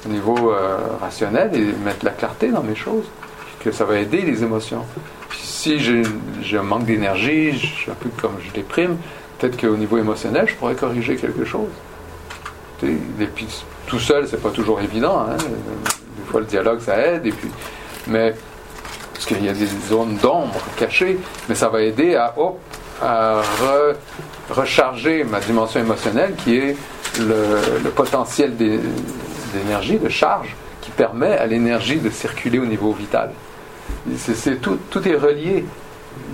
au 0.07 0.09
niveau 0.09 0.53
euh, 0.53 0.79
rationnel 1.01 1.51
et 1.55 1.73
mettre 1.85 2.05
la 2.05 2.13
clarté 2.13 2.49
dans 2.51 2.63
mes 2.63 2.75
choses, 2.75 3.05
que 3.61 3.73
ça 3.73 3.85
va 3.85 3.99
aider 3.99 4.23
les 4.23 4.43
émotions. 4.43 4.85
Si 5.33 5.79
j'ai 5.79 6.59
un 6.59 6.63
manque 6.63 6.85
d'énergie, 6.85 7.53
je 7.53 7.67
suis 7.67 7.91
un 7.91 7.95
peu 7.95 8.09
comme 8.21 8.37
je 8.43 8.51
déprime, 8.53 8.97
peut-être 9.39 9.61
qu'au 9.61 9.77
niveau 9.77 9.99
émotionnel, 9.99 10.47
je 10.49 10.55
pourrais 10.55 10.75
corriger 10.75 11.17
quelque 11.17 11.45
chose. 11.45 11.69
Et 12.83 13.27
puis, 13.27 13.47
tout 13.87 13.99
seul, 13.99 14.27
c'est 14.27 14.41
pas 14.41 14.51
toujours 14.51 14.81
évident. 14.81 15.27
Hein. 15.29 15.37
Des 15.37 16.31
fois, 16.31 16.41
le 16.41 16.47
dialogue, 16.47 16.81
ça 16.81 16.97
aide. 16.97 17.27
Et 17.27 17.33
puis, 17.33 17.49
mais 18.07 18.35
parce 19.13 19.27
qu'il 19.27 19.45
y 19.45 19.49
a 19.51 19.53
des 19.53 19.69
zones 19.89 20.17
d'ombre 20.17 20.61
cachées, 20.79 21.19
mais 21.49 21.55
ça 21.55 21.69
va 21.69 21.83
aider 21.83 22.15
à, 22.15 22.33
hop, 22.39 22.59
à 23.03 23.43
re, 23.43 23.95
recharger 24.51 25.25
ma 25.25 25.41
dimension 25.41 25.81
émotionnelle, 25.81 26.35
qui 26.43 26.57
est 26.57 26.77
le, 27.19 27.91
potentiel 27.91 28.57
d'énergie, 29.53 29.99
de 29.99 30.09
charge, 30.09 30.55
qui 30.81 30.91
permet 30.91 31.37
à 31.37 31.47
l'énergie 31.47 31.99
de 31.99 32.11
circuler 32.11 32.59
au 32.59 32.67
niveau 32.67 32.93
vital. 32.93 33.33
C 34.17 34.33
est, 34.33 34.35
c 34.35 34.51
est, 34.53 34.57
tout, 34.57 34.79
tout 34.91 35.07
est 35.07 35.17
relié 35.17 35.65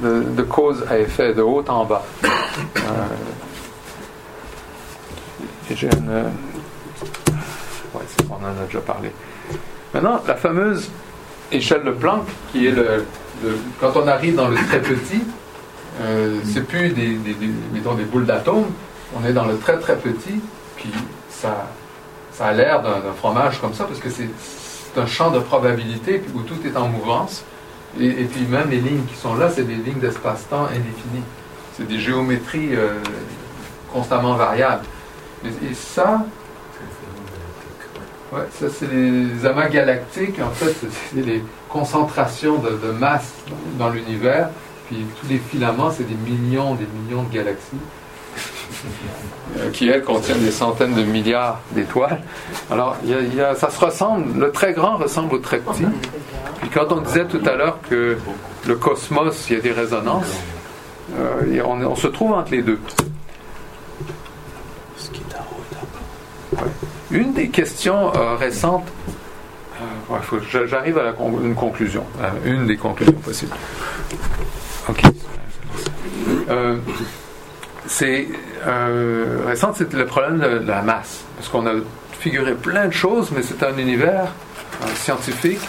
de, 0.02 0.42
cause 0.42 0.84
à 0.88 0.98
effet, 0.98 1.34
de 1.34 1.42
haut 1.42 1.64
en 1.68 1.84
bas. 1.84 2.04
Euh, 2.24 2.28
j'ai 5.70 5.88
une. 5.88 6.10
Ouais, 7.94 8.02
on 8.30 8.34
en 8.34 8.62
a 8.62 8.66
déjà 8.66 8.80
parlé. 8.80 9.10
Maintenant, 9.92 10.22
la 10.26 10.34
fameuse 10.34 10.90
échelle 11.50 11.84
de 11.84 11.90
Planck, 11.90 12.24
qui 12.52 12.66
est 12.66 12.70
le, 12.70 13.04
quand 13.80 13.92
on 13.96 14.06
arrive 14.06 14.36
dans 14.36 14.48
le 14.48 14.56
très 14.56 14.80
petit, 14.80 15.22
euh, 16.00 16.38
c'est 16.44 16.66
plus 16.66 16.90
des, 16.90 17.16
des 17.16 18.04
boules 18.04 18.26
d'atomes, 18.26 18.66
on 19.14 19.24
est 19.26 19.32
dans 19.32 19.44
le 19.44 19.56
très 19.58 19.78
très 19.78 19.96
petit, 19.96 20.40
puis 20.76 20.90
ça, 21.30 21.66
ça 22.36 22.46
a 22.46 22.52
l'air 22.52 22.82
d'un 22.82 23.12
fromage 23.16 23.60
comme 23.60 23.74
ça, 23.74 23.84
parce 23.84 24.00
que 24.00 24.10
c'est 24.10 24.28
un 24.98 25.06
champ 25.06 25.30
de 25.30 25.38
probabilité 25.38 26.22
où 26.34 26.42
tout 26.42 26.58
est 26.66 26.76
en 26.76 26.88
mouvance. 26.88 27.44
Et, 27.98 28.06
et 28.06 28.24
puis 28.24 28.42
même 28.42 28.68
les 28.70 28.80
lignes 28.80 29.04
qui 29.04 29.16
sont 29.16 29.34
là, 29.34 29.48
c'est 29.48 29.64
des 29.64 29.74
lignes 29.74 30.00
d'espace-temps 30.00 30.66
indéfinies. 30.66 31.24
C'est 31.76 31.86
des 31.86 31.98
géométries 31.98 32.74
euh, 32.74 32.94
constamment 33.92 34.34
variables. 34.34 34.84
Et, 35.44 35.74
ça, 35.74 36.24
ouais, 38.32 38.40
ça 38.58 38.66
c'est 38.70 38.90
les 38.90 39.46
amas 39.46 39.68
galactiques. 39.68 40.40
En 40.40 40.50
fait, 40.50 40.74
c'est 41.12 41.24
les, 41.24 41.42
concentration 41.68 42.58
de, 42.58 42.90
masse 42.92 43.34
dans 43.78 43.90
l'univers, 43.90 44.48
puis 44.86 45.04
tous 45.20 45.28
les 45.28 45.38
filaments, 45.38 45.90
c'est 45.90 46.08
des 46.08 46.14
millions, 46.14 46.74
des 46.74 46.86
millions 46.86 47.24
de 47.24 47.32
galaxies. 47.32 47.76
Euh, 49.58 49.70
qui 49.70 49.88
elles 49.88 50.02
contiennent 50.04 50.42
des 50.44 50.50
centaines 50.50 50.94
de 50.94 51.02
milliards 51.02 51.60
d'étoiles. 51.72 52.20
Alors, 52.70 52.96
il 53.04 53.10
y 53.10 53.14
a- 53.14 53.20
il 53.20 53.34
y 53.34 53.40
a- 53.40 53.54
ça 53.54 53.70
se 53.70 53.78
ressemble, 53.82 54.38
le 54.38 54.50
très 54.52 54.72
grand 54.74 54.96
ressemble 54.98 55.34
au 55.34 55.38
très 55.38 55.58
petit. 55.58 55.86
Puis 56.60 56.68
quand 56.70 56.90
on 56.92 57.00
disait 57.00 57.24
tout 57.26 57.40
à 57.46 57.54
l'heure 57.56 57.78
que 57.88 58.18
le 58.66 58.74
cosmos, 58.76 59.46
il 59.48 59.56
y 59.56 59.58
a 59.58 59.62
des 59.62 59.72
résonances, 59.72 60.34
euh, 61.18 61.62
on, 61.64 61.80
on 61.84 61.96
se 61.96 62.08
trouve 62.08 62.32
entre 62.32 62.50
les 62.50 62.62
deux. 62.62 62.78
Ouais. 66.52 66.58
Une 67.10 67.32
des 67.32 67.48
questions 67.48 68.12
euh, 68.14 68.34
récentes, 68.36 68.86
euh, 69.80 70.12
ouais, 70.14 70.20
faut 70.22 70.38
j'arrive 70.66 70.98
à 70.98 71.02
la 71.02 71.12
con- 71.12 71.40
une 71.42 71.54
conclusion, 71.54 72.04
une 72.44 72.66
des 72.66 72.76
conclusions 72.76 73.12
possibles. 73.14 73.54
Ok. 74.88 75.02
C'est 77.88 78.28
euh, 78.66 79.54
c'est 79.74 79.92
le 79.92 80.06
problème 80.06 80.38
de, 80.38 80.66
la 80.66 80.82
masse. 80.82 81.24
Parce 81.36 81.48
qu'on 81.48 81.66
a 81.66 81.72
figuré 82.18 82.54
plein 82.54 82.86
de 82.86 82.92
choses, 82.92 83.30
mais 83.34 83.42
c'est 83.42 83.62
un 83.62 83.76
univers 83.76 84.28
scientifique 84.94 85.60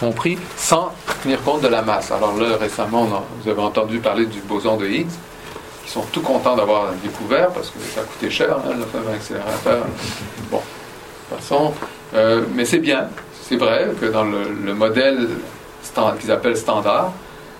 compris 0.00 0.38
sans 0.56 0.92
tenir 1.22 1.42
compte 1.42 1.62
de 1.62 1.68
la 1.68 1.82
masse. 1.82 2.10
Alors 2.10 2.36
là, 2.36 2.56
récemment, 2.60 3.04
vous 3.42 3.50
avez 3.50 3.62
entendu 3.62 3.98
parler 3.98 4.26
du 4.26 4.40
boson 4.40 4.76
de 4.76 4.86
Higgs. 4.86 5.10
Ils 5.86 5.90
sont 5.90 6.02
tout 6.12 6.20
contents 6.20 6.56
d'avoir 6.56 6.92
découvert 7.02 7.48
parce 7.48 7.70
que 7.70 7.78
ça 7.78 8.00
a 8.00 8.04
coûté 8.04 8.28
cher, 8.28 8.56
hein, 8.56 8.72
le 8.76 8.84
fameux 8.84 9.14
accélérateur. 9.14 9.86
Bon, 10.50 10.58
de 10.58 11.36
toute 11.36 11.38
façon, 11.38 11.72
mais 12.54 12.64
c'est 12.64 12.78
bien. 12.78 13.08
C'est 13.42 13.56
vrai 13.56 13.88
que 14.00 14.06
dans 14.06 14.24
le, 14.24 14.42
le 14.64 14.74
modèle 14.74 15.28
qu'ils 16.20 16.30
appellent 16.30 16.56
standard, 16.56 17.12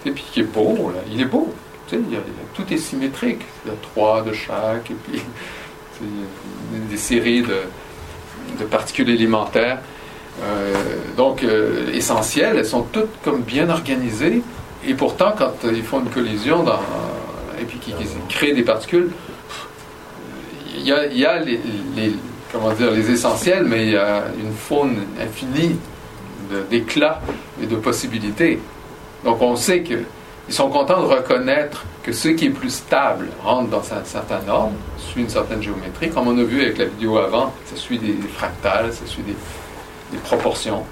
et 0.04 0.10
puis 0.10 0.24
qui 0.32 0.40
est 0.40 0.44
beau, 0.44 0.92
là, 0.94 1.00
il 1.10 1.20
est 1.20 1.26
beau. 1.26 1.52
Tu 1.88 1.96
sais, 1.96 2.02
il 2.06 2.12
y 2.12 2.16
a- 2.16 2.20
il 2.26 2.32
y 2.32 2.36
a- 2.36 2.48
tout 2.54 2.72
est 2.72 2.78
symétrique. 2.78 3.40
Il 3.64 3.70
y 3.70 3.74
a 3.74 3.76
trois 3.80 4.22
de 4.22 4.32
chaque, 4.32 4.90
et 4.90 4.94
puis 4.94 5.22
des 6.90 6.96
séries 6.96 7.42
de, 7.42 7.60
de 8.60 8.64
particules 8.64 9.08
élémentaires. 9.10 9.78
Euh, 10.42 10.74
donc, 11.16 11.42
euh, 11.42 11.90
essentielles, 11.94 12.56
elles 12.58 12.66
sont 12.66 12.82
toutes 12.82 13.22
comme 13.24 13.40
bien 13.42 13.70
organisées. 13.70 14.42
Et 14.86 14.94
pourtant, 14.94 15.32
quand 15.36 15.52
euh, 15.64 15.72
ils 15.74 15.82
font 15.82 16.00
une 16.00 16.10
collision 16.10 16.62
dans, 16.62 16.80
et 17.60 17.64
puis 17.64 17.78
qu'ils 17.78 17.94
créent 18.28 18.52
des 18.52 18.62
particules, 18.62 19.10
il 20.76 20.86
y 20.86 20.92
a, 20.92 21.06
il 21.06 21.18
y 21.18 21.24
a 21.24 21.38
les, 21.38 21.58
les- 21.96 22.14
comment 22.52 22.72
dire, 22.72 22.90
les 22.90 23.10
essentiels, 23.10 23.64
mais 23.64 23.84
il 23.86 23.92
y 23.92 23.96
a 23.96 24.24
une 24.38 24.52
faune 24.52 24.98
infinie 25.20 25.76
d'éclats 26.70 27.20
et 27.62 27.66
de 27.66 27.76
possibilités. 27.76 28.60
Donc 29.24 29.40
on 29.40 29.56
sait 29.56 29.80
que 29.82 29.94
ils 30.48 30.54
sont 30.54 30.68
contents 30.70 31.00
de 31.00 31.06
reconnaître 31.06 31.84
que 32.02 32.12
ce 32.12 32.28
qui 32.28 32.46
est 32.46 32.50
plus 32.50 32.70
stable 32.70 33.28
rentre 33.42 33.68
dans 33.68 33.92
un 33.92 34.04
certain 34.04 34.40
ordre, 34.48 34.74
suit 34.96 35.22
une 35.22 35.28
certaine 35.28 35.60
géométrie. 35.60 36.10
Comme 36.10 36.28
on 36.28 36.38
a 36.38 36.44
vu 36.44 36.62
avec 36.62 36.78
la 36.78 36.84
vidéo 36.84 37.18
avant, 37.18 37.52
ça 37.64 37.74
suit 37.74 37.98
des 37.98 38.16
fractales, 38.28 38.92
ça 38.92 39.06
suit 39.06 39.22
des, 39.22 39.34
proportions. 40.24 40.84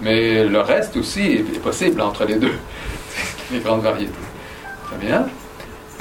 Mais 0.00 0.44
le 0.44 0.60
reste 0.60 0.96
aussi 0.96 1.22
est, 1.22 1.58
possible 1.60 2.00
entre 2.00 2.24
les 2.24 2.36
deux, 2.36 2.54
les 3.50 3.60
grandes 3.60 3.82
variétés. 3.82 4.12
Très 4.86 4.96
bien. 4.98 5.26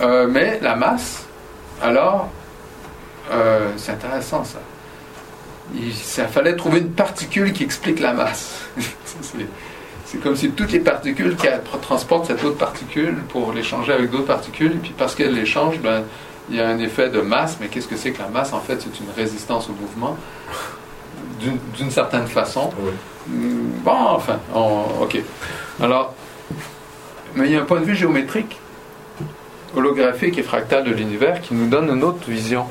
Euh, 0.02 0.28
mais 0.30 0.60
la 0.62 0.76
masse, 0.76 1.26
alors, 1.82 2.30
euh, 3.32 3.72
c'est 3.78 3.94
intéressant 3.94 4.44
ça. 4.44 4.60
Il 5.74 5.92
fallait 5.92 6.56
trouver 6.56 6.80
une 6.80 6.92
particule 6.92 7.52
qui 7.52 7.64
explique 7.64 8.00
la 8.00 8.14
masse. 8.14 8.66
C'est- 9.22 9.48
c'est 10.08 10.20
comme 10.22 10.36
si 10.38 10.52
toutes 10.52 10.72
les 10.72 10.80
particules 10.80 11.36
qui 11.36 11.48
transportent 11.82 12.26
cette 12.28 12.44
autre 12.44 12.58
particule 12.58 13.16
pour 13.30 13.52
l'échanger 13.52 13.92
avec 13.94 14.10
d'autres 14.10 14.26
particules, 14.26 14.72
et 14.72 14.78
puis 14.78 14.94
parce 14.98 15.14
qu'elles 15.16 15.34
l'échangent, 15.36 15.80
ben, 15.80 16.04
il 16.50 16.56
y 16.56 16.62
a 16.62 16.68
un 16.70 16.80
effet 16.80 17.10
de 17.10 17.20
masse. 17.20 17.58
Mais 17.60 17.68
qu'est-ce 17.68 17.90
que 17.90 17.98
c'est 17.98 18.12
que 18.12 18.22
la 18.22 18.30
masse? 18.30 18.54
En 18.54 18.62
fait, 18.62 18.82
c'est 18.82 19.00
une 19.02 19.10
résistance 19.16 19.70
au 19.70 19.74
mouvement, 19.74 20.16
d'une- 21.42 21.92
certaine 21.92 22.28
façon. 22.28 22.70
Hmm, 23.28 23.68
Bon, 23.84 23.92
enfin, 24.12 24.40
on- 24.56 25.04
ok. 25.04 25.18
Alors, 25.82 26.14
mais 27.36 27.48
il 27.48 27.52
y 27.52 27.56
a 27.58 27.62
un 27.62 27.66
point 27.66 27.82
de 27.82 27.86
vue 27.86 27.96
géométrique, 27.96 28.60
holographique 29.76 30.38
et 30.38 30.44
fractal 30.44 30.86
de 30.86 30.92
l'univers 30.92 31.42
qui 31.42 31.54
nous 31.54 31.68
donne 31.68 31.90
une 31.90 32.04
autre 32.04 32.30
vision. 32.30 32.66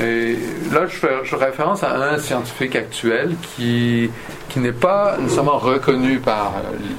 Et 0.00 0.36
là, 0.72 0.86
je 0.86 0.96
fais, 0.96 1.36
référence 1.36 1.82
à 1.82 1.94
un 1.94 2.18
scientifique 2.18 2.76
actuel 2.76 3.34
qui, 3.56 4.10
qui 4.48 4.58
n'est 4.58 4.72
pas 4.72 5.16
nécessairement 5.18 5.58
reconnu 5.58 6.18
par 6.18 6.54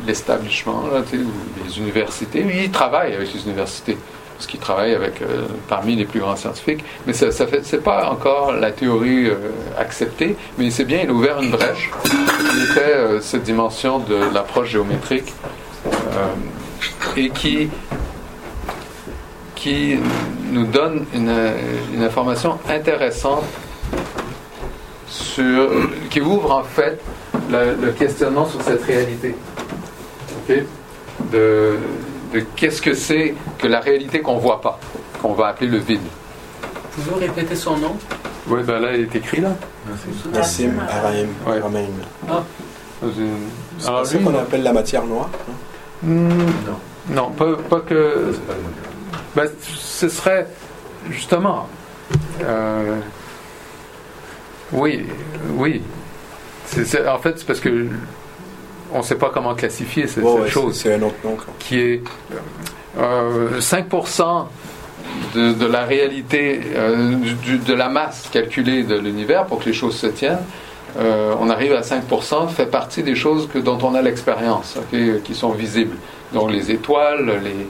l'establishment, 0.07 0.83
les 1.11 1.79
universités. 1.79 2.45
Il 2.63 2.71
travaille 2.71 3.13
avec 3.13 3.33
les 3.33 3.43
universités, 3.43 3.97
parce 4.35 4.47
qu'il 4.47 4.59
travaille 4.59 4.93
avec 4.93 5.21
euh, 5.21 5.45
parmi 5.67 5.95
les 5.95 6.05
plus 6.05 6.19
grands 6.19 6.35
scientifiques. 6.35 6.83
Mais 7.05 7.13
ça, 7.13 7.31
ça 7.31 7.45
c'est 7.63 7.83
pas 7.83 8.09
encore 8.09 8.53
la 8.53 8.71
théorie 8.71 9.27
euh, 9.27 9.35
acceptée, 9.77 10.35
mais 10.57 10.69
c'est 10.69 10.85
bien, 10.85 11.01
il 11.03 11.09
a 11.09 11.13
ouvert 11.13 11.41
une 11.41 11.51
brèche. 11.51 11.91
Il 12.05 12.65
fait 12.73 12.95
euh, 12.95 13.21
cette 13.21 13.43
dimension 13.43 13.99
de 13.99 14.15
l'approche 14.33 14.69
géométrique 14.69 15.33
euh, 15.85 17.17
et 17.17 17.29
qui 17.29 17.69
qui 19.61 19.99
nous 20.51 20.65
donne 20.65 21.05
une, 21.13 21.31
une 21.93 22.03
information 22.03 22.57
intéressante 22.67 23.43
sur, 25.07 25.69
qui 26.09 26.19
ouvre 26.19 26.51
en 26.51 26.63
fait 26.63 26.99
le, 27.51 27.75
le 27.79 27.91
questionnement 27.91 28.47
sur 28.47 28.59
cette 28.63 28.83
réalité. 28.83 29.35
Ok? 30.49 30.55
De, 31.31 31.75
de 32.33 32.39
qu'est-ce 32.55 32.81
que 32.81 32.95
c'est 32.95 33.35
que 33.59 33.67
la 33.67 33.81
réalité 33.81 34.21
qu'on 34.21 34.37
voit 34.37 34.61
pas, 34.61 34.79
qu'on 35.21 35.33
va 35.33 35.47
appeler 35.49 35.69
le 35.69 35.77
vide. 35.77 36.01
Pouvez-vous 36.95 37.19
répéter 37.19 37.55
son 37.55 37.77
nom? 37.77 37.95
Oui, 38.47 38.61
ben 38.63 38.79
là, 38.79 38.95
il 38.95 39.01
est 39.01 39.15
écrit 39.15 39.41
là. 39.41 39.49
Nassim 40.33 40.71
Araim. 40.89 41.27
Ouais. 41.45 41.61
Une- 43.03 43.27
C'est 43.77 43.87
pas 43.91 44.05
ça 44.05 44.17
qu'on 44.17 44.35
appelle 44.39 44.63
la 44.63 44.73
matière 44.73 45.05
noire. 45.05 45.29
hein? 45.47 45.53
Hmm, 46.07 46.29
non, 47.13 47.29
pas, 47.29 47.45
pas 47.69 47.79
que. 47.81 48.33
Ben, 49.35 49.49
ce 49.77 50.09
serait 50.09 50.47
justement. 51.09 51.67
euh, 52.43 52.97
oui, 54.73 55.05
oui. 55.55 55.81
En 57.07 57.17
fait, 57.19 57.37
c'est 57.39 57.45
parce 57.45 57.59
que 57.59 57.87
on 58.93 58.99
ne 58.99 59.03
sait 59.03 59.15
pas 59.15 59.29
comment 59.33 59.55
classifier 59.55 60.07
cette, 60.07 60.23
ouais, 60.23 60.49
chose 60.49 60.77
c'est- 60.79 60.93
un 60.93 61.01
autre 61.01 61.15
nom. 61.23 61.37
qui 61.59 61.79
est 61.79 62.01
euh, 62.97 63.59
5% 63.59 64.47
de, 65.33 65.53
de 65.53 65.65
la 65.65 65.83
réalité, 65.85 66.61
euh, 66.75 67.15
du- 67.15 67.57
de 67.57 67.73
la 67.73 67.89
masse 67.89 68.27
calculée 68.31 68.83
de 68.83 68.97
l'univers 68.97 69.45
pour 69.45 69.59
que 69.59 69.65
les 69.65 69.73
choses 69.73 69.95
se 69.97 70.07
tiennent. 70.07 70.43
euh, 70.99 71.33
on 71.39 71.49
arrive 71.49 71.71
à 71.73 71.83
5%, 71.83 72.49
fait 72.49 72.65
partie 72.65 73.01
des 73.01 73.15
choses 73.15 73.47
que, 73.47 73.59
dont 73.59 73.77
on 73.81 73.95
a 73.95 74.01
l'expérience, 74.01 74.75
ok, 74.77 75.21
qui 75.23 75.33
sont 75.35 75.51
visibles. 75.51 75.95
Donc 76.33 76.51
les 76.51 76.69
étoiles, 76.69 77.39
les, 77.43 77.65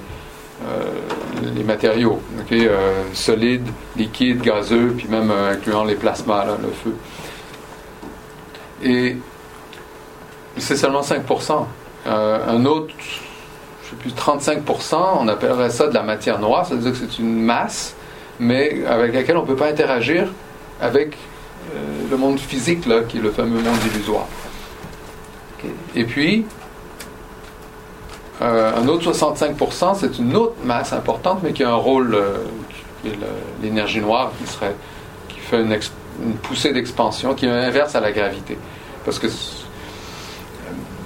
les 1.56 1.64
matériaux, 1.64 2.22
ok, 2.40 2.52
euh, 2.52 3.04
solides, 3.14 3.68
liquides, 3.96 4.42
gazeux, 4.42 4.94
puis 4.98 5.08
même 5.08 5.32
euh, 5.32 5.54
incluant 5.54 5.84
les 5.84 5.96
plasmas, 5.96 6.46
là, 6.46 6.58
le 6.62 6.70
feu. 6.70 6.96
Et 8.84 9.18
c'est 10.58 10.76
seulement 10.76 11.02
5%. 11.02 11.66
Euh, 12.08 12.48
un 12.48 12.66
autre, 12.66 12.94
je 13.84 13.90
sais 13.90 13.96
plus, 13.96 14.12
35%, 14.12 14.96
on 15.20 15.28
appellerait 15.28 15.70
ça 15.70 15.88
de 15.88 15.94
la 15.94 16.04
matière 16.04 16.40
noire, 16.40 16.66
ça 16.66 16.76
veut 16.76 16.82
dire 16.82 16.92
que 16.92 16.98
c'est 16.98 17.20
une 17.20 17.42
masse, 17.42 17.96
mais 18.40 18.86
avec 18.86 19.14
laquelle 19.14 19.38
on 19.38 19.44
ne 19.44 19.48
peut 19.48 19.56
pas 19.56 19.70
interagir 19.70 20.28
avec 20.82 21.16
euh, 21.74 21.78
le 22.10 22.18
monde 22.18 22.40
physique, 22.40 22.86
là, 22.86 23.02
qui 23.08 23.18
est 23.18 23.22
le 23.22 23.32
fameux 23.32 23.62
monde 23.62 23.78
illusoire. 23.94 24.28
Et 25.96 26.06
puis, 26.06 26.46
euh, 28.41 28.72
un 28.77 28.88
autre 28.88 29.11
65%, 29.11 29.95
c'est 29.99 30.18
une 30.19 30.35
autre 30.35 30.55
masse 30.63 30.93
importante, 30.93 31.39
mais 31.43 31.53
qui 31.53 31.63
a 31.63 31.69
un 31.69 31.76
rôle, 31.76 32.15
euh, 32.15 32.38
l'énergie 33.61 34.01
noire, 34.01 34.31
qui, 34.39 34.47
serait, 34.51 34.76
qui 35.30 35.39
fait 35.39 35.61
une, 35.61 35.77
poussée 36.43 36.72
d'expansion, 36.73 37.34
qui 37.34 37.45
est 37.45 37.49
inverse 37.49 37.95
à 37.95 37.99
la 37.99 38.11
gravité. 38.11 38.57
Parce 39.05 39.18
que 39.19 39.27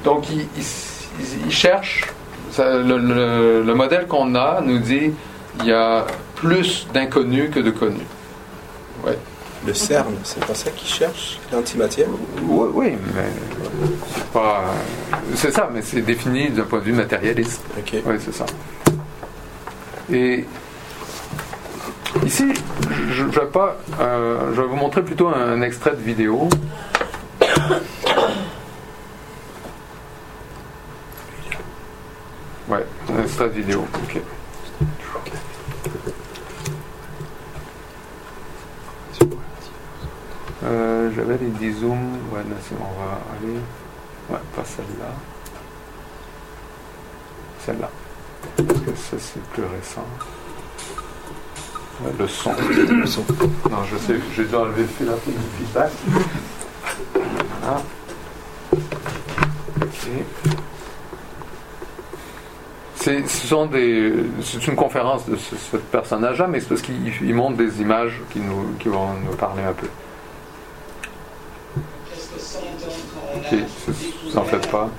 donc, 0.03 0.29
il, 0.29 0.41
il- 0.57 1.45
il 1.45 1.51
cherche, 1.51 2.05
ça, 2.51 2.77
le, 2.77 2.97
le- 2.97 3.63
le 3.63 3.73
modèle 3.75 4.07
qu'on 4.07 4.35
a 4.35 4.61
nous 4.61 4.79
dit 4.79 5.11
il 5.59 5.65
y 5.65 5.71
a 5.71 6.05
plus 6.35 6.87
d'inconnus 6.93 7.49
que 7.53 7.59
de 7.61 7.71
connus. 7.71 8.05
Le 9.65 9.73
CERN, 9.73 10.13
c'est 10.23 10.45
pas 10.45 10.53
ça 10.53 10.69
qu'ils 10.69 10.87
cherchent, 10.87 11.39
l'antimatière 11.51 12.07
Oui, 12.43 12.67
oui, 12.73 12.97
mais 13.15 13.23
c'est 14.13 14.27
pas. 14.27 14.65
C'est 15.33 15.51
ça, 15.51 15.69
mais 15.73 15.81
c'est 15.81 16.01
défini 16.01 16.49
d'un 16.49 16.63
point 16.63 16.79
de 16.79 16.83
vue 16.83 16.93
matérialiste. 16.93 17.63
Ok. 17.77 17.95
Oui, 18.05 18.15
c'est 18.19 18.33
ça. 18.33 18.45
Et 20.11 20.45
ici, 22.23 22.53
je, 22.91 23.11
je 23.11 23.23
vais 23.23 23.47
pas, 23.47 23.77
euh, 23.99 24.53
je 24.53 24.61
vais 24.61 24.67
vous 24.67 24.75
montrer 24.75 25.01
plutôt 25.01 25.29
un, 25.29 25.61
extrait 25.63 25.91
de 25.91 26.01
vidéo. 26.01 26.47
Ouais, 32.67 32.85
un 33.15 33.23
extrait 33.23 33.49
de 33.49 33.53
vidéo. 33.53 33.85
Ok. 34.03 34.21
Les 41.27 41.71
10 41.71 41.79
zooms. 41.79 42.17
Ouais, 42.31 42.43
là, 42.47 42.55
c'est 42.61 42.77
bon, 42.77 42.85
on 42.85 42.99
va 43.03 43.19
aller. 43.35 43.57
Ouais, 44.29 44.37
pas 44.55 44.63
celle-là. 44.63 45.05
Celle-là. 47.65 47.89
Parce 48.57 48.79
que 48.79 48.95
ça, 48.95 49.17
c'est 49.17 49.41
plus 49.45 49.63
récent. 49.63 50.05
Ouais, 52.01 52.11
le 52.19 52.27
son. 52.27 52.51
Le 52.69 53.05
son. 53.07 53.25
Non, 53.71 53.83
je 53.91 53.97
sais, 53.97 54.19
j'ai 54.35 54.45
dû 54.45 54.55
enlever 54.55 54.83
du 54.83 54.89
feedback. 54.89 55.91
Voilà. 57.61 57.81
Ok. 59.81 60.09
C'est, 62.97 63.27
ce 63.27 63.47
sont 63.47 63.65
des, 63.65 64.13
c'est 64.43 64.67
une 64.67 64.75
conférence 64.75 65.27
de 65.27 65.35
ce, 65.35 65.55
ce 65.55 65.77
personnage-là, 65.77 66.47
mais 66.47 66.59
c'est 66.59 66.69
parce 66.69 66.81
qu'il 66.81 66.95
il 67.21 67.35
montre 67.35 67.57
des 67.57 67.81
images 67.81 68.21
qui, 68.31 68.39
nous, 68.39 68.75
qui 68.79 68.89
vont 68.89 69.13
nous 69.13 69.35
parler 69.35 69.63
un 69.63 69.73
peu. 69.73 69.87
Pas. 74.69 74.89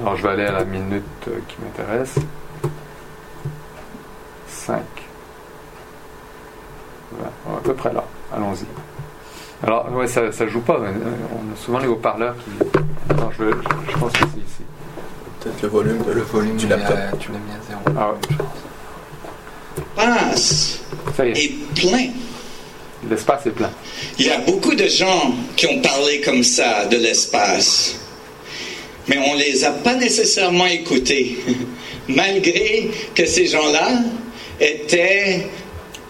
Alors 0.00 0.16
je 0.16 0.22
vais 0.22 0.28
aller 0.30 0.46
à 0.46 0.52
la 0.52 0.64
minute 0.64 1.02
euh, 1.28 1.38
qui 1.48 1.56
m'intéresse. 1.62 2.14
5. 4.48 4.80
Voilà, 7.12 7.32
à 7.58 7.60
peu 7.62 7.74
près 7.74 7.92
là. 7.92 8.04
Allons-y. 8.34 8.66
Alors, 9.66 9.90
ouais, 9.92 10.06
ça 10.06 10.22
ne 10.22 10.46
joue 10.48 10.60
pas. 10.60 10.78
mais, 10.78 10.88
euh, 10.88 11.14
On 11.32 11.52
a 11.52 11.56
souvent 11.56 11.78
les 11.78 11.88
haut-parleurs 11.88 12.36
qui. 12.36 12.50
Non, 13.14 13.30
je, 13.36 13.44
je, 13.44 13.92
je 13.92 13.96
pense 13.98 14.12
que 14.12 14.18
c'est 14.20 14.38
ici. 14.38 14.62
Peut-être 15.40 15.62
le 15.62 15.68
volume, 15.68 15.98
de- 16.04 16.12
Le 16.12 16.20
volume, 16.22 16.56
du 16.56 16.66
il 16.66 16.72
est 16.72 16.76
laptop. 16.76 16.96
à- 17.12 17.16
tu 17.16 17.32
l'as 17.32 17.38
mis 17.38 17.50
à 17.52 17.60
zéro. 17.68 17.80
Ah 17.98 18.10
ouais. 18.12 18.18
L'espace 19.96 20.80
Ça 21.16 21.26
y 21.26 21.30
est, 21.30 21.44
est 21.44 21.48
plein. 21.74 22.12
L'espace 23.08 23.46
est 23.46 23.50
plein. 23.50 23.70
Il 24.18 24.26
y 24.26 24.30
a 24.30 24.38
beaucoup 24.38 24.74
de 24.74 24.86
gens 24.86 25.34
qui 25.56 25.66
ont 25.66 25.80
parlé 25.80 26.20
comme 26.20 26.42
ça 26.42 26.86
de 26.86 26.96
l'espace, 26.96 27.96
mais 29.06 29.18
on 29.18 29.34
les 29.34 29.64
a 29.64 29.70
pas 29.70 29.94
nécessairement 29.94 30.66
écoutés, 30.66 31.38
malgré 32.08 32.90
que 33.14 33.26
ces 33.26 33.46
gens-là 33.46 33.90
étaient 34.60 35.46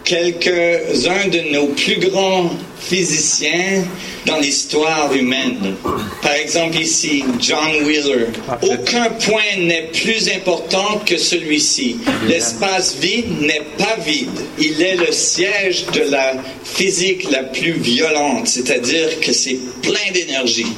quelques-uns 0.05 1.29
de 1.29 1.53
nos 1.53 1.67
plus 1.69 1.99
grands 1.99 2.51
physiciens 2.81 3.85
dans 4.27 4.39
l'histoire 4.39 5.13
humaine. 5.15 5.75
Par 6.23 6.33
exemple 6.33 6.79
ici, 6.79 7.25
John 7.41 7.85
Wheeler. 7.85 8.27
Aucun 8.63 9.11
point 9.11 9.57
n'est 9.59 9.91
plus 9.93 10.29
important 10.29 11.01
que 11.05 11.17
celui-ci. 11.17 11.97
L'espace 12.27 12.97
vide 13.01 13.41
n'est 13.41 13.67
pas 13.77 13.97
vide. 14.05 14.29
Il 14.59 14.81
est 14.81 14.97
le 14.97 15.13
siège 15.13 15.87
de 15.93 16.11
la 16.11 16.35
physique 16.65 17.31
la 17.31 17.45
plus 17.45 17.73
violente, 17.73 18.49
c'est-à-dire 18.49 19.21
que 19.21 19.33
c'est 19.33 19.59
plein 19.83 20.13
d'énergie. 20.13 20.73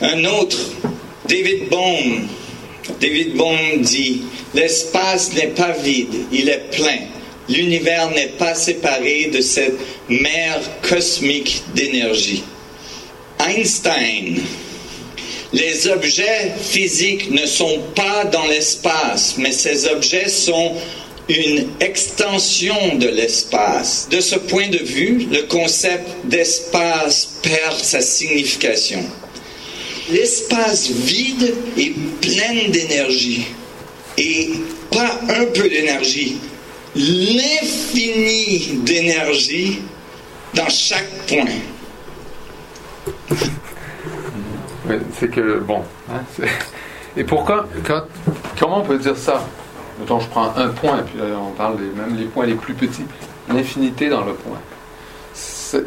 Un 0.00 0.24
autre, 0.24 0.58
David 1.28 1.68
Bohm. 1.68 2.28
David 3.00 3.34
Bohm 3.36 3.80
dit, 3.80 4.22
l'espace 4.54 5.32
n'est 5.34 5.48
pas 5.48 5.72
vide, 5.72 6.14
il 6.32 6.48
est 6.48 6.70
plein. 6.70 7.09
L'univers 7.50 8.10
n'est 8.12 8.34
pas 8.38 8.54
séparé 8.54 9.28
de 9.32 9.40
cette 9.40 9.78
mer 10.08 10.60
cosmique 10.88 11.62
d'énergie. 11.74 12.44
Einstein. 13.40 14.38
Les 15.52 15.88
objets 15.88 16.52
physiques 16.62 17.28
ne 17.32 17.44
sont 17.44 17.80
pas 17.96 18.24
dans 18.24 18.46
l'espace, 18.46 19.34
mais 19.36 19.50
ces 19.50 19.88
objets 19.88 20.28
sont 20.28 20.76
une 21.28 21.66
extension 21.80 22.94
de 22.94 23.08
l'espace. 23.08 24.06
De 24.10 24.20
ce 24.20 24.36
point 24.36 24.68
de 24.68 24.78
vue, 24.78 25.26
le 25.32 25.42
concept 25.42 26.08
d'espace 26.24 27.30
perd 27.42 27.78
sa 27.80 28.00
signification. 28.00 29.02
L'espace 30.12 30.88
vide 30.88 31.54
est 31.76 31.94
plein 32.20 32.68
d'énergie 32.68 33.42
et 34.18 34.50
pas 34.92 35.20
un 35.28 35.46
peu 35.46 35.68
d'énergie, 35.68 36.36
l'infini 36.94 38.80
d'énergie 38.82 39.82
dans 40.54 40.68
chaque 40.68 41.08
point. 41.28 41.44
C'est 45.14 45.30
que, 45.30 45.60
bon. 45.60 45.84
hein, 46.10 46.22
et 47.16 47.24
pourquoi, 47.24 47.66
comment 48.58 48.80
on 48.80 48.84
peut 48.84 48.98
dire 48.98 49.16
ça? 49.16 49.44
Je 50.00 50.26
prends 50.28 50.52
un 50.56 50.68
point, 50.68 51.02
puis 51.02 51.18
là, 51.18 51.26
on 51.38 51.50
parle 51.50 51.76
même 51.96 52.16
les 52.16 52.24
points 52.24 52.46
les 52.46 52.54
plus 52.54 52.74
petits. 52.74 53.04
L'infinité 53.48 54.08
dans 54.08 54.24
le 54.24 54.32
point. 54.34 54.58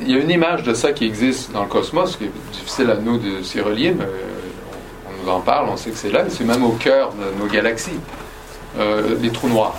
Il 0.01 0.11
y 0.11 0.15
a 0.15 0.19
une 0.19 0.30
image 0.30 0.63
de 0.63 0.73
ça 0.73 0.93
qui 0.93 1.05
existe 1.05 1.51
dans 1.51 1.63
le 1.63 1.69
cosmos, 1.69 2.15
qui 2.15 2.25
est 2.25 2.31
difficile 2.53 2.89
à 2.89 2.95
nous 2.95 3.17
de 3.17 3.41
s'y 3.41 3.59
relier, 3.59 3.91
mais 3.91 4.05
euh, 4.05 5.09
on, 5.09 5.23
nous 5.23 5.30
en 5.30 5.41
parle, 5.41 5.67
on 5.69 5.75
sait 5.75 5.89
que 5.89 5.97
c'est 5.97 6.11
là, 6.11 6.25
et 6.25 6.30
c'est 6.30 6.45
même 6.45 6.63
au 6.63 6.71
cœur 6.71 7.11
de 7.13 7.43
nos 7.43 7.49
galaxies. 7.49 7.99
Euh, 8.80 9.15
les 9.21 9.30
trous 9.30 9.49
noirs. 9.49 9.75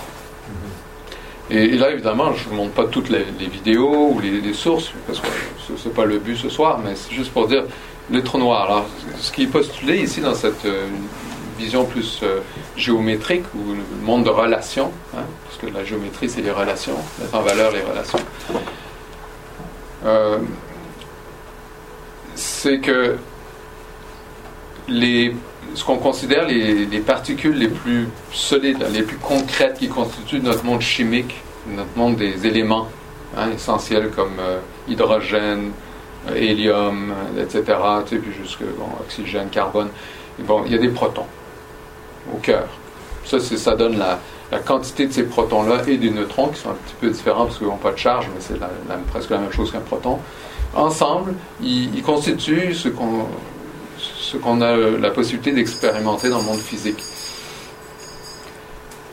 Et, 1.49 1.77
là, 1.77 1.91
évidemment, 1.91 2.33
je 2.33 2.49
ne 2.49 2.55
montre 2.55 2.73
pas 2.73 2.85
toutes 2.85 3.09
les, 3.09 3.23
vidéos 3.39 4.09
ou 4.13 4.19
les, 4.19 4.41
les 4.41 4.53
sources, 4.53 4.91
parce 5.05 5.19
que 5.19 5.27
ce 5.77 5.87
n'est 5.87 5.93
pas 5.93 6.05
le 6.05 6.17
but 6.17 6.35
ce 6.35 6.49
soir, 6.49 6.79
mais 6.83 6.95
c'est 6.95 7.13
juste 7.13 7.31
pour 7.31 7.47
dire 7.47 7.63
les 8.09 8.23
trous 8.23 8.37
noirs. 8.37 8.65
Alors, 8.65 8.85
ce 9.19 9.31
qui 9.31 9.43
est 9.43 9.47
postulé 9.47 10.01
ici 10.01 10.21
dans 10.21 10.35
cette 10.35 10.65
euh, 10.65 10.87
vision 11.57 11.85
plus 11.85 12.21
euh, 12.23 12.39
géométrique 12.75 13.45
ou 13.55 13.73
le 13.73 14.05
monde 14.05 14.25
de 14.25 14.29
relations, 14.29 14.91
hein, 15.15 15.23
parce 15.45 15.57
que 15.57 15.75
la 15.75 15.83
géométrie, 15.83 16.29
c'est 16.29 16.41
les 16.41 16.51
relations, 16.51 16.97
mettre 17.19 17.35
en 17.35 17.41
valeur 17.41 17.71
les 17.71 17.81
relations, 17.81 18.19
euh, 20.05 20.37
c'est 22.35 22.79
que 22.79 23.17
les, 24.87 25.35
ce 25.73 25.83
qu'on 25.83 25.97
considère 25.97 26.47
les, 26.47 26.85
les 26.85 26.99
particules 26.99 27.57
les 27.57 27.67
plus 27.67 28.07
solides, 28.31 28.85
les 28.93 29.03
plus 29.03 29.17
concrètes 29.17 29.77
qui 29.79 29.89
constituent 29.89 30.41
notre 30.41 30.63
monde 30.63 30.81
chimique, 30.81 31.35
notre 31.67 31.97
monde 31.97 32.15
des 32.17 32.45
éléments 32.45 32.87
hein, 33.37 33.49
essentiels 33.53 34.11
comme 34.11 34.37
euh, 34.39 34.59
hydrogène, 34.87 35.71
euh, 36.29 36.35
hélium, 36.35 37.11
euh, 37.11 37.43
etc., 37.43 37.63
tu 38.05 38.15
sais, 38.15 38.21
puis 38.21 38.31
jusque 38.33 38.63
bon, 38.77 38.87
oxygène, 38.99 39.49
carbone. 39.49 39.89
Bon, 40.39 40.63
il 40.65 40.71
y 40.71 40.75
a 40.75 40.77
des 40.77 40.89
protons 40.89 41.25
au 42.33 42.37
cœur. 42.37 42.67
Ça, 43.25 43.39
ça 43.39 43.75
donne 43.75 43.97
la, 43.97 44.19
quantité 44.65 45.07
de 45.07 45.11
ces 45.11 45.23
protons-là 45.23 45.81
et 45.87 45.97
des 45.97 46.11
neutrons 46.11 46.47
qui 46.47 46.61
sont 46.61 46.69
un 46.69 46.75
petit 46.75 46.95
peu 47.01 47.09
différents 47.09 47.45
parce 47.45 47.57
qu'ils 47.57 47.67
n'ont 47.67 47.75
pas 47.75 47.91
de 47.91 47.97
charge, 47.97 48.29
mais 48.33 48.39
c'est 48.39 48.57
presque 49.11 49.29
la 49.29 49.39
même 49.39 49.51
chose 49.51 49.69
qu'un 49.69 49.81
proton. 49.81 50.19
Ensemble, 50.73 51.33
ils 51.61 52.01
constituent 52.01 52.73
ce 52.73 52.87
qu'on 52.87 53.25
ce 54.25 54.37
qu'on 54.37 54.59
a 54.61 54.75
la 54.75 55.11
possibilité 55.11 55.51
d'expérimenter 55.51 56.29
dans 56.29 56.39
le 56.39 56.45
monde 56.45 56.59
physique. 56.59 57.01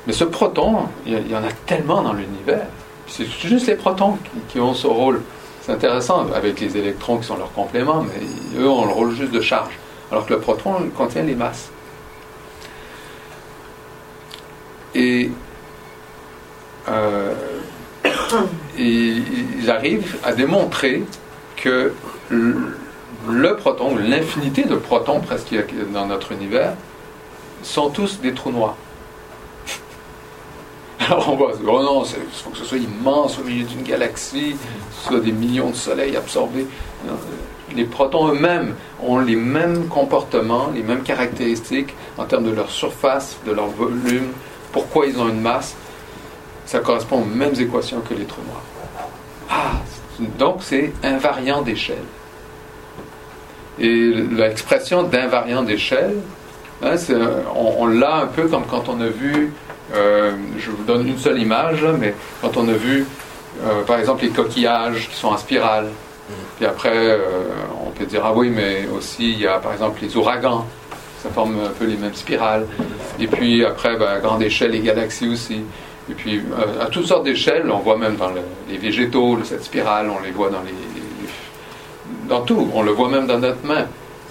Mais 0.07 0.13
ce 0.13 0.25
proton, 0.25 0.89
il 1.07 1.31
y, 1.31 1.37
en 1.37 1.45
a 1.45 1.53
tellement 1.67 2.03
dans 2.03 2.15
l'univers. 2.15 2.67
C'est 3.07 3.27
juste 3.27 3.67
les 3.67 3.77
protons 3.77 4.19
qui, 4.49 4.59
ont 4.59 4.75
ce 4.75 4.87
rôle. 4.87 5.21
C'est 5.61 5.73
intéressant 5.73 6.27
avec 6.33 6.59
les 6.61 6.77
électrons 6.77 7.19
qui 7.19 7.27
sont 7.27 7.37
leurs 7.37 7.53
compléments, 7.53 8.03
mais 8.03 8.59
eux 8.61 8.69
ont 8.69 8.87
le 8.87 8.93
rôle 8.93 9.15
juste 9.15 9.33
de 9.33 9.41
charge. 9.41 9.79
Alors 10.11 10.27
que 10.27 10.33
le 10.33 10.41
proton 10.41 10.75
contient 10.97 11.23
les 11.23 11.35
masses. 11.35 11.71
Et, 14.95 15.31
euh, 16.89 17.35
ils 18.79 19.71
arrivent 19.71 20.17
à 20.25 20.33
démontrer 20.33 21.05
que 21.57 21.93
le 23.29 23.57
proton, 23.57 23.97
l'infinité 23.97 24.65
de 24.65 24.77
protons 24.77 25.21
presque 25.21 25.55
dans 25.93 26.07
notre 26.07 26.33
univers, 26.33 26.75
sont 27.63 27.91
tous 27.91 28.21
des 28.21 28.33
trous 28.35 28.51
noirs. 28.51 28.77
Alors 30.99 31.31
on 31.31 31.37
va 31.37 31.53
se 31.53 31.59
dire, 31.59 31.69
oh 31.73 31.83
non, 31.83 32.05
il 32.05 32.33
faut 32.33 32.51
que 32.51 32.59
ce 32.59 32.65
soit 32.65 32.79
immense 32.79 33.39
au 33.39 33.45
milieu 33.45 33.65
d'une 33.65 33.83
galaxie, 33.83 34.57
ce 34.93 35.09
soit 35.09 35.21
des 35.21 35.33
millions 35.33 35.71
de 35.71 35.77
soleils 35.77 36.17
absorbés. 36.17 36.67
Euh, 37.07 37.13
Les 37.75 37.85
protons 37.85 38.29
eux-mêmes 38.29 38.75
ont 39.03 39.19
les 39.19 39.37
mêmes 39.37 39.89
comportements, 39.89 40.69
les 40.75 40.83
mêmes 40.83 41.03
caractéristiques 41.03 41.95
en 42.19 42.25
termes 42.25 42.45
de 42.45 42.55
leur 42.55 42.71
surface, 42.71 43.37
de 43.47 43.53
leur 43.53 43.69
volume, 43.69 44.33
pourquoi 44.73 45.07
ils 45.07 45.19
ont 45.19 45.29
une 45.29 45.41
masse. 45.41 45.75
Ça 46.67 46.79
correspond 46.81 47.23
aux 47.23 47.25
mêmes 47.25 47.55
équations 47.59 48.01
que 48.01 48.15
les 48.15 48.25
trous 48.25 48.43
noirs. 48.43 48.63
Ah, 49.51 49.73
donc 50.39 50.59
c'est 50.61 50.93
invariant 51.03 51.63
d'échelle. 51.63 52.05
Et 53.79 54.13
l'expression 54.37 55.03
d'invariant 55.03 55.63
d'échelle, 55.63 56.15
hein, 56.83 56.95
on, 57.55 57.75
on 57.85 57.87
l'a 57.87 58.17
un 58.17 58.27
peu 58.27 58.49
comme 58.49 58.65
quand 58.67 58.89
on 58.89 59.01
a 59.01 59.09
vu, 59.09 59.53
euh, 59.95 60.33
je 60.59 60.71
vous 60.71 60.85
donne 60.85 61.07
une 61.07 61.19
seule 61.19 61.41
image, 61.41 61.83
là, 61.83 61.93
mais 61.99 62.15
quand 62.41 62.57
on 62.57 62.69
a 62.69 62.73
vu, 62.75 63.07
euh, 63.65 63.83
par 63.87 63.99
exemple, 63.99 64.23
les 64.25 64.31
coquillages 64.31 65.09
qui 65.09 65.17
sont 65.17 65.29
en 65.29 65.37
spirale. 65.37 65.87
Puis 66.57 66.65
après, 66.67 66.93
euh, 66.95 67.19
on 67.87 67.91
peut 67.91 68.07
dire, 68.07 68.23
ah 68.25 68.33
oui, 68.35 68.49
mais 68.49 68.87
aussi, 68.97 69.33
il 69.33 69.41
y 69.41 69.47
a 69.47 69.59
par 69.59 69.73
exemple 69.73 70.01
les 70.03 70.17
ouragans. 70.17 70.67
ça 71.23 71.29
forme 71.31 71.57
un 71.65 71.69
peu 71.79 71.85
les 71.85 71.97
mêmes 71.97 72.15
spirales. 72.15 72.67
Et 73.21 73.27
puis 73.27 73.65
après, 73.65 73.97
ben, 73.97 74.09
à 74.09 74.19
grande 74.19 74.43
échelle, 74.43 74.71
les 74.73 74.81
galaxies 74.81 75.29
aussi. 75.29 75.61
Et 76.11 76.15
puis 76.15 76.43
à 76.81 76.87
toutes 76.87 77.07
sortes 77.07 77.25
d'échelles, 77.25 77.71
on 77.71 77.79
voit 77.79 77.97
même 77.97 78.17
dans 78.17 78.31
le- 78.31 78.41
les 78.69 78.77
végétaux 78.77 79.39
cette 79.45 79.63
spirale, 79.63 80.09
on 80.11 80.21
les 80.25 80.33
voit 80.33 80.51
dans 80.51 80.63
les, 80.63 80.73
dans 82.33 82.41
tout, 82.41 82.71
on 82.73 82.83
le 82.83 82.93
voit 82.93 83.11
même 83.11 83.27
dans 83.27 83.39
notre 83.39 83.63
main. 83.67 83.85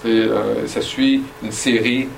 Euh, 0.04 0.66
ça 0.66 0.82
suit 0.82 1.22
une 1.44 1.52
série 1.52 2.08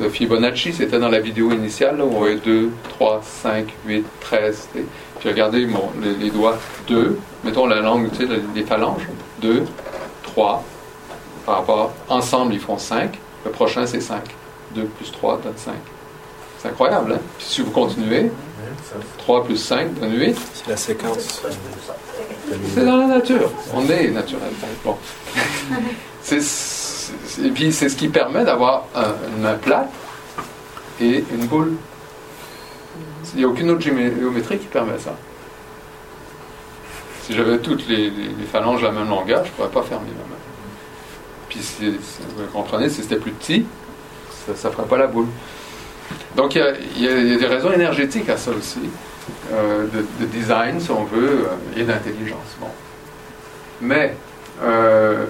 de 0.00 0.08
Fibonacci, 0.08 0.72
c'était 0.72 1.00
dans 1.00 1.08
la 1.08 1.18
vidéo 1.18 1.50
initiale, 1.50 1.96
là, 1.98 2.04
où 2.04 2.12
on 2.14 2.18
voyait 2.20 2.36
2, 2.36 2.70
3, 2.90 3.20
5, 3.42 3.66
8, 3.84 4.04
13. 4.20 4.68
et- 4.76 4.84
Puis 5.18 5.28
regardez 5.28 5.66
les, 6.00 6.14
les 6.20 6.30
doigts 6.30 6.56
2, 6.86 7.18
mettons 7.42 7.66
la 7.66 7.80
langue, 7.80 8.08
tu 8.12 8.18
sais, 8.18 8.26
les- 8.26 8.40
les 8.54 8.62
phalanges, 8.64 9.02
2, 9.40 9.64
3, 10.22 10.62
par 11.44 11.56
rapport, 11.56 11.92
ensemble 12.08 12.54
ils 12.54 12.60
font 12.60 12.78
5, 12.78 13.18
le 13.44 13.50
prochain 13.50 13.84
c'est 13.84 14.00
5. 14.00 14.22
2 14.76 14.84
plus 14.84 15.10
3 15.10 15.40
donne 15.42 15.56
5. 15.56 15.74
C'est 16.60 16.68
incroyable, 16.68 17.14
hein? 17.14 17.20
Puis 17.38 17.46
si 17.48 17.62
vous 17.62 17.72
continuez, 17.72 18.30
3 19.18 19.42
plus 19.44 19.56
5 19.56 19.98
donne 19.98 20.16
8. 20.16 20.36
C'est 20.54 20.68
la 20.70 20.76
séquence. 20.76 21.42
C'est 22.74 22.84
dans 22.84 22.96
la 22.96 23.06
nature. 23.06 23.50
On 23.74 23.88
est 23.88 24.08
naturel. 24.08 24.50
Bon. 24.84 24.96
Et 27.44 27.48
puis 27.50 27.72
c'est 27.72 27.88
ce 27.88 27.96
qui 27.96 28.08
permet 28.08 28.44
d'avoir 28.44 28.84
un- 28.94 29.14
une 29.36 29.42
main 29.42 29.54
plate 29.54 29.90
et 31.00 31.24
une 31.32 31.46
boule. 31.46 31.72
Il 33.34 33.38
n'y 33.38 33.44
a 33.44 33.48
aucune 33.48 33.70
autre 33.70 33.80
géométrie 33.80 34.58
qui 34.58 34.66
permet 34.66 34.98
ça. 34.98 35.14
Si 37.24 37.34
j'avais 37.34 37.58
toutes 37.58 37.88
les, 37.88 38.12
phalanges 38.50 38.82
la 38.82 38.90
même 38.92 39.08
longueur, 39.08 39.44
je 39.44 39.50
ne 39.50 39.54
pourrais 39.54 39.68
pas 39.70 39.82
fermer 39.82 40.08
ma 40.08 40.24
main. 40.24 40.40
Puis 41.48 41.60
si, 41.60 41.88
vous 41.90 42.44
comprenez, 42.52 42.88
si 42.88 43.02
c'était 43.02 43.16
plus 43.16 43.32
petit, 43.32 43.64
ça 44.56 44.68
ne 44.68 44.74
ferait 44.74 44.86
pas 44.88 44.98
la 44.98 45.06
boule. 45.06 45.28
Donc 46.36 46.54
il 46.56 46.60
y 46.96 47.00
il 47.00 47.04
y 47.04 47.34
a 47.34 47.38
des 47.38 47.46
raisons 47.46 47.72
énergétiques 47.72 48.28
à 48.28 48.36
ça 48.36 48.50
aussi, 48.50 48.80
euh, 49.52 49.86
de, 49.86 50.06
de 50.20 50.26
design 50.26 50.80
si 50.80 50.90
on 50.90 51.04
veut, 51.04 51.46
euh, 51.46 51.80
et 51.80 51.84
d'intelligence. 51.84 52.56
Bon. 52.60 52.68
Mais 53.80 54.14
euh, 54.62 55.24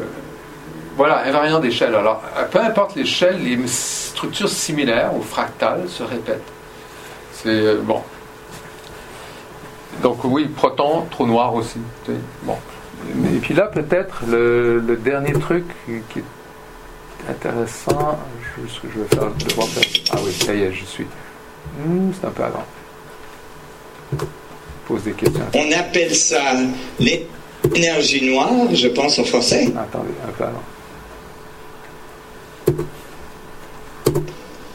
voilà, 0.96 1.24
invariant 1.24 1.60
d'échelle. 1.60 1.94
Alors, 1.94 2.22
peu 2.50 2.60
importe 2.60 2.96
l'échelle, 2.96 3.42
les 3.42 3.58
structures 3.66 4.48
similaires 4.48 5.14
ou 5.14 5.22
fractales 5.22 5.88
se 5.88 6.02
répètent. 6.02 6.52
C'est 7.32 7.76
bon. 7.76 8.02
Donc 10.02 10.18
oui, 10.24 10.46
proton, 10.46 11.06
trou 11.10 11.26
noir 11.26 11.54
aussi. 11.54 11.78
Bon. 12.42 12.56
Et 13.34 13.38
puis 13.38 13.54
là, 13.54 13.66
peut-être 13.66 14.22
le, 14.28 14.78
le 14.78 14.96
dernier 14.96 15.32
truc 15.32 15.64
qui 15.86 16.18
est 16.20 17.30
intéressant, 17.30 18.18
je, 18.40 18.68
ce 18.72 18.80
que 18.80 18.88
je 18.94 19.00
vais 19.00 19.08
faire, 19.08 19.30
devoir 19.30 19.68
faire. 19.68 20.02
Ah 20.12 20.18
oui, 20.24 20.32
ça 20.32 20.54
y 20.54 20.62
est, 20.62 20.72
je 20.72 20.84
suis. 20.84 21.06
Hmm, 21.84 22.10
c'est 22.12 22.26
un 22.26 22.30
peu 22.30 22.44
avant. 22.44 22.64
Pose 24.86 25.02
des 25.04 25.12
questions. 25.12 25.44
On 25.54 25.72
appelle 25.72 26.14
ça 26.14 26.54
l'énergie 26.98 28.24
noire, 28.24 28.74
je 28.74 28.88
pense 28.88 29.18
en 29.18 29.24
français. 29.24 29.68
Attendez, 29.76 30.10
un 30.26 30.32
peu 30.32 30.44
avant. 30.44 30.62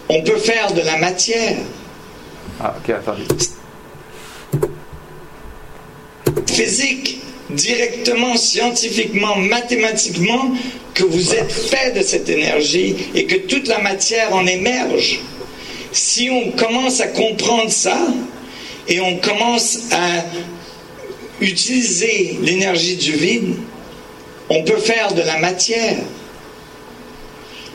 On 0.10 0.22
peut 0.24 0.38
faire 0.38 0.72
de 0.74 0.82
la 0.82 0.98
matière 0.98 1.58
Ah, 2.62 2.74
ok, 2.78 2.90
attendez. 2.92 3.24
physique, 6.48 7.22
directement, 7.52 8.36
scientifiquement, 8.36 9.36
mathématiquement, 9.36 10.52
que 10.96 11.04
vous 11.04 11.36
êtes 11.36 11.52
fait 11.52 11.92
de 11.96 12.02
cette 12.02 12.30
énergie 12.30 12.96
et 13.14 13.26
que 13.28 13.36
toute 13.36 13.68
la 13.68 13.78
matière 13.80 14.34
en 14.34 14.46
émerge. 14.48 15.20
Si 15.92 16.30
on 16.32 16.52
commence 16.52 17.00
à 17.00 17.08
comprendre 17.08 17.70
ça 17.70 17.98
et 18.88 19.00
on 19.02 19.18
commence 19.18 19.80
à 19.92 20.24
utiliser 21.42 22.38
l'énergie 22.42 22.96
du 22.96 23.14
vide, 23.14 23.56
on 24.50 24.64
peut 24.64 24.78
faire 24.78 25.14
de 25.14 25.22
la 25.22 25.38
matière. 25.40 25.98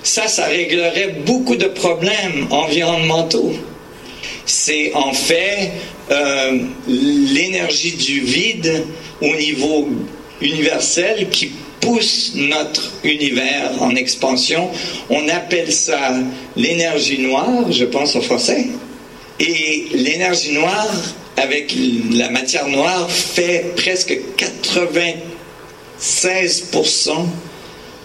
Ça, 0.02 0.26
ça 0.26 0.46
réglerait 0.46 1.16
beaucoup 1.24 1.56
de 1.56 1.66
problèmes 1.66 2.48
environnementaux. 2.50 3.52
C'est 4.46 4.92
en 4.94 5.12
fait 5.12 5.70
euh, 6.10 6.58
l'énergie 6.88 7.92
du 7.92 8.20
vide 8.20 8.84
au 9.20 9.34
niveau 9.36 9.88
universel 10.40 11.28
qui 11.30 11.52
pousse 11.80 12.32
notre 12.34 12.92
univers 13.04 13.80
en 13.80 13.94
expansion. 13.94 14.70
On 15.10 15.28
appelle 15.28 15.72
ça 15.72 16.14
l'énergie 16.56 17.20
noire, 17.20 17.70
je 17.70 17.84
pense 17.84 18.16
en 18.16 18.20
français. 18.20 18.66
Et 19.42 19.88
l'énergie 19.92 20.52
noire, 20.52 20.88
avec 21.36 21.74
la 22.12 22.30
matière 22.30 22.68
noire, 22.68 23.10
fait 23.10 23.74
presque 23.74 24.16
96% 24.38 27.26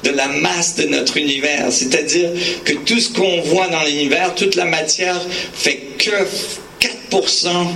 de 0.04 0.10
la 0.10 0.28
masse 0.30 0.78
de 0.78 0.86
notre 0.86 1.18
univers. 1.18 1.72
C'est-à-dire 1.72 2.32
que 2.66 2.74
tout 2.74 3.00
ce 3.00 3.10
qu'on 3.10 3.42
voit 3.42 3.68
dans 3.68 3.84
l'univers, 3.84 4.34
toute 4.34 4.56
la 4.56 4.66
matière, 4.66 5.22
fait 5.54 5.78
que 6.00 6.10
4% 7.12 7.68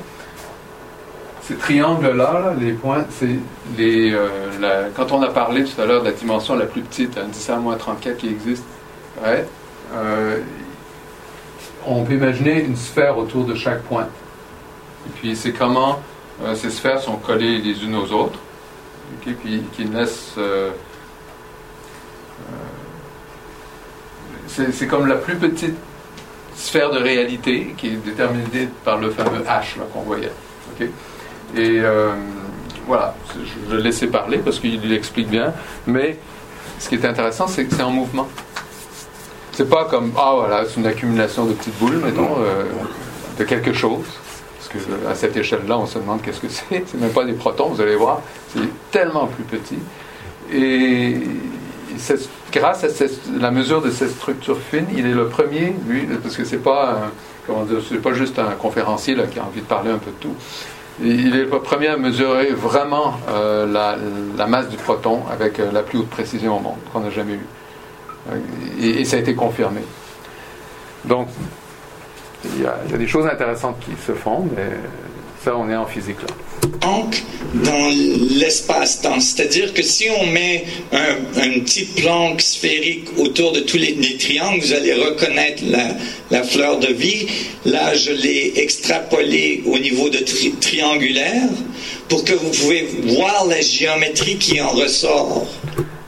Ces 1.47 1.55
triangles-là, 1.55 2.33
là, 2.33 2.55
les 2.59 2.73
points, 2.73 3.07
c'est 3.19 3.39
les. 3.75 4.11
euh, 4.13 4.89
quand 4.95 5.11
on 5.11 5.23
a 5.23 5.29
parlé 5.29 5.63
tout 5.63 5.81
à 5.81 5.87
l'heure 5.87 6.03
de 6.03 6.09
la 6.09 6.13
dimension 6.13 6.55
la 6.55 6.67
plus 6.67 6.81
petite, 6.81 7.17
un 7.17 7.25
10 7.25 7.49
à 7.49 7.55
moins 7.55 7.75
34 7.75 8.17
qui 8.17 8.27
existe, 8.27 8.65
ouais, 9.25 9.47
euh, 9.95 10.37
on 11.87 12.03
peut 12.03 12.13
imaginer 12.13 12.61
une 12.61 12.75
sphère 12.75 13.17
autour 13.17 13.45
de 13.45 13.55
chaque 13.55 13.81
point. 13.85 14.07
Et 15.09 15.11
puis 15.19 15.35
c'est 15.35 15.53
comment 15.53 15.99
euh, 16.43 16.53
ces 16.55 16.69
sphères 16.69 17.01
sont 17.01 17.17
collées 17.17 17.57
les 17.57 17.83
unes 17.83 17.95
aux 17.95 18.11
autres, 18.11 18.39
puis 19.21 19.63
qui 19.73 19.83
laissent. 19.85 20.35
euh, 20.37 20.69
euh, 24.57 24.65
c'est 24.71 24.87
comme 24.87 25.07
la 25.07 25.15
plus 25.15 25.35
petite 25.35 25.75
sphère 26.55 26.91
de 26.91 26.99
réalité 26.99 27.73
qui 27.77 27.87
est 27.87 28.03
déterminée 28.03 28.67
par 28.83 28.97
le 28.97 29.09
fameux 29.09 29.39
H 29.39 29.77
qu'on 29.93 30.01
voyait. 30.01 30.31
Et 31.55 31.81
voilà, 32.85 33.15
je 33.69 33.75
vais 33.75 33.81
laisser 33.81 34.07
parler 34.07 34.39
parce 34.39 34.59
qu'il 34.59 34.81
l'explique 34.81 35.29
bien. 35.29 35.53
Mais 35.87 36.17
ce 36.79 36.89
qui 36.89 36.95
est 36.95 37.05
intéressant, 37.05 37.47
c'est 37.47 37.65
que 37.65 37.75
c'est 37.75 37.83
en 37.83 37.91
mouvement. 37.91 38.27
C'est 39.53 39.69
pas 39.69 39.85
comme, 39.85 40.11
ah 40.17 40.33
voilà, 40.35 40.65
c'est 40.65 40.79
une 40.79 40.87
accumulation 40.87 41.45
de 41.45 41.53
petites 41.53 41.77
boules, 41.79 41.97
mettons, 41.97 42.37
euh, 42.39 42.63
de 43.37 43.43
quelque 43.43 43.73
chose. 43.73 44.05
Parce 44.71 44.85
que 44.85 45.07
à 45.09 45.15
cette 45.15 45.35
échelle-là, 45.35 45.77
on 45.77 45.85
se 45.85 45.97
demande 45.99 46.21
qu'est-ce 46.21 46.39
que 46.39 46.49
c'est. 46.49 46.83
C'est 46.85 46.99
même 46.99 47.11
pas 47.11 47.25
des 47.25 47.33
protons, 47.33 47.69
vous 47.69 47.81
allez 47.81 47.95
voir. 47.95 48.21
C'est 48.53 48.59
tellement 48.91 49.27
plus 49.27 49.43
petit. 49.43 49.79
Et 50.53 51.17
grâce 52.51 52.83
à 52.83 52.87
la 53.39 53.51
mesure 53.51 53.81
de 53.81 53.91
cette 53.91 54.11
structure 54.11 54.57
fine, 54.57 54.85
il 54.95 55.05
est 55.05 55.13
le 55.13 55.27
premier, 55.27 55.75
lui, 55.87 56.07
parce 56.21 56.35
que 56.37 56.43
c'est 56.43 56.57
pas, 56.63 57.11
comment 57.45 57.63
dire, 57.63 57.79
c'est 57.87 58.01
pas 58.01 58.13
juste 58.13 58.37
un 58.39 58.51
conférencier 58.51 59.15
là, 59.15 59.23
qui 59.27 59.39
a 59.39 59.43
envie 59.43 59.61
de 59.61 59.65
parler 59.65 59.91
un 59.91 59.97
peu 59.97 60.11
de 60.11 60.17
tout. 60.19 60.35
Il 61.01 61.35
est 61.35 61.43
le 61.45 61.47
premier 61.47 61.87
à 61.87 61.97
mesurer 61.97 62.47
vraiment 62.51 63.19
euh, 63.29 63.65
la, 63.65 63.95
la 64.37 64.47
masse 64.47 64.67
du 64.69 64.75
proton 64.77 65.21
avec 65.31 65.59
euh, 65.59 65.71
la 65.71 65.81
plus 65.81 65.99
haute 65.99 66.09
précision 66.09 66.57
au 66.57 66.59
monde 66.59 66.77
qu'on 66.91 66.99
n'a 66.99 67.09
jamais 67.09 67.33
eue. 67.33 67.45
Euh, 68.31 68.35
Et, 68.81 69.01
et 69.01 69.05
ça 69.05 69.15
a 69.15 69.19
été 69.19 69.33
confirmé. 69.33 69.81
Donc, 71.05 71.29
il 72.45 72.63
y, 72.63 72.65
a, 72.65 72.77
il 72.85 72.91
y 72.91 72.95
a 72.95 72.97
des 72.97 73.07
choses 73.07 73.25
intéressantes 73.25 73.77
qui 73.81 73.91
se 74.05 74.13
font, 74.13 74.47
mais 74.55 74.69
ça, 75.43 75.55
on 75.55 75.69
est 75.69 75.75
en 75.75 75.85
physique 75.85 76.17
là. 76.21 76.67
planque 76.81 77.23
dans 77.53 77.89
l'espace-temps. 78.39 79.19
C'est-à-dire 79.19 79.73
que 79.73 79.81
si 79.81 80.07
on 80.19 80.25
met 80.27 80.65
un, 80.91 81.15
un 81.41 81.59
petit 81.61 81.85
planque 81.85 82.41
sphérique 82.41 83.07
autour 83.17 83.51
de 83.53 83.61
tous 83.61 83.77
les, 83.77 83.93
les 83.93 84.17
triangles, 84.17 84.61
vous 84.61 84.73
allez 84.73 84.93
reconnaître 84.93 85.63
la, 85.67 85.95
la 86.31 86.43
fleur 86.43 86.79
de 86.79 86.87
vie. 86.87 87.27
Là, 87.65 87.93
je 87.95 88.11
l'ai 88.11 88.53
extrapolé 88.57 89.63
au 89.65 89.77
niveau 89.79 90.09
de 90.09 90.17
tri- 90.19 90.53
triangulaire 90.59 91.47
pour 92.09 92.23
que 92.25 92.33
vous 92.33 92.49
pouvez 92.51 92.87
voir 93.17 93.45
la 93.47 93.61
géométrie 93.61 94.37
qui 94.37 94.59
en 94.61 94.69
ressort. 94.69 95.47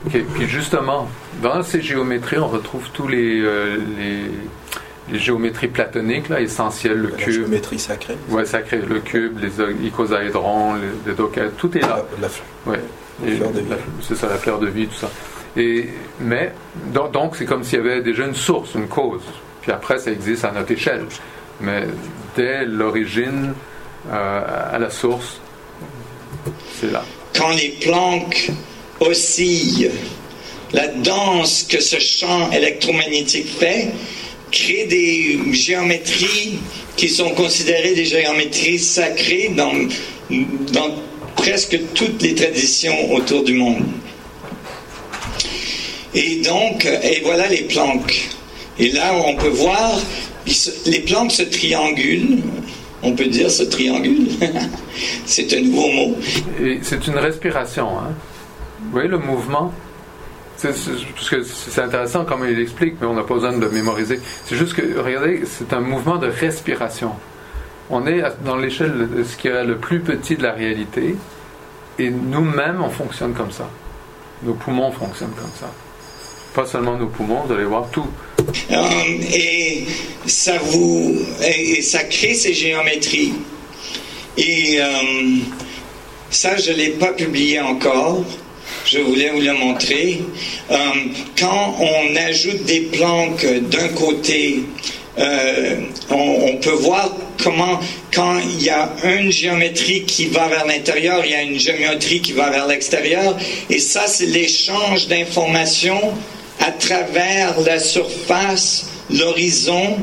Ok, 0.06 0.22
Puis 0.34 0.48
justement, 0.48 1.08
dans 1.42 1.62
ces 1.62 1.80
géométries, 1.80 2.38
on 2.38 2.48
retrouve 2.48 2.84
tous 2.92 3.08
les, 3.08 3.40
euh, 3.40 3.76
les, 3.98 4.24
les 5.12 5.18
géométries 5.18 5.68
platoniques, 5.68 6.28
là, 6.28 6.40
essentielles, 6.40 6.98
le 6.98 7.10
La 7.10 7.16
cube, 7.16 7.34
géométrie 7.34 7.78
sacrée. 7.78 8.16
ouais, 8.30 8.44
sacré, 8.46 8.78
le 8.78 9.00
cube, 9.00 9.38
les 9.40 9.60
o- 9.60 9.70
icosaédrons, 9.84 10.74
les, 10.74 11.12
les 11.12 11.16
tout 11.58 11.76
est 11.76 11.80
là. 11.82 12.04
La, 12.20 12.28
la- 12.28 12.72
Ouais. 12.72 12.80
La 13.24 13.36
fleur 13.36 13.50
de 13.50 13.60
vie. 13.60 13.68
la- 13.70 13.76
C'est 14.00 14.16
ça, 14.16 14.26
la 14.28 14.36
fleur 14.38 14.58
de 14.58 14.66
vie, 14.68 14.86
tout 14.86 14.98
ça. 14.98 15.10
Et, 15.56 15.90
mais, 16.18 16.52
donc, 16.92 17.12
donc, 17.12 17.36
c'est 17.36 17.44
comme 17.44 17.62
s'il 17.62 17.78
y 17.78 17.82
avait 17.82 18.00
déjà 18.00 18.24
une 18.24 18.34
source, 18.34 18.74
une 18.74 18.88
cause. 18.88 19.20
Puis 19.60 19.70
après, 19.70 19.98
ça 19.98 20.10
existe 20.10 20.44
à 20.44 20.50
notre 20.50 20.72
échelle. 20.72 21.04
Mais 21.60 21.82
dès 22.34 22.64
l'origine, 22.64 23.52
euh, 24.10 24.40
à 24.72 24.78
la 24.78 24.90
source, 24.90 25.40
c'est 26.80 26.90
là. 26.90 27.04
quand 27.36 27.50
les 27.50 27.76
planques 27.80 28.50
oscillent, 28.98 29.90
la 30.72 30.88
danse 30.88 31.64
que 31.64 31.80
ce 31.80 31.98
champ 31.98 32.50
électromagnétique 32.50 33.46
fait 33.46 33.88
crée 34.52 34.84
des 34.84 35.52
géométries 35.52 36.58
qui 36.96 37.08
sont 37.08 37.30
considérées 37.30 37.94
des 37.94 38.04
géométries 38.04 38.78
sacrées 38.78 39.52
dans, 39.56 39.72
dans 40.72 40.94
presque 41.36 41.78
toutes 41.94 42.22
les 42.22 42.34
traditions 42.34 43.12
autour 43.12 43.42
du 43.42 43.54
monde. 43.54 43.82
Et 46.14 46.42
donc, 46.42 46.84
et 46.84 47.22
voilà 47.24 47.48
les 47.48 47.62
planques. 47.62 48.28
Et 48.78 48.90
là, 48.90 49.12
on 49.14 49.34
peut 49.36 49.48
voir, 49.48 49.98
les 50.86 51.00
planques 51.00 51.32
se 51.32 51.42
triangulent. 51.42 52.38
On 53.02 53.12
peut 53.12 53.26
dire 53.26 53.50
se 53.50 53.64
triangulent. 53.64 54.28
C'est 55.26 55.52
un 55.54 55.62
nouveau 55.62 55.88
mot. 55.90 56.16
C'est 56.82 57.06
une 57.06 57.18
respiration. 57.18 57.88
Hein? 57.98 58.14
Vous 58.84 58.92
voyez 58.92 59.08
le 59.08 59.18
mouvement? 59.18 59.72
C'est, 60.56 60.72
Parce 61.14 61.30
que 61.30 61.42
c'est 61.42 61.80
intéressant 61.80 62.24
comme 62.24 62.46
il 62.48 62.58
explique, 62.58 62.94
mais 63.00 63.06
on 63.06 63.14
n'a 63.14 63.22
pas 63.22 63.34
besoin 63.34 63.56
de 63.56 63.66
mémoriser. 63.66 64.20
C'est 64.44 64.56
juste 64.56 64.74
que, 64.74 64.98
regardez, 64.98 65.42
c'est 65.46 65.72
un 65.72 65.80
mouvement 65.80 66.16
de 66.16 66.28
respiration. 66.28 67.12
On 67.90 68.06
est 68.06 68.22
dans 68.44 68.56
l'échelle 68.56 69.08
de 69.14 69.24
ce 69.24 69.36
qui 69.36 69.48
est 69.48 69.64
le 69.64 69.76
plus 69.76 70.00
petit 70.00 70.36
de 70.36 70.42
la 70.42 70.52
réalité, 70.52 71.16
et 71.98 72.10
nous-mêmes, 72.10 72.82
on 72.82 72.90
fonctionne 72.90 73.34
comme 73.34 73.50
ça. 73.50 73.68
Nos 74.42 74.54
poumons 74.54 74.90
fonctionnent 74.90 75.34
comme 75.36 75.50
ça. 75.58 75.70
Pas 76.54 76.66
seulement 76.66 76.96
nos 76.96 77.06
poumons, 77.06 77.42
vous 77.46 77.52
allez 77.52 77.64
voir 77.64 77.88
tout. 77.90 78.08
Euh, 78.70 78.84
et 79.32 79.86
ça 80.26 80.58
vous 80.58 81.16
et 81.42 81.80
ça 81.82 82.02
crée 82.04 82.34
ces 82.34 82.52
géométries. 82.52 83.34
Et 84.36 84.78
euh, 84.80 84.86
ça, 86.30 86.56
je 86.56 86.72
ne 86.72 86.76
l'ai 86.76 86.90
pas 86.90 87.12
publié 87.12 87.60
encore. 87.60 88.24
Je 88.92 88.98
voulais 88.98 89.30
vous 89.30 89.40
le 89.40 89.54
montrer. 89.54 90.20
Euh, 90.70 90.76
quand 91.38 91.76
on 91.80 92.14
ajoute 92.14 92.64
des 92.64 92.80
planques 92.80 93.46
d'un 93.70 93.88
côté, 93.88 94.64
euh, 95.18 95.76
on, 96.10 96.16
on 96.16 96.56
peut 96.58 96.74
voir 96.74 97.10
comment, 97.42 97.80
quand 98.12 98.38
il 98.38 98.62
y 98.62 98.68
a 98.68 98.92
une 99.04 99.32
géométrie 99.32 100.02
qui 100.02 100.26
va 100.26 100.46
vers 100.48 100.66
l'intérieur, 100.66 101.22
il 101.24 101.30
y 101.30 101.34
a 101.34 101.40
une 101.40 101.58
géométrie 101.58 102.20
qui 102.20 102.32
va 102.32 102.50
vers 102.50 102.66
l'extérieur. 102.66 103.34
Et 103.70 103.78
ça, 103.78 104.02
c'est 104.06 104.26
l'échange 104.26 105.08
d'informations 105.08 106.12
à 106.60 106.70
travers 106.72 107.58
la 107.62 107.78
surface, 107.78 108.90
l'horizon 109.08 109.96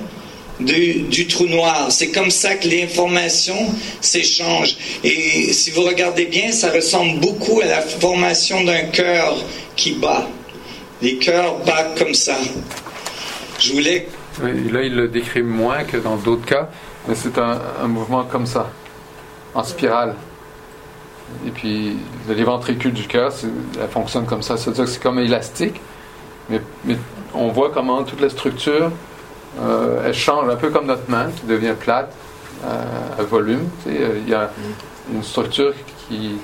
du, 0.60 1.27
trou 1.27 1.48
noir. 1.48 1.91
C'est 1.91 2.11
comme 2.11 2.30
ça 2.30 2.56
que 2.56 2.68
l'information 2.68 3.57
s'échange. 4.02 4.76
Et 5.03 5.53
si 5.53 5.72
vous 5.72 5.81
regardez 5.81 6.26
bien, 6.26 6.52
ça 6.52 6.72
ressemble 6.72 7.19
beaucoup 7.19 7.61
à 7.61 7.65
la 7.65 7.81
formation 7.81 8.64
d'un 8.64 8.84
cœur 8.84 9.36
qui 9.76 9.94
bat. 9.94 10.27
Les 11.02 11.18
cœurs 11.18 11.60
battent 11.65 11.98
comme 11.98 12.14
ça. 12.14 12.36
Je 13.60 13.73
voulais 13.73 14.07
Là, 14.41 14.84
il 14.84 14.95
le 14.95 15.10
décrit 15.10 15.41
moins 15.41 15.84
que 15.84 15.98
dans 15.98 16.15
d'autres 16.15 16.45
cas, 16.45 16.69
mais 17.07 17.15
c'est 17.15 17.38
un, 17.38 17.60
mouvement 17.88 18.23
comme 18.23 18.45
ça, 18.45 18.69
en 19.53 19.64
spirale. 19.64 20.15
Et 21.45 21.52
puis, 21.52 21.98
les 22.27 22.44
ventricules 22.44 22.94
du 22.94 23.06
cœur, 23.06 23.34
elle 23.81 23.90
fonctionne 23.90 24.26
comme 24.26 24.41
ça. 24.41 24.56
C'est-à-dire 24.56 24.86
que 24.86 24.90
c'est 24.90 25.03
comme 25.03 25.19
élastique, 25.19 25.81
mais, 26.49 26.61
mais 26.86 26.95
on 27.34 27.49
voit 27.49 27.69
comment 27.72 28.03
toute 28.03 28.22
la 28.22 28.30
structure, 28.30 28.91
euh, 29.61 30.03
elle 30.05 30.13
change, 30.13 30.49
un 30.49 30.55
peu 30.55 30.69
comme 30.69 30.85
notre 30.85 31.09
main 31.09 31.27
qui 31.35 31.45
devient 31.45 31.73
plate 31.80 32.11
euh, 32.65 32.67
à 33.19 33.23
volume. 33.23 33.67
Euh, 33.88 34.19
Il 34.26 34.30
y 34.30 34.34
a 34.34 34.49
une 35.13 35.23
structure 35.23 35.73
qui 36.07 36.38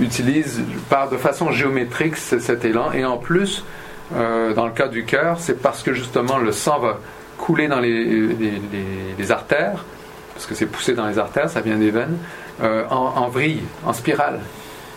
utilise 0.00 0.62
par, 0.88 1.08
de 1.10 1.16
façon 1.16 1.50
géométrique 1.50 2.16
ce- 2.16 2.38
cet 2.38 2.64
élan. 2.64 2.92
Et 2.92 3.04
en 3.04 3.16
plus, 3.18 3.64
dans 4.10 4.66
le 4.66 4.72
cas 4.72 4.88
du 4.88 5.04
cœur, 5.04 5.38
c'est 5.40 5.60
parce 5.62 5.82
que 5.82 5.94
justement 5.94 6.36
le 6.38 6.52
sang 6.52 6.78
va 6.78 6.98
couler 7.38 7.66
dans 7.68 7.80
les, 7.80 8.04
les- 9.18 9.30
artères, 9.32 9.84
parce 10.34 10.44
que 10.46 10.54
c'est 10.54 10.66
poussé 10.66 10.92
dans 10.94 11.06
les 11.08 11.18
artères, 11.18 11.48
ça 11.48 11.60
vient 11.62 11.76
des 11.76 11.90
veines, 11.90 12.18
en, 12.62 12.94
en 12.94 13.28
vrille, 13.28 13.62
en 13.86 13.92
spirale. 13.94 14.40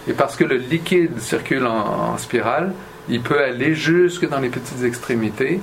Et 0.08 0.14
parce 0.14 0.36
que 0.36 0.44
le 0.44 0.58
liquide 0.58 1.20
circule 1.20 1.66
en 1.66 2.18
spirale, 2.18 2.74
il 3.08 3.22
peut 3.22 3.42
aller 3.42 3.74
jusque 3.74 4.28
dans 4.30 4.40
les 4.40 4.50
petites 4.50 4.84
extrémités, 4.84 5.62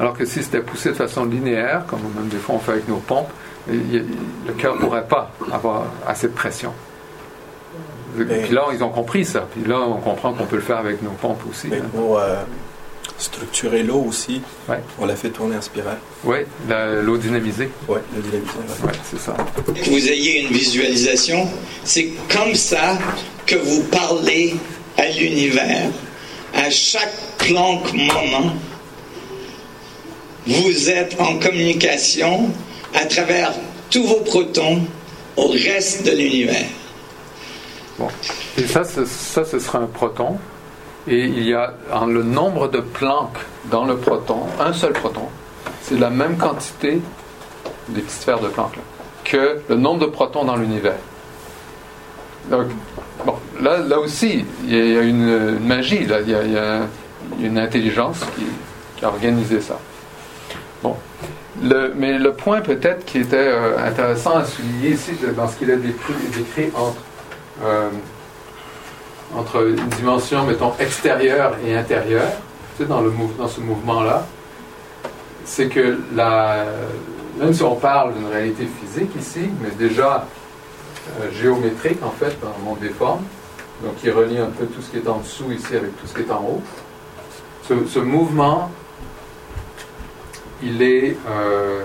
alors 0.00 0.14
que 0.16 0.24
si 0.24 0.42
c'était 0.42 0.60
poussé 0.62 0.88
de 0.88 0.94
façon 0.94 1.24
linéaire, 1.26 1.84
comme 1.86 2.00
même 2.16 2.28
des 2.28 2.38
fois 2.38 2.56
on 2.56 2.58
fait 2.58 2.72
avec 2.72 2.88
nos 2.88 2.96
pompes, 2.96 3.30
le 3.68 4.52
cœur 4.58 4.74
ne 4.74 4.80
pourrait 4.80 5.06
pas 5.06 5.30
avoir 5.52 5.84
assez 6.08 6.26
de 6.28 6.32
pression. 6.32 6.72
Puis 8.16 8.52
là, 8.54 8.64
ils 8.72 8.82
ont 8.82 8.88
compris 8.88 9.24
ça. 9.24 9.46
Puis 9.54 9.62
là, 9.70 9.78
on 9.80 9.98
comprend 9.98 10.32
qu'on 10.32 10.44
peut 10.46 10.56
le 10.56 10.62
faire 10.62 10.78
avec 10.78 11.00
nos 11.02 11.10
pompes 11.10 11.42
aussi. 11.48 11.68
Mais 11.70 11.76
hein. 11.78 11.84
pour 11.94 12.18
euh, 12.18 12.36
structurer 13.18 13.82
l'eau 13.84 14.04
aussi, 14.08 14.42
Ouais. 14.68 14.80
on 14.98 15.06
la 15.06 15.14
fait 15.14 15.28
tourner 15.30 15.56
en 15.56 15.60
spirale. 15.62 15.98
Oui, 16.24 16.38
l'eau 17.02 17.16
dynamisée. 17.18 17.68
Ouais, 17.88 18.00
le 18.16 18.22
dynamiseur. 18.22 18.56
ouais. 18.82 18.86
Ouais, 18.88 18.98
c'est 19.04 19.20
ça. 19.20 19.36
que 19.66 19.90
vous 19.90 20.08
ayez 20.08 20.40
une 20.42 20.48
visualisation. 20.52 21.46
C'est 21.84 22.08
comme 22.34 22.54
ça 22.54 22.98
que 23.46 23.54
vous 23.56 23.82
parlez 23.84 24.56
à 24.98 25.06
l'univers. 25.06 25.86
À 26.52 26.68
chaque 26.68 27.14
planque 27.38 27.92
moment, 27.94 28.52
vous 30.46 30.90
êtes 30.90 31.20
en 31.20 31.38
communication 31.38 32.50
à 32.94 33.04
travers 33.06 33.52
tous 33.90 34.04
vos 34.04 34.20
protons 34.20 34.82
au 35.36 35.48
reste 35.48 36.06
de 36.06 36.12
l'univers. 36.12 36.66
Bon. 37.98 38.08
Et 38.56 38.66
ça, 38.66 38.84
ça, 38.84 39.44
ce 39.44 39.58
sera 39.58 39.78
un 39.78 39.86
proton. 39.86 40.38
Et 41.08 41.24
il 41.24 41.44
y 41.44 41.54
a 41.54 41.74
le 42.06 42.22
nombre 42.22 42.68
de 42.68 42.80
planques 42.80 43.38
dans 43.70 43.84
le 43.84 43.96
proton, 43.96 44.40
un 44.58 44.72
seul 44.72 44.92
proton, 44.92 45.28
c'est 45.82 45.98
la 45.98 46.10
même 46.10 46.36
quantité 46.36 47.00
des 47.88 48.00
petites 48.00 48.20
sphères 48.20 48.40
de 48.40 48.48
Planck 48.48 48.72
que 49.24 49.60
le 49.68 49.76
nombre 49.76 50.00
de 50.00 50.06
protons 50.06 50.44
dans 50.44 50.56
l'univers. 50.56 50.98
Donc, 52.50 52.66
bon, 53.24 53.34
là, 53.60 53.78
là 53.78 53.98
aussi, 53.98 54.44
il 54.66 54.74
y 54.74 54.96
a, 54.96 55.02
une, 55.02 55.58
magie, 55.60 56.06
là. 56.06 56.20
Il, 56.20 56.30
y 56.30 56.34
a, 56.34 56.42
il 56.42 56.52
y 56.52 56.58
a 56.58 56.86
une 57.40 57.58
intelligence 57.58 58.20
qui, 58.36 58.44
qui 58.96 59.04
a 59.04 59.08
organisé 59.08 59.60
ça. 59.60 59.78
Bon. 60.82 60.96
Mais 61.62 62.18
le 62.18 62.32
point 62.32 62.60
peut-être 62.60 63.04
qui 63.04 63.18
était 63.18 63.36
euh, 63.36 63.76
intéressant 63.78 64.36
à 64.36 64.44
souligner 64.44 64.90
ici, 64.90 65.12
dans 65.36 65.48
ce 65.48 65.56
qu'il 65.56 65.70
a 65.70 65.76
décrit, 65.76 66.70
entre 66.74 67.02
euh, 67.64 67.90
entre 69.36 69.68
une 69.68 69.88
dimension, 69.90 70.44
mettons, 70.44 70.72
extérieure 70.80 71.56
et 71.64 71.76
intérieure, 71.76 72.32
dans, 72.80 73.00
le 73.00 73.12
dans 73.38 73.46
ce 73.46 73.60
mouvement-là, 73.60 74.26
c'est 75.44 75.68
que 75.68 75.98
même 77.38 77.52
si 77.52 77.62
on 77.62 77.76
parle 77.76 78.14
d'une 78.14 78.26
réalité 78.26 78.66
physique 78.80 79.10
ici, 79.18 79.50
mais 79.62 79.70
déjà 79.78 80.26
euh, 81.20 81.30
géométrique, 81.32 82.02
en 82.02 82.10
fait, 82.10 82.38
dans 82.40 82.54
le 82.58 82.64
monde 82.64 82.78
des 82.80 82.88
formes, 82.88 83.22
donc 83.84 83.96
qui 83.96 84.10
relie 84.10 84.38
un 84.38 84.46
peu 84.46 84.66
tout 84.66 84.82
ce 84.82 84.90
qui 84.90 84.96
est 84.96 85.08
en 85.08 85.18
dessous 85.18 85.52
ici 85.52 85.76
avec 85.76 85.96
tout 86.00 86.06
ce 86.06 86.14
qui 86.14 86.22
est 86.22 86.32
en 86.32 86.42
haut, 86.42 86.62
ce 87.68 87.98
mouvement, 88.00 88.70
il 90.62 90.82
est, 90.82 91.16
euh, 91.28 91.82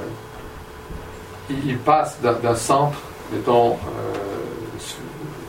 il, 1.50 1.78
passe 1.78 2.18
d'un 2.22 2.56
centre, 2.56 2.98
mettons, 3.32 3.74
euh, 3.74 4.78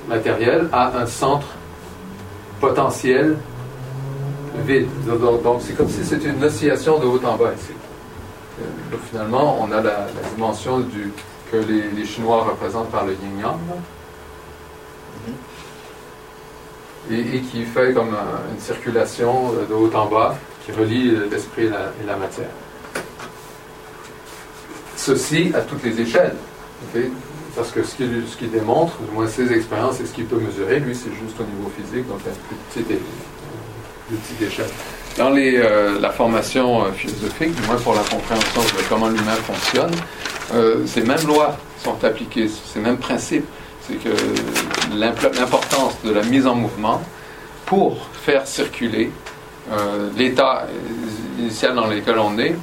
matériel 0.08 0.68
à 0.72 0.96
un 0.98 1.06
centre 1.06 1.46
potentiel 2.60 3.36
vide. 4.66 4.88
Donc, 5.06 5.60
c'est 5.60 5.74
comme 5.76 5.88
si 5.88 6.04
c'était 6.04 6.28
une 6.28 6.42
oscillation 6.44 6.98
de 6.98 7.06
haut 7.06 7.20
en 7.24 7.36
bas 7.36 7.52
ici. 7.56 7.72
Euh, 8.60 8.96
finalement, 9.10 9.58
on 9.60 9.70
a 9.72 9.76
la, 9.76 9.82
la 9.82 10.28
dimension 10.34 10.80
du, 10.80 11.12
que 11.50 11.56
les, 11.56 11.90
les 11.90 12.04
Chinois 12.06 12.42
représentent 12.44 12.90
par 12.90 13.04
le 13.04 13.12
yin-yang. 13.12 13.56
là. 13.68 13.76
Et, 17.10 17.36
et 17.36 17.40
qui 17.40 17.64
fait 17.64 17.92
comme 17.92 18.08
un- 18.14 18.52
une 18.52 18.60
circulation 18.60 19.52
de 19.68 19.74
haut 19.74 19.90
en 19.94 20.06
bas 20.06 20.34
qui 20.64 20.72
relie 20.72 21.12
l'esprit 21.30 21.66
et 21.66 21.68
la, 21.68 21.92
et 22.02 22.06
la 22.06 22.16
matière. 22.16 22.48
Ceci 25.06 25.52
à 25.54 25.60
toutes 25.60 25.84
les 25.84 26.00
échelles. 26.00 26.34
Parce 27.54 27.70
que 27.70 27.84
ce 27.84 27.94
qu'il 27.94 28.10
ce 28.28 28.36
qu'il 28.36 28.50
démontre, 28.50 28.94
du 29.08 29.14
moins 29.14 29.28
ses 29.28 29.52
expériences 29.52 30.00
et 30.00 30.06
ce 30.06 30.12
qu'il 30.12 30.24
peut 30.26 30.40
mesurer, 30.40 30.80
lui, 30.80 30.96
c'est 30.96 31.14
juste 31.14 31.38
au 31.38 31.44
niveau 31.44 31.70
physique, 31.78 32.08
donc 32.08 32.18
à 32.26 32.30
plus 32.48 32.56
petite, 32.82 32.90
é- 32.90 33.00
plus 34.08 34.16
petite 34.16 34.42
échelle. 34.42 34.70
Dans 35.16 35.30
les, 35.30 35.58
euh, 35.58 36.00
la 36.00 36.10
formation 36.10 36.86
euh, 36.86 36.90
philosophique, 36.90 37.54
du 37.54 37.62
moins 37.68 37.76
pour 37.76 37.94
la 37.94 38.00
compréhension 38.00 38.60
de 38.62 38.82
comment 38.88 39.08
l'humain 39.08 39.36
fonctionne, 39.46 39.92
euh, 40.54 40.84
ces 40.86 41.02
mêmes 41.02 41.24
lois 41.28 41.56
sont 41.84 42.02
appliquées, 42.04 42.48
ces 42.48 42.80
mêmes 42.80 42.98
principes. 42.98 43.46
C'est 43.82 44.02
que 44.02 44.10
l'importance 44.96 45.94
de 46.04 46.10
la 46.10 46.24
mise 46.24 46.48
en 46.48 46.56
mouvement 46.56 47.00
pour 47.64 48.08
faire 48.24 48.44
circuler 48.44 49.12
euh, 49.70 50.10
l'état 50.16 50.66
initial 51.38 51.76
dans 51.76 51.86
lequel 51.86 52.18
on 52.18 52.36
est, 52.38 52.56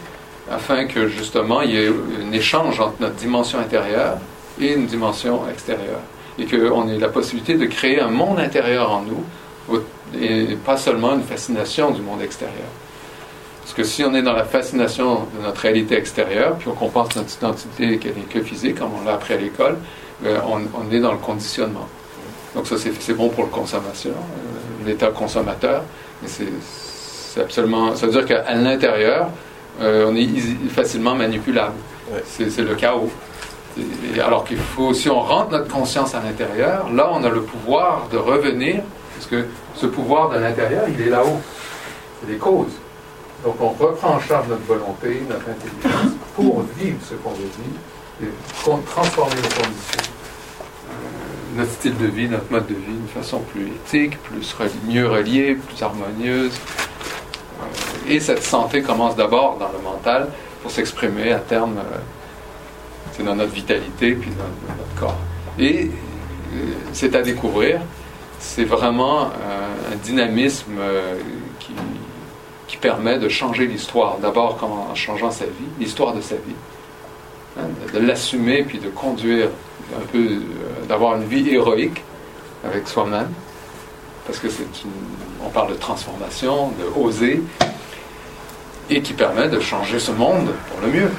afin 0.53 0.85
que 0.85 1.07
justement 1.07 1.61
il 1.61 1.71
y 1.71 1.77
ait 1.77 1.89
un 1.89 2.31
échange 2.31 2.80
entre 2.80 2.95
notre 2.99 3.15
dimension 3.15 3.59
intérieure 3.59 4.17
et 4.59 4.73
une 4.73 4.85
dimension 4.85 5.41
extérieure. 5.49 6.01
Et 6.38 6.45
qu'on 6.45 6.88
ait 6.88 6.97
la 6.97 7.09
possibilité 7.09 7.55
de 7.55 7.65
créer 7.65 7.99
un 7.99 8.09
monde 8.09 8.39
intérieur 8.39 8.91
en 8.91 9.01
nous, 9.01 9.23
et 10.19 10.55
pas 10.65 10.77
seulement 10.77 11.13
une 11.13 11.23
fascination 11.23 11.91
du 11.91 12.01
monde 12.01 12.21
extérieur. 12.21 12.67
Parce 13.61 13.73
que 13.73 13.84
si 13.84 14.03
on 14.03 14.13
est 14.13 14.21
dans 14.21 14.34
la 14.34 14.43
fascination 14.43 15.27
de 15.38 15.43
notre 15.43 15.61
réalité 15.61 15.95
extérieure, 15.95 16.57
puis 16.57 16.67
on 16.67 16.73
compense 16.73 17.15
notre 17.15 17.34
identité 17.34 17.97
qu'elle 17.97 18.15
n'est 18.15 18.23
que 18.23 18.41
physique, 18.41 18.80
comme 18.80 18.91
on 18.99 19.05
l'a 19.05 19.13
appris 19.13 19.34
à 19.34 19.38
l'école, 19.38 19.77
euh, 20.25 20.38
on, 20.47 20.91
est 20.91 20.99
dans 20.99 21.13
le 21.13 21.17
conditionnement. 21.17 21.88
Donc 22.55 22.67
ça, 22.67 22.75
c'est 22.77 23.13
bon 23.13 23.30
pour 23.30 23.45
le 23.45 23.49
consommateur, 23.49 24.11
euh, 24.11 24.85
l'état 24.85 25.07
consommateur, 25.07 25.84
mais 26.21 26.27
c'est 26.27 27.41
absolument... 27.41 27.95
Ça 27.95 28.05
veut 28.07 28.11
dire 28.11 28.25
qu'à 28.25 28.53
l'intérieur, 28.53 29.30
euh, 29.82 30.06
on 30.08 30.16
est 30.16 30.28
facilement 30.70 31.16
manipulable. 31.16 31.76
Ouais. 32.12 32.24
C'est 32.26 32.62
le 32.62 32.76
chaos. 32.76 33.12
Alors 34.24 34.44
qu'il 34.44 34.58
faut, 34.58 34.94
si 34.94 35.10
on 35.10 35.20
rentre 35.20 35.52
notre 35.52 35.68
conscience 35.68 36.14
à 36.14 36.22
l'intérieur, 36.22 36.91
là, 36.91 37.10
on 37.12 37.24
a 37.24 37.30
le 37.30 37.41
pouvoir 37.41 38.08
de 38.12 38.18
revenir, 38.18 38.84
parce 39.16 39.26
que 39.26 39.48
ce 39.76 39.88
pouvoir 39.88 40.30
de 40.30 40.38
l'intérieur, 40.38 40.84
il 40.88 41.02
est 41.02 41.10
là-haut. 41.10 41.41
C'est 42.22 42.32
les 42.32 42.38
causes. 42.38 42.74
Donc, 43.44 43.56
on 43.60 43.70
reprend 43.70 44.16
en 44.16 44.20
charge 44.20 44.48
notre 44.48 44.64
volonté, 44.64 45.22
notre 45.28 45.50
intelligence, 45.50 46.14
pour 46.36 46.64
vivre 46.78 46.98
ce 47.10 47.16
qu'on 47.16 47.32
veut 47.32 47.50
vivre, 47.58 47.80
et 48.22 48.86
transformer 48.86 49.36
nos 49.36 49.64
conditions, 49.64 50.14
euh, 50.88 51.58
notre 51.58 51.72
style 51.72 51.98
de 51.98 52.06
vie, 52.06 52.30
notre 52.30 52.50
mode 52.52 52.68
de 52.68 52.76
vie, 52.76 52.94
d'une 52.94 53.08
façon 53.08 53.40
plus 53.40 53.68
éthique, 53.68 54.18
plus 54.24 54.56
mieux 54.88 55.10
reliée, 55.10 55.56
plus 55.56 55.82
harmonieuse. 55.82 56.54
Euh, 57.60 57.66
et 58.07 58.19
cette 58.19 58.43
santé 58.43 58.81
commence 58.81 59.15
d'abord 59.15 59.57
dans 59.57 59.71
le 59.71 59.80
mental 59.80 60.30
pour 60.61 60.71
s'exprimer 60.71 61.31
à 61.31 61.39
terme 61.39 61.77
euh, 61.77 61.97
c'est 63.11 63.23
dans 63.23 63.35
notre 63.35 63.51
vitalité 63.51 64.13
puis 64.13 64.31
dans, 64.31 64.73
notre 64.75 64.95
corps. 64.99 65.19
Et 65.59 65.85
euh, 65.85 66.57
c'est 66.93 67.15
à 67.15 67.21
découvrir. 67.21 67.80
C'est 68.39 68.63
vraiment 68.63 69.25
euh, 69.25 69.93
un 69.93 69.95
dynamisme 69.97 70.80
qui, 71.59 71.73
permet 72.81 73.17
de 73.17 73.30
changer 73.30 73.65
l'histoire. 73.65 74.17
D'abord 74.17 74.61
en 74.61 74.93
changeant 74.93 75.31
sa 75.31 75.45
vie, 75.45 75.69
l'histoire 75.80 76.13
de 76.13 76.19
sa 76.19 76.35
vie. 76.35 76.55
Hein, 77.57 77.67
de, 77.93 77.99
l'assumer 77.99 78.63
puis 78.63 78.77
de 78.80 78.89
conduire 78.89 79.47
un 79.95 80.05
peu, 80.11 80.41
d'avoir 80.89 81.15
une 81.15 81.23
vie 81.23 81.49
héroïque 81.49 82.03
avec 82.65 82.85
soi-même. 82.89 83.30
Parce 84.25 84.39
que 84.39 84.49
c'est 84.49 84.65
on 85.45 85.49
parle 85.49 85.69
de 85.69 85.75
transformation, 85.75 86.71
de 86.71 86.99
oser, 86.99 87.41
et 88.89 89.01
qui 89.01 89.14
permet 89.14 89.47
de 89.47 89.60
changer 89.60 89.99
ce 89.99 90.11
monde 90.11 90.51
pour 90.69 90.81
le 90.85 90.91
mieux. 90.91 91.11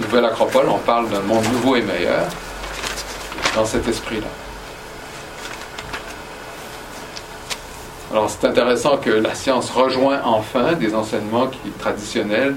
Nouvelle 0.00 0.24
Acropole, 0.24 0.66
on 0.68 0.78
parle 0.78 1.10
d'un 1.10 1.20
monde 1.20 1.44
nouveau 1.52 1.76
et 1.76 1.82
meilleur 1.82 2.24
dans 3.54 3.66
cet 3.66 3.86
esprit-là. 3.86 4.26
Alors 8.10 8.30
c'est 8.30 8.46
intéressant 8.46 8.96
que 8.96 9.10
la 9.10 9.34
science 9.34 9.70
rejoint 9.70 10.20
enfin 10.24 10.72
des 10.74 10.94
enseignements 10.94 11.48
qui, 11.48 11.70
traditionnels 11.78 12.54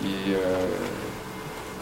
qui, 0.00 0.32
euh, 0.34 0.66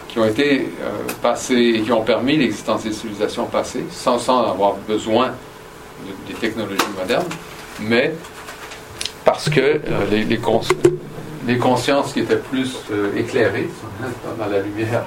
qui 0.07 0.19
ont 0.19 0.25
été 0.25 0.71
euh, 0.81 0.89
passés 1.21 1.73
et 1.75 1.81
qui 1.81 1.91
ont 1.91 2.03
permis 2.03 2.37
l'existence 2.37 2.83
des 2.83 2.93
civilisations 2.93 3.45
passées 3.45 3.85
sans, 3.91 4.17
sans 4.17 4.49
avoir 4.49 4.75
besoin 4.87 5.27
de- 5.27 6.31
des 6.33 6.39
technologies 6.39 6.81
modernes, 6.97 7.27
mais 7.81 8.13
parce 9.25 9.49
que 9.49 9.59
euh, 9.59 9.79
les, 10.09 10.23
les 10.23 10.37
les 11.45 11.57
consciences 11.57 12.13
qui 12.13 12.19
étaient 12.21 12.37
plus 12.37 12.77
euh, 12.91 13.15
éclairées 13.15 13.69
dans 14.37 14.45
la 14.45 14.59
lumière 14.59 15.03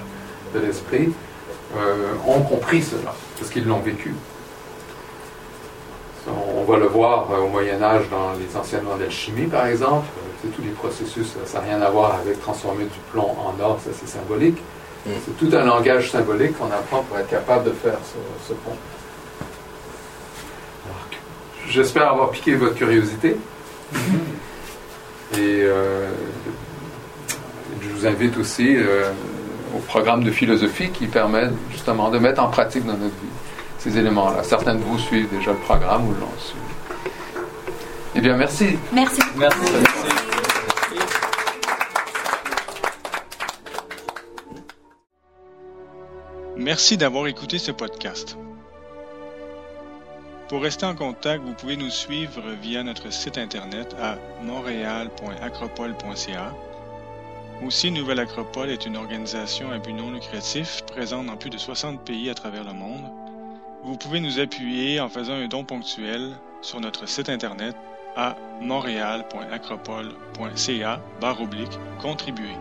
de 0.54 0.60
l'esprit 0.60 1.12
euh, 1.76 2.14
ont 2.26 2.40
compris 2.42 2.82
cela, 2.82 3.14
parce 3.38 3.50
qu'ils 3.50 3.66
l'ont 3.66 3.80
vécu. 3.80 4.14
On, 6.26 6.64
va 6.64 6.78
le 6.78 6.86
voir 6.86 7.28
euh, 7.30 7.40
au 7.40 7.48
Moyen 7.48 7.82
Âge 7.82 8.04
dans 8.10 8.32
les 8.32 8.56
enseignements 8.56 8.96
d'alchimie, 8.96 9.46
par 9.46 9.66
exemple. 9.66 10.06
Sais, 10.42 10.48
tous 10.48 10.62
les 10.62 10.70
processus, 10.70 11.34
ça 11.44 11.60
n'a 11.60 11.66
rien 11.66 11.82
à 11.82 11.90
voir 11.90 12.14
avec 12.14 12.40
transformer 12.40 12.84
du 12.84 12.98
plomb 13.12 13.36
en 13.38 13.62
or, 13.62 13.78
ça 13.84 13.90
c'est 13.92 14.08
symbolique. 14.08 14.58
Mm. 15.04 15.10
C'est 15.24 15.36
tout 15.36 15.54
un 15.54 15.64
langage 15.64 16.10
symbolique 16.10 16.56
qu'on 16.58 16.66
apprend 16.66 17.02
pour 17.02 17.18
être 17.18 17.28
capable 17.28 17.64
de 17.64 17.72
faire 17.72 17.98
ce, 18.02 18.48
ce 18.48 18.54
pont. 18.54 18.76
J'espère 21.68 22.10
avoir 22.12 22.30
piqué 22.30 22.54
votre 22.54 22.74
curiosité. 22.74 23.36
Et 25.38 25.62
euh, 25.62 26.08
je 27.82 27.88
vous 27.88 28.06
invite 28.06 28.36
aussi 28.36 28.76
euh, 28.76 29.10
au 29.74 29.78
programme 29.78 30.22
de 30.22 30.30
philosophie 30.30 30.90
qui 30.90 31.06
permet 31.06 31.48
justement 31.70 32.10
de 32.10 32.18
mettre 32.18 32.42
en 32.42 32.48
pratique 32.48 32.84
dans 32.84 32.92
notre 32.92 33.04
vie 33.04 33.34
ces 33.78 33.98
éléments-là. 33.98 34.42
Certains 34.42 34.74
de 34.74 34.80
vous 34.80 34.98
suivent 34.98 35.28
déjà 35.30 35.50
le 35.50 35.58
programme 35.58 36.08
ou 36.08 36.12
l'ont 36.12 36.26
suivi. 36.38 36.60
Eh 38.14 38.20
bien, 38.20 38.36
merci. 38.36 38.78
Merci. 38.92 39.20
Merci. 39.36 39.58
Merci 46.56 46.96
d'avoir 46.96 47.26
écouté 47.26 47.58
ce 47.58 47.72
podcast. 47.72 48.38
Pour 50.48 50.62
rester 50.62 50.84
en 50.84 50.94
contact, 50.94 51.42
vous 51.42 51.54
pouvez 51.54 51.76
nous 51.76 51.90
suivre 51.90 52.42
via 52.60 52.82
notre 52.82 53.10
site 53.10 53.38
internet 53.38 53.96
à 54.00 54.18
montréal.acropole.ca. 54.42 56.52
Aussi, 57.64 57.90
Nouvelle 57.90 58.20
Acropole 58.20 58.68
est 58.68 58.84
une 58.84 58.98
organisation 58.98 59.70
à 59.70 59.78
but 59.78 59.94
non 59.94 60.10
lucratif 60.10 60.82
présente 60.86 61.24
dans 61.26 61.38
plus 61.38 61.48
de 61.48 61.56
60 61.56 62.04
pays 62.04 62.28
à 62.28 62.34
travers 62.34 62.64
le 62.64 62.74
monde. 62.74 63.10
Vous 63.84 63.96
pouvez 63.96 64.20
nous 64.20 64.38
appuyer 64.38 65.00
en 65.00 65.08
faisant 65.08 65.32
un 65.32 65.48
don 65.48 65.64
ponctuel 65.64 66.32
sur 66.60 66.78
notre 66.80 67.08
site 67.08 67.30
internet 67.30 67.74
à 68.14 68.36
montréal.acropole.ca 68.60 71.00
contribuer. 72.00 72.52